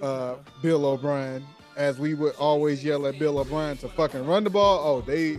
uh, 0.02 0.36
Bill 0.62 0.84
O'Brien, 0.86 1.44
as 1.76 1.98
we 1.98 2.14
would 2.14 2.34
always 2.36 2.84
yell 2.84 3.06
at 3.06 3.18
Bill 3.18 3.38
O'Brien 3.38 3.76
to 3.78 3.88
fucking 3.88 4.26
run 4.26 4.44
the 4.44 4.50
ball. 4.50 4.80
Oh, 4.84 5.00
they 5.00 5.38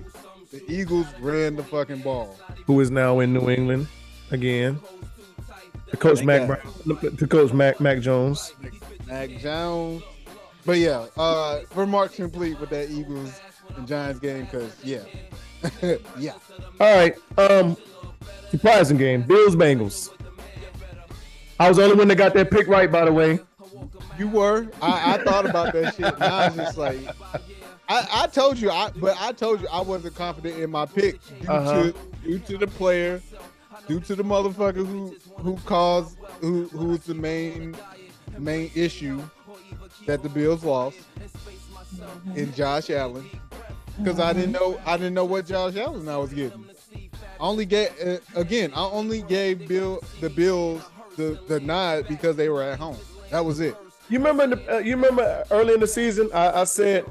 the 0.52 0.64
Eagles 0.68 1.08
ran 1.20 1.56
the 1.56 1.64
fucking 1.64 2.02
ball. 2.02 2.36
Who 2.66 2.80
is 2.80 2.90
now 2.90 3.20
in 3.20 3.34
New 3.34 3.50
England 3.50 3.88
again? 4.32 4.80
The 5.92 5.98
coach 5.98 6.24
Mac. 6.24 6.48
Brown. 6.48 6.74
The 6.86 7.28
coach 7.28 7.54
Mac 7.54 7.80
Mac 7.80 8.00
Jones. 8.00 8.54
Mac 9.08 9.30
Jones. 9.38 10.04
but 10.66 10.78
yeah, 10.78 11.06
uh, 11.18 11.62
remarks 11.76 12.16
complete 12.16 12.60
with 12.60 12.70
that 12.70 12.90
Eagles 12.90 13.40
and 13.76 13.88
Giants 13.88 14.20
game 14.20 14.46
because 14.46 14.76
yeah, 14.84 15.04
yeah. 16.18 16.34
All 16.80 16.96
right. 16.96 17.16
Um, 17.38 17.76
surprising 18.52 18.98
game. 18.98 19.22
Bills 19.24 19.56
Bengals. 19.56 20.10
I 21.60 21.68
was 21.68 21.78
the 21.78 21.84
only 21.84 21.96
one 21.98 22.08
that 22.08 22.16
got 22.16 22.34
that 22.36 22.50
pick 22.52 22.68
right, 22.68 22.90
by 22.92 23.06
the 23.06 23.12
way. 23.12 23.40
You 24.18 24.28
were. 24.28 24.68
I, 24.82 25.16
I 25.16 25.24
thought 25.24 25.46
about 25.46 25.74
that 25.74 25.96
shit. 25.96 26.06
And 26.14 26.24
I 26.24 26.48
was 26.48 26.56
just 26.58 26.78
like, 26.78 26.98
I, 27.88 28.08
I 28.24 28.28
told 28.28 28.58
you, 28.60 28.70
I 28.72 28.92
but 28.96 29.16
I 29.20 29.32
told 29.32 29.62
you 29.62 29.68
I 29.72 29.82
wasn't 29.82 30.16
confident 30.16 30.58
in 30.60 30.70
my 30.70 30.86
pick 30.86 31.20
due 31.42 31.48
Uh-huh. 31.50 31.84
to 31.84 31.96
due 32.24 32.40
to 32.40 32.58
the 32.58 32.68
player, 32.68 33.22
due 33.88 34.00
to 34.02 34.16
the 34.16 34.24
motherfucker 34.24 34.86
who 34.86 35.16
who 35.38 35.56
caused 35.66 36.18
who 36.42 36.66
who's 36.70 37.00
the 37.02 37.14
main 37.14 37.76
main 38.38 38.70
issue 38.76 39.22
that 40.06 40.22
the 40.24 40.30
Bills 40.30 40.64
lost 40.64 40.98
in 42.36 42.54
Josh 42.54 42.90
Allen. 42.90 43.30
Because 44.00 44.20
I 44.20 44.34
didn't 44.34 44.54
know 44.54 44.80
I 44.86 44.98
didn't 44.98 45.14
know 45.14 45.26
what 45.26 45.46
Josh 45.46 45.76
Allen 45.76 46.08
I 46.08 46.18
was 46.18 46.34
getting. 46.34 46.66
I 47.40 47.44
only 47.44 47.66
get 47.66 47.94
uh, 48.06 48.18
again. 48.36 48.72
I 48.76 48.84
only 48.86 49.22
gave 49.24 49.68
Bill 49.68 50.02
the 50.22 50.30
Bills 50.30 50.84
the 51.16 51.40
the 51.48 51.60
nod 51.60 52.08
because 52.08 52.36
they 52.36 52.50
were 52.50 52.64
at 52.64 52.80
home. 52.80 52.98
That 53.30 53.46
was 53.46 53.60
it. 53.60 53.76
You 54.10 54.18
remember? 54.18 54.56
The, 54.56 54.76
uh, 54.76 54.80
you 54.80 54.96
remember 54.96 55.44
early 55.52 55.74
in 55.74 55.80
the 55.80 55.88
season? 55.88 56.30
I, 56.34 56.62
I 56.62 56.64
said 56.64 57.06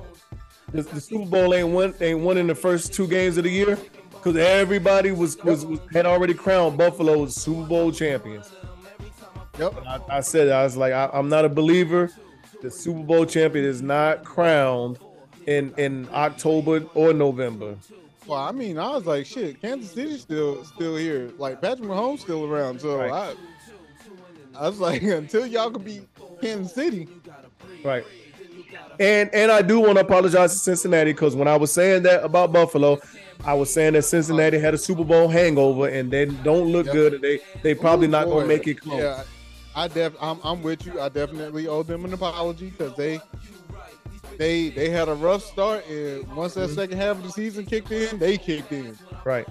the, 0.73 0.82
the 0.82 1.01
Super 1.01 1.27
Bowl 1.27 1.55
ain't 1.55 1.69
won. 1.69 1.94
Ain't 2.01 2.20
won 2.20 2.36
in 2.36 2.47
the 2.47 2.55
first 2.55 2.93
two 2.93 3.06
games 3.06 3.36
of 3.36 3.44
the 3.44 3.51
year 3.51 3.78
because 4.10 4.36
everybody 4.36 5.12
was, 5.12 5.43
was 5.44 5.65
was 5.65 5.81
had 5.93 6.06
already 6.06 6.35
crowned 6.35 6.77
Buffalo 6.77 7.24
as 7.24 7.36
Super 7.36 7.66
Bowl 7.66 7.93
champions. 7.93 8.51
Yep. 9.59 9.74
I, 9.86 10.01
I 10.10 10.20
said 10.20 10.48
I 10.48 10.65
was 10.65 10.77
like 10.77 10.93
I, 10.93 11.09
I'm 11.12 11.28
not 11.28 11.44
a 11.44 11.48
believer. 11.48 12.10
The 12.60 12.70
Super 12.70 13.02
Bowl 13.02 13.24
champion 13.24 13.65
is 13.65 13.82
not 13.82 14.24
crowned 14.24 14.98
in 15.49 15.73
in 15.79 16.09
October 16.12 16.85
or 16.95 17.12
November. 17.12 17.77
Well, 18.27 18.39
I 18.39 18.53
mean, 18.53 18.79
I 18.79 18.91
was 18.91 19.07
like, 19.07 19.25
shit, 19.25 19.61
Kansas 19.62 19.91
City's 19.93 20.20
still 20.20 20.62
still 20.65 20.97
here. 20.97 21.31
Like 21.39 21.61
Patrick 21.62 21.89
Mahomes 21.89 22.20
still 22.20 22.45
around. 22.45 22.81
So 22.81 22.99
Right. 22.99 23.12
I 23.12 23.35
I 24.65 24.69
was 24.69 24.79
like, 24.81 25.03
until 25.23 25.47
y'all 25.47 25.70
can 25.70 25.83
beat 25.83 26.03
Kansas 26.43 26.75
City. 26.75 27.09
Right. 27.85 28.05
And 29.01 29.31
and 29.33 29.51
I 29.51 29.62
do 29.62 29.81
want 29.81 29.95
to 29.95 30.01
apologize 30.03 30.53
to 30.53 30.59
Cincinnati 30.59 31.12
because 31.12 31.35
when 31.37 31.49
I 31.49 31.57
was 31.57 31.73
saying 31.73 32.03
that 32.03 32.23
about 32.25 32.53
Buffalo, 32.53 32.99
I 33.45 33.55
was 33.55 33.73
saying 33.73 33.93
that 33.95 34.03
Cincinnati 34.03 34.59
had 34.59 34.75
a 34.75 34.79
Super 34.79 35.05
Bowl 35.05 35.29
hangover 35.29 35.89
and 35.89 36.11
they 36.11 36.27
don't 36.27 36.69
look 36.73 36.87
Yep. 36.87 36.95
good. 36.95 37.23
They 37.23 37.41
they 37.62 37.75
probably 37.75 38.09
Ooh, 38.09 38.11
not 38.11 38.27
boy. 38.27 38.35
gonna 38.41 38.47
make 38.49 38.66
it 38.66 38.81
close. 38.81 38.99
Yeah, 39.01 39.23
I 39.77 39.89
def 39.89 40.12
I'm, 40.20 40.39
I'm 40.43 40.62
with 40.62 40.85
you. 40.85 41.01
I 41.01 41.09
definitely 41.09 41.66
owe 41.69 41.83
them 41.85 42.05
an 42.05 42.12
apology 42.12 42.70
because 42.70 42.95
they 42.97 43.20
they 44.39 44.70
they 44.70 44.89
had 44.89 45.09
a 45.09 45.15
rough 45.15 45.44
start 45.44 45.86
and 45.89 46.27
once 46.35 46.55
Mm-hmm. 46.55 46.69
that 46.69 46.74
second 46.74 46.97
half 46.98 47.16
of 47.19 47.23
the 47.24 47.31
season 47.31 47.66
kicked 47.66 47.90
in, 47.90 48.19
they 48.19 48.39
kicked 48.39 48.73
in. 48.73 48.97
Right. 49.24 49.47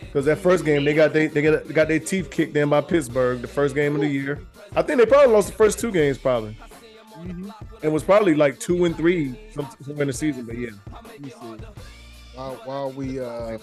Because 0.00 0.24
that 0.26 0.38
first 0.38 0.64
game 0.64 0.84
they 0.84 0.94
got 0.94 1.12
they 1.12 1.26
they 1.28 1.42
got, 1.42 1.68
got 1.72 1.88
their 1.88 1.98
teeth 2.00 2.30
kicked 2.30 2.56
in 2.56 2.68
by 2.68 2.80
Pittsburgh, 2.80 3.40
the 3.40 3.48
first 3.48 3.74
game 3.74 3.94
of 3.94 4.00
the 4.00 4.08
year. 4.08 4.40
I 4.74 4.82
think 4.82 4.98
they 4.98 5.06
probably 5.06 5.32
lost 5.32 5.48
the 5.48 5.54
first 5.54 5.78
two 5.78 5.92
games 5.92 6.18
probably. 6.18 6.56
It 7.82 7.88
was 7.88 8.02
probably 8.02 8.34
like 8.34 8.58
two 8.58 8.84
and 8.84 8.96
three 8.96 9.38
somewhere 9.54 10.02
in 10.02 10.08
the 10.08 10.12
season, 10.12 10.44
but 10.44 10.58
yeah. 10.58 10.70
Let 12.36 12.50
me 12.50 12.56
see. 12.56 12.64
While, 12.64 12.88
while 12.88 12.92
we 12.92 13.20
uh, 13.20 13.58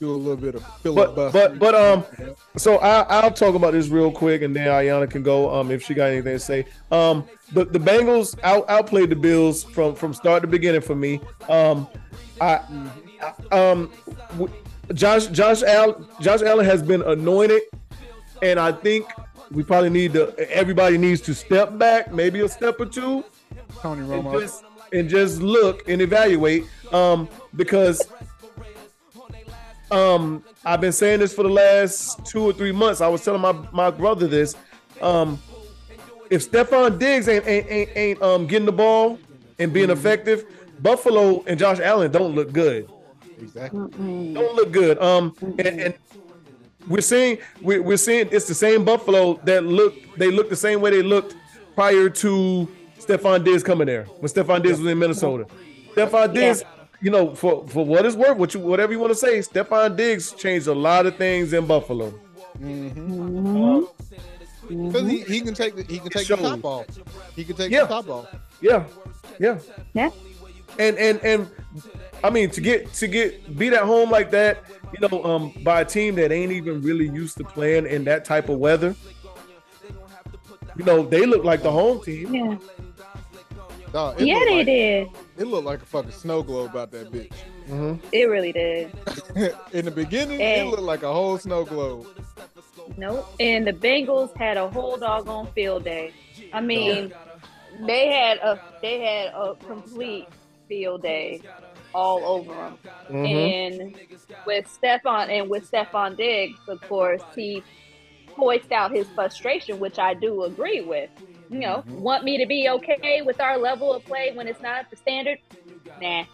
do 0.00 0.10
a 0.10 0.16
little 0.16 0.36
bit 0.36 0.54
of 0.54 0.62
But 0.62 0.80
filibuster. 0.82 1.30
but 1.32 1.58
but 1.58 1.74
um, 1.74 2.04
so 2.56 2.78
I 2.78 3.02
I'll 3.02 3.30
talk 3.30 3.54
about 3.54 3.72
this 3.72 3.88
real 3.88 4.10
quick, 4.10 4.42
and 4.42 4.54
then 4.54 4.66
Ayana 4.68 5.08
can 5.10 5.22
go 5.22 5.52
um 5.54 5.70
if 5.70 5.82
she 5.84 5.94
got 5.94 6.06
anything 6.10 6.32
to 6.34 6.38
say. 6.38 6.66
Um, 6.90 7.24
the 7.52 7.64
the 7.64 7.78
Bengals 7.78 8.38
out 8.42 8.68
outplayed 8.68 9.10
the 9.10 9.16
Bills 9.16 9.64
from 9.64 9.94
from 9.94 10.14
start 10.14 10.42
to 10.42 10.48
beginning 10.48 10.80
for 10.80 10.94
me. 10.94 11.20
Um, 11.48 11.86
I, 12.40 12.60
I 13.50 13.70
um, 13.70 13.90
w- 14.32 14.52
Josh 14.92 15.26
Josh 15.28 15.62
Allen 15.62 16.06
Josh 16.20 16.42
Allen 16.42 16.64
has 16.64 16.82
been 16.82 17.02
anointed, 17.02 17.62
and 18.42 18.58
I 18.58 18.72
think 18.72 19.06
we 19.50 19.62
probably 19.62 19.90
need 19.90 20.14
to 20.14 20.34
everybody 20.50 20.98
needs 20.98 21.20
to 21.22 21.34
step 21.34 21.78
back, 21.78 22.12
maybe 22.12 22.40
a 22.40 22.48
step 22.48 22.80
or 22.80 22.86
two, 22.86 23.24
Tony 23.80 24.02
Romo. 24.02 24.40
just 24.40 24.64
and 24.94 25.08
just 25.10 25.42
look 25.42 25.86
and 25.88 26.00
evaluate 26.00 26.64
um 26.92 27.28
because 27.56 28.06
um 29.90 30.42
I've 30.64 30.80
been 30.80 30.92
saying 30.92 31.20
this 31.20 31.34
for 31.34 31.42
the 31.42 31.50
last 31.50 32.24
two 32.24 32.42
or 32.42 32.52
three 32.52 32.72
months. 32.72 33.00
I 33.00 33.08
was 33.08 33.22
telling 33.22 33.42
my 33.42 33.52
my 33.72 33.90
brother 33.90 34.26
this. 34.26 34.56
Um 35.02 35.38
if 36.30 36.50
Stefon 36.50 36.98
Diggs 36.98 37.28
ain't 37.28 37.46
ain't 37.46 37.66
ain't, 37.70 37.90
ain't 37.96 38.22
um 38.22 38.46
getting 38.46 38.66
the 38.66 38.72
ball 38.72 39.18
and 39.58 39.72
being 39.72 39.90
effective, 39.90 40.44
Buffalo 40.80 41.44
and 41.46 41.58
Josh 41.58 41.80
Allen 41.80 42.10
don't 42.10 42.34
look 42.34 42.52
good. 42.52 42.88
exactly. 43.40 43.80
Don't 44.32 44.54
look 44.54 44.72
good. 44.72 44.98
Um 45.02 45.34
and, 45.42 45.80
and 45.80 45.94
we're 46.86 47.00
seeing 47.00 47.38
we're, 47.60 47.82
we're 47.82 47.96
seeing 47.96 48.28
it's 48.30 48.46
the 48.46 48.54
same 48.54 48.84
Buffalo 48.84 49.40
that 49.44 49.64
look 49.64 49.94
they 50.16 50.30
look 50.30 50.48
the 50.48 50.56
same 50.56 50.80
way 50.80 50.90
they 50.90 51.02
looked 51.02 51.34
prior 51.74 52.08
to 52.08 52.68
Stefon 52.98 53.44
Diggs 53.44 53.62
coming 53.62 53.86
there 53.86 54.04
when 54.04 54.28
Stefon 54.30 54.62
Diggs 54.62 54.78
was 54.80 54.90
in 54.90 54.98
Minnesota. 54.98 55.46
Stefon 55.94 56.32
Diggs, 56.34 56.62
you 57.00 57.10
know, 57.10 57.34
for 57.34 57.66
for 57.68 57.84
what 57.84 58.06
it's 58.06 58.16
worth, 58.16 58.36
what 58.38 58.54
you 58.54 58.60
whatever 58.60 58.92
you 58.92 58.98
want 58.98 59.12
to 59.12 59.18
say, 59.18 59.38
Stephon 59.40 59.96
Diggs 59.96 60.32
changed 60.32 60.66
a 60.66 60.74
lot 60.74 61.06
of 61.06 61.16
things 61.16 61.52
in 61.52 61.66
Buffalo. 61.66 62.12
Mm-hmm. 62.60 63.84
Because 64.68 65.08
he, 65.10 65.20
he 65.20 65.40
can 65.40 65.54
take 65.54 65.76
the 65.76 65.82
he 65.82 65.98
can 65.98 66.08
take 66.08 66.26
the 66.26 66.36
top 66.36 66.64
off. 66.64 66.86
He 67.36 67.44
can 67.44 67.56
take 67.56 67.70
Yeah. 67.70 67.82
the 67.82 67.88
top 67.88 68.08
off. 68.08 68.34
Yeah, 68.60 68.84
yeah, 69.38 69.58
Yeah. 69.92 70.10
and 70.78 70.96
and 70.96 71.22
and 71.22 71.50
I 72.22 72.30
mean 72.30 72.48
to 72.50 72.60
get 72.62 72.92
to 72.94 73.06
get 73.06 73.58
beat 73.58 73.74
at 73.74 73.82
home 73.82 74.10
like 74.10 74.30
that, 74.30 74.64
you 74.98 75.06
know, 75.06 75.22
um, 75.24 75.52
by 75.62 75.82
a 75.82 75.84
team 75.84 76.14
that 76.14 76.32
ain't 76.32 76.52
even 76.52 76.80
really 76.80 77.08
used 77.08 77.36
to 77.38 77.44
playing 77.44 77.86
in 77.86 78.04
that 78.04 78.24
type 78.24 78.48
of 78.48 78.58
weather. 78.58 78.94
You 80.76 80.84
know, 80.84 81.02
they 81.04 81.26
look 81.26 81.44
like 81.44 81.62
the 81.62 81.70
home 81.70 82.02
team. 82.02 82.34
Yeah. 82.34 82.56
Dog, 83.92 84.20
it 84.20 84.26
Yeah, 84.26 84.40
they 84.44 84.56
like, 84.56 84.66
did. 84.66 85.08
It 85.36 85.44
looked 85.44 85.66
like 85.66 85.82
a 85.82 85.86
fucking 85.86 86.10
snow 86.10 86.42
globe 86.42 86.74
out 86.76 86.90
that 86.90 87.12
bitch. 87.12 87.32
Mm-hmm. 87.68 88.04
It 88.12 88.24
really 88.24 88.52
did. 88.52 88.90
In 89.72 89.84
the 89.84 89.90
beginning, 89.90 90.40
it 90.40 90.66
looked 90.66 90.82
like 90.82 91.02
a 91.02 91.12
whole 91.12 91.38
snow 91.38 91.64
globe. 91.64 92.06
Nope. 92.96 93.34
And 93.40 93.66
the 93.66 93.72
Bengals 93.72 94.36
had 94.36 94.56
a 94.56 94.68
whole 94.68 94.96
doggone 94.96 95.46
field 95.54 95.84
day. 95.84 96.12
I 96.52 96.60
mean, 96.60 97.12
they 97.86 98.08
had 98.08 98.38
a 98.38 98.60
they 98.82 99.00
had 99.00 99.32
a 99.34 99.54
complete 99.66 100.28
field 100.68 101.02
day 101.02 101.40
all 101.94 102.24
over 102.24 102.52
them. 102.52 102.78
Mm-hmm. 103.08 103.26
And 103.26 103.96
with 104.46 104.68
Stefan 104.68 105.30
and 105.30 105.48
with 105.48 105.70
Stefon 105.70 106.16
Diggs, 106.16 106.58
of 106.68 106.80
course, 106.82 107.22
he 107.34 107.62
voiced 108.36 108.72
out 108.72 108.92
his 108.92 109.06
frustration, 109.08 109.78
which 109.80 109.98
I 109.98 110.14
do 110.14 110.44
agree 110.44 110.80
with. 110.82 111.10
You 111.50 111.60
know, 111.60 111.76
mm-hmm. 111.86 112.00
want 112.00 112.24
me 112.24 112.38
to 112.38 112.46
be 112.46 112.68
okay 112.68 113.22
with 113.22 113.40
our 113.40 113.58
level 113.58 113.92
of 113.92 114.04
play 114.04 114.32
when 114.34 114.48
it's 114.48 114.62
not 114.62 114.90
the 114.90 114.96
standard? 114.96 115.38
Nah, 116.00 116.24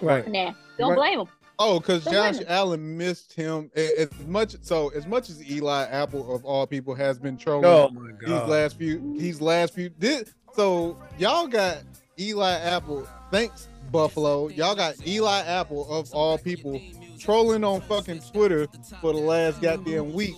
Right. 0.00 0.26
nah. 0.28 0.52
Don't 0.78 0.90
Right. 0.90 0.96
blame 0.96 1.20
him. 1.20 1.28
Oh, 1.58 1.80
because 1.80 2.04
Josh 2.04 2.38
wait. 2.38 2.48
Allen 2.48 2.96
missed 2.98 3.32
him 3.32 3.70
as 3.74 4.08
much. 4.26 4.56
So 4.60 4.90
as 4.90 5.06
much 5.06 5.30
as 5.30 5.48
Eli 5.50 5.84
Apple 5.84 6.34
of 6.34 6.44
all 6.44 6.66
people 6.66 6.94
has 6.94 7.18
been 7.18 7.38
trolling 7.38 7.64
Oh 7.64 7.88
my 7.88 8.10
these 8.20 8.48
last 8.48 8.76
few, 8.76 9.14
these 9.16 9.40
last 9.40 9.74
few. 9.74 9.90
This, 9.98 10.34
so 10.54 10.98
y'all 11.18 11.46
got 11.46 11.78
Eli 12.18 12.58
Apple. 12.58 13.08
Thanks 13.30 13.68
Buffalo. 13.90 14.48
Y'all 14.48 14.74
got 14.74 14.94
Eli 15.06 15.40
Apple 15.44 15.90
of 15.90 16.12
all 16.12 16.36
people 16.36 16.80
trolling 17.18 17.64
on 17.64 17.80
fucking 17.82 18.20
Twitter 18.32 18.66
for 19.00 19.12
the 19.12 19.18
last 19.18 19.62
goddamn 19.62 20.12
week. 20.12 20.34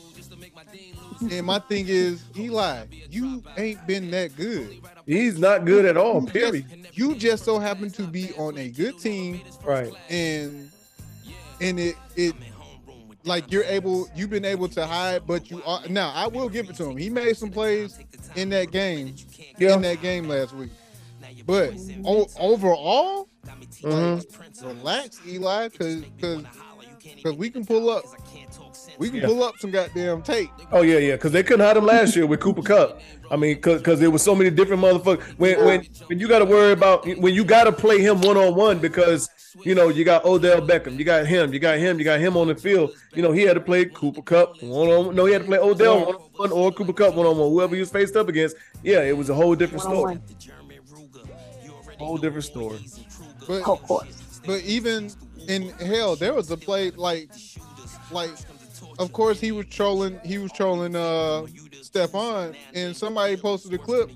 And 1.30 1.46
my 1.46 1.58
thing 1.58 1.86
is, 1.88 2.22
Eli, 2.36 2.84
you 3.10 3.42
ain't 3.56 3.84
been 3.86 4.10
that 4.12 4.36
good. 4.36 4.80
He's 5.06 5.38
not 5.38 5.64
good 5.64 5.84
at 5.84 5.96
all. 5.96 6.22
You 6.34 6.52
just- 6.62 6.98
you 6.98 7.14
just 7.14 7.44
so 7.44 7.58
happen 7.58 7.90
to 7.92 8.02
be 8.06 8.32
on 8.34 8.56
a 8.58 8.68
good 8.68 8.98
team 8.98 9.40
Right. 9.64 9.92
and 10.10 10.70
and 11.60 11.78
it 11.80 11.94
it 12.16 12.34
like 13.24 13.50
you're 13.52 13.64
able 13.64 14.08
you've 14.16 14.30
been 14.30 14.44
able 14.44 14.68
to 14.68 14.84
hide 14.86 15.26
but 15.26 15.50
you 15.50 15.62
are 15.64 15.80
now 15.88 16.10
i 16.14 16.26
will 16.26 16.48
give 16.48 16.68
it 16.70 16.76
to 16.76 16.84
him 16.88 16.96
he 16.96 17.08
made 17.10 17.36
some 17.36 17.50
plays 17.50 17.98
in 18.36 18.48
that 18.50 18.70
game 18.70 19.14
Yeah. 19.58 19.74
in 19.74 19.82
that 19.82 20.00
game 20.00 20.28
last 20.28 20.54
week 20.54 20.70
but 21.46 21.72
o- 22.04 22.28
overall 22.38 23.28
Mhm. 23.82 24.24
relax 24.64 25.18
eli 25.26 25.68
because 25.68 26.02
because 26.02 27.36
we 27.36 27.50
can 27.50 27.64
pull 27.66 27.90
up 27.90 28.04
we 28.98 29.08
can 29.10 29.20
Yeah. 29.20 29.26
pull 29.26 29.42
up 29.42 29.54
some 29.58 29.70
goddamn 29.70 30.22
tape 30.22 30.50
Oh 30.72 30.82
yeah, 30.82 30.98
yeah, 30.98 31.12
because 31.12 31.32
they 31.32 31.42
couldn't 31.42 31.64
hide 31.64 31.76
him 31.76 31.86
last 31.86 32.14
year 32.16 32.26
with 32.26 32.40
Cooper 32.40 32.62
Kupp. 32.62 33.00
I 33.30 33.36
mean, 33.36 33.54
because 33.60 34.00
there 34.00 34.10
was 34.10 34.22
so 34.22 34.34
many 34.34 34.50
different 34.50 34.82
motherfuckers. 34.82 35.22
When 35.38 35.64
when 35.64 35.86
when 36.06 36.18
you 36.18 36.28
got 36.28 36.40
to 36.40 36.44
worry 36.44 36.72
about 36.72 37.06
when 37.18 37.34
you 37.34 37.44
got 37.44 37.64
to 37.64 37.72
play 37.72 38.00
him 38.00 38.20
one 38.20 38.36
on 38.36 38.54
one 38.54 38.78
because 38.78 39.30
you 39.64 39.74
know 39.74 39.88
you 39.88 40.04
got 40.04 40.24
Odell 40.24 40.60
Beckham, 40.60 40.98
you 40.98 41.04
got 41.04 41.26
him, 41.26 41.52
you 41.52 41.58
got 41.58 41.78
him, 41.78 41.98
you 41.98 42.04
got 42.04 42.20
him 42.20 42.36
on 42.36 42.48
the 42.48 42.54
field. 42.54 42.90
You 43.14 43.22
know 43.22 43.32
he 43.32 43.42
had 43.42 43.54
to 43.54 43.60
play 43.60 43.84
Cooper 43.84 44.22
Kupp 44.22 44.62
one 44.62 44.88
on. 44.88 45.14
No, 45.14 45.26
he 45.26 45.32
had 45.32 45.42
to 45.42 45.48
play 45.48 45.58
Odell 45.58 46.06
one 46.06 46.14
on 46.14 46.20
one 46.36 46.52
or 46.52 46.72
Cooper 46.72 46.92
Kupp 46.92 47.14
one 47.14 47.26
on 47.26 47.36
one. 47.36 47.50
Whoever 47.50 47.74
he 47.74 47.80
was 47.80 47.90
faced 47.90 48.16
up 48.16 48.28
against, 48.28 48.56
yeah, 48.82 49.02
it 49.02 49.16
was 49.16 49.30
a 49.30 49.34
whole 49.34 49.54
different 49.54 49.82
story. 49.82 50.18
Whole 51.98 52.18
different 52.18 52.44
story. 52.44 52.78
But 53.46 53.62
but 54.46 54.60
even 54.62 55.10
in 55.48 55.70
hell, 55.70 56.16
there 56.16 56.34
was 56.34 56.50
a 56.50 56.56
play 56.56 56.90
like 56.92 57.30
like 58.10 58.30
of 58.98 59.12
course 59.12 59.40
he 59.40 59.52
was 59.52 59.66
trolling 59.66 60.18
he 60.24 60.38
was 60.38 60.52
trolling 60.52 60.94
uh 60.96 61.46
Stefon 61.82 62.54
and 62.74 62.96
somebody 62.96 63.36
posted 63.36 63.72
a 63.74 63.78
clip 63.78 64.10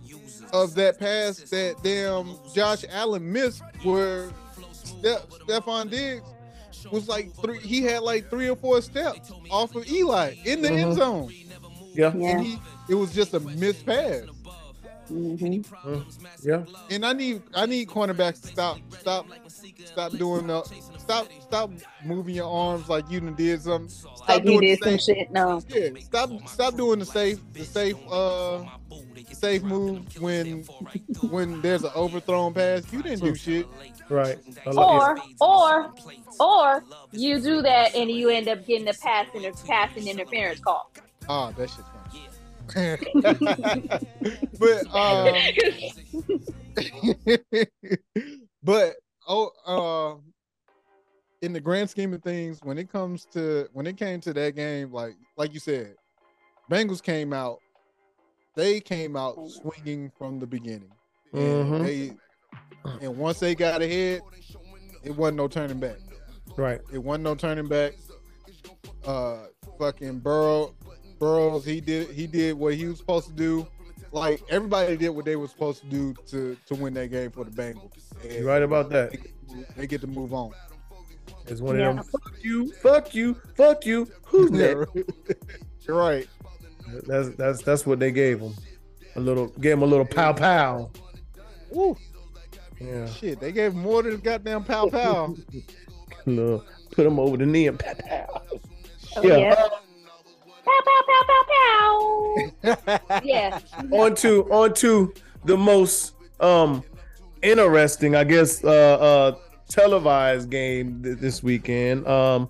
of 0.53 0.75
that 0.75 0.99
pass 0.99 1.37
that 1.51 1.77
damn 1.83 2.35
Josh 2.55 2.85
Allen 2.91 3.33
missed 3.33 3.63
where 3.83 4.31
Ste- 4.73 5.29
Stefon 5.47 5.91
Diggs 5.91 6.23
was 6.91 7.09
like 7.09 7.33
three 7.37 7.59
he 7.61 7.83
had 7.83 8.03
like 8.03 8.29
three 8.29 8.49
or 8.51 8.57
four 8.57 8.81
steps 8.83 9.33
off 9.51 9.75
of 9.77 9.89
Eli 9.91 10.35
in 10.45 10.61
the 10.63 10.71
end 10.71 10.93
Mhm. 10.93 10.97
zone. 10.97 11.33
Yeah. 11.95 12.13
Yeah. 12.15 12.31
And 12.31 12.47
he 12.47 12.59
it 12.89 12.95
was 12.95 13.13
just 13.15 13.33
a 13.35 13.41
missed 13.41 13.87
pass. 13.87 14.23
Mhm. 15.13 16.05
Yeah. 16.43 16.65
And 16.91 17.05
I 17.05 17.13
need 17.13 17.43
I 17.55 17.67
need 17.67 17.89
cornerbacks 17.89 18.41
to 18.43 18.49
stop 18.49 18.79
stop 18.99 19.27
stop 19.85 20.13
doing 20.13 20.47
the 20.47 20.63
stop 20.99 21.29
stop 21.41 21.71
moving 22.05 22.35
your 22.35 22.51
arms 22.51 22.89
like 22.89 23.11
you 23.11 23.21
did 23.21 23.63
something. 23.63 23.89
Stop 23.89 24.29
Like 24.29 24.45
doing 24.45 24.61
did 24.61 24.81
the 24.81 24.99
some 24.99 24.99
shit. 24.99 25.31
No. 25.31 25.61
yeah, 25.69 25.89
stop 26.01 26.31
stop 26.49 26.77
doing 26.77 26.99
the 27.01 27.05
safe 27.07 27.41
the 27.53 27.65
safe 27.65 27.97
uh 28.11 28.65
safe 29.33 29.63
move 29.63 30.21
when 30.21 30.63
when 31.31 31.61
there's 31.61 31.85
an 31.85 31.91
overthrown 31.95 32.55
pass. 32.55 32.91
You 32.93 33.03
didn't 33.03 33.21
do 33.21 33.35
shit. 33.35 33.67
Right. 34.09 34.39
Or 34.67 35.19
or 35.41 35.93
or 36.41 36.85
you 37.13 37.41
do 37.41 37.63
that 37.63 37.95
and 37.95 38.11
you 38.11 38.29
end 38.31 38.49
up 38.49 38.67
getting 38.67 38.89
a 38.89 38.95
pass 38.95 39.27
inter- 39.35 39.53
passing 39.67 40.09
interference 40.09 40.61
call. 40.61 40.91
Ah, 41.29 41.51
that 41.53 41.71
shit's 41.71 41.83
funny. 41.89 41.92
but 44.59 44.95
um 44.95 45.35
but 48.63 48.95
oh 49.29 49.51
uh 49.67 50.15
in 51.43 51.53
the 51.53 51.61
grand 51.61 51.91
scheme 51.91 52.15
of 52.15 52.23
things 52.23 52.61
when 52.63 52.79
it 52.79 52.91
comes 52.91 53.27
to 53.27 53.69
when 53.73 53.87
it 53.87 53.97
came 53.97 54.21
to 54.21 54.33
that 54.33 54.55
game 54.55 54.93
like 54.93 55.15
like 55.37 55.53
you 55.53 55.61
said 55.61 55.95
bengals 56.71 57.03
came 57.03 57.33
out 57.33 57.59
they 58.55 58.81
came 58.81 59.17
out 59.17 59.37
swinging 59.51 60.11
from 60.17 60.39
the 60.39 60.47
beginning 60.47 60.93
and 61.33 61.43
Mhm. 61.43 61.83
they 61.83 62.13
and 63.01 63.17
once 63.17 63.41
they 63.41 63.55
got 63.55 63.83
ahead 63.83 64.21
it 65.03 65.15
wasn't 65.17 65.37
no 65.37 65.49
turning 65.49 65.81
back 65.81 65.97
right. 66.57 66.81
it 66.93 66.99
wasn't 66.99 67.25
no 67.25 67.35
turning 67.35 67.67
back 67.67 67.93
uh 69.07 69.47
fucking 69.79 70.21
burrow 70.21 70.75
burrows 71.23 71.65
he 71.65 71.81
did 71.81 72.09
he 72.11 72.27
did 72.27 72.59
what 72.59 72.75
he 72.75 72.87
was 72.87 72.99
supposed 72.99 73.29
to 73.29 73.33
do 73.33 73.65
like 74.11 74.43
everybody 74.51 74.97
did 74.97 75.11
what 75.11 75.25
they 75.25 75.37
were 75.37 75.47
supposed 75.47 75.81
to 75.81 75.87
do 75.87 76.13
to 76.27 76.57
to 76.67 76.75
win 76.75 76.93
that 76.95 77.11
game 77.13 77.31
for 77.31 77.45
the 77.45 77.51
bengals 77.53 77.93
And 78.25 78.33
You're 78.33 78.45
right 78.45 78.63
about 78.63 78.91
that. 78.91 79.17
they 79.77 79.87
get 79.87 80.01
to 80.01 80.09
move 80.09 80.35
on 80.35 80.51
It's 81.47 81.61
one 81.61 81.79
Yeah. 81.79 81.91
of 81.91 81.97
them. 81.97 82.05
Fuck 82.07 82.33
you. 82.43 82.73
Fuck 82.73 83.15
you. 83.15 83.35
Fuck 83.55 83.87
you. 83.87 84.09
Who's 84.27 84.51
that? 84.63 84.77
You're 85.87 85.97
right. 85.97 86.27
That's 87.07 87.29
that's 87.37 87.63
that's 87.63 87.87
what 87.87 87.99
they 88.01 88.11
gave 88.11 88.41
him. 88.41 88.55
A 89.17 89.21
little, 89.21 89.47
gave 89.61 89.75
him 89.75 89.83
a 89.83 89.87
little 89.87 90.05
pow 90.07 90.33
pow. 90.33 90.91
Woo, 91.71 91.97
Yeah. 92.81 93.07
shit, 93.07 93.39
they 93.41 93.53
gave 93.53 93.75
more 93.75 94.03
than 94.03 94.19
goddamn 94.19 94.65
pow 94.65 94.89
pow. 94.89 95.37
Little, 96.27 96.65
put 96.93 97.07
him 97.07 97.19
over 97.19 97.37
the 97.37 97.47
knee 97.47 97.67
and 97.69 97.79
pow 97.79 97.95
pow. 98.09 98.43
Oh, 99.17 99.23
Yeah. 99.23 99.37
yeah. 99.39 99.69
Pow 100.65 100.81
pow 100.87 101.03
pow 101.09 101.23
pow 101.29 101.43
pow. 101.53 103.21
yeah. 103.25 103.59
on 103.91 104.15
to 104.17 104.45
on 104.53 104.75
to 104.75 105.13
the 105.45 105.57
most 105.57 106.15
um 106.41 106.83
interesting, 107.43 108.15
I 108.17 108.25
guess, 108.25 108.63
uh 108.65 108.69
uh 108.69 109.37
televised 109.69 110.51
game 110.51 111.03
th- 111.03 111.19
this 111.19 111.43
weekend. 111.43 112.07
Um 112.07 112.49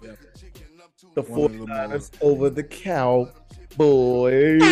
the 1.14 1.22
One 1.22 1.44
of 1.44 1.52
the 1.52 1.58
49ers 1.66 2.10
over 2.22 2.48
the 2.50 2.62
Cowboys. 2.62 4.62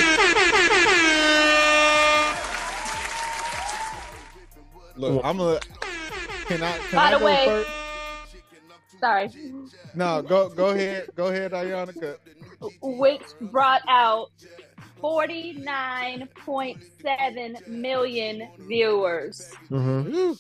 Look, 4.96 5.22
I'm 5.24 5.40
a. 5.40 5.58
Can 6.46 6.62
I? 6.62 6.78
Can 6.78 6.96
By 6.96 7.04
I 7.06 7.10
the 7.12 7.18
go 7.18 7.24
way- 7.24 7.44
first? 7.46 7.70
Sorry. 9.00 9.30
No, 9.94 10.20
go 10.20 10.50
go 10.50 10.70
ahead, 10.70 11.08
go 11.14 11.28
ahead, 11.28 11.52
Ayana. 11.52 12.16
'Cause- 12.60 12.72
Which 12.82 13.22
brought 13.50 13.82
out 13.88 14.28
49.7 15.00 17.56
million 17.66 18.48
viewers. 18.58 19.50
Mhm. 19.70 20.12
Woo. 20.12 20.36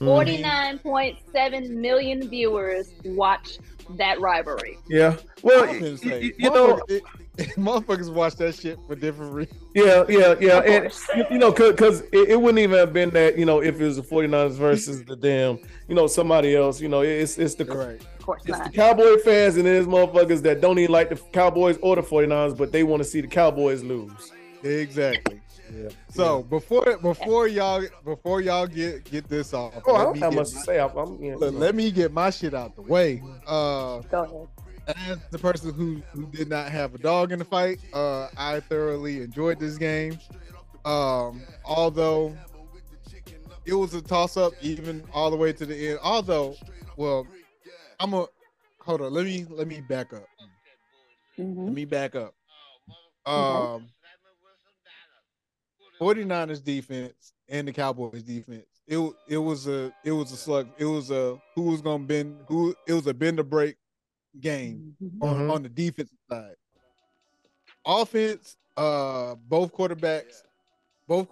49.7 0.00 1.80
million 1.80 2.28
viewers 2.28 2.92
watched 3.04 3.60
that 3.96 4.20
rivalry. 4.20 4.76
Yeah. 4.88 5.16
Well, 5.42 5.64
I 5.64 5.78
was 5.80 6.00
say, 6.02 6.32
you 6.38 6.50
know, 6.50 6.76
motherfuckers- 6.88 7.00
motherfuckers 7.56 8.12
watch 8.12 8.34
that 8.36 8.54
shit 8.56 8.78
for 8.86 8.94
different 8.96 9.32
reasons. 9.32 9.58
Yeah, 9.74 10.04
yeah, 10.08 10.34
yeah. 10.40 10.58
And 10.60 10.92
you, 11.16 11.24
you 11.32 11.38
know, 11.38 11.50
because 11.52 12.00
it, 12.12 12.28
it 12.30 12.40
wouldn't 12.40 12.58
even 12.58 12.76
have 12.78 12.92
been 12.92 13.10
that, 13.10 13.38
you 13.38 13.44
know, 13.46 13.62
if 13.62 13.80
it 13.80 13.84
was 13.84 13.96
the 13.96 14.02
49ers 14.02 14.56
versus 14.56 15.04
the 15.04 15.16
damn, 15.16 15.58
you 15.88 15.94
know, 15.94 16.06
somebody 16.06 16.54
else, 16.56 16.80
you 16.80 16.88
know, 16.88 17.00
it's 17.02 17.38
it's 17.38 17.54
the 17.54 17.64
You're 17.64 17.76
right. 17.76 18.00
Of 18.28 18.42
course 18.42 18.42
it's 18.46 18.58
the. 18.58 18.70
Cowboy 18.70 19.18
fans 19.18 19.56
and 19.56 19.64
there's 19.66 19.86
motherfuckers 19.86 20.42
that 20.42 20.60
don't 20.60 20.78
even 20.80 20.90
like 20.92 21.10
the 21.10 21.16
Cowboys 21.32 21.78
or 21.80 21.94
the 21.94 22.02
49ers, 22.02 22.56
but 22.56 22.72
they 22.72 22.82
want 22.82 23.00
to 23.00 23.08
see 23.08 23.20
the 23.20 23.28
Cowboys 23.28 23.84
lose. 23.84 24.32
Exactly. 24.64 25.40
Yeah. 25.72 25.90
So 26.08 26.42
before 26.42 26.96
before 26.98 27.46
y'all 27.46 27.84
before 28.04 28.40
y'all 28.40 28.66
get 28.66 29.04
get 29.04 29.28
this 29.28 29.52
off, 29.54 29.74
Oh, 29.86 29.94
I 29.94 29.98
let 29.98 30.04
don't 30.04 30.12
me 30.14 30.20
have 30.20 30.30
get 30.32 30.38
much 30.38 30.50
to 30.50 30.58
say. 30.60 30.80
I'm, 30.80 30.96
I'm, 30.96 31.22
yeah, 31.22 31.36
look, 31.36 31.54
let 31.54 31.74
me 31.76 31.90
get 31.92 32.12
my 32.12 32.30
shit 32.30 32.52
out 32.54 32.74
the 32.74 32.82
way. 32.82 33.22
Uh, 33.46 33.98
Go 34.10 34.48
ahead. 34.88 34.96
as 35.10 35.18
the 35.30 35.38
person 35.38 35.72
who, 35.74 36.02
who 36.12 36.26
did 36.26 36.48
not 36.48 36.70
have 36.70 36.94
a 36.94 36.98
dog 36.98 37.30
in 37.32 37.38
the 37.38 37.44
fight, 37.44 37.78
uh, 37.92 38.28
I 38.36 38.60
thoroughly 38.60 39.22
enjoyed 39.22 39.58
this 39.60 39.76
game. 39.76 40.18
Um, 40.84 41.42
although 41.64 42.36
it 43.64 43.74
was 43.74 43.94
a 43.94 44.00
toss 44.00 44.36
up, 44.36 44.52
even 44.62 45.02
all 45.12 45.30
the 45.30 45.36
way 45.36 45.52
to 45.52 45.66
the 45.66 45.88
end. 45.90 45.98
Although, 46.02 46.54
well, 46.96 47.26
I'm 48.00 48.14
a 48.14 48.26
hold 48.80 49.02
on. 49.02 49.12
Let 49.12 49.24
me 49.24 49.46
let 49.48 49.66
me 49.66 49.80
back 49.80 50.12
up. 50.12 50.26
Mhm. 51.38 51.64
Let 51.66 51.74
me 51.74 51.84
back 51.84 52.14
up. 52.14 52.34
Um, 53.26 53.88
49ers 56.00 56.62
defense 56.62 57.32
and 57.48 57.66
the 57.66 57.72
Cowboys 57.72 58.22
defense. 58.22 58.66
It 58.86 58.98
it 59.28 59.38
was 59.38 59.66
a 59.66 59.92
it 60.04 60.12
was 60.12 60.30
a 60.32 60.36
slug. 60.36 60.68
It 60.78 60.84
was 60.84 61.10
a 61.10 61.40
who 61.54 61.62
was 61.62 61.80
gonna 61.82 62.04
bend 62.04 62.38
who 62.46 62.74
it 62.86 62.92
was 62.92 63.06
a 63.06 63.14
bend 63.14 63.40
or 63.40 63.44
break 63.44 63.76
game 64.40 64.94
on, 65.20 65.36
Mhm. 65.48 65.52
on 65.54 65.62
the 65.62 65.68
defensive 65.68 66.18
side. 66.30 66.54
Offense, 67.84 68.56
uh, 68.76 69.34
both 69.36 69.72
quarterbacks, 69.72 70.42
both 71.08 71.28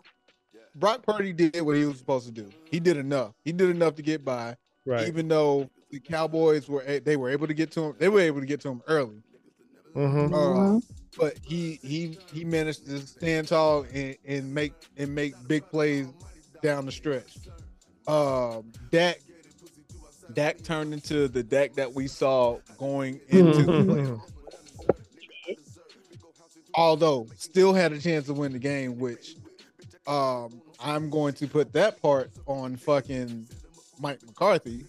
Brock 0.74 1.02
Purdy 1.04 1.32
did 1.32 1.60
what 1.62 1.76
he 1.76 1.84
was 1.84 1.98
supposed 1.98 2.26
to 2.26 2.32
do. 2.32 2.50
He 2.70 2.80
did 2.80 2.96
enough. 2.96 3.34
He 3.44 3.52
did 3.52 3.70
enough 3.70 3.94
to 3.96 4.02
get 4.02 4.24
by, 4.24 4.56
right. 4.86 5.06
even 5.06 5.28
though 5.28 5.68
the 5.94 6.00
Cowboys 6.00 6.68
were 6.68 6.82
they 7.00 7.16
were 7.16 7.30
able 7.30 7.46
to 7.46 7.54
get 7.54 7.70
to 7.72 7.84
him. 7.84 7.94
They 7.98 8.08
were 8.08 8.20
able 8.20 8.40
to 8.40 8.46
get 8.46 8.60
to 8.62 8.68
him 8.68 8.82
early. 8.88 9.22
Mhm. 9.94 10.34
Uh, 10.34 10.80
but 11.16 11.38
he 11.42 11.78
he 11.82 12.18
he 12.32 12.44
managed 12.44 12.84
to 12.86 12.98
stand 13.06 13.46
tall 13.48 13.86
and, 13.94 14.16
and 14.26 14.52
make 14.52 14.72
and 14.96 15.14
make 15.14 15.34
big 15.46 15.64
plays 15.70 16.08
down 16.62 16.84
the 16.86 16.92
stretch. 16.92 17.38
Um, 18.08 18.72
Dak 18.90 19.20
Dak 20.32 20.62
turned 20.64 20.92
into 20.92 21.28
the 21.28 21.44
Dak 21.44 21.74
that 21.74 21.92
we 21.94 22.08
saw 22.08 22.58
going 22.76 23.20
into 23.28 23.62
the 23.62 23.72
playoffs. 23.72 24.20
although 26.74 27.28
still 27.36 27.72
had 27.72 27.92
a 27.92 28.00
chance 28.00 28.26
to 28.26 28.34
win 28.34 28.52
the 28.52 28.58
game, 28.58 28.98
which 28.98 29.36
um 30.08 30.60
I'm 30.80 31.08
going 31.08 31.34
to 31.34 31.46
put 31.46 31.72
that 31.74 32.02
part 32.02 32.32
on 32.46 32.74
fucking 32.76 33.46
Mike 34.00 34.18
McCarthy 34.26 34.84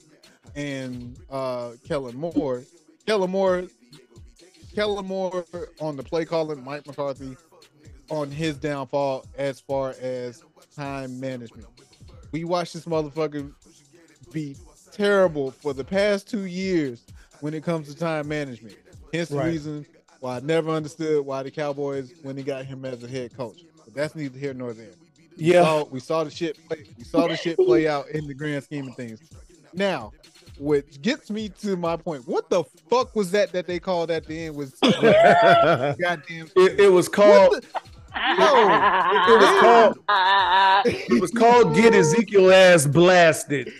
and 0.55 1.17
uh 1.29 1.71
Kellen 1.87 2.15
Moore. 2.15 2.63
Kellen 3.05 3.29
Moore 3.29 3.63
Kellen 4.73 5.05
Moore 5.05 5.45
on 5.79 5.95
the 5.95 6.03
play 6.03 6.25
calling, 6.25 6.63
Mike 6.63 6.85
McCarthy 6.85 7.37
on 8.09 8.29
his 8.29 8.57
downfall 8.57 9.25
as 9.37 9.59
far 9.59 9.95
as 10.01 10.43
time 10.75 11.19
management. 11.19 11.67
We 12.31 12.43
watched 12.43 12.73
this 12.73 12.85
motherfucker 12.85 13.51
be 14.33 14.57
terrible 14.91 15.51
for 15.51 15.73
the 15.73 15.83
past 15.83 16.29
two 16.29 16.45
years 16.45 17.03
when 17.39 17.53
it 17.53 17.63
comes 17.63 17.87
to 17.87 17.95
time 17.97 18.27
management. 18.27 18.75
Hence 19.13 19.29
the 19.29 19.37
Right. 19.37 19.47
reason 19.47 19.85
why 20.19 20.37
I 20.37 20.39
never 20.41 20.71
understood 20.71 21.25
why 21.25 21.43
the 21.43 21.51
Cowboys 21.51 22.13
when 22.21 22.35
they 22.35 22.43
got 22.43 22.65
him 22.65 22.83
as 22.83 23.01
a 23.03 23.07
head 23.07 23.35
coach. 23.35 23.63
But 23.85 23.93
that's 23.93 24.13
neither 24.15 24.37
here 24.37 24.53
nor 24.53 24.73
there. 24.73 24.91
We 25.37 25.43
Yeah. 25.45 25.61
saw, 25.63 25.83
we 25.85 25.99
saw 25.99 26.23
the 26.25 26.31
shit 26.31 26.57
play, 26.67 26.85
we 26.97 27.03
saw 27.05 27.27
the 27.27 27.37
shit 27.37 27.57
play 27.57 27.87
out 27.87 28.09
in 28.09 28.27
the 28.27 28.33
grand 28.33 28.63
scheme 28.63 28.87
of 28.87 28.95
things. 28.95 29.21
Now, 29.73 30.11
which 30.57 31.01
gets 31.01 31.29
me 31.29 31.49
to 31.49 31.75
my 31.75 31.95
point. 31.97 32.27
What 32.27 32.49
the 32.49 32.63
fuck 32.89 33.15
was 33.15 33.31
that 33.31 33.51
that 33.53 33.67
they 33.67 33.79
called 33.79 34.11
at 34.11 34.25
the 34.25 34.45
end 34.45 34.55
was 34.55 34.71
goddamn 34.81 36.49
It, 36.55 36.79
it 36.79 36.91
was 36.91 37.07
called 37.09 37.53
the- 37.53 37.63
It 38.17 39.39
was 39.39 39.59
called. 39.61 39.99
It 40.85 41.21
was 41.21 41.31
called 41.31 41.75
"Get 41.75 41.93
Ezekiel 41.93 42.51
Ass 42.51 42.85
Blasted." 42.87 43.71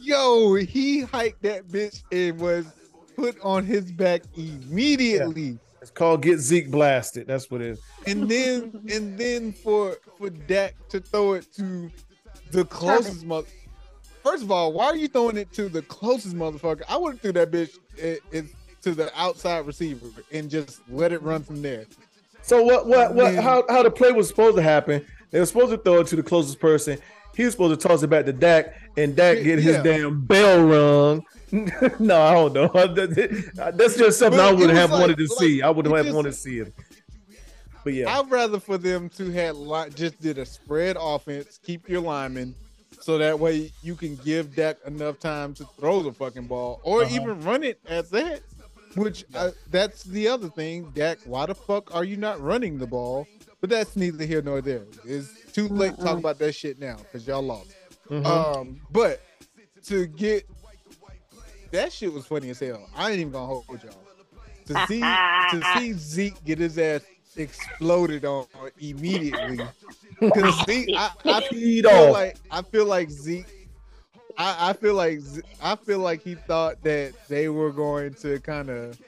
Yo, 0.00 0.54
he 0.54 1.00
hiked 1.02 1.42
that 1.42 1.68
bitch 1.68 2.02
and 2.10 2.38
was 2.40 2.66
put 3.16 3.38
on 3.42 3.64
his 3.64 3.92
back 3.92 4.22
immediately. 4.36 5.58
It's 5.80 5.90
called 5.90 6.22
"Get 6.22 6.38
Zeke 6.38 6.70
Blasted." 6.70 7.26
That's 7.26 7.50
what 7.50 7.60
it 7.60 7.68
is. 7.72 7.80
And 8.06 8.28
then 8.28 8.72
and 8.90 9.18
then 9.18 9.52
for 9.52 9.96
for 10.18 10.30
Dak 10.30 10.74
to 10.88 11.00
throw 11.00 11.34
it 11.34 11.52
to 11.56 11.90
the 12.50 12.64
closest 12.64 13.24
mother. 13.26 13.48
First 14.22 14.42
of 14.44 14.50
all, 14.50 14.72
why 14.72 14.86
are 14.86 14.96
you 14.96 15.08
throwing 15.08 15.36
it 15.36 15.52
to 15.54 15.68
the 15.68 15.82
closest 15.82 16.36
motherfucker? 16.36 16.82
I 16.88 16.96
would 16.96 17.12
have 17.14 17.20
threw 17.20 17.32
that 17.32 17.50
bitch 17.50 17.76
it, 17.96 18.20
it, 18.30 18.44
to 18.82 18.92
the 18.94 19.10
outside 19.18 19.66
receiver 19.66 20.06
and 20.30 20.48
just 20.50 20.80
let 20.88 21.12
it 21.12 21.22
run 21.22 21.42
from 21.42 21.60
there. 21.62 21.86
So 22.42 22.62
what? 22.62 22.86
What? 22.86 23.14
What? 23.14 23.34
Man. 23.34 23.42
How? 23.42 23.64
How 23.68 23.82
the 23.82 23.90
play 23.90 24.12
was 24.12 24.28
supposed 24.28 24.56
to 24.56 24.62
happen? 24.62 25.04
They 25.30 25.40
were 25.40 25.46
supposed 25.46 25.70
to 25.70 25.78
throw 25.78 26.00
it 26.00 26.06
to 26.08 26.16
the 26.16 26.22
closest 26.22 26.60
person. 26.60 26.98
He 27.34 27.44
was 27.44 27.54
supposed 27.54 27.80
to 27.80 27.88
toss 27.88 28.02
it 28.02 28.08
back 28.08 28.26
to 28.26 28.32
Dak, 28.32 28.74
and 28.96 29.16
Dak 29.16 29.42
get 29.42 29.58
his 29.58 29.78
damn 29.82 30.20
bell 30.20 30.62
rung. 30.62 31.24
no, 31.98 32.20
I 32.20 32.34
don't 32.34 32.52
know. 32.52 32.68
That's 33.72 33.96
just 33.96 34.18
something 34.18 34.38
But 34.38 34.48
I 34.48 34.52
would 34.52 34.70
have 34.70 34.90
like- 34.90 35.00
wanted 35.00 35.16
to 35.18 35.22
like, 35.24 35.38
see. 35.38 35.62
I 35.62 35.70
would 35.70 35.86
have 35.86 36.04
just- 36.04 36.14
wanted 36.14 36.30
to 36.30 36.36
see 36.36 36.58
it. 36.58 36.74
But 37.84 37.94
yeah, 37.94 38.16
I'd 38.18 38.30
rather 38.30 38.60
for 38.60 38.78
them 38.78 39.08
to 39.10 39.30
have 39.32 39.94
just 39.96 40.20
did 40.20 40.38
a 40.38 40.46
spread 40.46 40.96
offense, 41.00 41.58
keep 41.64 41.88
your 41.88 42.00
linemen, 42.00 42.54
so 43.02 43.18
that 43.18 43.38
way 43.38 43.72
you 43.82 43.94
can 43.94 44.16
give 44.16 44.54
Dak 44.54 44.76
enough 44.86 45.18
time 45.18 45.54
to 45.54 45.64
throw 45.78 46.02
the 46.02 46.12
fucking 46.12 46.46
ball 46.46 46.80
or 46.84 47.02
Uh-huh. 47.02 47.14
even 47.14 47.42
run 47.42 47.62
it 47.64 47.80
at 47.88 48.10
that. 48.10 48.42
Which 48.94 49.24
uh, 49.34 49.50
that's 49.70 50.02
the 50.04 50.28
other 50.28 50.48
thing, 50.50 50.90
Dak. 50.94 51.18
Why 51.24 51.46
the 51.46 51.54
fuck 51.54 51.94
are 51.94 52.04
you 52.04 52.16
not 52.18 52.40
running 52.40 52.78
the 52.78 52.86
ball? 52.86 53.26
But 53.62 53.70
that's 53.70 53.96
neither 53.96 54.24
here 54.26 54.42
nor 54.42 54.60
there. 54.60 54.84
It's 55.04 55.30
too 55.52 55.68
late 55.68 55.96
to 55.96 56.02
talk 56.02 56.18
about 56.18 56.38
that 56.40 56.52
shit 56.52 56.78
now 56.78 56.96
because 56.96 57.26
y'all 57.26 57.42
lost. 57.42 57.74
Mhm. 58.10 58.26
Um, 58.26 58.80
but 58.90 59.22
to 59.84 60.06
get 60.06 60.46
that 61.70 61.92
shit 61.92 62.12
was 62.12 62.26
funny 62.26 62.50
as 62.50 62.60
hell. 62.60 62.86
I 62.94 63.10
ain't 63.12 63.20
even 63.20 63.32
gonna 63.32 63.46
hold 63.46 63.64
with 63.68 63.82
y'all. 63.82 63.94
To 64.66 64.86
see 64.86 65.00
to 65.00 65.62
see 65.78 65.92
Zeke 65.94 66.44
get 66.44 66.58
his 66.58 66.76
ass 66.78 67.00
exploded 67.36 68.24
on 68.24 68.46
immediately. 68.80 69.66
Because 70.20 70.54
Zeke, 70.66 70.90
I, 70.96 71.10
I 71.24 71.40
feel 71.40 72.12
like 72.12 72.36
I 72.50 72.62
feel 72.62 72.86
like 72.86 73.10
Zeke. 73.10 73.68
I, 74.38 74.70
I 74.70 74.72
feel 74.72 74.94
like 74.94 75.20
I 75.62 75.76
feel 75.76 75.98
like 75.98 76.22
he 76.22 76.34
thought 76.34 76.82
that 76.82 77.12
they 77.28 77.48
were 77.48 77.70
going 77.70 78.14
to 78.14 78.38
kind 78.40 78.70
of 78.70 78.98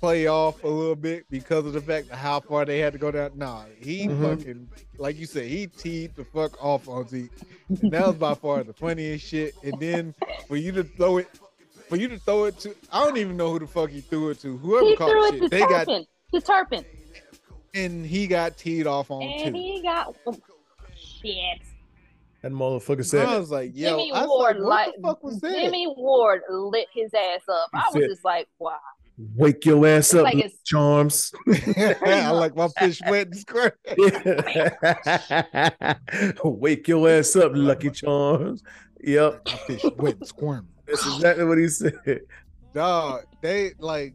play 0.00 0.26
off 0.26 0.62
a 0.64 0.68
little 0.68 0.96
bit 0.96 1.24
because 1.30 1.64
of 1.64 1.72
the 1.72 1.80
fact 1.80 2.10
of 2.10 2.18
how 2.18 2.40
far 2.40 2.64
they 2.64 2.78
had 2.78 2.92
to 2.92 2.98
go 2.98 3.10
down. 3.10 3.30
Nah, 3.36 3.64
he 3.80 4.08
Mhm. 4.08 4.38
fucking 4.38 4.68
like 4.98 5.16
you 5.16 5.26
said, 5.26 5.46
he 5.46 5.66
teed 5.66 6.14
the 6.16 6.24
fuck 6.24 6.62
off 6.62 6.88
on 6.88 7.06
Zeke. 7.08 7.30
And 7.82 7.90
that 7.92 8.06
was 8.06 8.16
by 8.16 8.34
far 8.34 8.62
the 8.62 8.72
funniest 8.72 9.26
shit. 9.26 9.54
And 9.62 9.78
then 9.80 10.14
for 10.48 10.56
you 10.56 10.72
to 10.72 10.84
throw 10.84 11.18
it, 11.18 11.28
for 11.88 11.96
you 11.96 12.08
to 12.08 12.18
throw 12.18 12.44
it 12.44 12.58
to, 12.60 12.74
I 12.92 13.04
don't 13.04 13.16
even 13.16 13.36
know 13.36 13.50
who 13.52 13.58
the 13.60 13.66
fuck 13.66 13.90
he 13.90 14.00
threw 14.00 14.30
it 14.30 14.40
to. 14.40 14.56
Whoever 14.58 14.88
He 14.88 14.96
caught 14.96 15.32
shit, 15.32 15.50
they 15.50 15.60
got 15.60 15.86
Turpin. 15.86 16.06
To 16.34 16.40
Turpin. 16.40 16.84
And 17.74 18.04
he 18.06 18.26
got 18.26 18.56
teed 18.56 18.86
off 18.86 19.10
on 19.10 19.22
And 19.22 19.54
too. 19.54 19.60
he 19.60 19.82
got 19.82 20.14
oh, 20.26 20.36
shit. 20.96 21.60
that 22.42 22.52
motherfucker 22.52 23.04
said. 23.04 23.26
I 23.26 23.38
was 23.38 23.50
like, 23.50 23.72
yo, 23.74 23.90
Jimmy 23.90 24.12
I 24.12 24.20
was 24.22 24.28
Ward 24.28 24.58
like, 24.60 24.86
like 24.86 24.86
what 24.86 24.96
the 24.96 25.02
fuck 25.08 25.24
was 25.24 25.40
that? 25.40 25.54
Jimmy 25.54 25.86
Ward 25.96 26.42
lit 26.50 26.88
his 26.94 27.12
ass 27.14 27.40
up. 27.48 27.68
He 27.72 27.78
I 27.78 27.82
was 27.86 27.92
said- 27.94 28.08
just 28.10 28.24
like, 28.24 28.48
wow. 28.58 28.76
Wake 29.36 29.64
your 29.64 29.86
ass 29.86 30.12
up, 30.12 30.24
Like 30.24 30.34
it's- 30.34 30.58
Charms. 30.64 31.32
I 32.04 32.30
like 32.32 32.56
my 32.56 32.66
fish 32.76 33.00
wet 33.08 33.28
and 33.28 33.36
square. 33.36 33.76
Wake 36.44 36.88
your 36.88 37.08
ass 37.08 37.36
up, 37.36 37.52
Lucky 37.54 37.90
Charms. 37.90 38.62
Yep, 39.02 39.42
My 39.46 39.52
fish 39.66 39.84
wet 39.98 40.16
and 40.16 40.26
squirm. 40.26 40.68
that's 40.86 41.04
exactly 41.06 41.44
what 41.44 41.58
he 41.58 41.68
said. 41.68 42.20
Dog, 42.72 43.24
they 43.40 43.72
like, 43.78 44.14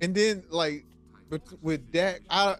and 0.00 0.14
then 0.14 0.42
like 0.50 0.84
with, 1.32 1.42
with 1.62 1.90
Dak, 1.92 2.20
I 2.30 2.56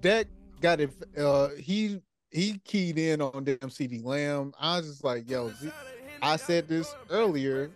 Dak 0.00 0.26
got 0.60 0.80
it. 0.80 0.90
Uh, 1.16 1.50
he 1.58 2.00
he 2.30 2.58
keyed 2.64 2.98
in 2.98 3.20
on 3.20 3.44
damn 3.44 3.56
CeeDee 3.58 4.04
Lamb. 4.04 4.52
I 4.58 4.78
was 4.78 4.88
just 4.88 5.04
like, 5.04 5.28
yo, 5.30 5.52
I 6.22 6.36
said 6.36 6.66
this 6.68 6.92
earlier 7.10 7.70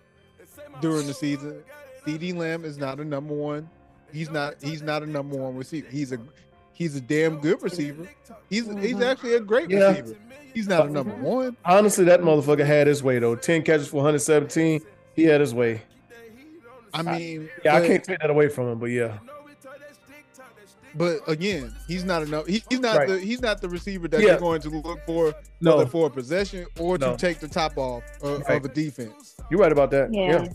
during 0.81 1.07
the 1.07 1.15
season. 1.15 1.63
CeeDee 2.07 2.35
Lamb 2.35 2.65
is 2.65 2.79
not 2.79 2.99
a 2.99 3.05
number 3.05 3.35
one. 3.35 3.69
He's 4.13 4.31
not. 4.31 4.55
He's 4.61 4.83
not 4.83 5.03
a 5.03 5.07
number 5.07 5.37
one 5.37 5.55
receiver. 5.55 5.89
He's 5.91 6.13
a 6.13 6.19
he's 6.73 6.97
a 6.97 7.01
damn 7.01 7.39
good 7.39 7.63
receiver. 7.63 8.09
He's 8.51 8.67
he's 8.81 9.01
actually 9.01 9.35
a 9.35 9.41
great 9.41 9.71
Yeah. 9.71 9.91
receiver. 9.91 10.17
He's 10.55 10.69
not 10.69 10.87
a 10.87 10.91
number 10.91 11.15
one. 11.15 11.57
Honestly, 11.65 12.05
that 12.07 12.21
motherfucker 12.21 12.67
had 12.67 12.87
his 12.87 13.03
way 13.03 13.19
though. 13.19 13.37
Ten 13.37 13.63
catches 13.63 13.89
for 13.89 13.97
117. 13.97 14.81
He 15.15 15.25
had 15.25 15.41
his 15.41 15.55
way. 15.55 15.83
I 16.95 17.03
mean, 17.03 17.49
Yeah, 17.65 17.77
I 17.77 17.87
can't 17.87 18.05
take 18.05 18.19
that 18.19 18.29
away 18.29 18.49
from 18.49 18.69
him, 18.69 18.79
but 18.79 18.87
yeah. 18.87 19.19
But 20.95 21.21
again, 21.27 21.75
he's 21.89 22.05
not 22.05 22.23
enough. 22.23 22.47
He, 22.47 22.63
he's 22.69 22.81
not 22.81 22.97
Right. 22.99 23.09
the 23.09 23.19
he's 23.19 23.41
not 23.41 23.61
the 23.61 23.69
receiver 23.69 24.09
that 24.09 24.21
Yeah. 24.21 24.33
you're 24.33 24.39
going 24.41 24.61
to 24.63 24.69
look 24.71 25.01
for 25.07 25.35
No, 25.61 25.77
whether 25.79 25.89
for 25.91 26.07
a 26.07 26.11
possession 26.11 26.67
or 26.79 26.99
No. 26.99 27.13
to 27.13 27.17
take 27.17 27.41
the 27.41 27.49
top 27.49 27.77
off 27.79 28.03
of, 28.23 28.41
Right. 28.43 28.57
of 28.59 28.65
a 28.65 28.69
defense. 28.69 29.37
you're 29.51 29.61
right 29.61 29.73
about 29.73 29.91
that. 29.93 30.13
Yeah. 30.13 30.43
Yeah. 30.45 30.49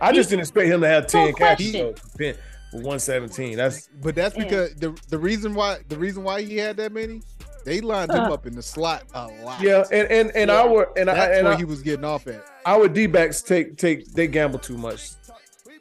I 0.00 0.12
just 0.12 0.28
didn't 0.30 0.40
expect 0.40 0.68
him 0.68 0.80
to 0.82 0.88
have 0.88 1.06
10 1.06 1.28
No 1.28 1.32
catches 1.32 1.70
question. 1.72 1.94
though, 2.18 2.32
for 2.72 2.76
117. 2.82 3.56
That's 3.56 3.88
But 4.02 4.14
that's 4.14 4.36
Yeah. 4.36 4.44
because 4.44 4.74
the 4.74 4.98
the 5.08 5.18
reason 5.18 5.54
why 5.54 5.78
the 5.88 5.96
reason 5.96 6.22
why 6.22 6.42
he 6.42 6.58
had 6.58 6.76
that 6.76 6.92
many, 6.92 7.22
they 7.64 7.80
lined 7.80 8.10
him 8.10 8.24
Uh. 8.24 8.34
up 8.34 8.46
in 8.46 8.54
the 8.54 8.62
slot 8.62 9.04
a 9.14 9.26
lot. 9.42 9.62
yeah, 9.62 9.84
and 9.90 10.10
and 10.10 10.30
and 10.36 10.50
Yeah. 10.50 10.60
our 10.62 10.90
and 10.98 11.08
I 11.08 11.14
that's 11.14 11.36
and 11.38 11.44
where 11.46 11.54
I, 11.54 11.56
he 11.56 11.64
was 11.64 11.80
getting 11.82 12.04
off 12.04 12.26
at. 12.26 12.44
our 12.66 12.88
D 12.88 13.06
backs 13.06 13.40
take 13.40 13.76
take 13.78 14.12
they 14.12 14.26
gamble 14.26 14.58
too 14.58 14.76
much. 14.76 15.12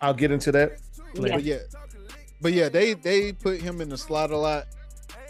I'll 0.01 0.13
get 0.13 0.31
into 0.31 0.51
that. 0.53 0.77
Yeah. 1.13 1.21
But 1.35 1.43
yeah, 1.43 1.57
but 2.45 2.53
yeah, 2.53 2.69
they 2.69 2.93
they 2.93 3.31
put 3.33 3.59
him 3.59 3.81
in 3.81 3.89
the 3.89 3.97
slot 3.97 4.29
a 4.29 4.37
lot. 4.37 4.67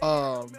Um, 0.02 0.52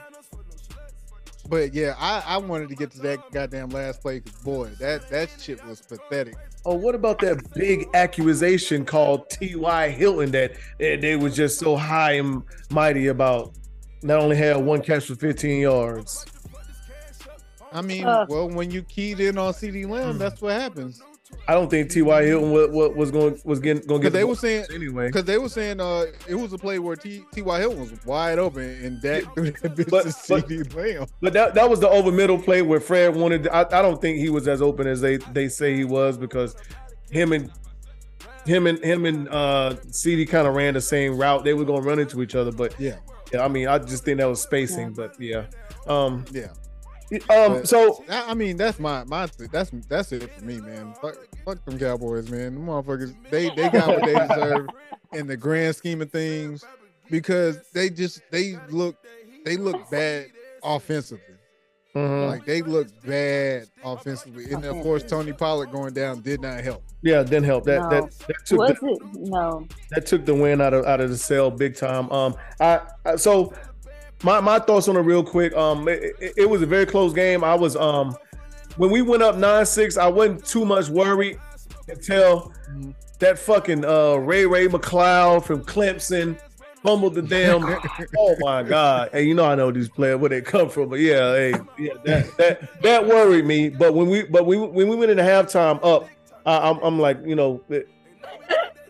but 1.51 1.74
yeah, 1.74 1.95
I 1.99 2.23
I 2.27 2.39
wanted 2.39 2.70
to 2.70 2.74
get 2.74 2.91
to 2.93 3.01
that 3.01 3.31
goddamn 3.31 3.69
last 3.69 4.01
play 4.01 4.20
because 4.20 4.41
boy, 4.41 4.70
that 4.81 5.07
that 5.11 5.28
shit 5.39 5.62
was 5.66 5.83
pathetic. 5.83 6.35
Oh, 6.65 6.74
what 6.74 6.95
about 6.95 7.19
that 7.19 7.53
big 7.53 7.87
accusation 7.93 8.87
called 8.87 9.28
T.Y. 9.28 9.91
Hilton 9.91 10.31
that, 10.31 10.53
that 10.78 11.03
they 11.03 11.15
was 11.16 11.37
just 11.37 11.59
so 11.59 11.77
high 11.77 12.12
and 12.12 12.43
mighty 12.70 13.09
about? 13.09 13.53
Not 14.03 14.20
only 14.20 14.37
had 14.37 14.57
one 14.57 14.81
catch 14.81 15.05
for 15.05 15.15
15 15.15 15.61
yards. 15.61 16.24
I 17.70 17.83
mean, 17.83 18.07
Uh. 18.07 18.24
well, 18.31 18.49
when 18.49 18.70
you 18.70 18.83
keyed 18.83 19.20
in 19.20 19.37
on 19.37 19.53
CeeDee. 19.53 19.87
Lamb, 19.87 20.16
that's 20.16 20.41
what 20.41 20.55
happens. 20.55 21.03
I 21.48 21.55
don't 21.55 21.69
think 21.69 21.90
T.Y. 21.90 22.24
Hilton 22.24 22.51
was, 22.53 22.94
was 22.94 23.11
going 23.11 23.40
was 23.44 23.59
getting 23.61 23.86
going 23.86 24.01
to 24.01 24.11
Because 24.11 24.12
get 24.12 24.12
they 24.12 24.20
the 24.20 24.27
were 24.27 24.35
saying 24.36 24.65
anyway. 24.73 25.07
because 25.09 25.24
they 25.24 25.39
were 25.39 25.48
saying 25.48 25.81
uh 25.81 26.07
it 26.28 26.35
was 26.36 26.53
a 26.53 26.59
play 26.59 26.78
where 26.78 26.94
T 26.97 27.23
T.Y. 27.32 27.59
Hilton 27.61 27.81
was 27.81 27.93
wide 28.05 28.39
open 28.39 28.62
and 28.62 29.03
that 29.03 29.24
bitch 29.35 29.61
But- 29.62 29.77
to 29.77 29.90
but- 29.90 30.07
CeeDee 30.07 30.74
Lamb. 30.74 31.07
But 31.20 31.32
that, 31.32 31.55
that 31.55 31.69
was 31.69 31.81
the 31.81 31.89
over 31.89 32.12
middle 32.12 32.39
play 32.39 32.62
where 32.62 32.81
Fred 32.81 33.16
wanted. 33.16 33.48
I, 33.48 33.61
I 33.62 33.82
don't 33.82 34.01
think 34.01 34.19
he 34.19 34.31
was 34.31 34.47
as 34.47 34.62
open 34.62 34.86
as 34.86 35.01
they 35.01 35.16
they 35.16 35.48
say 35.48 35.74
he 35.77 35.85
was 35.85 36.16
because 36.16 36.55
him 37.11 37.32
and 37.32 37.51
him 38.44 38.66
and 38.69 38.78
him 38.85 39.05
and 39.07 39.28
uh 39.28 39.74
CeeDee 39.89 40.28
kind 40.28 40.47
of 40.47 40.55
ran 40.55 40.74
the 40.74 40.81
same 40.81 41.16
route. 41.16 41.43
They 41.44 41.55
were 41.55 41.65
going 41.65 41.82
to 41.82 41.89
run 41.89 41.98
into 41.98 42.23
each 42.23 42.35
other, 42.36 42.53
but 42.53 42.78
Yeah, 42.81 42.97
yeah, 43.32 43.44
I 43.44 43.48
mean, 43.48 43.66
I 43.66 43.78
just 43.78 44.05
think 44.05 44.19
that 44.19 44.27
was 44.27 44.40
spacing. 44.40 44.93
But 44.93 45.20
yeah, 45.20 45.47
um, 45.89 46.24
yeah. 46.31 46.48
Um, 47.12 47.20
But- 47.28 47.69
so 47.69 48.05
I, 48.09 48.31
I 48.31 48.35
mean 48.35 48.57
that's 48.57 48.78
my 48.78 49.05
my 49.05 49.27
th- 49.27 49.51
that's 49.51 49.70
that's 49.89 50.12
it 50.12 50.31
for 50.33 50.45
me, 50.45 50.61
man. 50.61 50.95
Fuck, 51.01 51.16
fuck 51.45 51.65
them 51.65 51.78
Cowboys, 51.78 52.28
man. 52.31 52.55
Them 52.55 52.66
motherfuckers 52.66 53.15
they 53.31 53.49
they 53.51 53.69
got 53.70 53.89
what 53.89 54.05
they 54.05 54.15
deserve 54.15 54.69
in 55.12 55.27
the 55.27 55.37
grand 55.37 55.77
scheme 55.77 56.03
of 56.03 56.11
things 56.11 56.65
because 57.11 57.59
they 57.73 57.91
just 57.91 58.20
they 58.31 58.57
look 58.70 58.97
they 59.45 59.57
look 59.57 59.89
bad 59.91 60.27
offensively. 60.65 61.23
mhm. 61.95 62.28
Like 62.28 62.45
they 62.45 62.62
look 62.62 62.89
bad 63.05 63.69
offensively, 63.85 64.51
and 64.53 64.65
of 64.65 64.74
course 64.83 65.03
Tony 65.05 65.33
Pollard 65.33 65.70
going 65.70 65.95
down 65.95 66.20
did 66.23 66.41
not 66.41 66.61
help. 66.65 66.83
yeah, 67.03 67.23
didn't 67.23 67.45
help. 67.45 67.65
That 67.65 67.83
No. 67.83 67.89
that 67.89 68.19
that 68.27 68.37
took 68.45 68.59
Was 68.59 68.78
the, 68.81 68.89
it? 68.89 68.99
No. 69.15 69.66
that 69.91 70.07
took 70.07 70.24
the 70.27 70.35
win 70.35 70.61
out 70.61 70.74
of 70.74 70.85
out 70.85 71.01
of 71.01 71.11
the 71.11 71.16
sale 71.16 71.51
big 71.53 71.77
time. 71.77 72.11
Um, 72.11 72.35
I, 72.61 72.81
I 73.05 73.15
so 73.16 73.53
my 74.22 74.40
my 74.40 74.59
thoughts 74.59 74.88
on 74.88 74.97
it 74.97 75.01
real 75.01 75.22
quick. 75.24 75.55
Um, 75.56 75.88
it, 75.88 76.14
it- 76.20 76.32
it 76.36 76.51
was 76.51 76.62
a 76.62 76.66
very 76.66 76.86
close 76.86 77.12
game. 77.12 77.44
I 77.44 77.55
was 77.55 77.76
um 77.76 78.16
when 78.76 78.90
we 78.90 79.02
went 79.02 79.22
up 79.22 79.36
nine 79.36 79.64
six, 79.66 79.97
I 79.97 80.06
wasn't 80.09 80.44
too 80.44 80.64
much 80.64 80.88
worried 80.88 81.38
until 81.88 82.52
that 83.18 83.38
fucking 83.38 83.84
uh 83.84 84.14
Ray 84.16 84.47
Ray 84.47 84.68
McCloud 84.68 85.44
from 85.44 85.62
Clemson 85.64 86.38
fumbled 86.82 87.14
the 87.14 87.22
damn. 87.22 87.64
oh 88.18 88.36
my 88.40 88.62
god! 88.62 89.09
Hey, 89.12 89.22
you 89.24 89.34
know 89.34 89.44
I 89.44 89.55
know 89.55 89.70
these 89.70 89.88
players 89.88 90.18
where 90.18 90.28
they 90.30 90.40
come 90.43 90.68
from, 90.68 90.88
but 90.90 91.01
yeah, 91.01 91.32
hey, 91.34 91.55
yeah, 91.78 91.93
that 92.05 92.36
that 92.36 92.82
that 92.82 93.06
worried 93.06 93.44
me. 93.47 93.68
But 93.70 93.94
when 93.94 94.09
we 94.09 94.22
but 94.24 94.47
we 94.47 94.56
when 94.59 94.88
we 94.88 94.97
went 94.97 95.10
into 95.10 95.22
halftime 95.22 95.78
up, 95.84 96.09
I, 96.44 96.68
I'm 96.70 96.78
I'm 96.82 96.98
like 97.01 97.18
you 97.24 97.34
know. 97.34 97.62
It, 97.68 97.88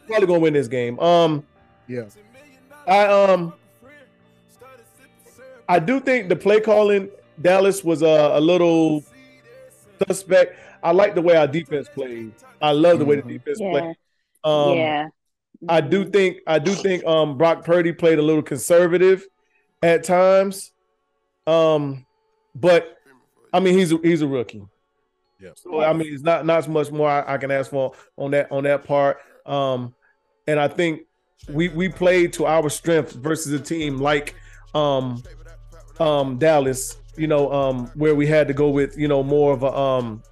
Probably 0.06 0.26
gonna 0.28 0.38
win 0.38 0.52
this 0.52 0.68
game. 0.68 1.00
Um, 1.00 1.44
Yeah, 1.88 2.04
I 2.86 3.06
um 3.06 3.52
I 5.68 5.78
do 5.78 6.00
think 6.00 6.28
the 6.28 6.36
play 6.36 6.60
calling 6.60 7.08
Dallas 7.40 7.82
was 7.84 8.02
a, 8.02 8.32
a 8.34 8.40
little 8.40 9.02
suspect. 10.06 10.58
I 10.82 10.92
like 10.92 11.14
the 11.14 11.22
way 11.22 11.36
our 11.36 11.46
defense 11.46 11.88
played. 11.88 12.32
I 12.62 12.72
love 12.72 12.98
the 12.98 13.04
way 13.04 13.16
the 13.16 13.22
defense 13.22 13.58
Yeah. 13.60 13.70
played. 13.70 13.96
Um, 14.44 14.76
yeah. 14.78 15.08
I 15.68 15.80
do 15.80 16.04
think 16.04 16.38
I 16.46 16.58
do 16.58 16.72
think 16.72 17.04
um 17.04 17.36
Brock 17.38 17.64
Purdy 17.64 17.92
played 17.92 18.18
a 18.18 18.22
little 18.22 18.42
conservative 18.42 19.26
at 19.82 20.04
times. 20.04 20.72
Um, 21.46 22.04
but 22.54 22.98
I 23.52 23.60
mean 23.60 23.74
he's 23.76 23.92
a, 23.92 23.96
he's 24.02 24.22
a 24.22 24.26
rookie. 24.26 24.62
Yeah. 25.40 25.50
So 25.56 25.80
I 25.80 25.92
mean 25.92 26.12
it's 26.12 26.22
not 26.22 26.44
not 26.46 26.58
as 26.58 26.68
much 26.68 26.90
more 26.90 27.08
I, 27.08 27.34
I 27.34 27.38
can 27.38 27.50
ask 27.50 27.70
for 27.70 27.92
on 28.16 28.30
that 28.32 28.52
on 28.52 28.64
that 28.64 28.84
part. 28.84 29.18
Um, 29.46 29.94
and 30.46 30.60
I 30.60 30.68
think 30.68 31.02
we 31.48 31.68
we 31.70 31.88
played 31.88 32.32
to 32.34 32.46
our 32.46 32.68
strength 32.68 33.12
versus 33.14 33.52
a 33.58 33.62
team 33.62 33.98
like 33.98 34.34
um 34.74 35.22
um 36.00 36.38
Dallas, 36.38 36.98
you 37.16 37.26
know, 37.26 37.52
um 37.52 37.86
where 37.94 38.14
we 38.14 38.26
had 38.26 38.48
to 38.48 38.54
go 38.54 38.68
with 38.70 38.96
you 38.98 39.08
know 39.08 39.22
more 39.22 39.52
of 39.52 39.62
a 39.62 39.72
um 39.76 40.22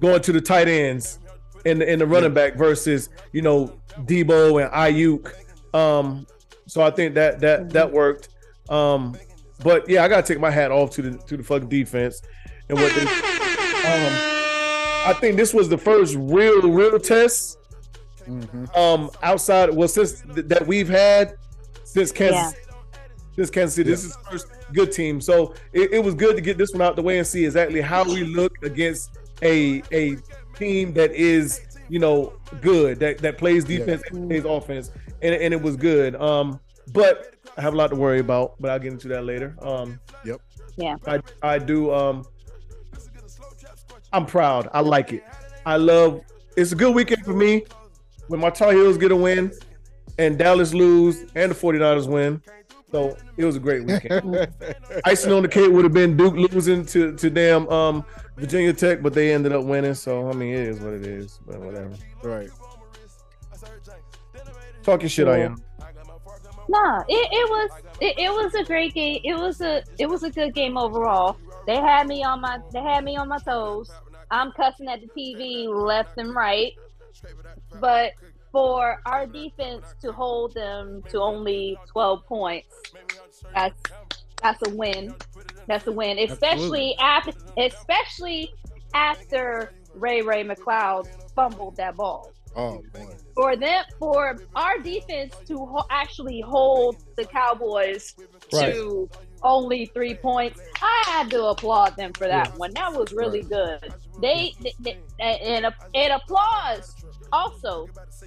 going 0.00 0.20
to 0.22 0.32
the 0.32 0.40
tight 0.40 0.68
ends 0.68 1.18
in 1.64 1.78
the 1.78 1.90
in 1.90 1.98
the 1.98 2.06
running 2.06 2.34
back 2.34 2.56
versus 2.56 3.08
you 3.32 3.42
know 3.42 3.72
Deebo 4.00 4.62
and 4.62 4.72
Aiyuk. 4.72 5.32
Um, 5.74 6.26
so 6.66 6.82
I 6.82 6.90
think 6.90 7.14
that 7.14 7.40
that 7.40 7.70
that 7.70 7.90
worked. 7.90 8.28
Um, 8.68 9.16
but 9.62 9.88
yeah, 9.88 10.04
I 10.04 10.08
gotta 10.08 10.26
take 10.26 10.40
my 10.40 10.50
hat 10.50 10.70
off 10.70 10.90
to 10.92 11.02
the 11.02 11.18
to 11.18 11.36
the 11.36 11.42
fucking 11.42 11.68
defense 11.68 12.20
and 12.68 12.78
what 12.78 12.92
they. 12.94 13.02
Um, 13.02 14.12
I 15.06 15.14
think 15.20 15.36
this 15.36 15.52
was 15.52 15.68
the 15.68 15.78
first 15.78 16.16
real 16.18 16.62
real 16.62 16.98
test. 16.98 17.58
Mhm. 18.28 18.74
Um, 18.76 19.10
outside 19.22 19.68
well 19.74 19.88
since 19.88 20.22
th- 20.34 20.46
that 20.46 20.66
we've 20.66 20.88
had 20.88 21.34
since 21.84 22.10
Kansas. 22.10 22.58
Since 23.36 23.50
Kansas 23.50 23.74
City, 23.74 23.90
this 23.90 24.04
is 24.04 24.16
first 24.30 24.46
good 24.72 24.92
team, 24.92 25.20
so 25.20 25.54
it, 25.72 25.92
it 25.92 26.04
was 26.04 26.14
good 26.14 26.36
to 26.36 26.42
get 26.42 26.56
this 26.56 26.72
one 26.72 26.82
out 26.82 26.94
the 26.94 27.02
way 27.02 27.18
and 27.18 27.26
see 27.26 27.44
exactly 27.44 27.80
how 27.80 28.04
we 28.04 28.22
look 28.24 28.52
against 28.62 29.18
a 29.42 29.82
a 29.92 30.16
team 30.54 30.92
that 30.94 31.12
is 31.12 31.60
you 31.88 31.98
know 31.98 32.32
good 32.60 32.98
that 33.00 33.18
that 33.18 33.38
plays 33.38 33.64
defense 33.64 34.02
and 34.10 34.28
plays 34.28 34.44
offense 34.44 34.90
and, 35.22 35.34
and 35.34 35.52
it 35.52 35.60
was 35.60 35.76
good. 35.76 36.14
Um 36.16 36.60
but 36.92 37.34
i 37.56 37.62
have 37.62 37.72
a 37.72 37.76
lot 37.76 37.88
to 37.88 37.96
worry 37.96 38.18
about 38.18 38.54
but 38.60 38.70
i'll 38.70 38.78
get 38.78 38.92
into 38.92 39.08
that 39.08 39.24
later. 39.24 39.56
Um 39.60 39.98
Yep. 40.24 40.40
Yeah. 40.76 40.96
i 41.06 41.20
i 41.42 41.58
do 41.58 41.92
um 41.92 42.24
i'm 44.12 44.26
proud. 44.26 44.68
I 44.72 44.80
like 44.80 45.12
it. 45.12 45.24
I 45.66 45.76
love 45.76 46.22
it's 46.56 46.72
a 46.72 46.76
good 46.76 46.94
weekend 46.94 47.24
for 47.24 47.34
me. 47.34 47.64
When 48.28 48.40
my 48.40 48.50
tar 48.50 48.72
heels 48.72 48.96
get 48.96 49.12
a 49.12 49.16
win 49.16 49.52
and 50.18 50.38
dallas 50.38 50.72
lose 50.72 51.22
and 51.34 51.50
the 51.50 51.54
49ers 51.54 52.08
win 52.08 52.40
so 52.94 53.16
it 53.36 53.44
was 53.44 53.56
a 53.56 53.60
great 53.60 53.84
weekend 53.84 54.46
icing 55.04 55.32
on 55.32 55.42
the 55.42 55.48
cake 55.48 55.68
would 55.68 55.82
have 55.82 55.92
been 55.92 56.16
duke 56.16 56.34
losing 56.34 56.86
to 56.86 57.12
to 57.16 57.28
damn 57.28 57.68
um 57.68 58.04
Virginia 58.36 58.72
Tech, 58.72 59.02
but 59.02 59.14
they 59.14 59.32
ended 59.32 59.52
up 59.52 59.64
winning. 59.64 59.94
So 59.94 60.28
I 60.28 60.32
mean, 60.32 60.54
it 60.54 60.68
is 60.68 60.80
what 60.80 60.92
it 60.92 61.06
is. 61.06 61.40
But 61.44 61.60
whatever. 61.60 61.94
Right. 62.22 62.50
Talking 64.82 65.08
shit, 65.08 65.28
I 65.28 65.38
am. 65.38 65.56
Nah, 66.68 67.00
it, 67.08 67.28
it 67.32 67.50
was 67.50 67.70
it, 68.00 68.18
it 68.18 68.30
was 68.30 68.54
a 68.54 68.64
great 68.64 68.94
game. 68.94 69.20
It 69.24 69.34
was 69.34 69.60
a 69.60 69.82
it 69.98 70.06
was 70.06 70.22
a 70.22 70.30
good 70.30 70.54
game 70.54 70.76
overall. 70.76 71.36
They 71.66 71.76
had 71.76 72.06
me 72.06 72.22
on 72.22 72.40
my 72.40 72.60
they 72.72 72.80
had 72.80 73.04
me 73.04 73.16
on 73.16 73.28
my 73.28 73.38
toes. 73.38 73.90
I'm 74.30 74.52
cussing 74.52 74.88
at 74.88 75.00
the 75.00 75.08
TV 75.08 75.68
left 75.68 76.16
and 76.16 76.34
right. 76.34 76.72
But 77.80 78.12
for 78.54 79.00
our 79.04 79.26
defense 79.26 79.84
to 80.00 80.12
hold 80.12 80.54
them 80.54 81.02
to 81.10 81.20
only 81.20 81.76
12 81.88 82.24
points, 82.24 82.68
that's 83.52 83.82
that's 84.40 84.62
a 84.68 84.70
win. 84.74 85.12
That's 85.66 85.86
a 85.88 85.92
win, 85.92 86.18
especially 86.20 86.94
after 87.00 87.32
especially 87.58 88.54
after 88.94 89.72
Ray 89.94 90.22
Ray 90.22 90.44
McCloud 90.44 91.08
fumbled 91.34 91.76
that 91.76 91.96
ball 91.96 92.30
Oh 92.56 92.80
boy. 92.94 93.06
for 93.34 93.56
them 93.56 93.84
for 93.98 94.36
our 94.54 94.78
defense 94.78 95.34
to 95.48 95.56
ho- 95.58 95.86
actually 95.90 96.40
hold 96.40 96.96
the 97.16 97.24
Cowboys 97.24 98.14
to 98.50 99.08
only 99.42 99.86
three 99.86 100.14
points. 100.14 100.60
I 100.80 101.02
had 101.06 101.30
to 101.30 101.46
applaud 101.46 101.96
them 101.96 102.12
for 102.12 102.28
that 102.28 102.56
one. 102.56 102.72
That 102.74 102.92
was 102.94 103.12
really 103.12 103.42
good. 103.42 103.92
They, 104.20 104.52
they, 104.62 104.74
they- 104.80 104.98
and 105.18 105.66
and 105.94 106.12
applause 106.12 106.94
also 107.34 107.86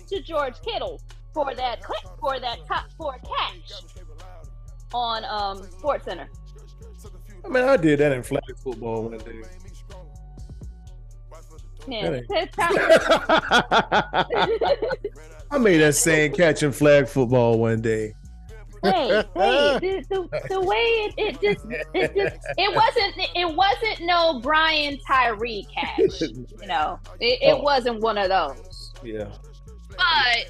to 0.10 0.22
George 0.22 0.62
Kittle 0.62 1.02
for 1.34 1.54
that 1.56 1.82
click 1.84 2.04
for 2.20 2.40
that 2.40 2.60
top 2.68 2.86
four 2.98 3.14
catch 3.14 3.72
on 4.94 5.24
um 5.26 5.64
Sports 5.80 6.06
Center. 6.06 6.28
I 7.46 7.48
mean, 7.50 7.64
I 7.64 7.78
did 7.78 8.00
that 8.00 8.12
in 8.12 8.24
flag 8.24 8.42
football 8.64 9.04
one 9.10 9.18
day. 9.20 9.42
Yeah, 11.88 12.10
That 12.10 12.26
that's 12.28 12.56
how- 12.60 14.26
I 15.52 15.58
made 15.58 15.78
that 15.78 15.96
same 15.96 16.34
catch 16.34 16.62
in 16.64 16.74
flag 16.74 17.08
football 17.08 17.58
one 17.58 17.80
day. 17.82 18.14
hey, 18.84 19.08
hey, 19.08 19.24
the, 19.34 20.04
the, 20.10 20.42
the 20.50 20.60
way 20.62 20.76
it, 20.76 21.14
it 21.18 21.42
just 21.42 21.66
it 21.94 22.14
just 22.16 22.46
it 22.58 22.76
wasn't 22.76 23.30
it 23.36 23.56
wasn't 23.56 24.02
no 24.06 24.40
Brian 24.42 25.00
Tyree 25.08 25.66
catch. 25.74 26.20
You 26.22 26.46
know, 26.68 27.00
it, 27.22 27.40
it 27.42 27.54
Oh. 27.54 27.62
wasn't 27.62 28.02
one 28.02 28.18
of 28.18 28.28
those. 28.30 28.67
Yeah. 29.04 29.28
But 29.90 30.46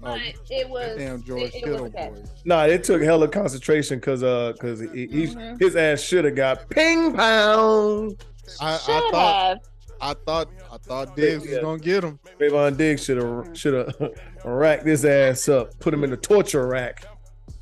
Oh, 0.00 0.12
but 0.12 0.20
it 0.48 0.68
was 0.68 0.96
damn 0.96 1.22
George 1.24 1.42
it, 1.42 1.54
it 1.56 1.64
Kittle 1.64 1.82
was 1.84 1.92
okay. 1.94 2.12
Nah, 2.44 2.64
it 2.66 2.84
took 2.84 3.02
hella 3.02 3.26
concentration 3.26 3.98
because 3.98 4.22
uh 4.22 4.52
because 4.52 4.78
he, 4.78 4.86
he- 5.08 5.26
Mhm. 5.26 5.60
his 5.60 5.74
ass 5.74 6.00
should 6.00 6.24
have 6.24 6.36
got 6.36 6.68
ping 6.70 7.12
pound. 7.14 8.22
I, 8.60 8.74
I 8.74 8.78
thought 9.10 9.46
have. 9.48 9.58
I 10.00 10.14
thought 10.24 10.48
I 10.72 10.76
thought 10.76 11.16
Diggs 11.16 11.44
was 11.48 11.58
gonna 11.58 11.78
get 11.80 12.04
him. 12.04 12.20
Trevon 12.38 12.76
Diggs 12.76 13.04
should 13.04 13.16
have 13.16 13.48
should 13.58 13.74
have 13.74 14.12
racked 14.44 14.86
his 14.86 15.04
ass 15.04 15.48
up, 15.48 15.76
put 15.80 15.92
him 15.92 16.04
in 16.04 16.10
the 16.10 16.16
torture 16.16 16.68
rack. 16.68 17.04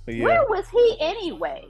Yeah. 0.06 0.24
Where 0.24 0.42
was 0.46 0.66
he 0.68 0.96
anyway? 1.00 1.64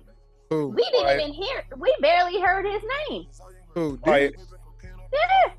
Who? 0.51 0.68
We 0.70 0.82
didn't 0.90 1.05
Right. 1.05 1.20
even 1.20 1.32
hear. 1.32 1.62
We 1.76 1.94
barely 2.01 2.40
heard 2.40 2.66
his 2.66 2.82
name. 3.09 3.26
Who? 3.74 4.01
Right. 4.05 4.32
Diggs? 4.32 4.48
Yeah. 5.12 5.52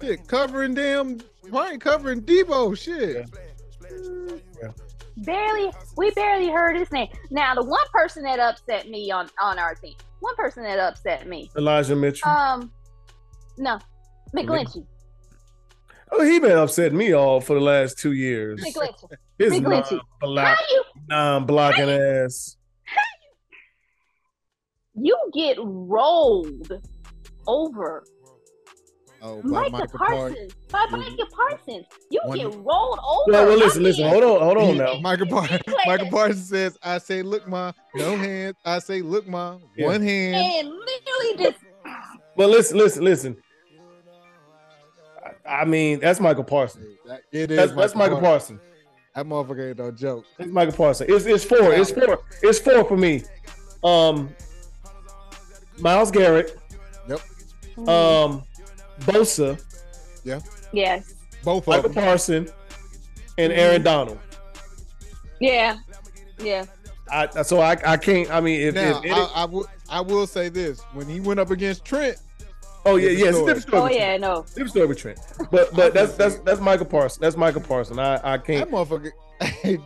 Shit, 0.00 0.26
covering 0.26 0.74
damn 0.74 1.20
Ryan 1.50 1.80
covering 1.80 2.22
Deebo. 2.22 2.76
Shit. 2.78 3.28
Barely. 5.18 5.70
We 5.96 6.10
barely 6.12 6.48
heard 6.48 6.76
his 6.76 6.90
name. 6.90 7.08
Now, 7.30 7.54
the 7.54 7.64
one 7.64 7.86
person 7.92 8.22
that 8.24 8.38
upset 8.38 8.88
me 8.88 9.10
on 9.10 9.28
on 9.40 9.58
our 9.58 9.74
team. 9.74 9.94
One 10.20 10.36
person 10.36 10.62
that 10.62 10.78
upset 10.78 11.26
me. 11.26 11.50
Elijah 11.56 11.96
Mitchell. 11.96 12.28
Um, 12.28 12.72
no, 13.58 13.78
McGlinchey. 14.34 14.86
oh, 16.12 16.24
he 16.24 16.38
been 16.38 16.56
upsetting 16.56 16.96
me 16.96 17.12
all 17.12 17.40
for 17.40 17.54
the 17.54 17.60
last 17.60 17.98
two 17.98 18.12
years. 18.12 18.62
McGlinchey. 18.64 19.10
His 19.38 19.52
McGlinchey. 19.52 20.00
How 20.20 20.28
non-block, 20.28 20.58
you 20.70 20.84
non-blocking 21.08 21.90
ass. 21.90 22.56
you 24.94 25.16
get 25.34 25.58
rolled 25.60 26.72
over 27.46 28.04
Oh, 29.24 29.40
by 29.42 29.48
Micah 29.48 29.70
Michael 29.70 29.98
Parsons. 29.98 30.52
Parsons 30.68 30.92
by 30.92 30.96
Micah 30.98 31.26
Parsons? 31.30 31.86
You 32.10 32.20
One- 32.24 32.38
get 32.38 32.46
rolled 32.46 32.98
over. 32.98 33.30
Well, 33.32 33.44
well, 33.46 33.52
I 33.52 33.54
listen, 33.54 33.82
listen. 33.84 34.04
mean, 34.04 34.12
Hold 34.12 34.24
on, 34.24 34.40
hold 34.42 34.58
on 34.58 34.76
now. 34.78 34.94
Michael 35.00 35.26
Parsons. 35.28 35.62
played 35.62 35.76
Michael. 35.86 36.10
Parsons 36.10 36.48
says, 36.48 36.76
"I 36.82 36.98
say, 36.98 37.22
look, 37.22 37.46
ma, 37.46 37.70
no 37.94 38.16
hands. 38.16 38.56
I 38.64 38.80
say, 38.80 39.00
look, 39.00 39.28
ma, 39.28 39.58
Yeah. 39.76 39.86
one 39.86 40.02
hand." 40.02 40.34
And 40.34 40.68
literally 40.68 41.36
just 41.52 41.64
But 42.36 42.50
listen, 42.50 42.78
listen, 42.78 43.04
listen. 43.04 43.36
I, 45.46 45.60
I 45.60 45.64
mean, 45.66 46.00
that's 46.00 46.18
Michael 46.20 46.44
Parsons. 46.44 46.86
That- 47.06 47.22
It 47.30 47.50
is. 47.50 47.56
That's, 47.56 47.72
that's 47.74 47.94
Michael 47.94 48.20
Parsons. 48.20 48.58
Parsons. 48.58 48.60
That 49.14 49.26
motherfucker 49.26 49.68
ain't 49.68 49.78
no 49.78 49.90
joke. 49.90 50.24
It's 50.38 50.50
Michael 50.50 50.74
Parsons. 50.74 51.10
It's 51.10 51.26
it's 51.26 51.44
four. 51.44 51.72
It's 51.72 51.90
four. 51.90 52.22
It's 52.42 52.58
four 52.58 52.82
for 52.84 52.96
me. 52.96 53.22
Um, 53.84 54.34
Myles 55.78 56.10
Garrett. 56.10 56.58
Yep. 57.08 57.88
Um, 57.88 58.42
Bosa, 59.00 59.60
Yeah. 60.24 60.40
yes, 60.72 61.14
Both 61.44 61.64
of 61.64 61.68
Michael 61.68 61.90
them. 61.90 62.04
Parsons, 62.04 62.52
and 63.38 63.52
mm-hmm. 63.52 63.60
Aaron 63.60 63.82
Donald. 63.82 64.18
yeah, 65.40 65.78
yeah. 66.38 66.64
I 67.10 67.42
so 67.42 67.60
I 67.60 67.76
I 67.84 67.96
can't. 67.96 68.30
I 68.30 68.40
mean, 68.40 68.60
if, 68.60 68.74
Now, 68.74 69.00
if, 69.04 69.12
I, 69.12 69.42
I 69.42 69.44
will. 69.44 69.66
I 69.90 70.00
will 70.00 70.26
say 70.26 70.48
this: 70.48 70.80
when 70.94 71.06
he 71.08 71.20
went 71.20 71.40
up 71.40 71.50
against 71.50 71.84
Trent, 71.84 72.16
oh 72.86 72.96
yeah, 72.96 73.10
yeah, 73.10 73.26
it's 73.26 73.28
a 73.28 73.32
story. 73.32 73.46
different 73.54 73.68
story. 73.68 73.82
Oh 73.82 73.88
yeah, 73.98 74.16
no. 74.16 74.42
Different 74.44 74.70
story 74.70 74.86
with 74.86 74.98
Trent. 74.98 75.18
But 75.50 75.74
but 75.74 75.92
that's 75.92 76.14
that's 76.14 76.36
that's 76.38 76.60
Michael 76.60 76.86
Parsons. 76.86 77.18
That's 77.20 77.36
Michael 77.36 77.60
Parsons. 77.60 77.98
I 77.98 78.18
I 78.22 78.38
can't. 78.38 78.70
motherfucker, 78.70 79.10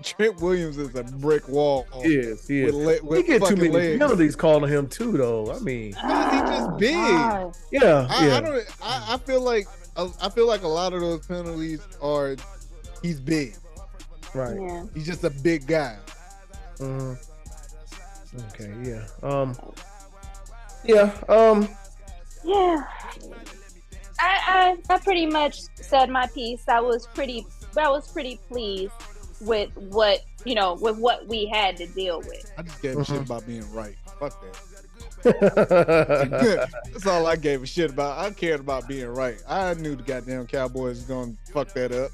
Trent 0.02 0.40
Williams 0.40 0.76
is 0.78 0.94
a 0.94 1.02
brick 1.04 1.48
wall. 1.48 1.86
He 2.02 2.14
is. 2.16 2.46
He 2.46 2.64
With, 2.64 2.74
is. 2.74 2.86
le- 2.86 2.94
He 2.94 3.00
with 3.00 3.26
get 3.26 3.42
too 3.44 3.56
many 3.56 3.68
legs. 3.68 3.98
penalties 3.98 4.36
calling 4.36 4.70
him 4.70 4.88
too, 4.88 5.12
though. 5.12 5.52
I 5.52 5.58
mean, 5.60 5.90
Nah, 5.92 6.30
he 6.30 6.38
just 6.56 6.78
big. 6.78 6.94
God. 6.94 7.56
yeah, 7.72 8.06
I, 8.10 8.26
yeah. 8.26 8.36
I 8.36 8.40
don't. 8.40 8.66
I, 8.82 9.14
I 9.14 9.18
feel 9.18 9.40
like 9.40 9.66
I 9.96 10.28
feel 10.28 10.46
like 10.46 10.62
a 10.62 10.68
lot 10.68 10.92
of 10.92 11.00
those 11.00 11.26
penalties 11.26 11.80
are 12.02 12.36
he's 13.02 13.18
big. 13.20 13.56
right. 14.34 14.56
Yeah. 14.60 14.84
He's 14.94 15.06
just 15.06 15.24
a 15.24 15.30
big 15.30 15.66
guy. 15.66 15.96
Mhm. 16.78 17.16
Okay, 18.52 18.72
yeah. 18.84 19.06
Um, 19.22 19.56
yeah. 20.84 21.10
Um, 21.28 21.68
Yeah. 22.44 22.84
I, 24.18 24.76
I 24.88 24.94
I 24.94 24.98
pretty 24.98 25.26
much 25.26 25.58
said 25.76 26.10
my 26.10 26.26
piece. 26.28 26.68
I 26.68 26.80
was 26.80 27.06
pretty 27.14 27.46
I 27.76 27.88
was 27.88 28.10
pretty 28.12 28.38
pleased 28.48 28.92
with 29.40 29.70
what 29.76 30.20
you 30.44 30.54
know 30.54 30.74
with 30.74 30.98
what 30.98 31.26
we 31.26 31.46
had 31.46 31.76
to 31.78 31.86
deal 31.88 32.18
with. 32.20 32.50
I 32.58 32.62
just 32.62 32.80
gave 32.82 32.94
a 32.96 33.00
Mhm. 33.00 33.06
shit 33.06 33.20
about 33.22 33.46
being 33.46 33.70
right. 33.72 33.96
Fuck 34.18 34.42
that. 34.42 34.56
That's 36.92 37.06
all 37.06 37.26
I 37.26 37.36
gave 37.36 37.62
a 37.62 37.66
shit 37.66 37.90
about. 37.90 38.18
I 38.18 38.30
cared 38.30 38.60
about 38.60 38.86
being 38.88 39.08
right. 39.08 39.36
I 39.48 39.74
knew 39.74 39.96
the 39.96 40.02
goddamn 40.02 40.46
Cowboys 40.46 40.98
was 40.98 41.02
gonna 41.04 41.32
fuck 41.52 41.72
that 41.74 41.92
up. 41.92 42.10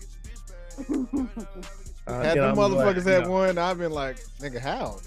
Uh, 2.06 2.22
Had 2.22 2.36
yeah, 2.36 2.42
them 2.46 2.58
I'm 2.58 2.70
glad, 2.70 2.70
motherfuckers 2.96 3.04
had 3.06 3.22
yeah. 3.22 3.28
one, 3.28 3.58
I've 3.58 3.78
been 3.78 3.92
like, 3.92 4.16
nigga, 4.40 4.58
how? 4.60 4.98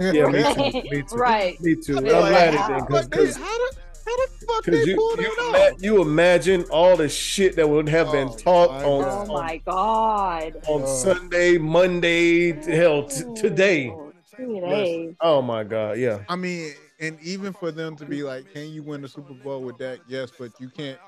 Yeah, 0.00 0.26
me 0.28 0.42
too. 0.72 0.88
Me 0.90 1.02
too. 1.02 1.16
Right. 1.16 1.60
Me 1.60 1.74
too. 1.76 1.94
I 1.96 1.98
I'm 1.98 2.04
like, 2.04 2.12
glad 2.30 2.54
it 2.54 2.56
did 2.56 2.88
fuck 2.88 2.88
they- 2.88 3.16
because 3.18 3.36
how 3.36 3.44
the 3.44 3.76
how 4.06 4.16
the 4.16 4.46
fuck 4.46 4.64
because 4.64 4.84
they 4.84 4.90
you 4.92 4.96
pulled 4.96 5.18
you, 5.20 5.32
it 5.32 5.38
ima- 5.48 5.58
off? 5.58 5.82
you 5.82 6.02
imagine 6.02 6.64
all 6.70 6.96
the 6.96 7.08
shit 7.08 7.56
that 7.56 7.68
would 7.68 7.88
have 7.88 8.10
been 8.12 8.28
Oh, 8.28 8.36
talked 8.36 8.72
my 8.72 8.84
on 8.84 9.02
God. 9.02 9.28
Oh 9.28 9.32
my 9.32 9.56
god. 9.58 10.52
on 10.66 10.82
Oh. 10.82 10.86
Sunday, 10.86 11.58
Monday, 11.58 12.52
hell 12.74 13.04
t- 13.04 13.24
today. 13.34 13.90
Oh, 13.90 15.14
Oh 15.20 15.42
my 15.42 15.64
god, 15.64 15.98
yeah. 15.98 16.20
I 16.28 16.36
mean, 16.36 16.72
and 17.00 17.18
even 17.20 17.52
for 17.52 17.70
them 17.70 17.96
to 17.96 18.04
be 18.04 18.22
like, 18.22 18.52
can 18.52 18.68
you 18.70 18.82
win 18.82 19.00
the 19.02 19.08
Super 19.08 19.34
Bowl 19.34 19.62
with 19.62 19.78
Dak? 19.78 19.98
Yes, 20.08 20.30
but 20.38 20.52
you 20.60 20.68
can't. 20.68 20.98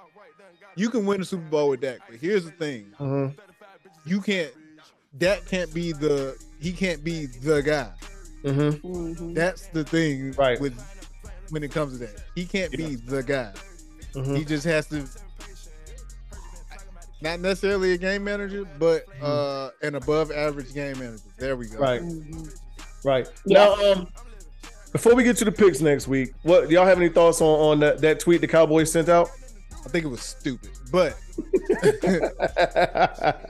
You 0.77 0.91
can 0.91 1.05
win 1.07 1.21
the 1.21 1.27
Super 1.27 1.49
Bowl 1.49 1.69
with 1.71 1.81
Dak, 1.81 1.99
but 2.09 2.19
here's 2.19 2.45
the 2.45 2.51
thing: 2.53 2.93
hmm 2.97 3.29
you 4.07 4.21
can't. 4.21 4.53
Dak 5.19 5.45
can't 5.47 5.73
be 5.75 5.93
the. 5.93 6.37
He 6.61 6.73
can't 6.73 7.03
be 7.05 7.27
the 7.27 7.63
guy. 7.63 7.91
hmm 8.43 8.71
Mhm. 8.71 9.35
That's 9.35 9.67
the 9.69 9.85
thing 9.85 10.33
Right. 10.33 10.61
with 10.61 10.75
when 11.51 11.63
it 11.63 11.71
comes 11.73 11.99
to 11.99 12.07
that. 12.07 12.23
He 12.35 12.45
can't 12.45 12.71
be 12.73 12.97
the 12.97 13.23
guy. 13.23 13.53
hmm 14.15 14.35
He 14.35 14.45
just 14.45 14.65
has 14.65 14.87
to. 14.89 15.07
Not 17.21 17.41
necessarily 17.41 17.95
a 17.95 17.99
game 17.99 18.23
manager, 18.23 18.65
but 18.79 19.05
uh, 19.21 19.71
an 19.83 19.97
above 19.97 20.31
average 20.31 20.73
game 20.73 20.97
manager. 21.01 21.25
There 21.37 21.57
we 21.57 21.67
go. 21.67 21.79
Right, 21.79 22.01
right. 23.05 23.29
Yeah. 23.45 23.65
Now, 23.65 23.75
um, 23.93 24.07
before 24.93 25.17
we 25.17 25.25
get 25.25 25.37
to 25.39 25.45
the 25.45 25.51
picks 25.51 25.81
next 25.81 26.07
week, 26.07 26.33
what 26.43 26.71
y'all 26.71 26.87
have 26.87 26.99
any 26.99 27.09
thoughts 27.09 27.41
on 27.41 27.49
on 27.61 27.81
that, 27.81 28.01
that 28.03 28.21
tweet 28.21 28.41
the 28.41 28.47
Cowboys 28.47 28.93
sent 28.93 29.09
out? 29.09 29.31
I 29.85 29.89
think 29.89 30.05
it 30.05 30.09
was 30.09 30.21
stupid, 30.23 30.71
but 30.93 31.17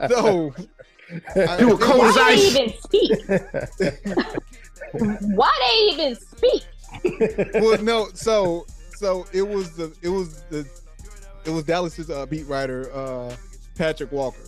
so 0.09 0.51
You 1.59 1.67
were 1.67 1.75
it 1.75 1.79
cold 1.79 1.99
was- 2.05 2.17
as 2.17 2.17
Why 2.17 2.35
they 2.35 2.47
even 2.47 2.73
speak? 2.81 3.11
Why 5.35 5.51
they 5.61 5.75
even 5.93 6.15
speak? 6.15 6.63
well, 7.55 7.81
no, 7.81 8.09
so 8.13 8.65
so 8.95 9.25
it 9.31 9.41
was 9.47 9.71
the 9.75 9.93
it 10.01 10.09
was 10.09 10.43
the 10.49 10.67
it 11.45 11.49
was 11.51 11.63
Dallas's 11.63 12.09
uh, 12.09 12.25
beat 12.25 12.47
writer 12.47 12.91
uh, 12.93 13.35
Patrik 13.75 14.11
Walker. 14.11 14.43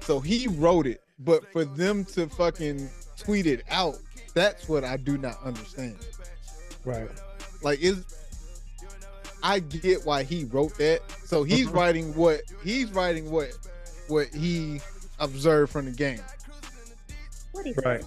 So 0.00 0.20
he 0.20 0.46
wrote 0.48 0.86
it, 0.86 1.02
but 1.18 1.50
for 1.52 1.64
them 1.64 2.04
to 2.06 2.28
fucking 2.28 2.88
tweet 3.16 3.46
it 3.46 3.62
out, 3.70 3.96
that's 4.34 4.68
what 4.68 4.84
I 4.84 4.96
do 4.96 5.18
not 5.18 5.42
understand. 5.44 5.96
right. 6.84 7.08
Like 7.62 7.80
is 7.80 8.04
I 9.42 9.60
get 9.60 10.04
why 10.04 10.22
he 10.24 10.44
wrote 10.44 10.76
that. 10.78 11.00
So 11.24 11.42
he's 11.44 11.68
Mhm. 11.68 11.74
writing 11.74 12.14
what 12.14 12.42
he's 12.62 12.90
writing 12.92 13.30
what 13.30 13.50
what 14.08 14.28
he 14.34 14.80
observed 15.18 15.72
from 15.72 15.86
the 15.86 15.90
game. 15.92 16.20
What 17.52 17.66
is 17.66 17.76
Right. 17.84 18.04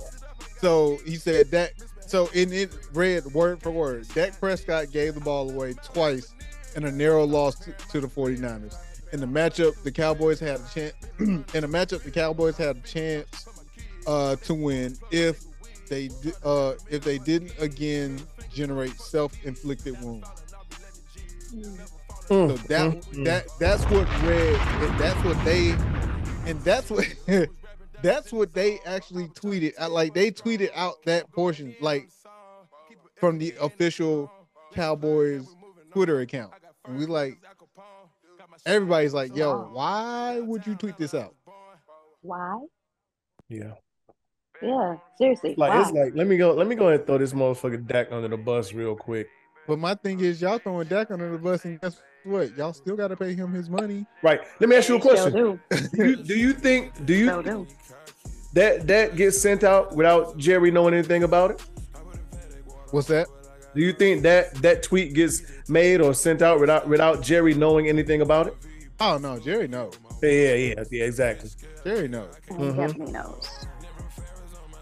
So 0.62 0.98
he 1.06 1.16
said 1.16 1.52
that. 1.52 1.72
So 2.10 2.28
in 2.34 2.52
it 2.52 2.76
read 2.92 3.24
word 3.28 3.62
for 3.62 3.70
word, 3.70 4.08
Dak 4.16 4.40
Prescott 4.40 4.92
gave 4.92 5.14
the 5.14 5.22
ball 5.22 5.48
away 5.52 5.76
twice 5.84 6.34
in 6.76 6.86
a 6.86 6.92
narrow 6.92 7.24
loss 7.24 7.54
to, 7.60 7.72
to 7.92 8.02
the 8.02 8.08
49ers. 8.08 8.76
In 9.14 9.20
the 9.20 9.28
matchup, 9.28 9.82
the 9.84 9.92
Cowboys 9.92 10.40
had 10.40 10.60
a 10.60 10.68
chance. 10.74 10.94
in 11.20 11.64
a 11.64 11.68
matchup, 11.68 12.02
the 12.02 12.10
Cowboys 12.10 12.58
had 12.58 12.78
a 12.78 12.82
chance 12.82 13.48
uh, 14.08 14.36
to 14.38 14.56
win 14.56 14.98
if 15.12 15.44
they 15.88 16.10
uh, 16.44 16.74
if 16.90 17.04
they 17.04 17.20
didn't 17.20 17.54
again 17.60 18.20
generate 18.52 19.00
self-inflicted 19.00 20.02
wounds. 20.02 20.28
So 22.48 22.58
Mm, 22.58 22.68
that 22.68 22.92
mm, 23.14 23.26
that 23.26 23.46
that's 23.60 23.88
what 23.88 24.10
read. 24.24 24.64
That's 24.98 25.24
what 25.24 25.44
they, 25.44 25.78
and 26.46 26.60
that's 26.62 26.90
what 26.90 27.08
that's 28.02 28.32
what 28.32 28.54
they 28.54 28.80
actually 28.86 29.28
tweeted. 29.30 29.74
uh, 29.80 29.90
Like 29.90 30.14
they 30.14 30.32
tweeted 30.32 30.70
out 30.76 30.96
that 31.06 31.32
portion, 31.32 31.76
like 31.82 32.10
from 33.16 33.38
the 33.38 33.54
official 33.62 34.32
Cowboys 34.74 35.48
Twitter 35.92 36.22
account, 36.22 36.54
and 36.86 36.98
we 36.98 37.06
like 37.06 37.38
everybody's 38.66 39.14
like, 39.14 39.36
"Yo, 39.36 39.70
why 39.72 40.40
would 40.40 40.66
you 40.66 40.76
tweet 40.76 40.98
this 40.98 41.14
out?" 41.14 41.36
Why? 42.22 42.60
yeah. 43.48 43.74
Yeah, 44.62 44.98
seriously. 45.18 45.56
Like 45.58 45.72
why? 45.74 45.82
it's 45.82 45.92
like 45.92 46.16
let 46.16 46.28
me 46.28 46.36
go 46.36 46.54
let 46.54 46.68
me 46.68 46.76
go 46.76 46.88
ahead 46.90 47.00
and 47.00 47.08
throw 47.08 47.18
this 47.18 47.32
motherfucker 47.32 47.86
Dak 47.88 48.12
under 48.12 48.28
the 48.28 48.38
bus 48.38 48.74
real 48.74 48.96
quick. 48.96 49.28
But 49.68 49.80
my 49.80 49.96
thing 49.96 50.20
is, 50.20 50.42
y'all 50.42 50.58
throwing 50.58 50.88
Dak 50.88 51.12
under 51.12 51.32
the 51.32 51.38
bus, 51.38 51.64
and 51.64 51.80
guess 51.80 52.02
what? 52.24 52.56
Y'all 52.58 52.74
still 52.74 52.96
got 52.96 53.10
to 53.10 53.16
pay 53.16 53.34
him 53.34 53.52
his 53.54 53.70
money. 53.70 54.06
Right. 54.22 54.42
Let 54.60 54.70
me 54.70 54.76
ask 54.76 54.90
you 54.90 54.98
a 54.98 55.00
question. 55.02 55.34
do. 55.34 55.60
Do 55.94 56.10
you, 56.10 56.16
do 56.18 56.38
you 56.38 56.54
think 56.54 57.06
do 57.06 57.14
you 57.14 57.44
do. 57.44 57.68
that 58.54 58.88
that 58.88 59.16
gets 59.16 59.40
sent 59.42 59.64
out 59.64 59.96
without 59.96 60.38
Jerry 60.38 60.72
knowing 60.72 60.94
anything 60.94 61.24
about 61.24 61.52
it? 61.52 61.62
What's 62.92 63.08
that? 63.08 63.28
Do 63.76 63.82
you 63.82 63.94
think 63.94 64.24
that 64.24 64.54
that 64.56 64.82
tweet 64.84 65.14
gets 65.14 65.44
made 65.70 66.02
or 66.02 66.14
sent 66.14 66.42
out 66.42 66.60
without 66.60 66.88
without 66.88 67.22
Jerry 67.22 67.54
knowing 67.54 67.88
anything 67.88 68.22
about 68.22 68.48
it? 68.48 68.56
Oh 69.00 69.18
no, 69.18 69.40
Jerry 69.40 69.68
knows. 69.68 69.94
Yeah, 70.22 70.30
yeah, 70.30 70.54
yeah, 70.54 70.84
yeah 70.92 71.06
exactly. 71.06 71.50
Jerry 71.84 72.08
knows. 72.08 72.34
He 72.48 72.54
Mhm. 72.56 72.76
definitely 72.76 73.14
knows. 73.14 73.48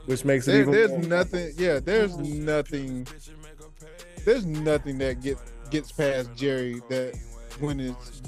Which 0.06 0.24
makes 0.26 0.48
it 0.48 0.52
There, 0.54 0.62
even 0.62 0.72
there's 0.72 0.90
more- 0.92 1.02
nothing. 1.02 1.52
Yeah, 1.58 1.80
there's 1.80 2.18
nothing. 2.18 3.06
There's 4.26 4.46
nothing 4.46 4.98
that 5.00 5.22
get 5.22 5.38
gets 5.70 5.92
past 5.92 6.34
Jerry 6.34 6.82
that 6.90 7.14
when 7.60 7.80
it's 7.80 8.22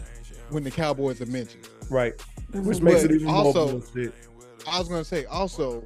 when 0.49 0.63
the 0.63 0.71
Cowboys 0.71 1.21
are 1.21 1.25
mentioned. 1.27 1.67
right. 1.89 2.13
Which 2.53 2.81
makes 2.81 3.03
it 3.03 3.11
even 3.11 3.27
also- 3.27 3.71
more 3.71 3.79
bullshit. 3.81 4.13
I 4.67 4.79
was 4.79 4.87
gonna 4.89 5.03
say 5.05 5.25
also, 5.25 5.83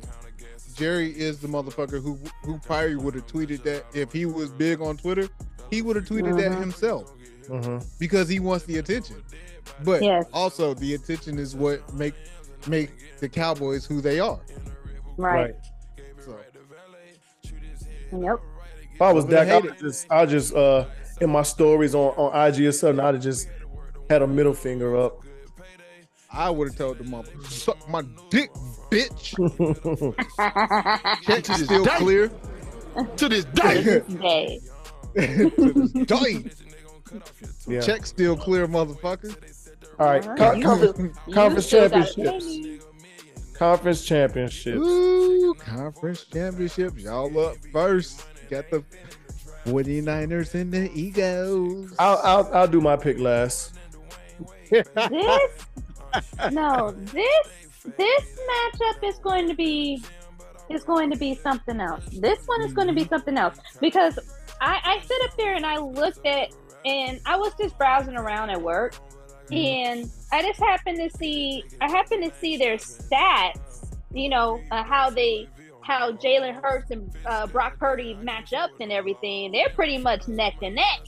Jerry 0.75 1.09
is 1.11 1.39
the 1.39 1.47
motherfucker 1.47 2.01
who 2.01 2.17
who 2.43 2.57
probably 2.59 2.95
would 2.95 3.15
have 3.15 3.27
tweeted 3.27 3.63
that 3.63 3.85
if 3.93 4.11
he 4.11 4.25
was 4.25 4.49
big 4.49 4.81
on 4.81 4.97
Twitter, 4.97 5.27
he 5.69 5.81
would 5.81 5.95
have 5.95 6.05
tweeted 6.05 6.37
that 6.37 6.51
Mhm. 6.53 6.59
himself 6.59 7.13
Mhm. 7.47 7.85
because 7.99 8.27
he 8.29 8.39
wants 8.39 8.65
the 8.65 8.77
attention. 8.77 9.17
But 9.83 10.01
Yes. 10.01 10.25
also 10.33 10.73
the 10.73 10.93
attention 10.95 11.37
is 11.39 11.55
what 11.55 11.93
make 11.93 12.13
make 12.67 13.19
the 13.19 13.27
Cowboys 13.27 13.85
who 13.85 13.99
they 14.01 14.19
are. 14.21 14.39
Right. 15.17 15.53
Right. 15.53 15.55
So 16.25 16.37
Yep. 18.17 18.39
If 18.95 19.01
I 19.01 19.11
was 19.11 19.23
Some 19.23 19.31
Dak, 19.31 19.47
I 19.47 19.51
hate 19.55 19.63
would 19.63 19.71
it. 19.73 19.79
just 19.79 20.07
I 20.11 20.25
just 20.25 20.53
uh 20.53 20.85
in 21.21 21.29
my 21.29 21.43
stories 21.43 21.93
on, 21.95 22.13
on 22.17 22.47
IG 22.49 22.61
or 22.65 22.71
something, 22.71 22.99
I'd 23.03 23.15
have 23.15 23.23
just 23.23 23.47
had 24.09 24.21
a 24.21 24.27
middle 24.27 24.53
finger 24.53 24.95
up. 24.97 25.21
I 26.31 26.49
would 26.49 26.69
have 26.69 26.77
told 26.77 26.97
the 26.97 27.03
mother, 27.03 27.29
suck 27.47 27.87
my 27.89 28.01
dick, 28.31 28.51
bitch. 28.89 29.35
Checks 31.23 31.47
this 31.47 31.65
still 31.65 31.83
day. 31.85 31.95
clear. 31.97 32.31
To 33.17 33.29
this 33.29 33.45
day. 33.53 34.01
Day. 34.09 34.59
To 35.15 35.73
this 35.73 35.91
day. 36.07 36.45
yeah. 37.67 37.81
Check 37.81 38.05
still 38.07 38.35
clear, 38.35 38.67
motherfucker. 38.67 39.35
All 39.99 40.07
right. 40.07 40.25
Alright. 40.27 40.37
Con- 40.39 40.57
You 40.59 40.65
con- 40.93 41.13
You 41.27 41.33
conference 41.33 41.69
championships. 41.69 42.57
conference 43.53 44.03
championships. 44.05 44.77
Ooh, 44.79 45.53
conference 45.59 46.23
championships. 46.25 47.03
Y'all 47.03 47.37
up 47.39 47.55
first. 47.71 48.25
Got 48.49 48.71
the 48.71 48.83
49ers 49.65 50.53
and 50.55 50.71
the 50.71 50.91
Eagles. 50.93 51.93
I'll, 51.99 52.19
I'll 52.23 52.53
I'll 52.53 52.67
do 52.67 52.81
my 52.81 52.95
pick 52.95 53.19
last. 53.19 53.73
This 54.69 54.85
no, 56.51 56.91
this 56.91 57.47
this 57.97 58.39
matchup 58.49 59.03
is 59.03 59.17
going 59.19 59.47
to 59.47 59.55
be 59.55 60.03
is 60.69 60.83
going 60.83 61.11
to 61.11 61.17
be 61.17 61.35
something 61.35 61.79
else. 61.79 62.05
This 62.11 62.39
one 62.45 62.61
is 62.63 62.73
going 62.73 62.87
to 62.87 62.93
be 62.93 63.05
something 63.05 63.37
else 63.37 63.57
because 63.79 64.17
I, 64.61 64.79
I 64.83 65.05
sit 65.05 65.21
up 65.23 65.37
there 65.37 65.55
and 65.55 65.65
I 65.65 65.77
looked 65.77 66.25
at 66.25 66.49
and 66.85 67.19
I 67.25 67.37
was 67.37 67.53
just 67.59 67.77
browsing 67.77 68.15
around 68.15 68.49
at 68.49 68.61
work 68.61 68.95
and 69.51 70.09
I 70.31 70.41
just 70.41 70.59
happened 70.59 70.97
to 70.97 71.17
see 71.17 71.63
I 71.81 71.89
happened 71.89 72.23
to 72.23 72.39
see 72.39 72.57
their 72.57 72.77
stats. 72.77 73.59
You 74.13 74.29
know 74.29 74.59
uh, 74.71 74.83
how 74.83 75.09
they 75.09 75.47
how 75.83 76.11
Jalen 76.13 76.61
Hurts 76.61 76.91
and 76.91 77.11
uh, 77.25 77.47
Brock 77.47 77.77
Purdy 77.77 78.13
match 78.15 78.53
up 78.53 78.71
and 78.79 78.91
everything. 78.91 79.51
They're 79.51 79.69
pretty 79.69 79.97
much 79.97 80.27
neck 80.27 80.55
and 80.61 80.75
neck. 80.75 81.01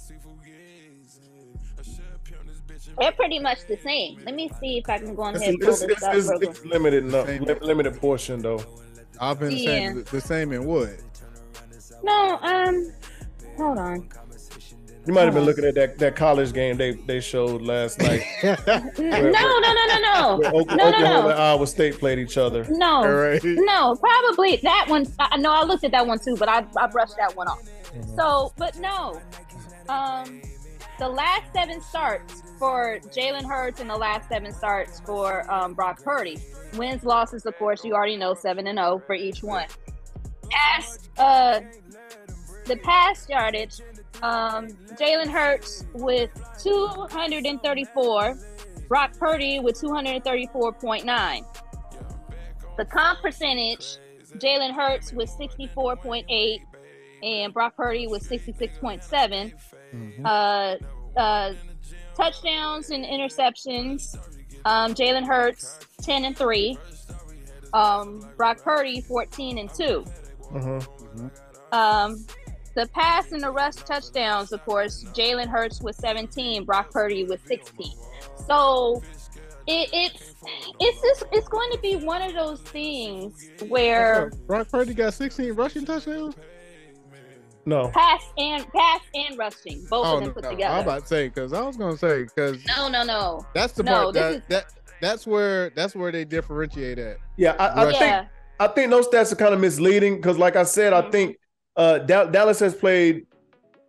They're 2.99 3.11
pretty 3.11 3.39
much 3.39 3.65
the 3.67 3.77
same. 3.77 4.21
Let 4.25 4.35
me 4.35 4.49
see 4.59 4.77
if 4.77 4.89
I 4.89 4.99
can 4.99 5.15
go 5.15 5.23
on 5.23 5.33
It's, 5.35 5.41
ahead 5.41 5.53
and 5.55 5.61
pull 5.61 5.69
it's, 5.71 5.79
this 5.81 5.91
it's, 5.91 6.03
up. 6.03 6.15
it's, 6.15 6.29
it's 6.59 6.65
limited 6.65 7.03
enough, 7.05 7.27
li- 7.27 7.57
limited 7.61 7.99
portion 7.99 8.41
though. 8.41 8.63
I've 9.19 9.39
been 9.39 9.51
Yeah. 9.51 9.65
saying 9.65 9.95
the, 9.95 10.03
the 10.03 10.21
same 10.21 10.51
in 10.53 10.65
wood. 10.65 10.97
No, 12.03 12.37
um, 12.41 12.91
hold 13.57 13.77
on. 13.79 14.09
You 15.07 15.13
might 15.13 15.25
have 15.25 15.33
been 15.35 15.43
looking 15.45 15.65
at 15.65 15.75
that, 15.75 15.97
that 15.99 16.15
college 16.15 16.51
game 16.53 16.77
they, 16.77 16.91
they 16.93 17.19
showed 17.19 17.61
last 17.61 17.99
night. 17.99 18.23
N- 18.43 18.57
No, 18.97 19.19
no, 19.29 19.59
no, 19.59 19.85
no, 19.87 19.99
no. 20.01 20.37
where 20.39 20.55
Oka- 20.55 20.75
No, 20.75 20.89
no, 20.89 20.97
Oklahoma 20.97 21.03
no. 21.23 21.29
and 21.29 21.39
Iowa 21.39 21.67
State 21.67 21.99
played 21.99 22.17
each 22.19 22.37
other. 22.37 22.65
No, 22.69 22.95
All 23.03 23.13
right. 23.13 23.39
no, 23.43 23.95
probably 23.95 24.57
that 24.63 24.85
one. 24.89 25.05
I 25.19 25.37
know 25.37 25.51
I 25.51 25.63
looked 25.63 25.83
at 25.83 25.91
that 25.91 26.07
one 26.07 26.17
too, 26.19 26.35
but 26.37 26.49
I, 26.49 26.65
I 26.77 26.87
brushed 26.87 27.17
that 27.17 27.35
one 27.35 27.47
off. 27.47 27.61
Mm-hmm. 27.63 28.15
So, 28.15 28.51
but 28.57 28.77
no, 28.79 29.21
um, 29.89 30.41
the 30.97 31.07
last 31.07 31.53
seven 31.53 31.81
starts 31.81 32.41
for 32.57 32.99
Jalen 33.15 33.43
Hurts 33.45 33.81
and 33.81 33.89
the 33.89 33.95
last 33.97 34.27
seven 34.29 34.53
starts 34.53 35.01
for 35.01 35.49
um, 35.51 35.73
Brock 35.75 36.01
Purdy. 36.03 36.39
Wins, 36.77 37.03
losses, 37.03 37.45
of 37.45 37.55
course, 37.57 37.83
you 37.85 37.93
already 37.93 38.17
know 38.17 38.33
seven 38.33 38.65
and 38.67 38.77
zero 38.79 39.01
for 39.05 39.13
each 39.13 39.43
one. 39.43 39.67
Pass, 40.49 40.99
uh, 41.17 41.59
the 42.65 42.77
pass 42.77 43.27
yardage, 43.29 43.79
um, 44.21 44.67
Jalen 44.99 45.29
Hurts 45.29 45.85
with 45.93 46.29
234, 46.61 48.37
Brock 48.87 49.17
Purdy 49.17 49.59
with 49.59 49.79
234.9. 49.81 51.45
The 52.77 52.85
comp 52.85 53.21
percentage, 53.21 53.97
Jalen 54.37 54.73
Hurts 54.73 55.13
with 55.13 55.29
64.8 55.29 56.59
and 57.23 57.53
Brock 57.53 57.75
Purdy 57.75 58.07
with 58.07 58.27
66.7. 58.27 59.53
Uh, 60.25 60.75
uh, 61.17 61.53
touchdowns 62.15 62.89
and 62.89 63.05
interceptions, 63.05 64.15
um, 64.65 64.93
Jalen 64.93 65.25
Hurts 65.25 65.79
10 66.01 66.25
and 66.25 66.37
3. 66.37 66.77
Um, 67.73 68.27
Brock 68.37 68.61
Purdy 68.63 69.01
14 69.01 69.57
and 69.57 69.69
2. 69.73 70.05
Mhm. 70.51 70.87
Um, 71.71 72.25
the 72.75 72.87
pass 72.89 73.31
and 73.31 73.41
the 73.41 73.51
rush 73.51 73.75
touchdowns, 73.75 74.51
of 74.51 74.63
course, 74.65 75.03
Jalen 75.13 75.47
Hurts 75.47 75.81
with 75.81 75.95
17, 75.95 76.65
Brock 76.65 76.91
Purdy 76.91 77.23
with 77.23 77.41
16. 77.47 77.91
So 78.47 79.01
it, 79.67 79.89
it's 79.93 80.33
it's 80.79 81.01
just 81.01 81.23
it's 81.31 81.47
going 81.47 81.71
to 81.71 81.79
be 81.79 81.95
one 81.95 82.21
of 82.21 82.33
those 82.33 82.61
things 82.61 83.49
where 83.67 84.29
Brock 84.45 84.69
Purdy 84.69 84.93
got 84.93 85.13
16 85.13 85.53
rushing 85.53 85.85
touchdowns. 85.85 86.35
No. 87.67 87.89
pass 87.89 88.21
and 88.37 88.63
pass 88.73 89.01
and 89.15 89.39
rushing, 89.39 89.83
both 89.89 90.05
Oh 90.05 90.13
of 90.17 90.19
them 90.19 90.27
no, 90.27 90.33
put 90.35 90.43
no. 90.43 90.49
together. 90.51 90.75
I'm 90.75 90.83
about 90.83 91.01
to 91.01 91.07
say 91.07 91.29
because 91.29 91.51
I 91.51 91.61
was 91.61 91.77
gonna 91.77 91.97
say 91.97 92.23
because 92.23 92.63
no, 92.67 92.87
no, 92.89 93.01
no. 93.03 93.43
that's 93.55 93.73
the 93.73 93.81
No, 93.81 93.91
part 94.03 94.13
that, 94.13 94.33
is- 94.35 94.41
that 94.49 94.65
that's 95.01 95.25
where 95.25 95.71
that's 95.71 95.95
where 95.95 96.11
they 96.11 96.25
differentiate 96.25 96.99
at. 96.99 97.17
Yeah, 97.37 97.55
I, 97.57 97.67
I 97.69 97.85
Rush. 97.85 97.97
think 97.97 98.27
I 98.59 98.67
think 98.67 98.91
those 98.91 99.07
stats 99.07 99.31
are 99.31 99.35
kind 99.35 99.53
of 99.53 99.59
misleading 99.59 100.17
because, 100.17 100.37
like 100.37 100.55
I 100.55 100.61
said, 100.63 100.93
I 100.93 101.01
Mhm. 101.01 101.11
think 101.11 101.37
uh, 101.77 101.99
Dal- 101.99 102.29
Dallas 102.31 102.59
has 102.59 102.73
played, 102.73 103.25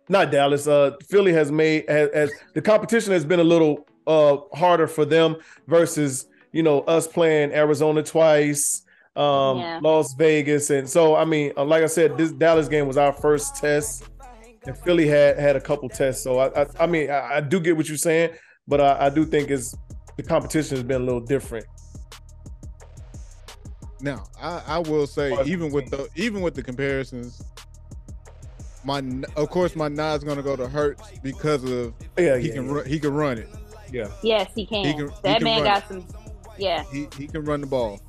not 0.09 0.31
Dallas. 0.31 0.67
Uh, 0.67 0.91
Philly 1.09 1.33
has 1.33 1.51
made 1.51 1.89
has, 1.89 2.09
has 2.13 2.31
the 2.53 2.61
competition 2.61 3.13
has 3.13 3.25
been 3.25 3.39
a 3.39 3.43
little 3.43 3.87
uh 4.07 4.37
harder 4.53 4.87
for 4.87 5.03
them 5.03 5.35
versus 5.67 6.27
you 6.53 6.63
know 6.63 6.79
us 6.81 7.07
playing 7.07 7.51
Arizona 7.53 8.01
twice, 8.03 8.83
um, 9.15 9.57
Yeah. 9.59 9.79
Las 9.81 10.13
Vegas, 10.17 10.69
and 10.69 10.89
so 10.89 11.15
I 11.15 11.25
mean, 11.25 11.53
uh, 11.57 11.65
like 11.65 11.83
I 11.83 11.87
said, 11.87 12.17
this 12.17 12.31
Dallas 12.31 12.67
game 12.67 12.87
was 12.87 12.97
our 12.97 13.13
first 13.13 13.55
test, 13.57 14.03
and 14.65 14.77
Philly 14.77 15.07
had 15.07 15.37
had 15.39 15.55
a 15.55 15.61
couple 15.61 15.89
tests. 15.89 16.23
So 16.23 16.39
I 16.39 16.61
I, 16.61 16.67
I 16.81 16.87
mean, 16.87 17.09
I, 17.09 17.35
I 17.37 17.41
do 17.41 17.59
get 17.59 17.75
what 17.75 17.87
you're 17.87 17.97
saying, 17.97 18.31
but 18.67 18.79
I, 18.81 19.07
I 19.07 19.09
do 19.09 19.25
think 19.25 19.49
it's 19.49 19.75
the 20.15 20.23
competition 20.23 20.75
has 20.77 20.83
been 20.83 21.01
a 21.01 21.05
little 21.05 21.21
different. 21.21 21.65
Now, 23.99 24.23
I, 24.39 24.61
I 24.67 24.77
will 24.79 25.07
say, 25.07 25.35
even 25.45 25.71
with 25.71 25.89
the 25.89 26.07
even 26.15 26.41
with 26.41 26.53
the 26.53 26.63
comparisons, 26.63 27.41
my 28.87 29.03
of 29.35 29.49
course 29.49 29.75
my 29.75 29.89
nod's 29.89 30.23
gonna 30.23 30.41
go 30.41 30.55
to 30.55 30.67
Hurts 30.67 31.03
because 31.21 31.61
of 31.65 31.93
Yeah, 32.17 32.37
he 32.37 32.47
yeah, 32.47 32.53
can 32.55 32.65
yeah. 32.67 32.71
run, 32.73 32.85
he 32.85 32.99
can 32.99 33.13
run 33.13 33.37
it. 33.37 33.49
yeah. 33.91 34.07
yes, 34.23 34.49
he 34.55 34.65
can. 34.65 34.85
He 34.85 34.93
can- 34.93 35.09
he 35.09 35.15
that 35.23 35.35
can 35.39 35.43
man 35.43 35.61
run 35.61 35.65
got 35.65 35.87
some. 35.89 36.07
Yeah, 36.57 36.83
He 36.91 37.07
he 37.17 37.27
can 37.27 37.43
run 37.43 37.59
the 37.61 37.67
ball. 37.67 37.99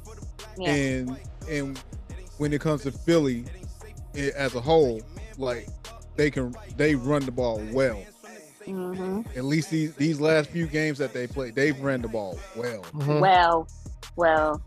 yeah. 0.56 0.70
And 0.72 1.18
and 1.50 1.78
when 2.38 2.52
it 2.52 2.60
comes 2.60 2.82
to 2.84 2.92
Philly 2.92 3.44
i- 4.14 4.32
as 4.36 4.54
a 4.54 4.60
whole, 4.60 5.00
like 5.36 5.66
they 6.16 6.30
can 6.30 6.54
they 6.76 6.94
run 6.94 7.24
the 7.26 7.32
ball 7.32 7.60
well. 7.72 8.00
hmm 8.64 9.22
At 9.36 9.44
least 9.44 9.70
these 9.70 9.94
these 9.96 10.20
last 10.20 10.48
few 10.50 10.66
games 10.68 10.98
that 10.98 11.12
they 11.12 11.26
played, 11.26 11.56
they've 11.56 11.78
ran 11.80 12.02
the 12.02 12.08
ball 12.08 12.38
well. 12.56 12.82
Mhm. 12.94 13.20
Well, 13.20 13.66
well, 14.14 14.62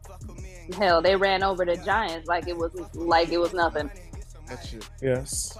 hell, 0.77 1.01
they 1.01 1.15
ran 1.15 1.41
over 1.41 1.63
the 1.65 1.77
Giants 1.77 2.27
like 2.27 2.47
it 2.49 2.57
was 2.57 2.73
like 2.93 3.29
it 3.29 3.37
was 3.39 3.53
nothing. 3.53 3.89
That 4.47 4.65
shit. 4.67 4.87
Yes. 5.01 5.57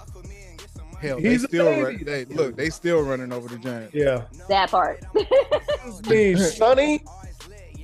Hell, 1.02 1.18
He's 1.18 1.42
they 1.42 1.48
still 1.48 1.82
run, 1.82 2.04
they 2.04 2.24
look, 2.26 2.56
they 2.56 2.70
still 2.70 3.02
running 3.02 3.32
over 3.32 3.48
the 3.48 3.58
Giants. 3.58 3.92
Yeah. 3.94 4.22
That 4.48 4.70
part. 4.70 5.02
Me, 6.08 6.36
Sonny. 6.36 7.02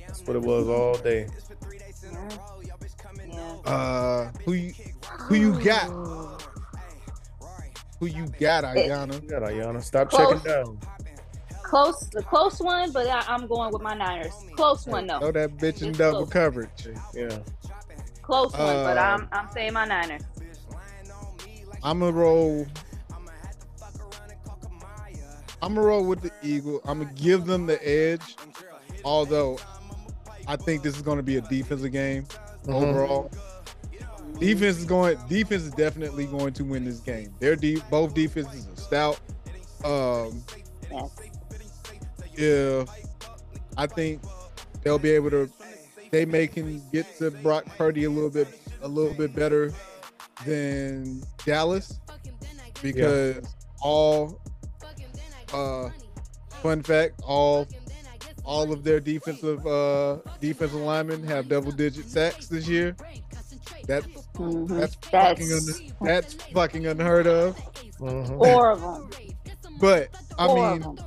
That's 0.07 0.21
what 0.25 0.35
it 0.37 0.41
was 0.41 0.67
all 0.69 0.97
day. 0.97 1.27
Uh 3.65 4.29
who 4.45 4.53
you 4.53 4.73
who 5.03 5.35
you 5.35 5.59
got? 5.61 5.87
Who 7.99 8.05
you 8.05 8.27
got, 8.39 8.63
Ayana? 8.63 9.21
Yeah, 9.29 9.39
Ayana. 9.39 9.83
Stop 9.83 10.09
Close. 10.09 10.41
checking 10.41 10.51
down. 10.51 10.79
Close, 11.63 12.09
the 12.11 12.23
close 12.23 12.59
one, 12.61 12.91
but 12.91 13.05
I, 13.07 13.23
I'm 13.27 13.45
going 13.45 13.71
with 13.71 13.81
my 13.83 13.93
Niners. 13.93 14.33
Close 14.55 14.87
one 14.87 15.07
Throw 15.07 15.19
though. 15.19 15.31
that 15.33 15.57
bitch 15.57 15.81
in 15.83 15.89
It's 15.89 15.97
double 15.99 16.19
close. 16.19 16.29
coverage. 16.29 16.87
Yeah. 17.13 17.37
Close 18.23 18.53
one, 18.53 18.61
but 18.83 18.97
Uh, 18.97 19.01
I'm 19.01 19.27
I'm 19.33 19.51
saying 19.51 19.73
my 19.73 19.85
Niners. 19.85 20.21
I'm 21.83 21.99
gonna 21.99 22.11
roll. 22.11 22.65
I'm 25.61 25.75
gonna 25.75 25.85
roll 25.87 26.03
with 26.05 26.21
the 26.21 26.31
Eagle. 26.41 26.81
I'm 26.85 27.01
gonna 27.03 27.13
give 27.15 27.45
them 27.45 27.65
the 27.65 27.79
edge, 27.87 28.35
although 29.03 29.57
I 30.47 30.55
think 30.55 30.83
this 30.83 30.95
is 30.95 31.01
gonna 31.01 31.23
be 31.23 31.37
a 31.37 31.41
defensive 31.41 31.91
game 31.91 32.25
Mhm. 32.65 32.73
overall. 32.73 33.31
Defense 34.39 34.77
is 34.77 34.85
going. 34.85 35.17
Defense 35.27 35.63
is 35.63 35.71
definitely 35.71 36.25
going 36.25 36.53
to 36.53 36.63
win 36.63 36.85
this 36.85 36.99
game. 36.99 37.33
Their 37.39 37.55
de- 37.57 37.81
both 37.89 38.13
defenses 38.13 38.67
are 38.67 38.81
stout. 38.81 39.19
Um, 39.83 40.43
Yes. 40.91 41.11
if 42.35 42.89
I 43.77 43.85
think 43.87 44.21
they'll 44.83 44.99
be 44.99 45.11
able 45.11 45.29
to, 45.31 45.49
they 46.11 46.25
may 46.25 46.47
can 46.47 46.81
get 46.91 47.17
to 47.17 47.31
Brock 47.31 47.65
Purdy 47.77 48.05
a 48.05 48.09
little 48.09 48.29
bit, 48.29 48.47
a 48.81 48.87
little 48.87 49.13
bit 49.13 49.35
better 49.35 49.73
than 50.45 51.21
Dallas 51.45 51.99
because 52.81 53.43
all, 53.81 54.39
uh, 55.53 55.89
fun 56.61 56.81
fact, 56.83 57.21
all, 57.23 57.67
all 58.43 58.71
of 58.71 58.83
their 58.83 58.99
defensive, 58.99 59.65
uh, 59.65 60.17
defensive 60.41 60.79
linemen 60.79 61.23
have 61.23 61.47
double 61.49 61.71
digit 61.71 62.09
sacks 62.09 62.47
this 62.47 62.67
year. 62.67 62.95
That 63.87 64.03
Mhm. 64.33 64.67
that's 64.79 64.95
fucking 64.95 65.49
That's 65.49 65.79
un- 65.79 65.93
that's 66.01 66.33
fucking 66.33 66.85
unheard 66.85 67.27
of. 67.27 67.55
Mhm. 67.99 68.37
four 68.37 68.71
of 68.71 68.81
them. 68.81 69.09
But 69.79 70.09
I 70.37 70.45
Four 70.47 70.55
mean, 70.55 70.83
of 70.83 70.95
them. 70.95 71.05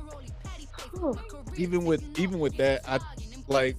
Whew. 0.99 1.19
even 1.55 1.85
with 1.85 2.03
even 2.19 2.39
with 2.39 2.57
that, 2.57 2.81
I 2.87 2.99
like 3.47 3.77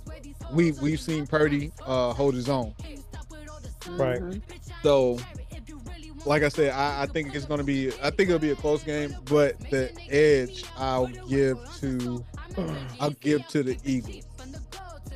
we 0.53 0.73
we've 0.73 1.01
seen 1.01 1.27
Purdy 1.27 1.71
uh 1.85 2.13
hold 2.13 2.35
his 2.35 2.49
own. 2.49 2.75
Right. 3.91 4.21
Mhm. 4.21 4.43
So 4.83 5.19
like 6.27 6.43
I 6.43 6.49
said, 6.49 6.71
I, 6.73 7.03
I 7.03 7.07
think 7.07 7.35
it's 7.35 7.45
gonna 7.45 7.65
be 7.65 7.89
I 8.03 8.11
think 8.11 8.29
it'll 8.31 8.39
be 8.39 8.51
a 8.53 8.57
close 8.57 8.83
game, 8.83 9.15
but 9.27 9.59
the 9.71 9.91
edge 10.11 10.65
I'll 10.77 11.07
give 11.29 11.59
to 11.81 12.25
I'll 13.01 13.11
give 13.11 13.47
to 13.49 13.63
the 13.63 13.79
Eagles. 13.85 14.25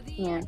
Yeah. 0.06 0.42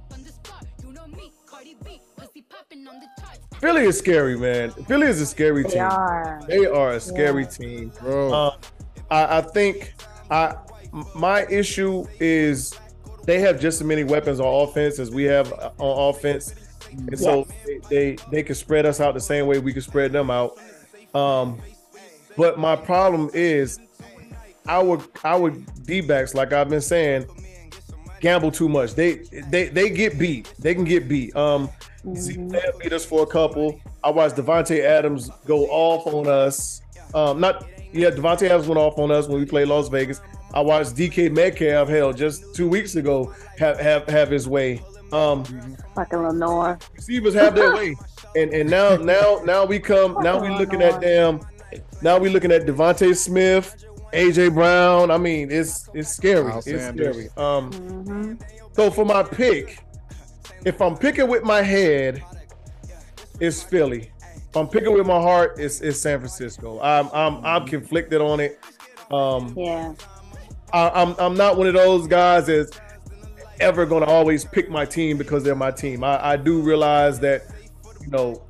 Philly 3.61 3.83
is 3.83 3.99
scary, 3.99 4.39
man. 4.39 4.71
Philly 4.71 5.07
is 5.07 5.21
a 5.21 5.27
scary 5.27 5.63
They 5.65 5.69
team. 5.71 5.83
are. 5.83 6.41
They 6.49 6.67
are 6.67 6.93
a 6.93 7.01
scary 7.01 7.45
team. 7.47 7.93
Bro, 8.01 8.33
Um, 8.33 8.53
I, 9.11 9.39
I 9.39 9.41
think 9.43 9.93
I 10.31 10.55
m- 10.95 11.05
my 11.15 11.45
issue 11.47 12.07
is 12.21 12.75
they 13.27 13.39
have 13.41 13.61
just 13.61 13.81
as 13.83 13.87
many 13.87 14.03
weapons 14.03 14.41
on 14.41 14.69
offense 14.69 14.99
as 14.99 15.11
we 15.11 15.25
have 15.25 15.53
uh, 15.53 15.71
on 15.79 16.15
offense, 16.15 16.55
and 16.93 17.19
so 17.19 17.47
they, 17.65 17.79
they 17.89 18.17
they 18.31 18.43
can 18.43 18.55
spread 18.55 18.87
us 18.87 19.01
out 19.01 19.15
the 19.15 19.21
same 19.21 19.47
way 19.47 19.59
we 19.59 19.73
can 19.73 19.83
spread 19.83 20.13
them 20.13 20.31
out. 20.31 20.59
Um, 21.15 21.59
but 22.37 22.59
my 22.59 22.77
problem 22.77 23.31
is 23.35 23.79
our 24.69 25.03
our 25.25 25.51
D 25.51 26.01
backs, 26.01 26.35
like 26.35 26.53
I've 26.53 26.69
been 26.69 26.81
saying, 26.81 27.27
gamble 28.21 28.51
too 28.51 28.69
much. 28.69 28.95
They 28.95 29.15
they 29.51 29.69
they 29.69 29.91
get 29.91 30.19
beat. 30.19 30.53
They 30.59 30.75
can 30.75 30.85
get 30.85 31.09
beat. 31.09 31.35
Um, 31.35 31.69
Lamb 32.05 32.73
beat 32.81 32.93
us 32.93 33.05
for 33.05 33.23
a 33.23 33.27
couple. 33.27 33.81
I 34.03 34.11
watched 34.11 34.37
Davante 34.37 34.81
Adams 34.81 35.31
go 35.47 35.67
off 35.67 36.07
on 36.07 36.27
us. 36.27 36.83
Um, 37.15 37.41
not 37.41 37.67
yeah, 37.93 38.11
Davante 38.11 38.43
Adams 38.43 38.69
went 38.69 38.79
off 38.79 38.99
on 38.99 39.11
us 39.11 39.27
when 39.27 39.39
we 39.39 39.47
played 39.47 39.69
Las 39.69 39.89
Vegas. 39.89 40.21
I 40.53 40.61
watched 40.61 40.97
DK 40.97 41.31
Metcalf, 41.33 41.89
hell, 41.89 42.13
just 42.13 42.55
two 42.55 42.69
weeks 42.69 42.97
ago, 42.97 43.35
have 43.59 43.79
have 43.79 44.07
have 44.09 44.31
his 44.31 44.49
way. 44.49 44.83
Um, 45.13 45.45
Fucking 45.95 46.19
Lenore. 46.23 46.79
receivers 46.95 47.35
have 47.35 47.55
their 47.55 47.73
way. 47.75 47.97
and 48.37 48.53
and 48.53 48.71
now 48.71 48.97
now 48.97 49.41
now 49.45 49.65
we 49.65 49.79
come 49.81 50.17
now 50.23 50.39
we 50.41 50.49
looking 50.51 50.83
at 50.83 51.01
damn 51.01 51.41
now 52.03 52.19
we 52.19 52.29
looking 52.29 52.53
at 52.53 52.63
DeVonta 52.67 53.15
Smith, 53.17 53.85
AJ 54.13 54.55
Brown. 54.55 55.11
I 55.11 55.19
mean, 55.19 55.51
it's 55.51 55.89
it's 55.95 56.09
scary. 56.11 56.45
Miles 56.45 56.67
it's 56.67 56.83
Sanders. 56.85 57.17
scary. 57.17 57.29
Um, 57.37 57.73
hmm 57.73 58.35
so 58.73 58.89
for 58.91 59.05
my 59.05 59.23
pick, 59.25 59.85
if 60.65 60.81
I'm 60.81 60.97
picking 60.97 61.27
with 61.29 61.43
my 61.43 61.61
head, 61.61 62.23
it's 63.41 63.63
Philly. 63.63 64.13
If 64.49 64.57
I'm 64.57 64.69
picking 64.69 64.93
with 64.93 65.07
my 65.07 65.21
heart, 65.21 65.59
it's 65.59 65.81
it's 65.81 66.01
San 66.01 66.19
Francisco. 66.19 66.81
I'm 66.81 67.09
I'm 67.13 67.45
I'm 67.45 67.67
conflicted 67.67 68.21
on 68.21 68.41
it. 68.41 68.59
Um, 69.11 69.55
Yeah. 69.57 69.93
I, 70.73 70.89
I'm 70.91 71.15
I'm 71.19 71.35
not 71.37 71.57
one 71.57 71.67
of 71.67 71.75
those 71.75 72.07
guys 72.07 72.47
that's 72.47 72.71
ever 73.61 73.87
going 73.87 74.05
to 74.05 74.09
always 74.11 74.45
pick 74.45 74.71
my 74.71 74.85
team 74.85 75.17
because 75.19 75.45
they're 75.45 75.55
my 75.55 75.71
team. 75.71 76.03
I, 76.03 76.33
I 76.33 76.37
do 76.37 76.61
realize 76.61 77.21
that 77.21 77.43
you 78.01 78.09
know 78.09 78.43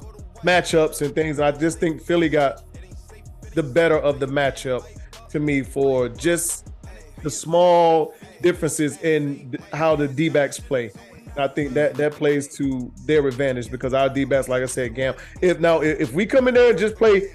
matchups 0.44 1.02
and 1.02 1.14
things. 1.14 1.40
I 1.40 1.50
just 1.52 1.78
think 1.78 2.00
Philly 2.02 2.28
got 2.28 2.62
the 3.54 3.62
better 3.62 3.98
of 3.98 4.20
the 4.20 4.26
matchup 4.26 4.84
to 5.30 5.40
me 5.40 5.62
for 5.62 6.08
just 6.08 6.68
the 7.22 7.30
small 7.30 8.14
differences 8.40 9.00
in 9.02 9.56
how 9.72 9.94
the 9.96 10.08
D-backs 10.08 10.58
play. 10.58 10.90
I 11.36 11.46
think 11.48 11.74
that 11.74 11.94
that 11.94 12.12
plays 12.12 12.48
to 12.56 12.92
their 13.04 13.26
advantage 13.26 13.70
because 13.70 13.94
our 13.94 14.08
D-backs, 14.08 14.48
like 14.48 14.62
I 14.62 14.66
said, 14.66 14.94
gam. 14.94 15.14
If 15.40 15.60
now 15.60 15.80
if 15.80 16.12
we 16.12 16.26
come 16.26 16.48
in 16.48 16.54
there 16.54 16.70
and 16.70 16.78
just 16.78 16.96
play 16.96 17.34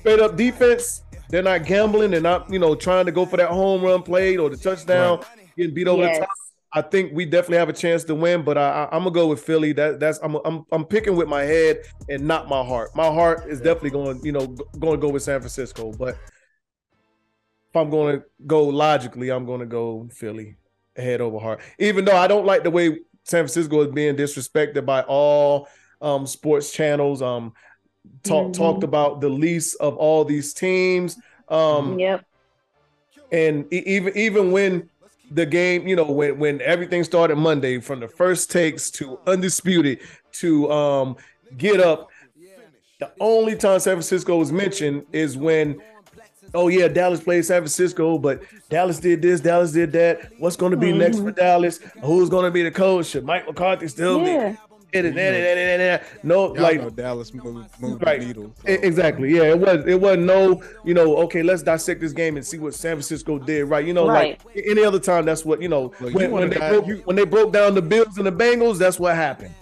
straight 0.00 0.20
up 0.20 0.36
defense, 0.36 1.02
they're 1.28 1.42
not 1.42 1.64
gambling, 1.64 2.10
they're 2.10 2.20
not 2.20 2.50
you 2.52 2.58
know 2.58 2.74
trying 2.74 3.06
to 3.06 3.12
go 3.12 3.24
for 3.24 3.36
that 3.38 3.48
home 3.48 3.82
run 3.82 4.02
play 4.02 4.36
or 4.36 4.50
the 4.50 4.56
touchdown, 4.56 5.22
getting 5.56 5.74
beat 5.74 5.88
over 5.88 6.02
Yes. 6.02 6.18
the 6.18 6.26
top. 6.26 6.34
I 6.72 6.80
think 6.82 7.12
we 7.12 7.26
definitely 7.26 7.58
have 7.58 7.68
a 7.68 7.74
chance 7.74 8.04
to 8.04 8.14
win, 8.14 8.42
but 8.44 8.56
I, 8.56 8.88
I'm 8.90 9.00
gonna 9.04 9.10
go 9.10 9.26
with 9.28 9.42
Philly. 9.42 9.72
That 9.72 10.00
that's 10.00 10.18
I'm, 10.22 10.36
I'm 10.44 10.64
I'm 10.72 10.84
picking 10.86 11.16
with 11.16 11.28
my 11.28 11.42
head 11.42 11.78
and 12.08 12.26
not 12.26 12.48
my 12.48 12.64
heart. 12.64 12.90
My 12.94 13.06
heart 13.12 13.44
is 13.48 13.60
definitely 13.60 13.90
going, 13.90 14.20
you 14.24 14.32
know, 14.32 14.46
going 14.78 14.98
to 14.98 15.06
go 15.06 15.10
with 15.10 15.22
San 15.22 15.40
Francisco. 15.40 15.92
But 15.92 16.14
if 16.14 17.76
I'm 17.76 17.90
going 17.90 18.18
to 18.20 18.24
go 18.46 18.64
logically, 18.64 19.30
I'm 19.30 19.46
going 19.46 19.60
to 19.60 19.66
go 19.66 20.08
Philly 20.12 20.56
head 20.96 21.20
over 21.20 21.38
heart. 21.38 21.60
Even 21.78 22.04
though 22.04 22.16
I 22.16 22.26
don't 22.26 22.46
like 22.46 22.62
the 22.64 22.70
way 22.70 22.88
San 23.24 23.44
Francisco 23.44 23.82
is 23.82 23.92
being 23.92 24.16
disrespected 24.16 24.84
by 24.84 25.02
all 25.02 25.68
um, 26.00 26.26
sports 26.26 26.72
channels. 26.72 27.22
Um, 27.22 27.52
talk 28.24 28.48
Mhm. 28.48 28.54
talked 28.54 28.84
about 28.84 29.20
the 29.20 29.28
least 29.28 29.76
of 29.80 29.96
all 29.96 30.24
these 30.24 30.54
teams. 30.54 31.16
Um, 31.48 31.98
Yep. 31.98 32.24
and 33.30 33.72
even 33.72 34.16
even 34.16 34.52
when 34.52 34.88
the 35.34 35.46
game, 35.46 35.86
you 35.86 35.96
know, 35.96 36.04
when 36.10 36.38
when 36.38 36.60
everything 36.62 37.04
started 37.04 37.36
Monday, 37.36 37.78
from 37.80 38.00
the 38.00 38.08
first 38.08 38.50
takes 38.50 38.90
to 38.92 39.18
undisputed 39.26 40.00
to 40.32 40.70
um 40.70 41.16
get 41.56 41.80
up, 41.80 42.08
the 42.98 43.10
only 43.20 43.56
time 43.56 43.80
San 43.80 43.94
Francisco 43.94 44.36
was 44.36 44.52
mentioned 44.52 45.04
is 45.12 45.36
when, 45.36 45.80
oh 46.54 46.68
yeah, 46.68 46.88
Dallas 46.88 47.20
played 47.20 47.44
San 47.44 47.62
Francisco, 47.62 48.18
but 48.18 48.42
Dallas 48.68 49.00
did 49.00 49.22
this, 49.22 49.40
Dallas 49.40 49.72
did 49.72 49.92
that. 49.92 50.30
What's 50.38 50.56
going 50.56 50.70
to 50.72 50.76
be 50.76 50.92
next 50.92 51.18
for 51.18 51.32
Dallas? 51.32 51.78
Who's 52.02 52.28
going 52.28 52.44
to 52.44 52.50
be 52.50 52.62
the 52.62 52.70
coach? 52.70 53.06
Should 53.06 53.24
Mike 53.24 53.46
McCarthy 53.46 53.88
still 53.88 54.24
Yeah. 54.24 54.52
be? 54.52 54.58
It 54.92 55.04
is- 55.06 56.00
No, 56.22 56.54
Y'all 56.54 56.62
like 56.62 56.80
know 56.80 56.90
Dallas 56.90 57.32
moved, 57.32 57.68
moved 57.80 58.04
Right. 58.04 58.20
the 58.20 58.26
needle. 58.26 58.52
so- 58.56 58.72
Exactly. 58.72 59.34
Yeah, 59.34 59.44
it 59.44 59.58
was. 59.58 59.86
It 59.86 60.00
wasn't 60.00 60.24
no. 60.24 60.62
You 60.84 60.94
know. 60.94 61.16
Okay, 61.18 61.42
let's 61.42 61.62
dissect 61.62 62.00
this 62.00 62.12
game 62.12 62.36
and 62.36 62.44
see 62.46 62.58
what 62.58 62.74
San 62.74 62.96
Francisco 62.96 63.38
did. 63.38 63.64
Right. 63.64 63.86
You 63.86 63.94
know, 63.94 64.06
Right. 64.08 64.38
like 64.44 64.66
any 64.66 64.84
other 64.84 65.00
time, 65.00 65.24
that's 65.24 65.44
what 65.44 65.62
you 65.62 65.68
know. 65.68 65.92
Look, 66.00 66.14
when, 66.14 66.30
wanna 66.30 66.46
when 66.46 66.50
they 66.50 66.58
die- 66.58 66.70
broke, 66.70 66.86
you- 66.86 67.02
when 67.04 67.16
they 67.16 67.24
broke 67.24 67.52
down 67.52 67.74
the 67.74 67.82
Bills 67.82 68.18
and 68.18 68.26
the 68.26 68.32
Bengals, 68.32 68.78
that's 68.78 69.00
what 69.00 69.14
happened. 69.14 69.54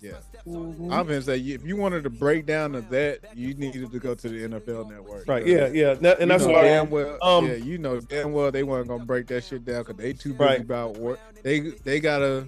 Yeah. 0.00 0.12
Mhm. 0.48 0.84
I'm 0.90 1.06
gonna 1.06 1.20
say 1.20 1.36
if 1.38 1.66
you 1.66 1.76
wanted 1.76 2.02
to 2.04 2.10
break 2.10 2.46
down 2.46 2.74
of 2.74 2.88
that, 2.88 3.18
you 3.36 3.52
needed 3.52 3.92
to 3.92 3.98
go 3.98 4.14
to 4.14 4.28
the 4.28 4.42
NFL 4.44 4.88
Network. 4.90 5.28
Right. 5.28 5.46
Yeah. 5.46 5.68
Yeah. 5.68 5.92
That- 5.94 6.18
and 6.18 6.22
you 6.22 6.26
that's 6.28 6.46
know 6.46 6.52
why. 6.54 6.62
damn 6.62 6.88
well. 6.88 7.18
um, 7.20 7.46
yeah, 7.46 7.54
you 7.56 7.76
know 7.76 8.00
damn 8.00 8.32
well 8.32 8.50
they 8.50 8.62
weren't 8.62 8.88
gonna 8.88 9.04
break 9.04 9.26
that 9.26 9.44
shit 9.44 9.66
down 9.66 9.82
because 9.82 9.96
they 9.96 10.14
too 10.14 10.30
busy 10.32 10.42
Right. 10.44 10.60
about 10.60 10.96
work. 10.96 11.18
They 11.42 11.60
they 11.84 12.00
gotta 12.00 12.46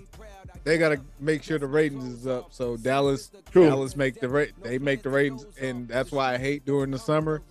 they 0.64 0.78
gotta 0.78 1.01
make 1.20 1.43
sure 1.43 1.59
the 1.59 1.66
ratings 1.66 2.05
is 2.05 2.26
up. 2.26 2.52
So 2.52 2.76
Dallas 2.76 3.30
True. 3.51 3.66
Dallas 3.66 3.97
make 3.97 4.20
the 4.20 4.28
rate 4.28 4.52
they 4.62 4.78
make 4.78 5.02
the 5.02 5.10
ratings, 5.10 5.47
and 5.60 5.89
that's 5.89 6.12
why 6.12 6.34
I 6.34 6.39
hate 6.39 6.64
during 6.64 6.90
the 6.90 6.98
summer. 6.98 7.43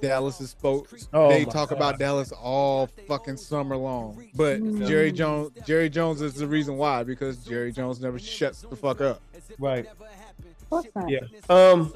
Dallas 0.00 0.40
is 0.40 0.50
spoke. 0.50 0.88
Oh 1.12 1.28
they 1.28 1.44
talk 1.44 1.70
God. 1.70 1.76
about 1.76 1.98
Dallas 1.98 2.32
all 2.32 2.88
fucking 3.06 3.36
summer 3.36 3.76
long, 3.76 4.24
but 4.34 4.58
Jerry 4.86 5.12
Jones 5.12 5.50
Jerry 5.64 5.88
Jones 5.88 6.20
is 6.20 6.34
the 6.34 6.46
reason 6.46 6.76
why 6.76 7.04
because 7.04 7.38
Jerry 7.38 7.72
Jones 7.72 8.00
never 8.00 8.18
shuts 8.18 8.62
the 8.62 8.76
fuck 8.76 9.00
up. 9.00 9.20
Right. 9.58 9.86
Of 9.86 10.70
course 10.70 10.86
not. 10.94 11.08
Yeah. 11.08 11.20
Um. 11.48 11.92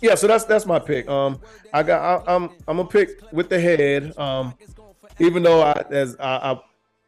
Yeah. 0.00 0.14
So 0.14 0.26
that's 0.26 0.44
that's 0.44 0.66
my 0.66 0.78
pick. 0.78 1.08
Um. 1.08 1.40
I 1.72 1.82
got. 1.82 2.28
I, 2.28 2.34
I'm. 2.34 2.50
I'm 2.68 2.76
gonna 2.76 2.84
pick 2.84 3.20
with 3.32 3.48
the 3.48 3.60
head. 3.60 4.16
Um. 4.18 4.54
Even 5.18 5.42
though 5.42 5.62
I 5.62 5.84
as 5.90 6.16
I 6.20 6.52
I, 6.52 6.60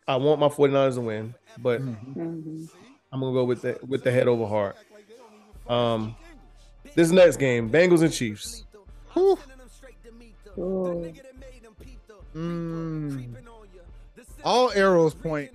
I 0.09 0.17
want 0.17 0.41
my 0.41 0.49
49ers 0.49 0.95
to 0.95 1.01
win, 1.01 1.35
but 1.59 1.81
Mhm. 1.81 2.69
I'm 3.13 3.21
gonna 3.21 3.33
go 3.33 3.45
with 3.45 3.63
the 3.63 3.79
with 3.87 4.03
the 4.05 4.11
head 4.11 4.29
over 4.29 4.47
heart. 4.47 4.77
Um, 5.69 6.15
this 6.95 7.11
next 7.11 7.37
game, 7.39 7.71
Bengals 7.71 8.03
and 8.03 8.13
Chiefs. 8.13 8.65
Ooh. 9.17 11.13
Mm. 12.35 13.35
All 14.45 14.71
arrows 14.73 15.15
point 15.15 15.51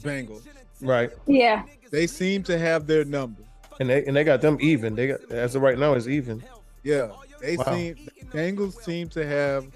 Bengals. 0.00 0.46
Right, 0.80 1.10
Yeah. 1.26 1.64
They 1.90 2.06
seem 2.06 2.42
to 2.44 2.58
have 2.58 2.86
their 2.86 3.04
number. 3.04 3.42
and 3.80 3.88
they 3.90 4.04
and 4.04 4.16
they 4.16 4.24
got 4.24 4.40
them 4.40 4.58
even. 4.60 4.94
They 4.96 5.06
got 5.08 5.30
as 5.30 5.54
of 5.54 5.62
right 5.62 5.78
now 5.78 5.94
is 5.94 6.08
even. 6.08 6.42
Yeah, 6.82 7.10
they 7.40 7.56
Wow. 7.56 7.64
seem 7.74 7.94
Bengals 8.32 8.82
seem 8.82 9.08
to 9.10 9.24
have 9.26 9.66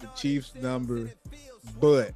the 0.00 0.06
Chiefs 0.16 0.54
number, 0.54 1.10
but 1.80 2.12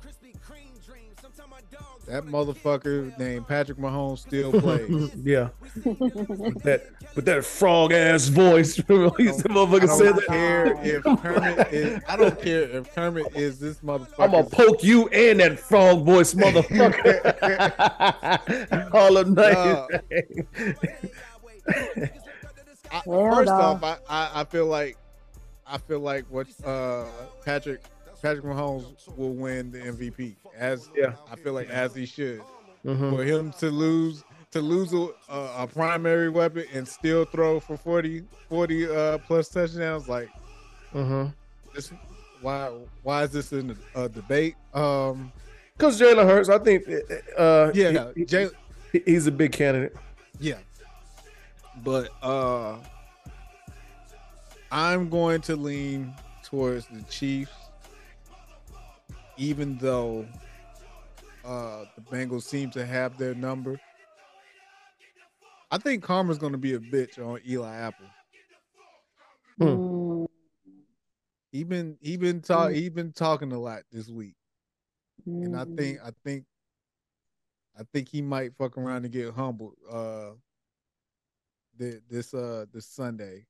that 2.07 2.25
motherfucker 2.25 3.17
named 3.19 3.47
Patrick 3.47 3.79
Mahomes 3.79 4.19
still 4.19 4.53
plays. 4.53 5.11
yeah, 5.23 5.49
with 5.85 6.63
that 6.63 6.87
with 7.15 7.25
that 7.25 7.45
frog 7.45 7.93
ass 7.93 8.29
voice. 8.29 8.81
Remember 8.89 9.17
he 9.23 9.33
said 9.33 9.51
I 9.51 9.87
said 9.87 10.17
don't 10.17 10.17
that. 10.17 10.27
care 10.29 10.67
if 10.83 11.03
Kermit 11.05 11.73
is. 11.73 12.03
I 12.09 12.17
don't 12.17 12.41
care 12.41 12.63
if 12.63 12.95
Kermit 12.95 13.37
is 13.37 13.59
this 13.59 13.79
motherfucker. 13.79 14.15
I'm 14.19 14.33
gonna 14.33 14.45
poke 14.45 14.83
you 14.83 15.09
and 15.09 15.41
that 15.41 15.59
frog 15.59 16.05
voice, 16.05 16.35
motherfucker. 16.35 17.25
All 18.95 19.17
of 19.17 19.29
night. 19.31 20.03
I, 22.91 23.03
Hell 23.07 23.31
first 23.33 23.47
no. 23.47 23.55
off, 23.55 23.83
I, 23.83 23.97
I, 24.09 24.41
I 24.41 24.45
feel 24.45 24.67
like 24.67 24.97
I 25.67 25.79
feel 25.79 26.01
like 26.01 26.25
what 26.29 26.47
uh 26.65 27.07
Patrick 27.45 27.81
Patrick 28.23 28.45
Mahomes 28.45 28.85
will 29.17 29.33
win 29.35 29.73
the 29.73 29.79
MVP 29.81 30.37
as 30.57 30.89
Yeah. 30.97 31.15
I 31.31 31.37
feel 31.37 31.53
like 31.53 31.69
as 31.69 31.95
he 31.95 32.07
should. 32.07 32.41
Mhm. 32.85 33.11
For 33.17 33.25
him 33.25 33.53
to 33.59 33.71
lose 33.71 34.25
to 34.53 34.61
lose 34.61 34.93
a, 34.93 35.09
a 35.31 35.67
primary 35.67 36.29
weapon 36.29 36.65
and 36.75 36.87
still 36.87 37.25
throw 37.25 37.59
for 37.59 37.77
40, 37.77 38.23
40 38.49 38.89
uh 38.89 39.19
plus 39.19 39.49
touchdowns 39.49 40.09
like 40.09 40.29
Mhm. 40.95 41.33
this 41.75 41.91
why 42.43 42.71
why 43.03 43.23
is 43.25 43.31
this 43.31 43.53
in 43.53 43.77
a, 43.95 44.05
a 44.05 44.09
debate? 44.09 44.55
Um 44.75 45.33
Because 45.77 45.99
Jalen 46.01 46.27
Hurts, 46.27 46.49
I 46.49 46.59
think. 46.59 46.85
Uh, 47.37 47.71
yeah, 47.75 48.13
he- 48.15 48.25
Jay, 48.25 48.49
he- 48.93 49.03
he's 49.05 49.27
a 49.27 49.33
big 49.33 49.53
candidate. 49.53 49.97
Yeah. 50.39 50.59
But 51.83 52.11
uh 52.23 52.77
I'm 54.71 55.09
going 55.09 55.41
to 55.43 55.57
lean 55.57 56.15
towards 56.45 56.87
the 56.87 57.03
Chiefs 57.11 57.53
even 59.43 59.77
though 59.79 60.25
uh 61.45 61.85
the 61.97 62.03
Bengals 62.03 62.45
seem 62.45 62.71
to 62.71 62.87
have 62.87 63.19
their 63.19 63.35
number. 63.35 63.81
I 65.73 65.79
think 65.79 66.05
Karma's 66.05 66.39
going 66.39 66.53
to 66.53 66.59
be 66.59 66.75
a 66.75 66.79
bitch 66.79 67.19
on 67.19 67.41
Eli 67.49 67.75
Apple. 67.75 68.07
Mm. 69.59 70.27
He 71.51 71.65
been 71.65 71.99
he 72.01 72.17
been 72.17 72.41
talk 72.41 72.71
Mm. 72.71 72.75
he 72.77 72.89
been 72.89 73.13
talking 73.13 73.51
a 73.53 73.59
lot 73.59 73.83
this 73.91 74.09
week. 74.09 74.35
And 75.27 75.57
I 75.57 75.65
think 75.77 75.99
I 76.05 76.11
think 76.25 76.45
I 77.77 77.83
think 77.93 78.09
he 78.09 78.23
might 78.23 78.55
fuck 78.57 78.79
around 78.79 79.05
and 79.05 79.13
get 79.13 79.35
humbled 79.35 79.75
uh 79.91 80.31
thi- 81.79 82.01
this 82.09 82.33
uh 82.33 82.67
this 82.73 82.87
Sunday. 82.87 83.47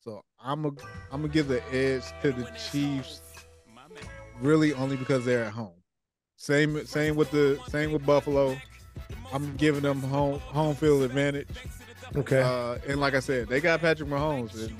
So 0.00 0.24
I'm 0.42 0.64
a 0.64 0.68
I'm 1.10 1.20
gonna 1.20 1.28
give 1.28 1.48
the 1.48 1.62
edge 1.74 2.04
to 2.22 2.32
the 2.32 2.50
Chiefs 2.70 3.20
really 4.42 4.72
only 4.74 4.96
because 4.96 5.24
they're 5.24 5.44
at 5.44 5.52
home. 5.52 5.72
Same 6.36 6.84
same 6.86 7.16
with 7.16 7.30
the 7.30 7.58
same 7.68 7.92
with 7.92 8.04
Buffalo. 8.04 8.56
I'm 9.32 9.56
giving 9.56 9.82
them 9.82 10.00
home 10.02 10.38
home 10.40 10.74
field 10.74 11.02
advantage. 11.04 11.48
Okay. 12.16 12.42
Uh, 12.42 12.76
and 12.86 13.00
like 13.00 13.14
I 13.14 13.20
said, 13.20 13.48
they 13.48 13.60
got 13.60 13.80
Patrick 13.80 14.08
Mahomes, 14.08 14.54
and 14.66 14.76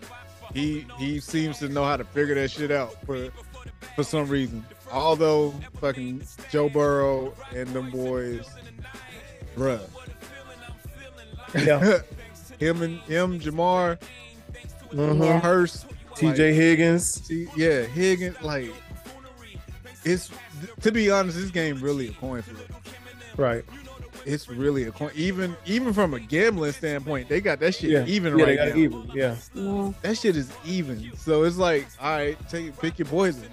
he 0.55 0.87
he 0.99 1.21
seems 1.21 1.59
to 1.61 1.69
know 1.69 1.85
how 1.85 1.97
to 1.97 2.05
figure 2.05 2.35
that 2.35 2.51
shit 2.51 2.71
out 2.71 2.95
for 3.07 3.31
for 3.97 4.03
some 4.03 4.29
reason. 4.29 4.65
Although 4.91 5.53
fucking 5.81 6.23
Joe 6.51 6.69
Burrow 6.69 7.33
and 7.55 7.69
them 7.69 7.91
boys, 7.91 8.47
bruh. 9.57 9.81
yeah. 11.55 11.99
him 12.59 12.83
and 12.83 12.99
him, 13.03 13.41
Ja'Marr, 13.41 13.99
Mhm. 14.93 15.41
Hurst, 15.41 15.87
TJ 16.17 16.53
Higgins. 16.55 17.27
T- 17.27 17.49
yeah, 17.57 17.83
Higgins. 17.83 18.41
Like, 18.43 18.71
it's 20.05 20.31
to 20.83 20.93
be 20.93 21.11
honest, 21.11 21.37
this 21.39 21.51
game 21.51 21.81
really 21.81 22.09
a 22.09 22.13
coin 22.13 22.43
flip. 22.43 22.71
Right. 23.37 23.65
It's 24.25 24.49
really 24.49 24.85
a 24.85 24.93
coin. 24.93 25.11
Even 25.15 25.57
even 25.67 25.93
from 25.93 26.15
a 26.15 26.21
gambling 26.21 26.73
standpoint, 26.73 27.29
they 27.29 27.41
got 27.41 27.59
that 27.61 27.75
shit 27.75 27.91
Yeah. 27.91 28.05
even 28.07 28.39
yeah, 28.39 28.45
right 28.45 28.59
now. 28.59 28.77
even. 28.77 29.11
Yeah. 29.15 29.37
Yeah. 29.55 29.93
That 30.03 30.17
shit 30.19 30.37
is 30.37 30.51
even. 30.65 31.11
So 31.17 31.43
it's 31.45 31.57
like, 31.57 31.87
all 32.01 32.11
right, 32.17 32.49
take 32.49 32.79
pick 32.79 32.99
your 32.99 33.07
poison. 33.07 33.49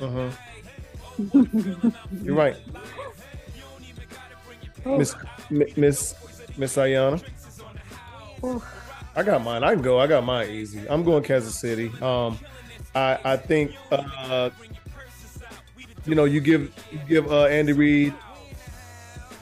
Uh-huh. 0.00 0.30
You're 2.22 2.34
right. 2.34 2.56
Miss 4.84 5.14
Miss 5.50 6.14
Miss 6.56 6.76
Ayana. 6.76 7.22
I 9.14 9.22
got 9.22 9.42
mine. 9.42 9.62
I 9.64 9.74
can 9.74 9.82
go. 9.82 9.98
I 9.98 10.06
got 10.06 10.24
mine 10.24 10.48
easy. 10.50 10.88
I'm 10.88 11.04
going 11.04 11.22
Kansas 11.22 11.58
City. 11.58 11.90
Um, 12.00 12.38
I 12.94 13.18
I 13.24 13.36
think 13.36 13.72
uh, 13.90 14.50
you 16.06 16.14
know, 16.14 16.24
you 16.24 16.40
give 16.40 16.72
you 16.92 16.98
give 17.08 17.30
uh 17.32 17.44
Andy 17.46 17.72
Reid 17.72 18.14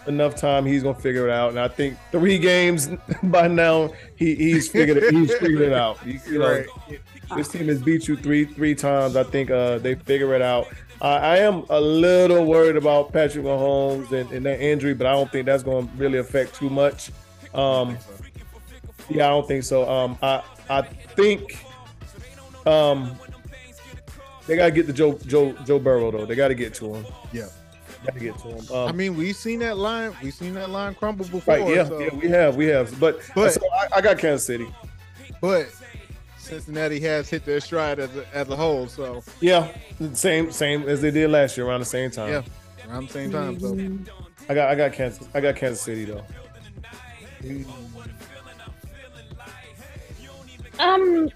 enough 0.07 0.37
time, 0.37 0.65
he's 0.65 0.83
gonna 0.83 0.99
figure 0.99 1.29
it 1.29 1.33
out. 1.33 1.51
And 1.51 1.61
I 1.61 1.69
think 1.69 1.97
three 2.11 2.39
games 2.39 2.89
by 3.25 3.47
now, 3.49 3.91
he 4.17 4.35
he's 4.35 4.69
figured 4.69 4.97
it, 4.99 5.13
he's 5.15 5.35
figured 5.37 5.61
it 5.63 5.73
out. 5.73 5.99
You, 6.07 6.21
you 6.31 6.39
know, 6.39 6.51
Right. 6.91 7.01
this 7.37 7.49
team 7.49 7.69
has 7.69 7.83
beat 7.83 8.09
you 8.09 8.17
three 8.17 8.45
three 8.47 8.75
times. 8.75 9.17
I 9.17 9.23
think 9.25 9.51
uh, 9.51 9.79
they 9.79 9.95
figure 9.95 10.35
it 10.35 10.43
out. 10.43 10.67
I 11.03 11.17
I 11.17 11.37
am 11.39 11.65
a 11.69 11.81
little 11.81 12.45
worried 12.47 12.77
about 12.77 13.13
Patrick 13.13 13.45
Mahomes 13.45 14.11
and, 14.13 14.31
and 14.33 14.47
that 14.47 14.61
injury, 14.61 14.95
but 14.95 15.07
I 15.07 15.13
don't 15.13 15.31
think 15.31 15.47
that's 15.47 15.63
going 15.63 15.87
to 15.89 15.95
really 15.97 16.19
affect 16.19 16.55
too 16.55 16.71
much. 16.71 17.11
Um, 17.55 17.99
yeah, 19.11 19.27
I 19.27 19.29
don't 19.31 19.47
think 19.47 19.65
so. 19.65 19.89
Um, 19.89 20.19
I 20.23 20.43
I 20.71 20.83
think 20.83 21.65
um, 22.67 23.19
they 24.49 24.57
got 24.57 24.65
to 24.67 24.71
get 24.73 24.87
the 24.89 24.93
Joe 24.93 25.17
Joe 25.27 25.53
Joe 25.65 25.79
Burrow 25.79 26.11
though. 26.11 26.27
They 26.27 26.35
got 26.35 26.49
to 26.49 26.55
get 26.55 26.75
to 26.75 26.95
him. 26.95 27.07
Yeah. 27.33 27.47
Got 28.05 28.15
to 28.15 28.21
get 28.21 28.39
to 28.39 28.49
him. 28.49 28.77
Um, 28.77 28.89
I 28.89 28.93
mean, 28.93 29.17
we've 29.17 29.37
seen 29.37 29.59
that 29.61 29.77
line. 29.77 30.13
We've 30.23 30.35
seen 30.35 30.55
that 30.55 30.71
line 30.71 30.95
crumble 30.95 31.27
before. 31.27 31.59
right? 31.59 31.75
Yeah, 31.75 31.85
so- 31.87 31.99
yeah, 32.01 32.15
we 32.15 32.29
have, 32.29 32.57
we 32.57 32.67
have. 32.67 32.99
But, 33.01 33.21
But- 33.35 33.53
so 33.53 33.61
I, 33.73 33.99
I 33.99 34.01
got 34.01 34.19
Kansas 34.19 34.47
City. 34.47 34.67
But 35.41 35.69
Cincinnati 36.39 36.99
has 37.01 37.29
hit 37.29 37.45
their 37.45 37.61
stride 37.61 37.99
as 37.99 38.15
a, 38.17 38.25
as 38.35 38.49
a 38.49 38.57
whole. 38.57 38.87
So 38.89 39.23
Yeah, 39.41 39.69
same 40.15 40.51
same 40.51 40.89
as 40.89 41.01
they 41.03 41.11
did 41.11 41.29
last 41.31 41.57
year 41.57 41.67
around 41.67 41.81
the 41.81 41.87
same 41.87 42.11
time. 42.11 42.31
yeah, 42.33 42.43
around 42.91 43.09
the 43.09 43.13
same 43.13 43.31
time. 43.33 43.61
So 43.61 43.77
I 44.49 44.55
got 44.55 44.69
I 44.71 44.75
got 44.75 44.93
Kansas 44.93 45.29
I 45.35 45.41
got 45.41 45.57
Kansas 45.57 45.83
City 45.83 46.05
though. 46.07 46.25
Um, 50.79 51.29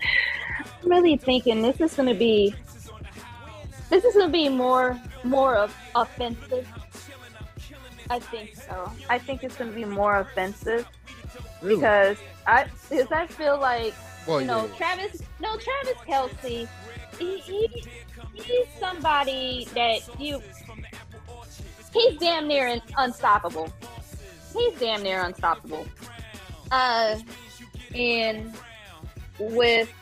I'm 0.83 0.89
really 0.91 1.17
thinking 1.17 1.63
this 1.63 1.81
is 1.81 1.95
going 1.95 2.09
to 2.09 2.15
be 2.15 2.55
this 3.93 4.05
is 4.05 4.15
going 4.15 4.29
to 4.29 4.33
be 4.33 4.49
more 4.49 4.99
more 5.23 5.55
of 5.55 5.77
offensive. 5.95 6.67
I 8.09 8.19
think 8.19 8.57
so. 8.57 8.91
I 9.11 9.19
think 9.19 9.45
it's 9.45 9.57
going 9.57 9.71
to 9.71 9.77
be 9.77 9.85
more 9.85 10.21
offensive 10.21 10.89
really, 11.61 11.77
because 11.77 12.17
I 12.47 12.67
because 12.89 13.13
I 13.13 13.27
feel 13.27 13.61
like 13.61 13.95
well, 14.27 14.41
you 14.41 14.47
know 14.47 14.65
yeah. 14.65 14.77
Travis. 14.77 15.23
No, 15.41 15.57
Travis 15.59 15.99
Kelce. 16.09 16.67
He, 17.19 17.39
he 17.39 17.85
he's 18.33 18.67
somebody 18.81 19.69
that 19.75 20.01
you. 20.19 20.41
He's 21.93 22.19
damn 22.19 22.49
near 22.49 22.81
unstoppable. 22.97 23.71
He's 24.55 24.75
damn 24.81 25.03
near 25.03 25.23
unstoppable. 25.23 25.87
Uh, 26.71 27.19
and 27.95 28.55
with 29.39 29.93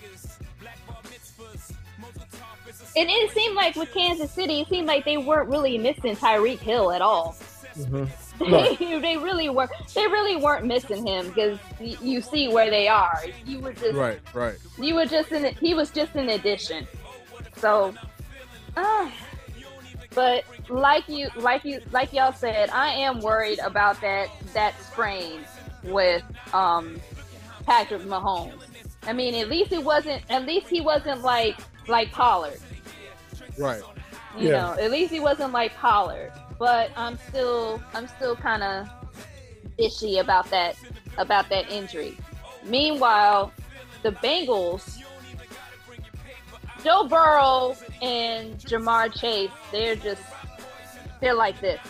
and 2.96 3.08
it 3.10 3.30
seemed 3.32 3.54
like 3.54 3.76
with 3.76 3.92
Kansas 3.92 4.30
City, 4.32 4.60
it 4.60 4.68
seemed 4.68 4.86
like 4.86 5.04
they 5.04 5.16
weren't 5.16 5.48
really 5.48 5.78
missing 5.78 6.16
Tyreek 6.16 6.58
Hill 6.58 6.90
at 6.92 7.02
all. 7.02 7.36
Mhm. 7.76 8.08
No. 8.40 8.74
they 9.00 9.16
really 9.18 9.48
weren't. 9.48 9.70
They 9.94 10.06
really 10.08 10.34
weren't 10.36 10.64
missing 10.66 11.06
him 11.06 11.28
because 11.28 11.58
y- 11.78 11.94
you 12.02 12.20
see 12.20 12.48
where 12.48 12.68
they 12.70 12.88
are. 12.88 13.22
You 13.46 13.60
were 13.60 13.72
just 13.74 13.94
right, 13.94 14.18
right. 14.34 14.54
you 14.78 14.94
were 14.96 15.04
just 15.06 15.30
in. 15.30 15.54
He 15.56 15.72
was 15.74 15.90
just 15.90 16.14
an 16.16 16.30
addition. 16.30 16.88
So, 17.58 17.94
uh, 18.76 19.10
but 20.14 20.44
like 20.68 21.08
you, 21.08 21.28
like 21.36 21.64
you, 21.64 21.80
like 21.92 22.12
y'all 22.12 22.32
said, 22.32 22.70
I 22.70 22.88
am 22.88 23.20
worried 23.20 23.60
about 23.60 24.00
that 24.00 24.28
that 24.52 24.74
sprain 24.82 25.40
with 25.84 26.22
um 26.52 26.98
Patrick 27.66 28.02
Mahomes. 28.02 28.54
I 29.04 29.12
mean, 29.12 29.34
at 29.36 29.48
least 29.48 29.70
it 29.72 29.84
wasn't. 29.84 30.22
At 30.28 30.44
least 30.46 30.66
he 30.68 30.80
wasn't 30.80 31.22
like 31.22 31.56
like 31.88 32.10
Pollard. 32.10 32.58
Right. 33.61 33.82
You 34.39 34.49
Yeah. 34.49 34.61
know, 34.74 34.82
at 34.82 34.91
least 34.91 35.12
he 35.12 35.20
wasn't 35.20 35.53
like 35.53 35.74
Pollard. 35.77 36.32
But 36.59 36.91
I'm 36.97 37.19
still, 37.28 37.81
I'm 37.95 38.07
still 38.09 38.37
kind 38.37 38.62
of 38.62 38.89
ishy 39.78 40.20
about 40.20 40.49
that 40.51 40.77
about 41.19 41.49
that 41.49 41.70
injury. 41.70 42.16
Meanwhile, 42.65 43.53
the 44.03 44.12
Bengals, 44.12 44.99
Joe 46.85 47.05
Burrow 47.09 47.77
and 48.03 48.59
Ja'Marr 48.59 49.12
Chase, 49.19 49.51
they're 49.73 49.97
just 49.97 50.23
they're 51.20 51.35
like 51.35 51.61
this, 51.61 51.81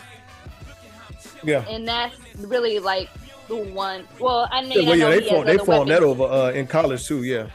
Yeah. 1.43 1.63
and 1.69 1.87
that's 1.87 2.15
really 2.39 2.79
like 2.79 3.09
the 3.47 3.55
one. 3.55 4.05
Well, 4.19 4.47
I 4.51 4.61
mean, 4.61 4.71
Yeah, 4.71 4.89
well, 4.89 4.93
I 4.93 4.95
know 4.97 5.09
they 5.11 5.21
he 5.21 5.29
fought, 5.29 5.45
they 5.45 5.57
fought 5.57 5.87
that 5.87 6.03
over 6.03 6.23
uh, 6.23 6.51
in 6.51 6.67
college 6.67 7.05
too. 7.07 7.23
Yeah, 7.23 7.47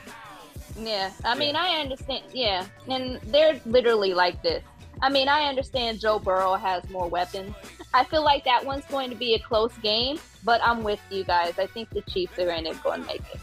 Yeah, 0.78 1.10
I 1.24 1.34
mean, 1.34 1.56
I 1.56 1.80
understand. 1.80 2.24
Yeah, 2.32 2.66
and 2.88 3.18
they're 3.26 3.60
literally 3.66 4.12
like 4.14 4.42
this. 4.42 4.62
I 5.02 5.08
mean, 5.10 5.28
I 5.28 5.42
understand 5.48 6.00
Joe 6.00 6.18
Burrow 6.18 6.54
has 6.54 6.88
more 6.90 7.08
weapons. 7.08 7.54
I 7.92 8.04
feel 8.04 8.22
like 8.24 8.44
that 8.44 8.64
one's 8.64 8.84
going 8.86 9.10
to 9.10 9.16
be 9.16 9.34
a 9.34 9.38
close 9.38 9.72
game, 9.82 10.18
but 10.44 10.60
I'm 10.64 10.82
with 10.82 11.00
you 11.10 11.24
guys. 11.24 11.58
I 11.58 11.66
think 11.66 11.90
the 11.90 12.00
Chiefs 12.02 12.38
are 12.38 12.50
in 12.50 12.66
it 12.66 12.82
going 12.82 13.00
to 13.02 13.06
make 13.06 13.22
it. 13.32 13.40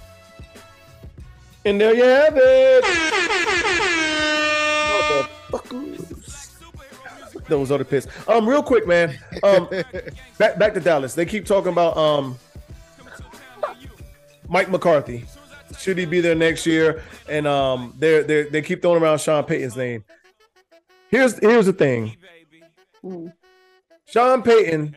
and 1.65 1.79
there 1.79 1.93
you 1.93 2.03
have 2.03 2.33
it. 2.35 2.83
Motherfuckers. 5.51 6.09
Those 7.47 7.71
are 7.71 7.77
the 7.77 7.85
pits. 7.85 8.07
Um, 8.27 8.47
real 8.47 8.63
quick, 8.63 8.87
man. 8.87 9.17
Um, 9.43 9.67
back 10.37 10.57
back 10.57 10.73
to 10.75 10.79
Dallas. 10.79 11.13
They 11.13 11.25
keep 11.25 11.45
talking 11.45 11.71
about 11.71 11.97
um 11.97 12.37
Mike 14.47 14.69
McCarthy. 14.69 15.25
Should 15.77 15.97
he 15.97 16.05
be 16.05 16.21
there 16.21 16.35
next 16.35 16.65
year? 16.65 17.03
And 17.29 17.47
um, 17.47 17.93
they 17.97 18.21
they 18.23 18.43
they 18.43 18.61
keep 18.61 18.81
throwing 18.81 19.01
around 19.01 19.19
Sean 19.19 19.43
Payton's 19.43 19.75
name. 19.75 20.03
Here's 21.09 21.37
here's 21.39 21.65
the 21.65 21.73
thing. 21.73 22.15
Sean 24.07 24.41
Payton 24.41 24.95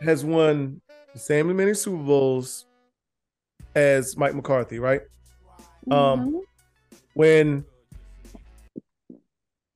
has 0.00 0.24
won 0.24 0.80
the 1.12 1.18
same 1.18 1.54
many 1.56 1.74
Super 1.74 2.02
Bowls 2.02 2.66
as 3.74 4.16
Mike 4.16 4.34
McCarthy, 4.34 4.78
right? 4.78 5.02
Um, 5.90 6.42
when 7.14 7.64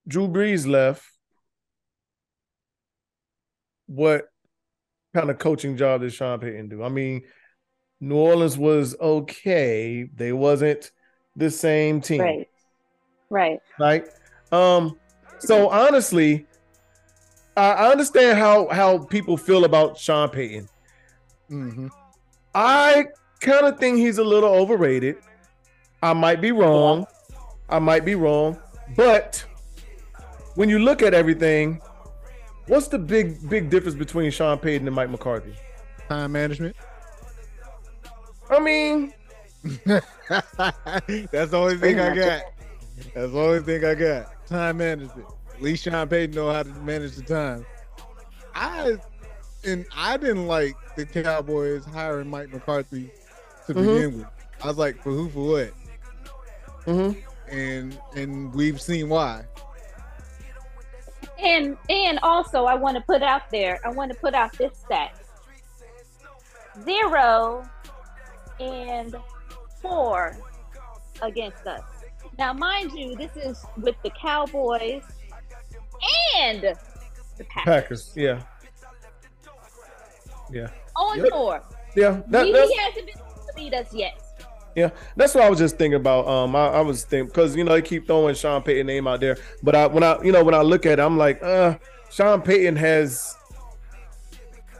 Drew 0.07 0.29
Brees 0.29 0.67
left, 0.67 1.05
what 3.87 4.29
kind 5.15 5.31
of 5.31 5.39
coaching 5.39 5.77
job 5.77 6.01
did 6.01 6.13
Sean 6.13 6.39
Payton 6.39 6.69
do? 6.69 6.83
I 6.83 6.89
mean, 6.89 7.23
New 8.01 8.17
Orleans 8.17 8.57
was 8.57 8.97
okay. 9.01 10.09
They 10.15 10.33
wasn't 10.33 10.91
the 11.37 11.51
same 11.51 12.01
team, 12.01 12.21
right, 12.21 12.49
right. 13.31 13.61
right? 13.79 14.07
Um, 14.53 14.99
so 15.39 15.69
honestly, 15.69 16.47
I, 17.57 17.73
I 17.73 17.91
understand 17.91 18.39
how 18.39 18.69
how 18.69 18.99
people 18.99 19.37
feel 19.37 19.65
about 19.65 19.99
Sean 19.99 20.29
Payton. 20.29 20.69
hmm 21.49 21.89
I 22.55 23.07
kind 23.41 23.67
of 23.67 23.79
think 23.79 23.99
he's 23.99 24.19
a 24.19 24.25
little 24.25 24.49
overrated. 24.49 25.17
I 26.03 26.13
might 26.13 26.41
be 26.41 26.53
wrong. 26.53 27.07
I 27.69 27.79
might 27.79 28.05
be 28.05 28.15
wrong. 28.15 28.59
But 28.97 29.45
when 30.55 30.69
you 30.69 30.79
look 30.79 31.03
at 31.03 31.15
everything, 31.15 31.81
what's 32.67 32.89
the 32.89 32.99
big 32.99 33.49
big 33.49 33.71
difference 33.71 33.97
between 33.97 34.31
Sean 34.31 34.59
Payton 34.59 34.87
and 34.87 34.97
Mike 34.97 35.11
McCarthy? 35.11 35.55
Time 36.09 36.33
management. 36.33 36.75
I 38.51 38.61
mean, 38.61 39.13
That's 39.85 40.07
the 41.51 41.51
only 41.53 41.77
thing 41.77 41.99
I 42.01 42.15
got. 42.15 42.43
That's 43.15 43.33
the 43.33 43.39
only 43.39 43.61
thing 43.61 43.85
I 43.85 43.95
got. 43.95 44.47
Time 44.47 44.79
management. 44.79 45.27
At 45.55 45.63
least 45.63 45.85
Sean 45.85 46.09
Payton 46.09 46.35
know 46.35 46.53
how 46.53 46.63
to 46.63 46.71
manage 46.71 47.17
the 47.17 47.23
time. 47.23 47.67
I 48.55 48.97
and 49.65 49.85
I 49.97 50.17
didn't 50.17 50.47
like 50.47 50.75
the 50.97 51.05
Cowboys 51.05 51.85
hiring 51.85 52.31
Mike 52.31 52.53
McCarthy 52.53 53.11
to 53.67 53.75
Mhm. 53.75 53.81
begin 53.95 54.19
with. 54.19 54.27
I 54.63 54.67
was 54.69 54.79
like, 54.79 55.03
for 55.03 55.11
who, 55.11 55.29
for 55.29 55.49
what? 55.49 55.73
mhm. 56.87 57.23
And 57.51 58.01
and 58.15 58.55
we've 58.55 58.81
seen 58.81 59.09
why. 59.09 59.45
And 61.39 61.77
and 61.89 62.19
also, 62.23 62.65
I 62.65 62.75
want 62.75 62.97
to 62.97 63.03
put 63.03 63.23
out 63.23 63.51
there. 63.51 63.79
I 63.85 63.91
want 63.91 64.13
to 64.13 64.19
put 64.19 64.35
out 64.35 64.53
this 64.59 64.77
stat: 64.79 65.15
zero 66.85 67.69
and 68.61 69.17
four 69.81 70.37
against 71.23 71.67
us. 71.67 71.83
Now, 72.39 72.53
mind 72.53 72.93
you, 72.93 73.17
this 73.17 73.37
is 73.37 73.65
with 73.77 73.97
the 74.03 74.11
Cowboys 74.11 75.03
and 76.37 76.63
the 76.63 77.45
Packers. 77.45 77.65
Packers. 77.65 78.13
Yeah. 78.17 78.43
Yeah. 80.51 80.69
On 80.97 81.19
Yep. 81.19 81.29
four. 81.31 81.63
Yeah. 81.95 82.21
That, 82.29 82.47
he, 82.47 82.53
that's, 82.53 82.77
hasn't 82.79 83.07
been 83.07 83.15
able 83.17 83.47
to 83.47 83.53
beat 83.57 83.75
us 83.75 83.93
yet. 83.93 84.23
Yeah, 84.75 84.91
that's 85.17 85.35
what 85.35 85.43
I 85.43 85.51
was 85.51 85.59
just 85.59 85.77
thinking 85.77 85.97
about. 85.97 86.29
Um, 86.29 86.55
I, 86.55 86.69
I 86.69 86.81
was 86.83 87.05
thinking 87.05 87.27
because 87.27 87.57
you 87.57 87.65
know 87.65 87.73
they 87.73 87.83
keep 87.83 88.07
throwing 88.07 88.37
Sean 88.37 88.63
Payton 88.63 88.87
name 88.87 89.09
out 89.09 89.19
there, 89.19 89.37
but 89.61 89.75
I 89.75 89.89
when 89.89 90.05
I 90.05 90.23
you 90.23 90.31
know 90.31 90.45
when 90.45 90.55
I 90.55 90.61
look 90.61 90.87
at 90.87 91.01
it, 91.01 91.03
I'm 91.03 91.19
like, 91.19 91.43
uh, 91.43 91.79
Sean 92.11 92.43
Payton 92.43 92.77
has, 92.77 93.37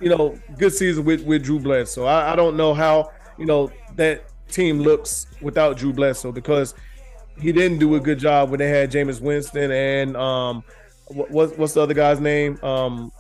you 0.01 0.09
know, 0.09 0.39
good 0.57 0.73
season 0.73 1.05
with 1.05 1.23
with 1.23 1.43
Drew 1.43 1.59
Bledsoe. 1.59 2.05
I, 2.05 2.33
I 2.33 2.37
don't 2.37 2.57
know 2.57 2.75
how 2.75 3.11
you 3.39 3.47
know 3.47 3.71
that 3.97 4.25
team 4.49 4.81
looks 4.81 5.27
without 5.41 5.77
Drew 5.77 5.93
Bledsoe 5.93 6.33
because 6.33 6.75
he 7.41 7.53
didn't 7.53 7.79
do 7.79 7.95
a 7.95 8.01
good 8.01 8.19
job 8.19 8.51
when 8.51 8.59
they 8.59 8.69
had 8.69 8.91
Jameis 8.91 9.21
Winston 9.21 9.71
and 9.71 10.17
um, 10.17 10.65
what, 11.09 11.31
what's 11.31 11.57
what's 11.57 11.73
the 11.75 11.81
other 11.83 11.95
guy's 11.95 12.21
name? 12.21 12.59
Um, 12.65 13.13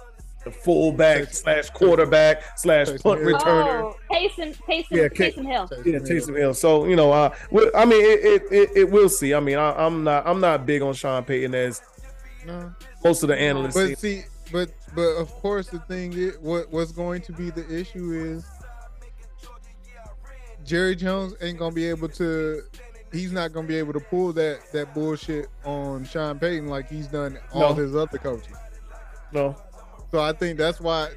the 0.45 0.51
fullback 0.53 1.32
slash 1.35 1.69
quarterback 1.70 2.43
slash 2.59 2.86
punt 3.03 3.20
returner. 3.20 3.82
Oh, 3.82 3.97
Taysom, 4.11 4.57
Taysom, 4.57 4.86
Yeah, 4.90 5.09
K- 5.09 5.32
Taysom 5.32 5.47
Hill. 5.47 5.69
Yeah, 5.85 5.99
Taysom 5.99 6.36
Hill. 6.36 6.55
So 6.55 6.86
you 6.86 6.97
know, 6.97 7.12
uh, 7.12 7.35
I 7.74 7.85
mean, 7.85 8.01
it, 8.05 8.24
it, 8.24 8.43
it, 8.51 8.70
it 8.77 8.90
we'll 8.90 9.09
see. 9.09 9.35
I 9.35 9.40
mean, 9.40 9.59
I, 9.59 9.73
I'm 9.73 10.05
not, 10.05 10.27
I'm 10.27 10.40
not 10.40 10.65
big 10.65 10.81
on 10.82 10.95
Sean 10.95 11.24
Payton 11.24 11.55
as 11.55 11.82
No. 12.47 12.73
most 13.05 13.23
of 13.23 13.28
the 13.28 13.36
analysts. 13.36 13.74
But 13.74 13.99
see, 13.99 14.23
but 14.53 14.70
but 14.95 15.09
of 15.16 15.28
course 15.31 15.69
the 15.69 15.81
thing 15.81 16.12
is, 16.12 16.39
what 16.39 16.73
what's 16.73 16.93
going 16.93 17.20
to 17.23 17.32
be 17.32 17.51
the 17.51 17.69
issue 17.73 18.12
is 18.12 18.45
Jerry 20.69 20.95
Jones 20.95 21.35
ain't 21.40 21.59
gonna 21.59 21.74
be 21.74 21.86
able 21.89 22.09
to. 22.11 22.62
He's 23.11 23.32
not 23.32 23.55
gonna 23.55 23.66
be 23.66 23.77
able 23.77 23.95
to 23.95 24.01
pull 24.01 24.35
that 24.35 24.70
that 24.73 24.93
bullshit 24.95 25.49
on 25.65 26.05
Sean 26.05 26.39
Payton 26.39 26.69
like 26.69 26.89
he's 26.90 27.07
done 27.07 27.39
all 27.53 27.70
No. 27.70 27.74
his 27.74 27.97
other 27.97 28.19
coaches. 28.19 28.55
no, 29.32 29.57
So 30.11 30.20
I 30.20 30.32
think 30.32 30.59
that's 30.59 30.78
why 30.78 31.09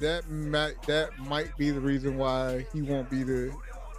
that 0.00 0.28
might 0.30 0.80
that 0.86 1.18
might 1.18 1.56
be 1.56 1.70
the 1.70 1.80
reason 1.80 2.18
why 2.18 2.66
he 2.74 2.82
won't 2.82 3.08
be 3.08 3.22
the 3.22 3.54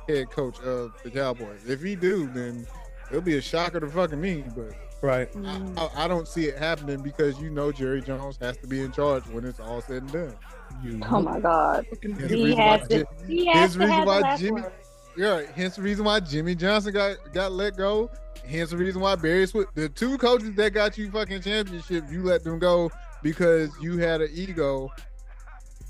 head 0.08 0.30
coach 0.30 0.60
of 0.60 0.94
the 1.04 1.10
Cowboys. 1.10 1.62
If 1.68 1.82
he 1.82 1.96
do, 1.96 2.28
then 2.28 2.68
it'll 3.10 3.22
be 3.22 3.38
a 3.38 3.42
shocker 3.42 3.80
to 3.80 3.88
fucking 3.90 4.22
me. 4.22 4.44
But 4.56 4.74
right? 5.02 5.32
Mm. 5.34 5.80
I, 5.80 6.06
I 6.06 6.08
don't 6.08 6.28
see 6.28 6.46
it 6.46 6.60
happening 6.60 7.02
because 7.02 7.40
you 7.40 7.50
know 7.50 7.72
Jerry 7.72 8.02
Jones 8.04 8.38
has 8.40 8.56
to 8.58 8.68
be 8.68 8.82
in 8.82 8.92
charge 8.92 9.24
when 9.30 9.46
it's 9.46 9.60
all 9.60 9.82
said 9.82 10.04
and 10.04 10.12
done. 10.12 10.36
You 10.84 11.02
Oh 11.10 11.22
my 11.22 11.40
God. 11.40 11.86
He 12.28 12.54
has 12.56 12.82
why 12.82 12.88
to. 12.88 13.06
He 13.28 13.46
has 13.48 13.74
to 13.74 13.80
the 13.80 13.86
reason 13.86 13.90
have 13.96 14.06
the 14.06 14.08
why 14.12 14.20
last 14.20 14.40
Jimmy- 14.40 14.62
word. 14.62 14.74
yeah, 15.18 15.28
right. 15.30 15.50
Hence 15.50 15.76
the 15.78 15.82
reason 15.82 16.06
why 16.06 16.20
Jimmy 16.20 16.56
Johnson 16.56 16.94
got 16.94 17.18
got 17.34 17.52
let 17.52 17.76
go. 17.78 18.10
Hence 18.46 18.70
the 18.70 18.78
reason 18.78 19.02
why 19.02 19.16
Barry 19.16 19.48
Switzer, 19.48 19.70
the 19.74 19.90
two 19.90 20.18
coaches 20.18 20.54
that 20.56 20.74
got 20.74 20.98
you 20.98 21.10
fucking 21.10 21.42
championship, 21.42 22.04
you 22.12 22.24
let 22.24 22.44
them 22.44 22.60
go 22.60 22.92
because 23.24 23.72
you 23.82 23.98
had 23.98 24.22
an 24.22 24.30
ego. 24.34 24.92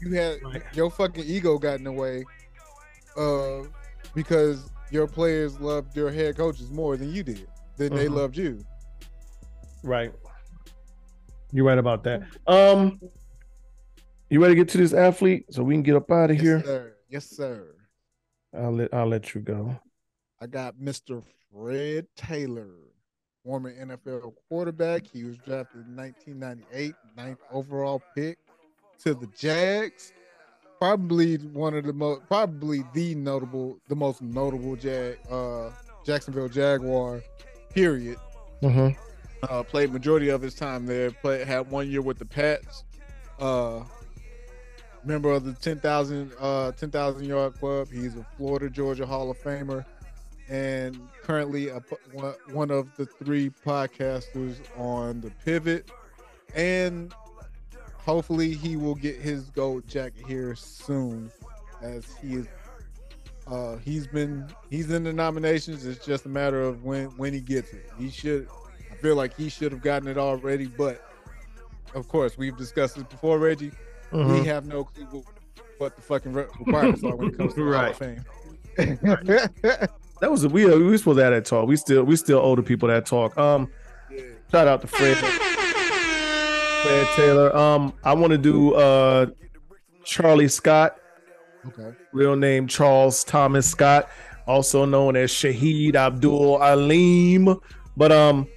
You 0.01 0.13
had 0.13 0.39
Right. 0.43 0.63
your 0.73 0.89
fucking 0.89 1.23
ego 1.25 1.57
got 1.57 1.79
in 1.79 1.83
the 1.83 1.91
way. 1.91 2.23
Uh, 3.17 3.63
because 4.13 4.69
your 4.91 5.07
players 5.07 5.59
loved 5.59 5.95
your 5.97 6.11
head 6.11 6.37
coaches 6.37 6.69
more 6.71 6.95
than 6.95 7.11
you 7.11 7.23
did. 7.23 7.47
Than 7.77 7.93
they 7.93 8.05
Mhm. 8.07 8.15
loved 8.15 8.37
you. 8.37 8.63
Right. 9.83 10.13
You're 11.51 11.65
right 11.65 11.77
about 11.77 12.03
that. 12.03 12.23
Um, 12.47 12.99
you 14.35 14.41
ready 14.41 14.53
to 14.53 14.59
get 14.59 14.67
to 14.67 14.77
this 14.77 14.91
athlete 14.91 15.45
so 15.49 15.63
we 15.63 15.75
can 15.75 15.81
get 15.81 15.95
up 15.95 16.11
out 16.11 16.29
of 16.29 16.37
here? 16.37 16.57
Yes, 16.57 16.65
sir. 16.65 16.93
Yes, 17.09 17.25
sir. 17.29 17.75
I'll 18.53 18.73
let 18.73 18.93
I'll 18.93 19.07
let 19.07 19.33
you 19.33 19.39
go. 19.39 19.79
I 20.41 20.47
got 20.47 20.75
Mr. 20.75 21.23
Fred 21.49 22.05
Taylor, 22.17 22.73
former 23.45 23.73
NFL 23.73 24.33
quarterback. 24.49 25.07
He 25.07 25.23
was 25.23 25.37
drafted 25.37 25.87
in 25.87 25.95
1998, 25.95 26.93
ninth 27.15 27.39
overall 27.49 28.01
pick 28.13 28.37
to 29.03 29.13
the 29.13 29.27
Jags. 29.37 30.11
Probably 30.79 31.37
one 31.37 31.73
of 31.73 31.85
the 31.85 31.93
most, 31.93 32.27
probably 32.27 32.83
the 32.93 33.15
notable, 33.15 33.79
the 33.87 33.95
most 33.95 34.21
notable 34.21 34.75
Jag, 34.75 35.17
uh, 35.31 35.69
Jacksonville 36.05 36.49
Jaguar. 36.49 37.21
Period. 37.69 38.17
Mm-hmm. 38.61 38.99
Uh, 39.49 39.63
played 39.63 39.93
majority 39.93 40.27
of 40.27 40.41
his 40.41 40.55
time 40.55 40.85
there. 40.85 41.11
Played 41.11 41.47
had 41.47 41.71
one 41.71 41.89
year 41.89 42.01
with 42.01 42.19
the 42.19 42.25
Pats. 42.25 42.83
Uh, 43.39 43.83
member 45.05 45.31
of 45.31 45.45
the 45.45 45.53
10,000 45.53 46.31
uh 46.39 46.71
10,000 46.73 47.25
yard 47.25 47.53
club. 47.59 47.87
He's 47.91 48.15
a 48.15 48.25
Florida 48.37 48.69
Georgia 48.69 49.05
Hall 49.05 49.29
of 49.29 49.37
Famer 49.41 49.85
and 50.47 50.99
currently 51.23 51.69
a, 51.69 51.81
one, 52.11 52.35
one 52.51 52.71
of 52.71 52.95
the 52.97 53.05
three 53.05 53.49
podcasters 53.65 54.57
on 54.77 55.21
the 55.21 55.31
Pivot. 55.43 55.89
And 56.53 57.13
hopefully 57.97 58.53
he 58.53 58.75
will 58.75 58.95
get 58.95 59.15
his 59.15 59.49
gold 59.49 59.87
jacket 59.87 60.25
here 60.27 60.55
soon 60.55 61.31
as 61.81 62.05
he 62.21 62.35
is 62.35 62.47
uh 63.47 63.77
he's 63.77 64.07
been 64.07 64.47
he's 64.69 64.89
in 64.91 65.03
the 65.03 65.13
nominations. 65.13 65.85
It's 65.85 66.05
just 66.05 66.25
a 66.25 66.29
matter 66.29 66.61
of 66.61 66.83
when 66.83 67.07
when 67.17 67.33
he 67.33 67.41
gets 67.41 67.73
it. 67.73 67.89
He 67.97 68.09
should 68.09 68.47
i 68.95 68.97
feel 68.97 69.15
like 69.15 69.35
he 69.35 69.49
should 69.49 69.71
have 69.71 69.81
gotten 69.81 70.07
it 70.07 70.17
already 70.17 70.67
but 70.67 71.05
of 71.93 72.07
course 72.07 72.37
we've 72.37 72.57
discussed 72.57 72.95
this 72.95 73.03
before 73.03 73.39
reggie 73.39 73.71
Mm-hmm. 74.11 74.33
we 74.33 74.45
have 74.45 74.65
no 74.65 74.83
clue 74.85 75.23
what- 75.77 75.95
the 75.95 76.01
fucking 76.01 76.31
re- 76.33 76.45
requirements 76.59 77.03
are 77.03 77.15
when 77.15 77.29
it 77.29 77.37
comes 77.37 77.53
to 77.55 77.59
the 77.63 77.65
Hall 77.71 77.81
Right. 77.81 77.91
of 77.91 77.97
Fame. 77.97 79.89
That 80.21 80.31
was 80.31 80.45
a, 80.45 80.49
we 80.49 80.65
we 80.65 80.81
were 80.85 80.97
supposed 80.97 81.17
to 81.17 81.23
have 81.25 81.33
that 81.33 81.43
talk. 81.45 81.67
We 81.67 81.75
still 81.75 82.03
we 82.05 82.15
still 82.15 82.39
owe 82.39 82.55
the 82.55 82.63
people 82.63 82.87
that 82.87 83.05
talk. 83.05 83.37
Um, 83.37 83.69
shout 84.49 84.65
out 84.65 84.79
to 84.81 84.87
Fred. 84.87 85.17
Fred 85.17 87.07
Taylor. 87.15 87.55
Um, 87.55 87.93
I 88.03 88.13
want 88.13 88.31
to 88.31 88.37
do 88.37 88.73
uh 88.75 89.25
Charlie 90.05 90.47
Scott. 90.47 90.95
okay. 91.67 91.91
real 92.13 92.37
name 92.37 92.67
Charles 92.67 93.25
Thomas 93.25 93.69
Scott, 93.69 94.07
also 94.47 94.85
known 94.85 95.17
as 95.17 95.31
Shahid 95.31 95.95
Abdul 95.95 96.61
Alim. 96.63 97.59
But 97.97 98.11
um, 98.13 98.47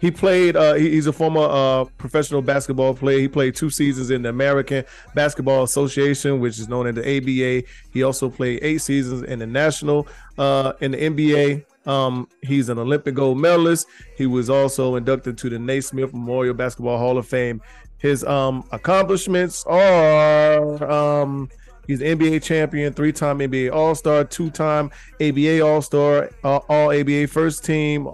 he 0.00 0.10
played. 0.10 0.56
Uh, 0.56 0.74
he- 0.74 0.90
he's 0.90 1.06
a 1.06 1.12
former 1.12 1.40
uh 1.48 1.84
professional 1.98 2.42
basketball 2.42 2.94
player. 2.94 3.18
He 3.18 3.28
played 3.28 3.54
two 3.54 3.70
seasons 3.70 4.10
in 4.10 4.22
the 4.22 4.28
American 4.28 4.84
Basketball 5.14 5.62
Association, 5.64 6.40
which 6.40 6.58
is 6.58 6.68
known 6.68 6.86
as 6.86 6.94
the 6.96 7.02
ABA. 7.02 7.66
He 7.92 8.02
also 8.02 8.28
played 8.28 8.60
eight 8.62 8.78
seasons 8.82 9.22
in 9.22 9.38
the 9.38 9.46
national 9.46 10.06
uh 10.38 10.72
in 10.80 10.92
the 10.92 10.98
NBA. 10.98 11.64
Um, 11.86 12.26
he's 12.42 12.68
an 12.68 12.78
Olympic 12.80 13.14
gold 13.14 13.38
medalist. 13.38 13.86
He 14.16 14.26
was 14.26 14.50
also 14.50 14.96
inducted 14.96 15.38
to 15.38 15.48
the 15.48 15.58
Naismith 15.58 16.12
Memorial 16.12 16.52
Basketball 16.54 16.98
Hall 16.98 17.16
of 17.16 17.26
Fame. 17.28 17.62
His 17.98 18.24
um 18.24 18.64
accomplishments 18.72 19.64
are 19.66 20.90
um 20.90 21.48
He's 21.86 22.00
an 22.00 22.18
NBA 22.18 22.42
champion, 22.42 22.92
three-time 22.92 23.38
NBA 23.38 23.72
All-Star, 23.72 24.24
two-time 24.24 24.90
ABA 25.20 25.60
All-Star, 25.64 26.30
uh, 26.42 26.56
All 26.68 26.90
ABA 26.90 27.28
first 27.28 27.64
team 27.64 28.08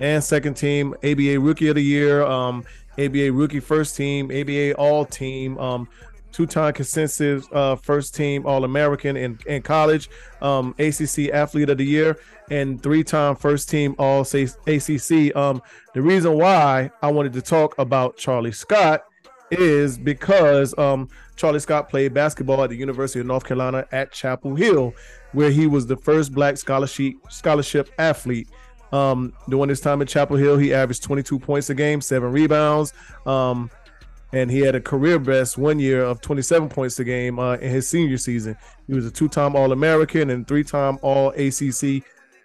and 0.00 0.22
second 0.22 0.54
team, 0.54 0.94
ABA 1.02 1.38
Rookie 1.40 1.68
of 1.68 1.76
the 1.76 1.82
Year, 1.82 2.22
um, 2.24 2.64
ABA 2.98 3.32
Rookie 3.32 3.60
first 3.60 3.96
team, 3.96 4.30
ABA 4.30 4.74
All 4.74 5.04
Team, 5.04 5.58
um, 5.58 5.88
two-time 6.32 6.72
consensus 6.74 7.46
uh, 7.52 7.76
first 7.76 8.14
team 8.14 8.46
All-American 8.46 9.16
in, 9.16 9.38
in 9.46 9.62
college, 9.62 10.10
um, 10.42 10.74
ACC 10.78 11.30
Athlete 11.32 11.70
of 11.70 11.78
the 11.78 11.84
Year, 11.84 12.18
and 12.50 12.82
three-time 12.82 13.36
first 13.36 13.68
team 13.68 13.94
All 13.98 14.20
ACC. 14.22 15.34
Um, 15.34 15.62
the 15.94 16.02
reason 16.02 16.38
why 16.38 16.90
I 17.02 17.10
wanted 17.10 17.32
to 17.34 17.42
talk 17.42 17.78
about 17.78 18.16
Charlie 18.16 18.52
Scott 18.52 19.04
is 19.50 19.96
because 19.96 20.76
um, 20.78 21.08
Charlie 21.36 21.60
Scott 21.60 21.88
played 21.88 22.14
basketball 22.14 22.64
at 22.64 22.70
the 22.70 22.76
University 22.76 23.20
of 23.20 23.26
North 23.26 23.44
Carolina 23.44 23.86
at 23.92 24.12
Chapel 24.12 24.54
Hill, 24.54 24.94
where 25.32 25.50
he 25.50 25.66
was 25.66 25.86
the 25.86 25.96
first 25.96 26.32
black 26.32 26.56
scholarship 26.56 27.14
scholarship 27.30 27.90
athlete. 27.98 28.48
Um, 28.92 29.32
during 29.48 29.68
his 29.68 29.80
time 29.80 30.00
at 30.02 30.08
Chapel 30.08 30.36
Hill, 30.36 30.58
he 30.58 30.72
averaged 30.72 31.02
22 31.02 31.38
points 31.38 31.70
a 31.70 31.74
game, 31.74 32.00
seven 32.00 32.32
rebounds, 32.32 32.92
um, 33.26 33.70
and 34.32 34.50
he 34.50 34.60
had 34.60 34.74
a 34.74 34.80
career 34.80 35.18
best 35.18 35.58
one 35.58 35.78
year 35.78 36.02
of 36.02 36.20
27 36.20 36.68
points 36.68 36.98
a 36.98 37.04
game 37.04 37.38
uh, 37.38 37.54
in 37.54 37.70
his 37.70 37.88
senior 37.88 38.18
season. 38.18 38.56
He 38.86 38.94
was 38.94 39.06
a 39.06 39.10
two-time 39.10 39.56
All-American 39.56 40.30
and 40.30 40.46
three-time 40.46 40.98
All-ACC 41.02 42.04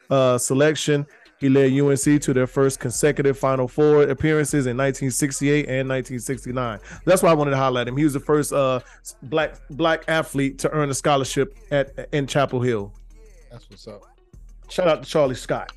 uh, 0.10 0.38
selection. 0.38 1.06
He 1.42 1.50
led 1.50 1.74
UNC 1.74 2.22
to 2.22 2.34
their 2.36 2.46
first 2.46 2.80
consecutive 2.80 3.36
Final 3.38 3.68
Four 3.68 4.04
appearances 4.04 4.68
in 4.68 4.78
1968 4.78 5.68
and 5.68 5.90
1969. 5.90 6.80
That's 7.04 7.24
why 7.24 7.32
I 7.32 7.34
wanted 7.34 7.52
to 7.52 7.58
highlight 7.58 7.88
him. 7.88 7.98
He 7.98 8.04
was 8.04 8.14
the 8.14 8.20
first 8.20 8.54
uh, 8.54 8.80
black 9.24 9.56
black 9.72 10.04
athlete 10.08 10.60
to 10.60 10.70
earn 10.70 10.92
a 10.92 10.94
scholarship 10.94 11.58
at 11.72 12.10
in 12.14 12.28
Chapel 12.28 12.62
Hill. 12.62 12.94
That's 13.50 13.68
what's 13.72 13.88
up. 13.88 14.04
Shout 14.70 14.88
out 14.88 15.02
to 15.02 15.10
Charlie 15.10 15.34
Scott, 15.34 15.74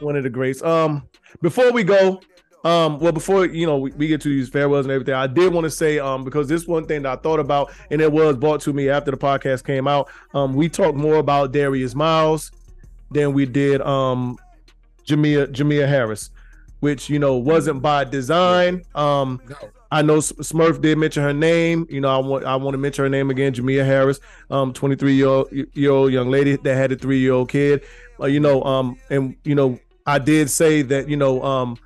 one 0.00 0.16
of 0.16 0.22
the 0.22 0.30
greats. 0.30 0.62
Um, 0.62 1.08
before 1.42 1.72
we 1.72 1.84
go, 1.84 2.20
Um, 2.64 2.98
well, 2.98 3.12
before 3.12 3.46
you 3.46 3.66
know 3.66 3.78
we, 3.78 3.92
we 3.92 4.08
get 4.08 4.20
to 4.22 4.28
these 4.28 4.48
farewells 4.48 4.84
and 4.84 4.92
everything, 4.92 5.14
I 5.14 5.28
did 5.28 5.52
want 5.52 5.64
to 5.64 5.70
say 5.70 5.98
um 6.00 6.24
because 6.24 6.48
this 6.48 6.66
one 6.66 6.86
thing 6.86 7.02
that 7.02 7.12
I 7.18 7.22
thought 7.22 7.38
about 7.38 7.70
and 7.90 8.00
it 8.00 8.10
was 8.10 8.36
brought 8.36 8.60
to 8.62 8.72
me 8.72 8.88
after 8.88 9.12
the 9.12 9.16
podcast 9.16 9.64
came 9.64 9.86
out. 9.86 10.08
Um, 10.34 10.54
we 10.54 10.68
talked 10.68 10.98
more 10.98 11.16
about 11.16 11.52
Darius 11.52 11.94
Miles 11.94 12.50
than 13.12 13.32
we 13.32 13.46
did 13.46 13.80
um 13.82 14.38
Jamea 15.06 15.46
Jamea 15.52 15.86
Harris, 15.88 16.30
which 16.80 17.08
you 17.08 17.20
know 17.20 17.36
wasn't 17.36 17.80
by 17.80 18.02
design. 18.04 18.82
Um, 18.94 19.40
No. 19.48 19.56
I 19.90 20.02
know 20.02 20.18
Smurf 20.18 20.80
did 20.80 20.98
mention 20.98 21.22
her 21.22 21.32
name. 21.32 21.86
You 21.88 22.00
know, 22.00 22.08
I 22.08 22.18
want 22.18 22.44
I 22.44 22.56
want 22.56 22.74
to 22.74 22.78
mention 22.78 23.04
her 23.04 23.08
name 23.08 23.30
again, 23.30 23.54
Jamea 23.54 23.84
Harris, 23.84 24.20
um, 24.50 24.72
23 24.72 25.14
year 25.14 25.26
old 25.26 25.52
year 25.52 25.90
old 25.90 26.12
young 26.12 26.30
lady 26.30 26.56
that 26.56 26.74
had 26.74 26.92
a 26.92 26.96
three 26.96 27.18
year 27.18 27.32
old 27.32 27.48
kid. 27.48 27.84
Uh, 28.20 28.26
you 28.26 28.40
know, 28.40 28.62
um, 28.64 28.98
and 29.10 29.36
you 29.44 29.54
know, 29.54 29.78
I 30.06 30.18
did 30.18 30.50
say 30.50 30.82
that 30.82 31.08
you 31.08 31.16
know, 31.16 31.42
um, 31.42 31.78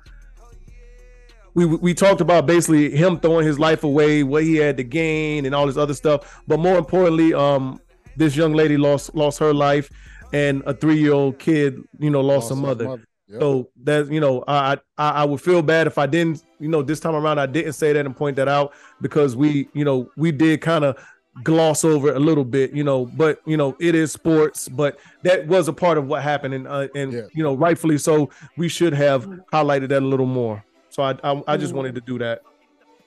we 1.53 1.65
we 1.65 1.93
talked 1.93 2.19
about 2.19 2.45
basically 2.45 2.89
him 2.89 3.19
throwing 3.19 3.45
his 3.45 3.59
life 3.59 3.83
away, 3.83 4.23
what 4.23 4.43
he 4.43 4.55
had 4.55 4.77
to 4.77 4.83
gain, 4.83 5.45
and 5.45 5.55
all 5.55 5.67
this 5.67 5.77
other 5.77 5.93
stuff. 5.93 6.41
But 6.47 6.59
more 6.59 6.77
importantly, 6.77 7.33
um, 7.33 7.79
this 8.17 8.35
young 8.35 8.53
lady 8.53 8.75
lost 8.75 9.15
lost 9.15 9.39
her 9.39 9.53
life, 9.53 9.89
and 10.33 10.61
a 10.65 10.73
three 10.73 10.97
year 10.97 11.13
old 11.13 11.39
kid, 11.39 11.81
you 11.99 12.09
know, 12.09 12.21
lost, 12.21 12.51
a 12.51 12.55
his 12.55 12.61
mother. 12.61 12.85
Yep. 13.27 13.39
So 13.39 13.69
that 13.83 14.11
you 14.11 14.19
know, 14.19 14.43
I, 14.47 14.77
I 14.97 15.09
I 15.09 15.23
would 15.25 15.41
feel 15.41 15.61
bad 15.61 15.87
if 15.87 15.97
I 15.97 16.05
didn't, 16.05 16.43
you 16.63 16.69
know, 16.69 16.81
this 16.81 16.99
time 16.99 17.13
around 17.15 17.37
I 17.39 17.45
didn't 17.45 17.73
say 17.73 17.91
that 17.93 18.05
and 18.05 18.15
point 18.15 18.37
that 18.37 18.47
out 18.47 18.73
because 19.01 19.35
we, 19.35 19.67
you 19.73 19.83
know, 19.83 20.09
we 20.15 20.31
did 20.31 20.61
kind 20.61 20.85
of 20.85 20.97
gloss 21.43 21.83
over 21.83 22.09
it 22.09 22.15
a 22.15 22.19
little 22.19 22.45
bit, 22.45 22.71
you 22.73 22.83
know, 22.83 23.05
but 23.05 23.41
you 23.45 23.57
know, 23.57 23.75
it 23.79 23.95
is 23.95 24.11
sports, 24.11 24.69
but 24.69 24.97
that 25.23 25.45
was 25.47 25.67
a 25.67 25.73
part 25.73 25.97
of 25.97 26.07
what 26.07 26.21
happened, 26.23 26.53
and 26.53 26.67
uh, 26.67 26.87
and 26.95 27.11
Yeah. 27.11 27.21
you 27.33 27.43
know, 27.43 27.53
rightfully 27.55 27.97
so, 27.97 28.29
we 28.57 28.69
should 28.69 28.93
have 28.93 29.25
highlighted 29.51 29.89
that 29.89 30.01
a 30.01 30.05
little 30.05 30.25
more. 30.25 30.63
So 30.89 31.03
I 31.03 31.11
I, 31.23 31.43
I 31.47 31.57
just 31.57 31.73
Mhm. 31.73 31.77
wanted 31.77 31.95
to 31.95 32.01
do 32.01 32.17
that. 32.19 32.41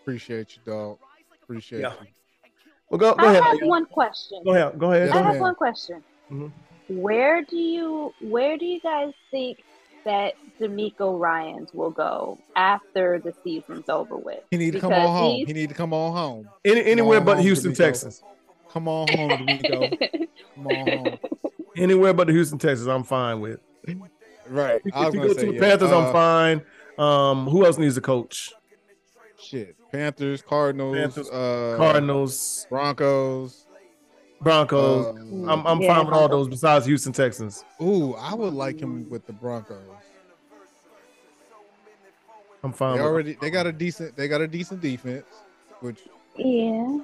Appreciate 0.02 0.56
you, 0.56 0.62
dog. 0.70 0.98
Appreciate 1.42 1.80
Yeah. 1.80 1.92
you. 2.02 2.08
Well, 2.90 2.98
go 2.98 3.14
go 3.14 3.26
I 3.26 3.30
ahead. 3.32 3.42
have 3.44 3.58
one 3.62 3.86
question. 3.86 4.42
Go 4.44 4.52
ahead. 4.54 4.78
Go 4.78 4.92
ahead. 4.92 5.06
Yes, 5.08 5.16
I 5.16 5.18
Go 5.18 5.22
have 5.24 5.30
ahead. 5.30 5.40
one 5.42 5.54
question. 5.54 6.02
Mhm. 6.30 6.50
Where 6.88 7.42
do 7.42 7.56
you 7.56 8.12
where 8.20 8.56
do 8.58 8.64
you 8.64 8.80
guys 8.80 9.12
think 9.30 9.58
that 10.04 10.34
DeMeco 10.60 11.18
Ryans 11.18 11.70
will 11.72 11.90
go 11.90 12.38
after 12.54 13.18
the 13.18 13.32
season's 13.44 13.88
over 13.88 14.16
with? 14.16 14.40
He 14.50 14.56
need 14.56 14.72
to 14.72 14.80
come 14.80 14.92
on 14.92 15.08
home. 15.16 15.44
He 15.46 15.52
need 15.52 15.68
to 15.68 15.74
come 15.74 15.92
on 15.92 16.12
home. 16.12 16.48
Any, 16.64 16.84
anywhere 16.84 17.18
Come 17.18 17.26
but 17.26 17.36
on, 17.38 17.42
Houston, 17.42 17.72
DeMeco. 17.72 17.76
Texas. 17.76 18.22
Come 18.70 18.88
on 18.88 19.08
home, 19.08 19.30
DeMeco. 19.30 19.98
Come 20.54 20.66
on 20.66 20.88
home. 20.88 21.18
Anywhere 21.76 22.14
but 22.14 22.26
the 22.26 22.32
Houston, 22.32 22.58
Texas, 22.58 22.86
I'm 22.86 23.04
fine 23.04 23.40
with. 23.40 23.60
Right. 24.48 24.80
If 24.84 24.94
I 24.94 25.06
was 25.06 25.14
you 25.14 25.20
go 25.20 25.28
say 25.28 25.40
to 25.40 25.46
the 25.46 25.52
yeah. 25.54 25.60
Panthers, 25.60 25.92
Uh, 25.92 25.98
I'm 25.98 26.12
fine. 26.12 26.62
Um, 26.98 27.46
who 27.48 27.64
else 27.66 27.78
needs 27.78 27.96
a 27.96 28.00
coach? 28.00 28.52
Shit. 29.38 29.76
Panthers, 29.92 30.42
Cardinals, 30.42 30.96
Panthers, 30.96 31.30
uh, 31.30 31.74
Cardinals, 31.76 32.66
Broncos. 32.70 33.66
Broncos. 34.40 35.06
uh, 35.06 35.50
I'm 35.50 35.66
I'm 35.66 35.80
Yeah, 35.80 35.94
fine 35.94 36.06
with 36.06 36.14
all 36.14 36.28
those 36.28 36.48
besides 36.48 36.86
Houston 36.86 37.12
Texans. 37.12 37.64
ooh, 37.82 38.14
I 38.14 38.34
would 38.34 38.54
like 38.54 38.80
him 38.80 39.08
with 39.10 39.26
the 39.26 39.32
Broncos. 39.32 39.76
I'm 42.66 42.72
fine 42.72 42.96
They 42.96 43.02
with 43.02 43.10
already 43.12 43.38
they 43.40 43.48
got 43.50 43.66
a 43.68 43.72
decent 43.72 44.16
they 44.16 44.26
got 44.26 44.40
a 44.40 44.48
decent 44.48 44.80
defense, 44.80 45.24
which 45.80 46.00
yeah. 46.36 46.98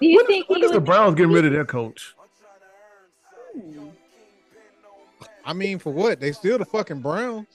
Do 0.00 0.06
you 0.06 0.16
When, 0.18 0.26
think 0.26 0.48
when 0.50 0.60
he 0.60 0.66
is 0.66 0.72
the 0.72 0.80
Browns 0.80 1.14
getting 1.14 1.32
rid 1.32 1.46
of 1.46 1.52
their 1.52 1.64
coach? 1.64 2.14
Hmm. 3.58 3.88
I 5.42 5.54
mean 5.54 5.78
for 5.78 5.90
what? 5.90 6.20
They 6.20 6.32
still 6.32 6.58
the 6.58 6.66
fucking 6.66 7.00
Browns. 7.00 7.46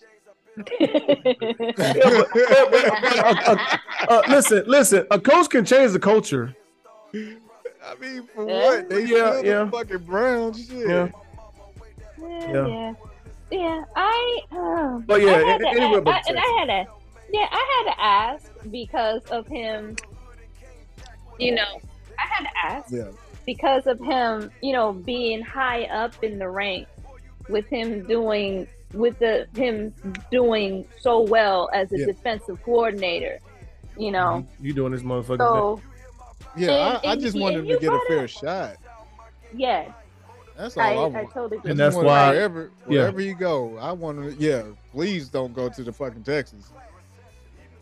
Listen, 4.28 4.64
listen. 4.66 5.06
A 5.12 5.20
coach 5.20 5.50
can 5.50 5.66
change 5.66 5.92
the 5.92 6.00
culture. 6.00 6.56
I 7.14 7.96
mean 8.02 8.28
for 8.34 8.50
Yeah. 8.50 8.66
what? 8.66 8.90
They 8.90 9.02
Yeah, 9.06 9.38
still 9.38 9.46
yeah. 9.46 9.64
the 9.66 9.72
fucking 9.72 9.98
Browns. 10.00 10.68
Shit. 10.68 10.88
Yeah. 10.90 11.10
yeah, 12.20 12.40
Yeah. 12.54 12.68
yeah, 12.68 12.94
yeah. 13.52 13.84
I, 13.96 14.40
uh, 14.52 14.98
But 15.06 15.22
yeah, 15.22 15.34
I 15.36 15.44
had 15.44 15.58
to, 15.60 15.68
anywhere 15.68 16.00
I, 16.00 16.02
but 16.02 16.14
I, 16.16 16.22
and 16.28 16.40
I 16.40 16.58
had 16.60 16.66
to, 16.66 16.92
yeah, 17.34 17.48
I 17.52 17.84
had 17.86 17.94
to 17.94 18.02
ask 18.02 18.52
because 18.72 19.24
of 19.26 19.46
him. 19.48 19.96
You 21.40 21.56
know, 21.56 21.82
I 22.20 22.28
had 22.28 22.44
to 22.44 22.50
ask 22.64 22.92
Yeah. 22.92 23.08
because 23.46 23.88
of 23.88 24.00
him. 24.00 24.52
You 24.62 24.74
know, 24.74 24.94
being 24.94 25.42
high 25.42 25.84
up 25.86 26.24
in 26.24 26.38
the 26.40 26.48
ranks, 26.48 26.90
with 27.50 27.66
him 27.68 28.06
doing 28.06 28.68
with 28.94 29.18
the 29.18 29.48
him 29.56 29.94
doing 30.32 30.86
so 31.02 31.22
well 31.22 31.70
as 31.74 31.92
a 31.92 31.98
Yeah. 32.00 32.06
defensive 32.06 32.62
coordinator. 32.64 33.40
You 33.98 34.12
know, 34.12 34.46
mm-hmm. 34.48 34.66
You 34.66 34.74
doing 34.74 34.92
this 34.92 35.02
motherfucker? 35.02 35.38
so 35.40 35.82
Yeah, 36.56 36.98
And- 36.98 37.08
I, 37.08 37.12
I 37.12 37.16
just 37.16 37.36
he- 37.36 37.42
wanted 37.42 37.60
and 37.62 37.70
to 37.70 37.80
get 37.80 37.92
a 37.92 38.00
fair 38.08 38.24
up- 38.26 38.30
shot. 38.30 38.76
yeah, 39.56 39.92
That's 40.56 40.78
all 40.78 40.84
I, 40.84 40.90
I, 40.90 40.94
I, 40.94 41.08
want. 41.08 41.32
totally. 41.34 41.62
And 41.66 41.80
that's 41.80 41.96
wanna- 41.96 42.08
why- 42.08 42.30
wherever 42.30 42.72
yeah. 42.88 43.00
wherever 43.00 43.22
you 43.22 43.34
go, 43.36 43.76
I 43.80 43.92
want 43.92 44.20
to. 44.20 44.34
Yeah, 44.44 44.62
please 44.92 45.30
don't 45.30 45.54
go 45.54 45.68
to 45.70 45.84
the 45.84 45.92
fucking 45.92 46.24
Texas. 46.24 46.72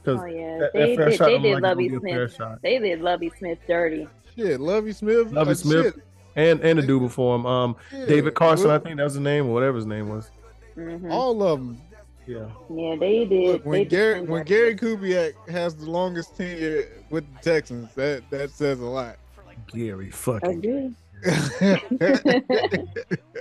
Because 0.03 0.21
Oh 0.21 0.25
yeah, 0.25 0.57
that, 0.59 0.73
they, 0.73 0.95
that 0.95 1.05
they, 1.05 1.17
they 1.17 1.39
did 1.39 1.61
Lovie 1.61 1.87
gonna 1.87 1.99
be 1.99 2.07
a 2.07 2.09
fair 2.09 2.27
Smith. 2.27 2.59
They 2.61 2.79
did 2.79 3.01
Lovie 3.01 3.31
Smith 3.37 3.59
dirty. 3.67 4.07
Shit, 4.35 4.59
Lovie 4.59 4.93
Smith. 4.93 5.31
Lovie 5.31 5.55
Smith, 5.55 5.93
shit, 5.93 6.03
and 6.35 6.59
and 6.61 6.79
the 6.79 6.83
dude 6.83 7.01
before 7.01 7.35
him, 7.35 7.45
um, 7.45 7.75
yeah, 7.93 8.05
David 8.05 8.33
Carson, 8.33 8.71
I 8.71 8.79
think 8.79 8.97
that 8.97 9.03
was 9.03 9.13
his 9.13 9.21
name 9.21 9.47
or 9.47 9.53
whatever 9.53 9.77
his 9.77 9.85
name 9.85 10.09
was. 10.09 10.31
hmm 10.75 11.11
all 11.11 11.43
of 11.43 11.59
them. 11.59 11.81
Yeah. 12.27 12.47
Yeah, 12.69 12.95
they 12.95 13.25
did. 13.25 13.47
Look, 13.47 13.65
when 13.65 13.79
did 13.79 13.89
Gary 13.89 14.21
when. 14.21 14.45
Gary 14.45 14.75
Kubiak 14.75 15.33
has 15.49 15.75
the 15.75 15.89
longest 15.89 16.37
tenure 16.37 16.87
with 17.09 17.25
the 17.33 17.51
Texans, 17.51 17.93
that 17.95 18.23
that 18.29 18.51
says 18.51 18.79
a 18.79 18.85
lot. 18.85 19.17
Gary 19.67 20.11
fucking. 20.11 20.95
Agree. 21.23 22.87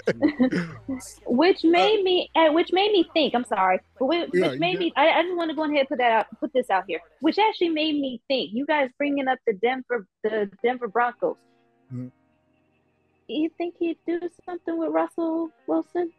which 1.27 1.65
made 1.65 2.03
me, 2.03 2.31
uh, 2.35 2.51
which 2.53 2.73
made 2.73 2.93
me 2.93 3.05
think. 3.13 3.35
I'm 3.35 3.45
sorry, 3.45 3.81
but 3.99 4.07
which, 4.07 4.31
Yeah, 4.35 4.49
which 4.51 4.61
made 4.61 4.73
good. 4.75 4.81
me. 4.81 4.93
I, 4.97 5.09
I 5.11 5.23
just 5.23 5.37
want 5.37 5.51
to 5.51 5.57
go 5.57 5.65
ahead 5.65 5.79
and 5.79 5.89
put 5.89 5.99
that 5.99 6.13
out, 6.13 6.27
put 6.41 6.53
this 6.53 6.71
out 6.71 6.85
here. 6.87 7.01
Which 7.21 7.39
actually 7.39 7.71
made 7.71 7.95
me 8.01 8.21
think. 8.29 8.51
You 8.53 8.67
guys 8.67 8.91
bringing 8.99 9.29
up 9.29 9.39
the 9.47 9.55
Denver, 9.55 10.07
the 10.23 10.51
Denver 10.63 10.89
Broncos. 10.89 11.37
Mhm. 11.93 12.11
You 13.29 13.49
think 13.57 13.77
he'd 13.79 13.99
do 14.07 14.21
something 14.45 14.77
with 14.79 14.91
Russell 14.91 15.51
Wilson? 15.67 16.13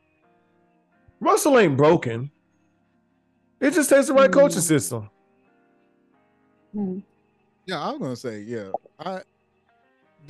Russell 1.20 1.60
ain't 1.60 1.76
broken. 1.78 2.32
It 3.60 3.72
just 3.74 3.90
takes 3.90 4.08
the 4.08 4.14
right 4.14 4.32
coaching 4.32 4.60
Mm. 4.60 4.62
system. 4.64 5.10
Hmm. 6.74 7.00
yeah, 7.66 7.82
I 7.82 7.92
was 7.92 8.00
gonna 8.00 8.16
say 8.16 8.40
yeah. 8.42 8.72
I 8.98 9.22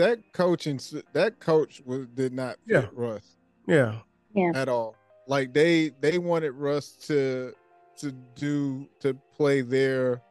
that 0.02 0.20
coaching 0.34 0.80
that 1.14 1.40
coach 1.40 1.82
was 1.86 2.08
did 2.16 2.34
not 2.34 2.56
fit 2.68 2.84
Yeah. 2.84 2.88
Russ 2.94 3.38
Yeah. 3.68 4.00
Yeah. 4.34 4.52
at 4.56 4.68
all. 4.68 4.96
Like 5.28 5.54
they 5.54 5.90
they 6.02 6.18
wanted 6.18 6.52
Russ 6.52 6.94
to 7.08 7.54
to 7.98 8.12
do 8.36 8.88
to 9.00 9.14
play 9.36 9.62
their 9.62 10.22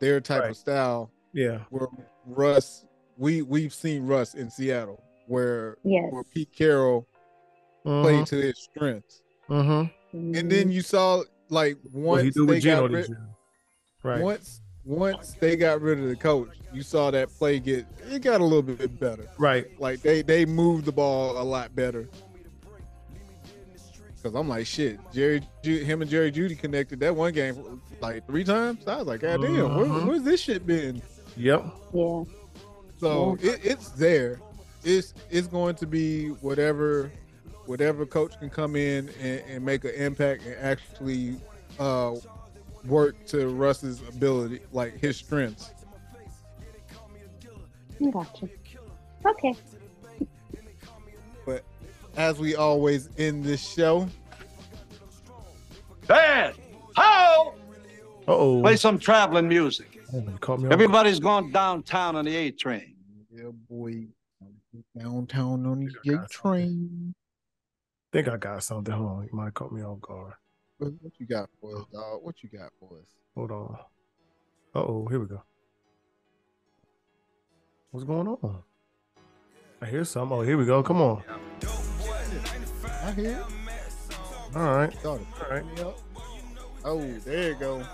their 0.00 0.20
type 0.20 0.42
Right. 0.42 0.50
of 0.50 0.56
style 0.56 1.10
Yeah. 1.32 1.64
where 1.70 1.88
Russ 2.26 2.84
we 3.16 3.42
we've 3.42 3.74
seen 3.74 4.06
Russ 4.06 4.34
in 4.34 4.50
Seattle 4.50 5.02
where 5.26 5.76
Yes. 5.84 6.04
where 6.12 6.24
Pete 6.24 6.52
Carroll 6.52 7.06
Mm-hmm. 7.84 8.02
played 8.02 8.26
to 8.26 8.36
his 8.36 8.58
strengths. 8.58 9.22
mm-hmm. 9.48 10.34
And 10.36 10.50
then 10.50 10.70
you 10.70 10.82
saw 10.82 11.22
like 11.48 11.78
What 11.92 12.18
he 12.24 12.26
once 12.26 12.34
they 12.34 12.42
with 12.42 12.62
Geno 12.62 12.82
got 12.88 12.92
this 12.92 13.08
rid. 13.08 13.18
Right. 14.04 14.20
once 14.22 14.60
once 14.88 15.34
they 15.38 15.54
got 15.54 15.80
rid 15.82 15.98
of 16.00 16.08
the 16.08 16.16
coach, 16.16 16.48
you 16.72 16.82
saw 16.82 17.10
that 17.10 17.28
play 17.28 17.60
get 17.60 17.86
it 18.10 18.22
got 18.22 18.40
a 18.40 18.44
little 18.44 18.62
bit 18.62 18.98
better. 18.98 19.28
Right. 19.38 19.66
Like 19.78 20.00
they 20.00 20.22
they 20.22 20.46
moved 20.46 20.86
the 20.86 20.92
ball 20.92 21.40
a 21.40 21.44
lot 21.44 21.76
better. 21.76 22.08
Cause 24.22 24.34
I'm 24.34 24.48
like 24.48 24.66
shit, 24.66 24.98
Jerry, 25.12 25.42
Ju- 25.62 25.84
him 25.84 26.02
and 26.02 26.10
Jerry 26.10 26.32
Jeudy 26.32 26.58
connected 26.58 26.98
that 27.00 27.14
one 27.14 27.32
game 27.32 27.80
like 28.00 28.26
three 28.26 28.42
times. 28.42 28.86
I 28.88 28.96
was 28.96 29.06
like, 29.06 29.20
God 29.20 29.42
damn, 29.42 29.76
where, 29.76 29.86
Mhm. 29.86 30.06
where's 30.06 30.22
this 30.22 30.40
shit 30.40 30.66
been? 30.66 31.00
Yep. 31.36 31.64
Yeah. 31.94 32.24
So 32.98 33.36
it, 33.40 33.60
it's 33.62 33.90
there. 33.90 34.40
It's 34.82 35.14
it's 35.30 35.46
going 35.46 35.76
to 35.76 35.86
be 35.86 36.28
whatever 36.40 37.12
whatever 37.66 38.04
coach 38.06 38.36
can 38.40 38.50
come 38.50 38.74
in 38.74 39.08
and, 39.20 39.40
and 39.48 39.64
make 39.64 39.84
an 39.84 39.90
impact 39.94 40.44
and 40.46 40.56
actually 40.56 41.36
uh, 41.78 42.14
work 42.88 43.24
to 43.26 43.48
Russ's 43.48 44.00
ability, 44.08 44.60
like 44.72 44.98
his 44.98 45.16
strengths. 45.16 45.70
Gotcha. 48.12 48.48
Okay. 49.26 49.54
But 51.44 51.64
as 52.16 52.38
we 52.38 52.54
always 52.54 53.10
end 53.18 53.44
this 53.44 53.66
show, 53.66 54.08
Dad, 56.06 56.54
how? 56.96 57.54
Uh 58.26 58.32
oh. 58.32 58.62
Play 58.62 58.76
some 58.76 58.98
traveling 58.98 59.48
music. 59.48 60.00
Caught 60.40 60.60
me 60.60 60.66
off 60.68 60.72
Everybody's 60.72 61.20
going 61.20 61.50
downtown 61.50 62.16
on 62.16 62.24
the 62.24 62.34
A 62.34 62.50
train. 62.52 62.94
yeah, 63.30 63.50
boy, 63.68 64.06
downtown 64.98 65.66
on 65.66 65.80
the 65.80 65.86
I 66.12 66.16
got 66.16 66.30
J 66.30 66.34
train. 66.34 67.14
think 68.12 68.28
I 68.28 68.36
got 68.36 68.62
something. 68.62 68.94
Hold 68.94 69.10
on. 69.10 69.22
You 69.24 69.30
might 69.32 69.44
have 69.46 69.54
caught 69.54 69.72
me 69.72 69.82
off 69.82 70.00
guard. 70.00 70.34
What 70.78 70.92
what 71.00 71.12
you 71.18 71.26
got 71.26 71.48
for 71.60 71.76
us, 71.76 71.86
dog? 71.92 72.20
What 72.22 72.36
you 72.42 72.48
got 72.48 72.70
for 72.78 72.98
us? 72.98 73.06
Hold 73.34 73.50
on. 73.50 73.76
Uh 74.74 74.78
oh, 74.78 75.06
here 75.10 75.18
we 75.18 75.26
go. 75.26 75.42
What's 77.90 78.04
going 78.04 78.28
on? 78.28 78.62
I 79.80 79.86
hear 79.86 80.04
some. 80.04 80.32
Oh, 80.32 80.42
here 80.42 80.56
we 80.56 80.66
go. 80.66 80.82
Come 80.82 81.00
on. 81.00 81.22
I 82.84 83.12
hear. 83.12 83.44
All 84.54 84.76
right. 84.76 85.04
All 85.04 85.20
right. 85.50 85.64
Oh, 86.84 87.00
there 87.24 87.50
you 87.50 87.54
go. 87.56 87.84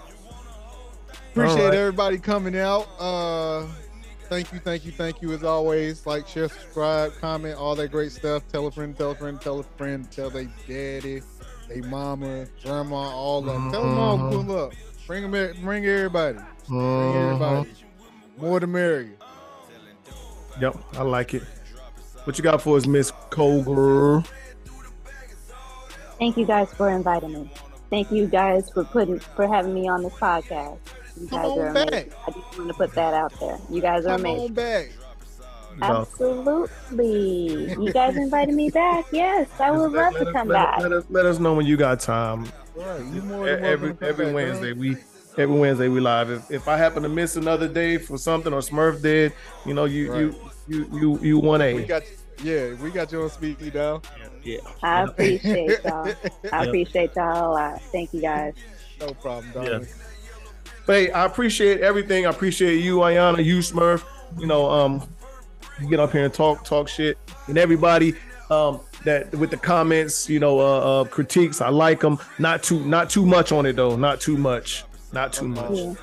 Appreciate 1.32 1.64
right. 1.64 1.74
everybody 1.74 2.18
coming 2.18 2.56
out. 2.56 2.86
Uh 2.98 3.66
thank 4.28 4.52
you, 4.52 4.58
thank 4.58 4.84
you, 4.84 4.92
thank 4.92 5.22
you 5.22 5.32
as 5.32 5.44
always. 5.44 6.06
Like, 6.06 6.26
share, 6.26 6.48
subscribe, 6.48 7.12
comment, 7.20 7.56
all 7.56 7.74
that 7.76 7.90
great 7.90 8.12
stuff. 8.12 8.42
Tell 8.48 8.66
a 8.66 8.70
friend, 8.70 8.96
tell 8.96 9.12
a 9.12 9.14
friend, 9.14 9.40
tell 9.40 9.60
a 9.60 9.62
friend, 9.62 10.10
tell 10.10 10.30
their 10.30 10.50
daddy, 10.66 11.20
their 11.68 11.82
mama, 11.84 12.46
grandma, 12.62 12.96
all 12.96 13.38
of 13.40 13.46
them. 13.46 13.70
Tell 13.72 13.82
them 13.82 13.98
all 13.98 14.18
to 14.30 14.36
pull 14.44 14.58
up. 14.58 14.72
Bring 15.06 15.30
them, 15.30 15.54
bring 15.62 15.84
everybody. 15.86 16.38
Bring 16.68 16.80
Mhm. 16.80 17.24
everybody. 17.26 17.70
More 18.38 18.60
the 18.60 18.66
merrier. 18.66 19.12
Yep, 20.60 20.76
I 20.96 21.02
like 21.02 21.34
it. 21.34 21.42
What 22.24 22.38
you 22.38 22.44
got 22.44 22.62
for 22.62 22.76
us, 22.76 22.86
Miss 22.86 23.10
Koger? 23.30 24.24
Thank 26.18 26.36
you 26.36 26.46
guys 26.46 26.72
for 26.72 26.88
inviting 26.90 27.32
me. 27.32 27.50
Thank 27.90 28.10
you 28.10 28.26
guys 28.26 28.70
for 28.70 28.84
putting 28.84 29.18
for 29.18 29.46
having 29.46 29.74
me 29.74 29.88
on 29.88 30.02
this 30.02 30.12
podcast. 30.14 30.78
You 31.20 31.28
Come 31.28 31.42
guys 31.42 31.58
are 31.58 31.66
amazing. 31.68 31.90
back. 31.90 32.06
I 32.26 32.30
just 32.30 32.58
want 32.58 32.68
to 32.68 32.74
put 32.74 32.94
that 32.94 33.14
out 33.14 33.32
there. 33.40 33.58
You 33.70 33.80
guys 33.80 34.04
are 34.06 34.10
Come 34.16 34.20
amazing. 34.20 34.46
on 34.48 34.54
back. 34.54 34.88
Absolutely. 35.82 37.72
You 37.72 37.92
guys 37.92 38.16
invited 38.16 38.54
me 38.54 38.70
back. 38.70 39.06
Yes, 39.12 39.48
I 39.58 39.70
would 39.70 39.92
Let- 39.92 39.92
love 39.92 40.12
let 40.14 40.20
to 40.22 40.26
us- 40.28 40.32
come 40.32 40.48
let, 40.48 40.54
back. 40.54 40.78
Let 40.80 40.92
us, 40.92 41.04
let 41.10 41.26
us 41.26 41.38
know 41.38 41.54
when 41.54 41.66
you 41.66 41.76
got 41.76 42.00
time. 42.00 42.46
Right. 42.74 43.00
You 43.12 43.22
more 43.22 43.46
than 43.46 43.62
welcome 43.62 43.64
Every 43.64 43.96
every 44.08 44.24
back, 44.26 44.34
Wednesday 44.34 44.72
bro. 44.72 44.80
we 44.80 44.96
every 45.38 45.56
Wednesday 45.58 45.88
we 45.88 46.00
live. 46.00 46.30
If, 46.30 46.50
if 46.50 46.68
I 46.68 46.76
happen 46.76 47.02
to 47.04 47.08
miss 47.08 47.36
another 47.36 47.68
day 47.68 47.98
for 47.98 48.18
something 48.18 48.52
or 48.52 48.60
Smurf 48.60 49.00
did, 49.02 49.32
you 49.64 49.74
know 49.74 49.84
you 49.84 50.14
you 50.16 50.34
you 50.68 50.88
you 50.92 51.18
you 51.20 51.38
one 51.38 51.60
We 51.60 51.84
got 51.84 52.02
yeah, 52.42 52.74
we 52.82 52.90
got 52.90 53.12
you 53.12 53.22
on 53.22 53.30
speed 53.30 53.72
down. 53.72 54.02
Yeah. 54.42 54.58
I 54.82 55.02
appreciate 55.04 55.84
y'all. 55.84 56.06
I 56.06 56.08
Yep. 56.60 56.66
appreciate 56.66 57.10
y'all 57.16 57.50
a 57.50 57.52
lot. 57.52 57.80
Thank 57.92 58.12
you 58.12 58.20
guys. 58.20 58.54
No 59.00 59.08
problem, 59.14 59.52
dog. 59.52 59.66
Yeah. 59.66 59.78
But 60.86 60.96
hey, 60.96 61.10
I 61.12 61.24
appreciate 61.24 61.80
everything. 61.80 62.26
I 62.26 62.30
appreciate 62.30 62.78
you, 62.82 62.98
Ayana, 62.98 63.42
you, 63.42 63.58
Smurf. 63.58 64.04
You 64.38 64.46
know, 64.48 64.68
um, 64.68 65.02
you 65.80 65.88
get 65.88 66.00
up 66.00 66.12
here 66.12 66.24
and 66.24 66.32
talk 66.34 66.64
talk 66.64 66.88
shit, 66.88 67.18
and 67.48 67.58
everybody 67.58 68.14
um 68.50 68.80
that 69.04 69.34
with 69.34 69.50
the 69.50 69.56
comments, 69.56 70.28
you 70.28 70.38
know, 70.40 70.60
uh, 70.60 71.00
uh 71.00 71.04
critiques. 71.04 71.60
I 71.60 71.68
like 71.68 72.00
them. 72.00 72.18
Not 72.38 72.62
too 72.62 72.80
not 72.84 73.10
too 73.10 73.24
much 73.26 73.52
on 73.52 73.66
it 73.66 73.76
though. 73.76 73.96
Not 73.96 74.20
too 74.20 74.36
much. 74.36 74.84
Not 75.12 75.32
too 75.32 75.48
much. 75.48 75.70
Yeah. 75.78 75.94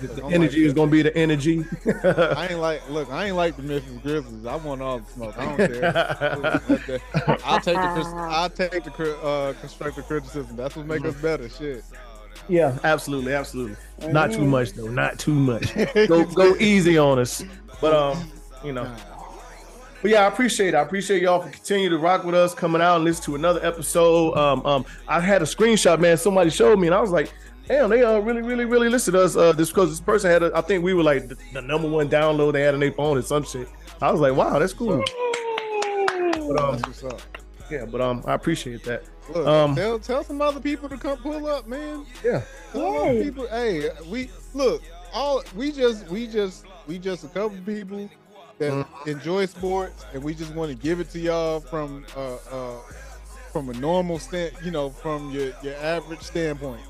The, 0.00 0.24
I'm 0.24 0.32
energy 0.32 0.60
like- 0.60 0.66
is 0.66 0.72
gonna 0.72 0.90
be 0.90 1.02
the 1.02 1.14
energy. 1.14 1.64
I 2.04 2.48
ain't 2.50 2.58
like 2.60 2.88
look, 2.88 3.10
I 3.10 3.26
ain't 3.26 3.36
like 3.36 3.56
the 3.56 3.62
Memphis 3.62 3.98
Grizzlies. 4.02 4.46
I 4.46 4.56
want 4.56 4.80
all 4.80 5.00
the 5.00 5.10
smoke. 5.12 5.38
I 5.38 5.44
don't 5.44 5.72
care. 6.86 7.00
I'll 7.44 7.60
take 7.60 7.76
the 7.76 8.14
I'll 8.16 8.48
take 8.50 8.84
the 8.84 9.18
uh, 9.22 9.52
constructive 9.60 10.06
criticism. 10.06 10.56
That's 10.56 10.74
what 10.74 10.86
make 10.86 11.04
us 11.04 11.20
better. 11.20 11.50
Shit. 11.50 11.84
yeah, 12.48 12.78
absolutely, 12.82 13.34
absolutely. 13.34 13.76
Not 14.08 14.32
too 14.32 14.46
much 14.46 14.72
though. 14.72 14.88
Not 14.88 15.18
too 15.18 15.34
much. 15.34 15.74
Go 16.08 16.24
go 16.24 16.56
easy 16.56 16.96
on 16.96 17.18
us. 17.18 17.44
But 17.82 17.92
um, 17.94 18.30
you 18.64 18.72
know. 18.72 18.90
But 20.02 20.10
yeah, 20.10 20.24
I 20.24 20.28
appreciate 20.28 20.68
it. 20.68 20.74
I 20.74 20.80
appreciate 20.80 21.22
y'all 21.22 21.42
for 21.42 21.50
continuing 21.50 21.90
to 21.90 21.98
rock 21.98 22.24
with 22.24 22.34
us, 22.34 22.54
coming 22.54 22.80
out 22.80 22.96
and 22.96 23.04
listen 23.04 23.24
to 23.26 23.34
another 23.34 23.64
episode. 23.64 24.34
Um, 24.36 24.64
um, 24.64 24.86
I 25.06 25.20
had 25.20 25.42
a 25.42 25.44
screenshot, 25.44 26.00
man. 26.00 26.16
Somebody 26.16 26.50
showed 26.50 26.78
me, 26.78 26.86
and 26.88 26.94
I 26.94 27.00
was 27.00 27.10
like, 27.10 27.32
"Damn, 27.68 27.90
they 27.90 28.02
uh 28.02 28.18
really, 28.20 28.40
really, 28.42 28.64
really 28.64 28.88
listen 28.88 29.12
to 29.14 29.22
us." 29.22 29.36
Uh, 29.36 29.52
this 29.52 29.68
because 29.68 29.90
this 29.90 30.00
person 30.00 30.30
had, 30.30 30.42
a, 30.42 30.52
I 30.54 30.62
think 30.62 30.82
we 30.82 30.94
were 30.94 31.02
like 31.02 31.28
the, 31.28 31.36
the 31.52 31.60
number 31.60 31.86
one 31.88 32.08
download 32.08 32.54
they 32.54 32.62
had 32.62 32.72
on 32.74 32.80
their 32.80 32.92
phone 32.92 33.18
or 33.18 33.22
some 33.22 33.44
shit. 33.44 33.68
I 34.00 34.10
was 34.10 34.20
like, 34.20 34.34
"Wow, 34.34 34.58
that's 34.58 34.72
cool." 34.72 35.04
But 36.48 36.58
um, 36.58 36.76
That's 36.80 37.02
what's 37.02 37.04
up. 37.04 37.20
yeah, 37.70 37.84
but 37.84 38.00
um, 38.00 38.22
I 38.26 38.34
appreciate 38.34 38.82
that. 38.84 39.04
Look, 39.32 39.46
Um, 39.46 39.74
tell 39.76 39.98
tell 39.98 40.24
some 40.24 40.40
other 40.42 40.60
people 40.60 40.88
to 40.88 40.96
come 40.96 41.18
pull 41.18 41.46
up, 41.46 41.68
man. 41.68 42.06
Yeah. 42.24 42.42
Tell 42.72 42.96
other 43.02 43.12
Yeah. 43.12 43.22
people, 43.22 43.46
hey, 43.48 43.90
we 44.08 44.30
look, 44.54 44.82
all 45.12 45.42
we 45.54 45.70
just 45.70 46.08
we 46.08 46.26
just 46.26 46.64
we 46.88 46.98
just 46.98 47.22
a 47.24 47.28
couple 47.28 47.56
people 47.64 48.08
that 48.60 48.70
Mm. 48.72 48.86
enjoy 49.08 49.46
sports 49.46 50.04
and 50.14 50.22
we 50.22 50.34
just 50.34 50.54
want 50.54 50.70
to 50.70 50.76
give 50.76 51.00
it 51.00 51.10
to 51.10 51.18
y'all 51.18 51.58
from 51.60 52.04
uh 52.16 52.34
uh 52.52 52.76
from 53.52 53.68
a 53.68 53.72
normal 53.74 54.18
stand, 54.20 54.52
you 54.62 54.70
know, 54.70 54.90
from 54.90 55.30
your 55.32 55.52
your 55.62 55.74
average 55.76 56.20
standpoint. 56.22 56.82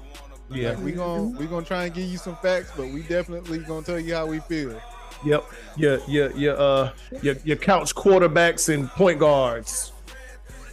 Yeah. 0.51 0.71
Like, 0.71 0.81
we 0.85 0.93
gonna 0.93 1.23
we 1.23 1.47
gonna 1.47 1.65
try 1.65 1.85
and 1.85 1.95
give 1.95 2.05
you 2.05 2.19
some 2.19 2.37
facts, 2.37 2.73
but 2.77 2.89
we 2.89 3.03
definitely 3.03 3.59
gonna 3.61 3.87
tell 3.87 4.01
you 4.01 4.15
how 4.15 4.27
we 4.27 4.41
feel. 4.41 4.79
Yep. 5.25 5.45
Your 5.77 5.99
your 6.09 6.31
your 6.33 6.57
uh 6.61 6.91
your 7.23 7.37
your 7.45 7.57
couch 7.57 7.95
quarterbacks 7.95 8.69
and 8.73 8.89
point 8.91 9.19
guards. 9.21 9.93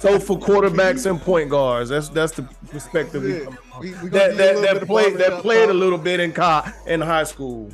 So 0.00 0.18
for 0.18 0.38
quarterbacks 0.38 1.04
and 1.10 1.20
point 1.20 1.50
guards, 1.50 1.90
that's 1.90 2.08
that's 2.08 2.32
the 2.32 2.42
perspective 2.70 3.22
Yeah. 3.28 3.44
come. 3.44 3.58
We- 3.80 3.90
we 4.02 4.08
that 4.10 4.36
that, 4.36 4.56
that 4.62 4.86
played 4.86 5.14
that 5.18 5.40
played 5.42 5.68
a 5.68 5.74
little 5.74 5.98
bit 5.98 6.18
in 6.20 6.32
co- 6.32 6.62
in 6.86 7.00
high 7.00 7.24
school. 7.24 7.70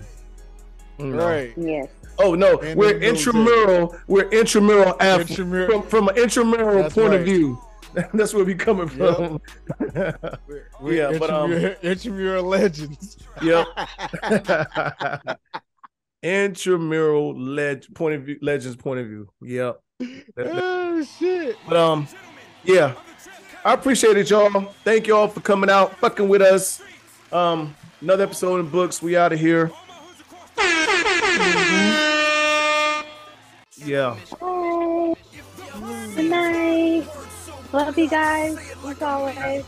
You. 0.99 1.15
Right. 1.15 1.53
Yes. 1.57 1.89
Oh 2.19 2.35
no, 2.35 2.59
And 2.59 2.79
we're 2.79 2.93
the 2.95 3.01
military. 3.01 3.09
intramural. 3.09 3.97
We're 4.07 4.29
intramural 4.31 4.97
athletes 5.01 5.31
Intramural- 5.33 5.83
from 5.83 5.89
from 5.89 6.09
an 6.09 6.17
intramural 6.19 6.83
That's 6.83 6.95
point 6.95 7.15
of 7.15 7.25
view. 7.25 7.59
That's 8.15 8.35
where 8.35 8.45
we're 8.45 8.57
coming 8.57 8.89
Yep. 8.89 9.17
from. 9.17 9.41
We're, 10.49 10.69
we're 10.81 10.95
Yeah, 11.13 11.17
but, 11.19 11.31
um, 11.31 11.53
intramural, 11.53 11.77
intramural 11.83 12.45
legends. 12.45 13.17
yep. 13.41 13.67
intramural 16.23 17.39
leg 17.39 17.85
point 17.95 18.15
of 18.17 18.23
view, 18.23 18.39
legends 18.43 18.77
point 18.77 19.01
of 19.01 19.07
view. 19.07 19.29
Yep. 19.43 19.81
That- 20.01 20.35
that- 20.37 20.49
oh 20.53 21.05
shit. 21.05 21.57
But 21.69 21.77
um, 21.77 22.09
yeah, 22.65 22.95
I 23.65 23.75
appreciate 23.75 24.17
it, 24.17 24.29
y'all. 24.31 24.73
Thank 24.85 25.07
y'all 25.07 25.29
for 25.29 25.41
coming 25.41 25.71
out, 25.71 25.97
fucking 25.99 26.29
with 26.29 26.43
us. 26.43 26.83
Um, 27.33 27.75
another 28.01 28.25
episode 28.25 28.61
in 28.61 28.69
books. 28.71 29.03
We 29.03 29.17
out 29.17 29.33
of 29.33 29.39
here. 29.41 29.71
Yeah. 33.77 34.17
Bye. 34.41 35.15
Good 36.15 36.31
night. 36.31 37.07
Love 37.73 37.99
you 37.99 38.09
guys 38.09 38.57
as 38.87 39.03
always. 39.03 39.65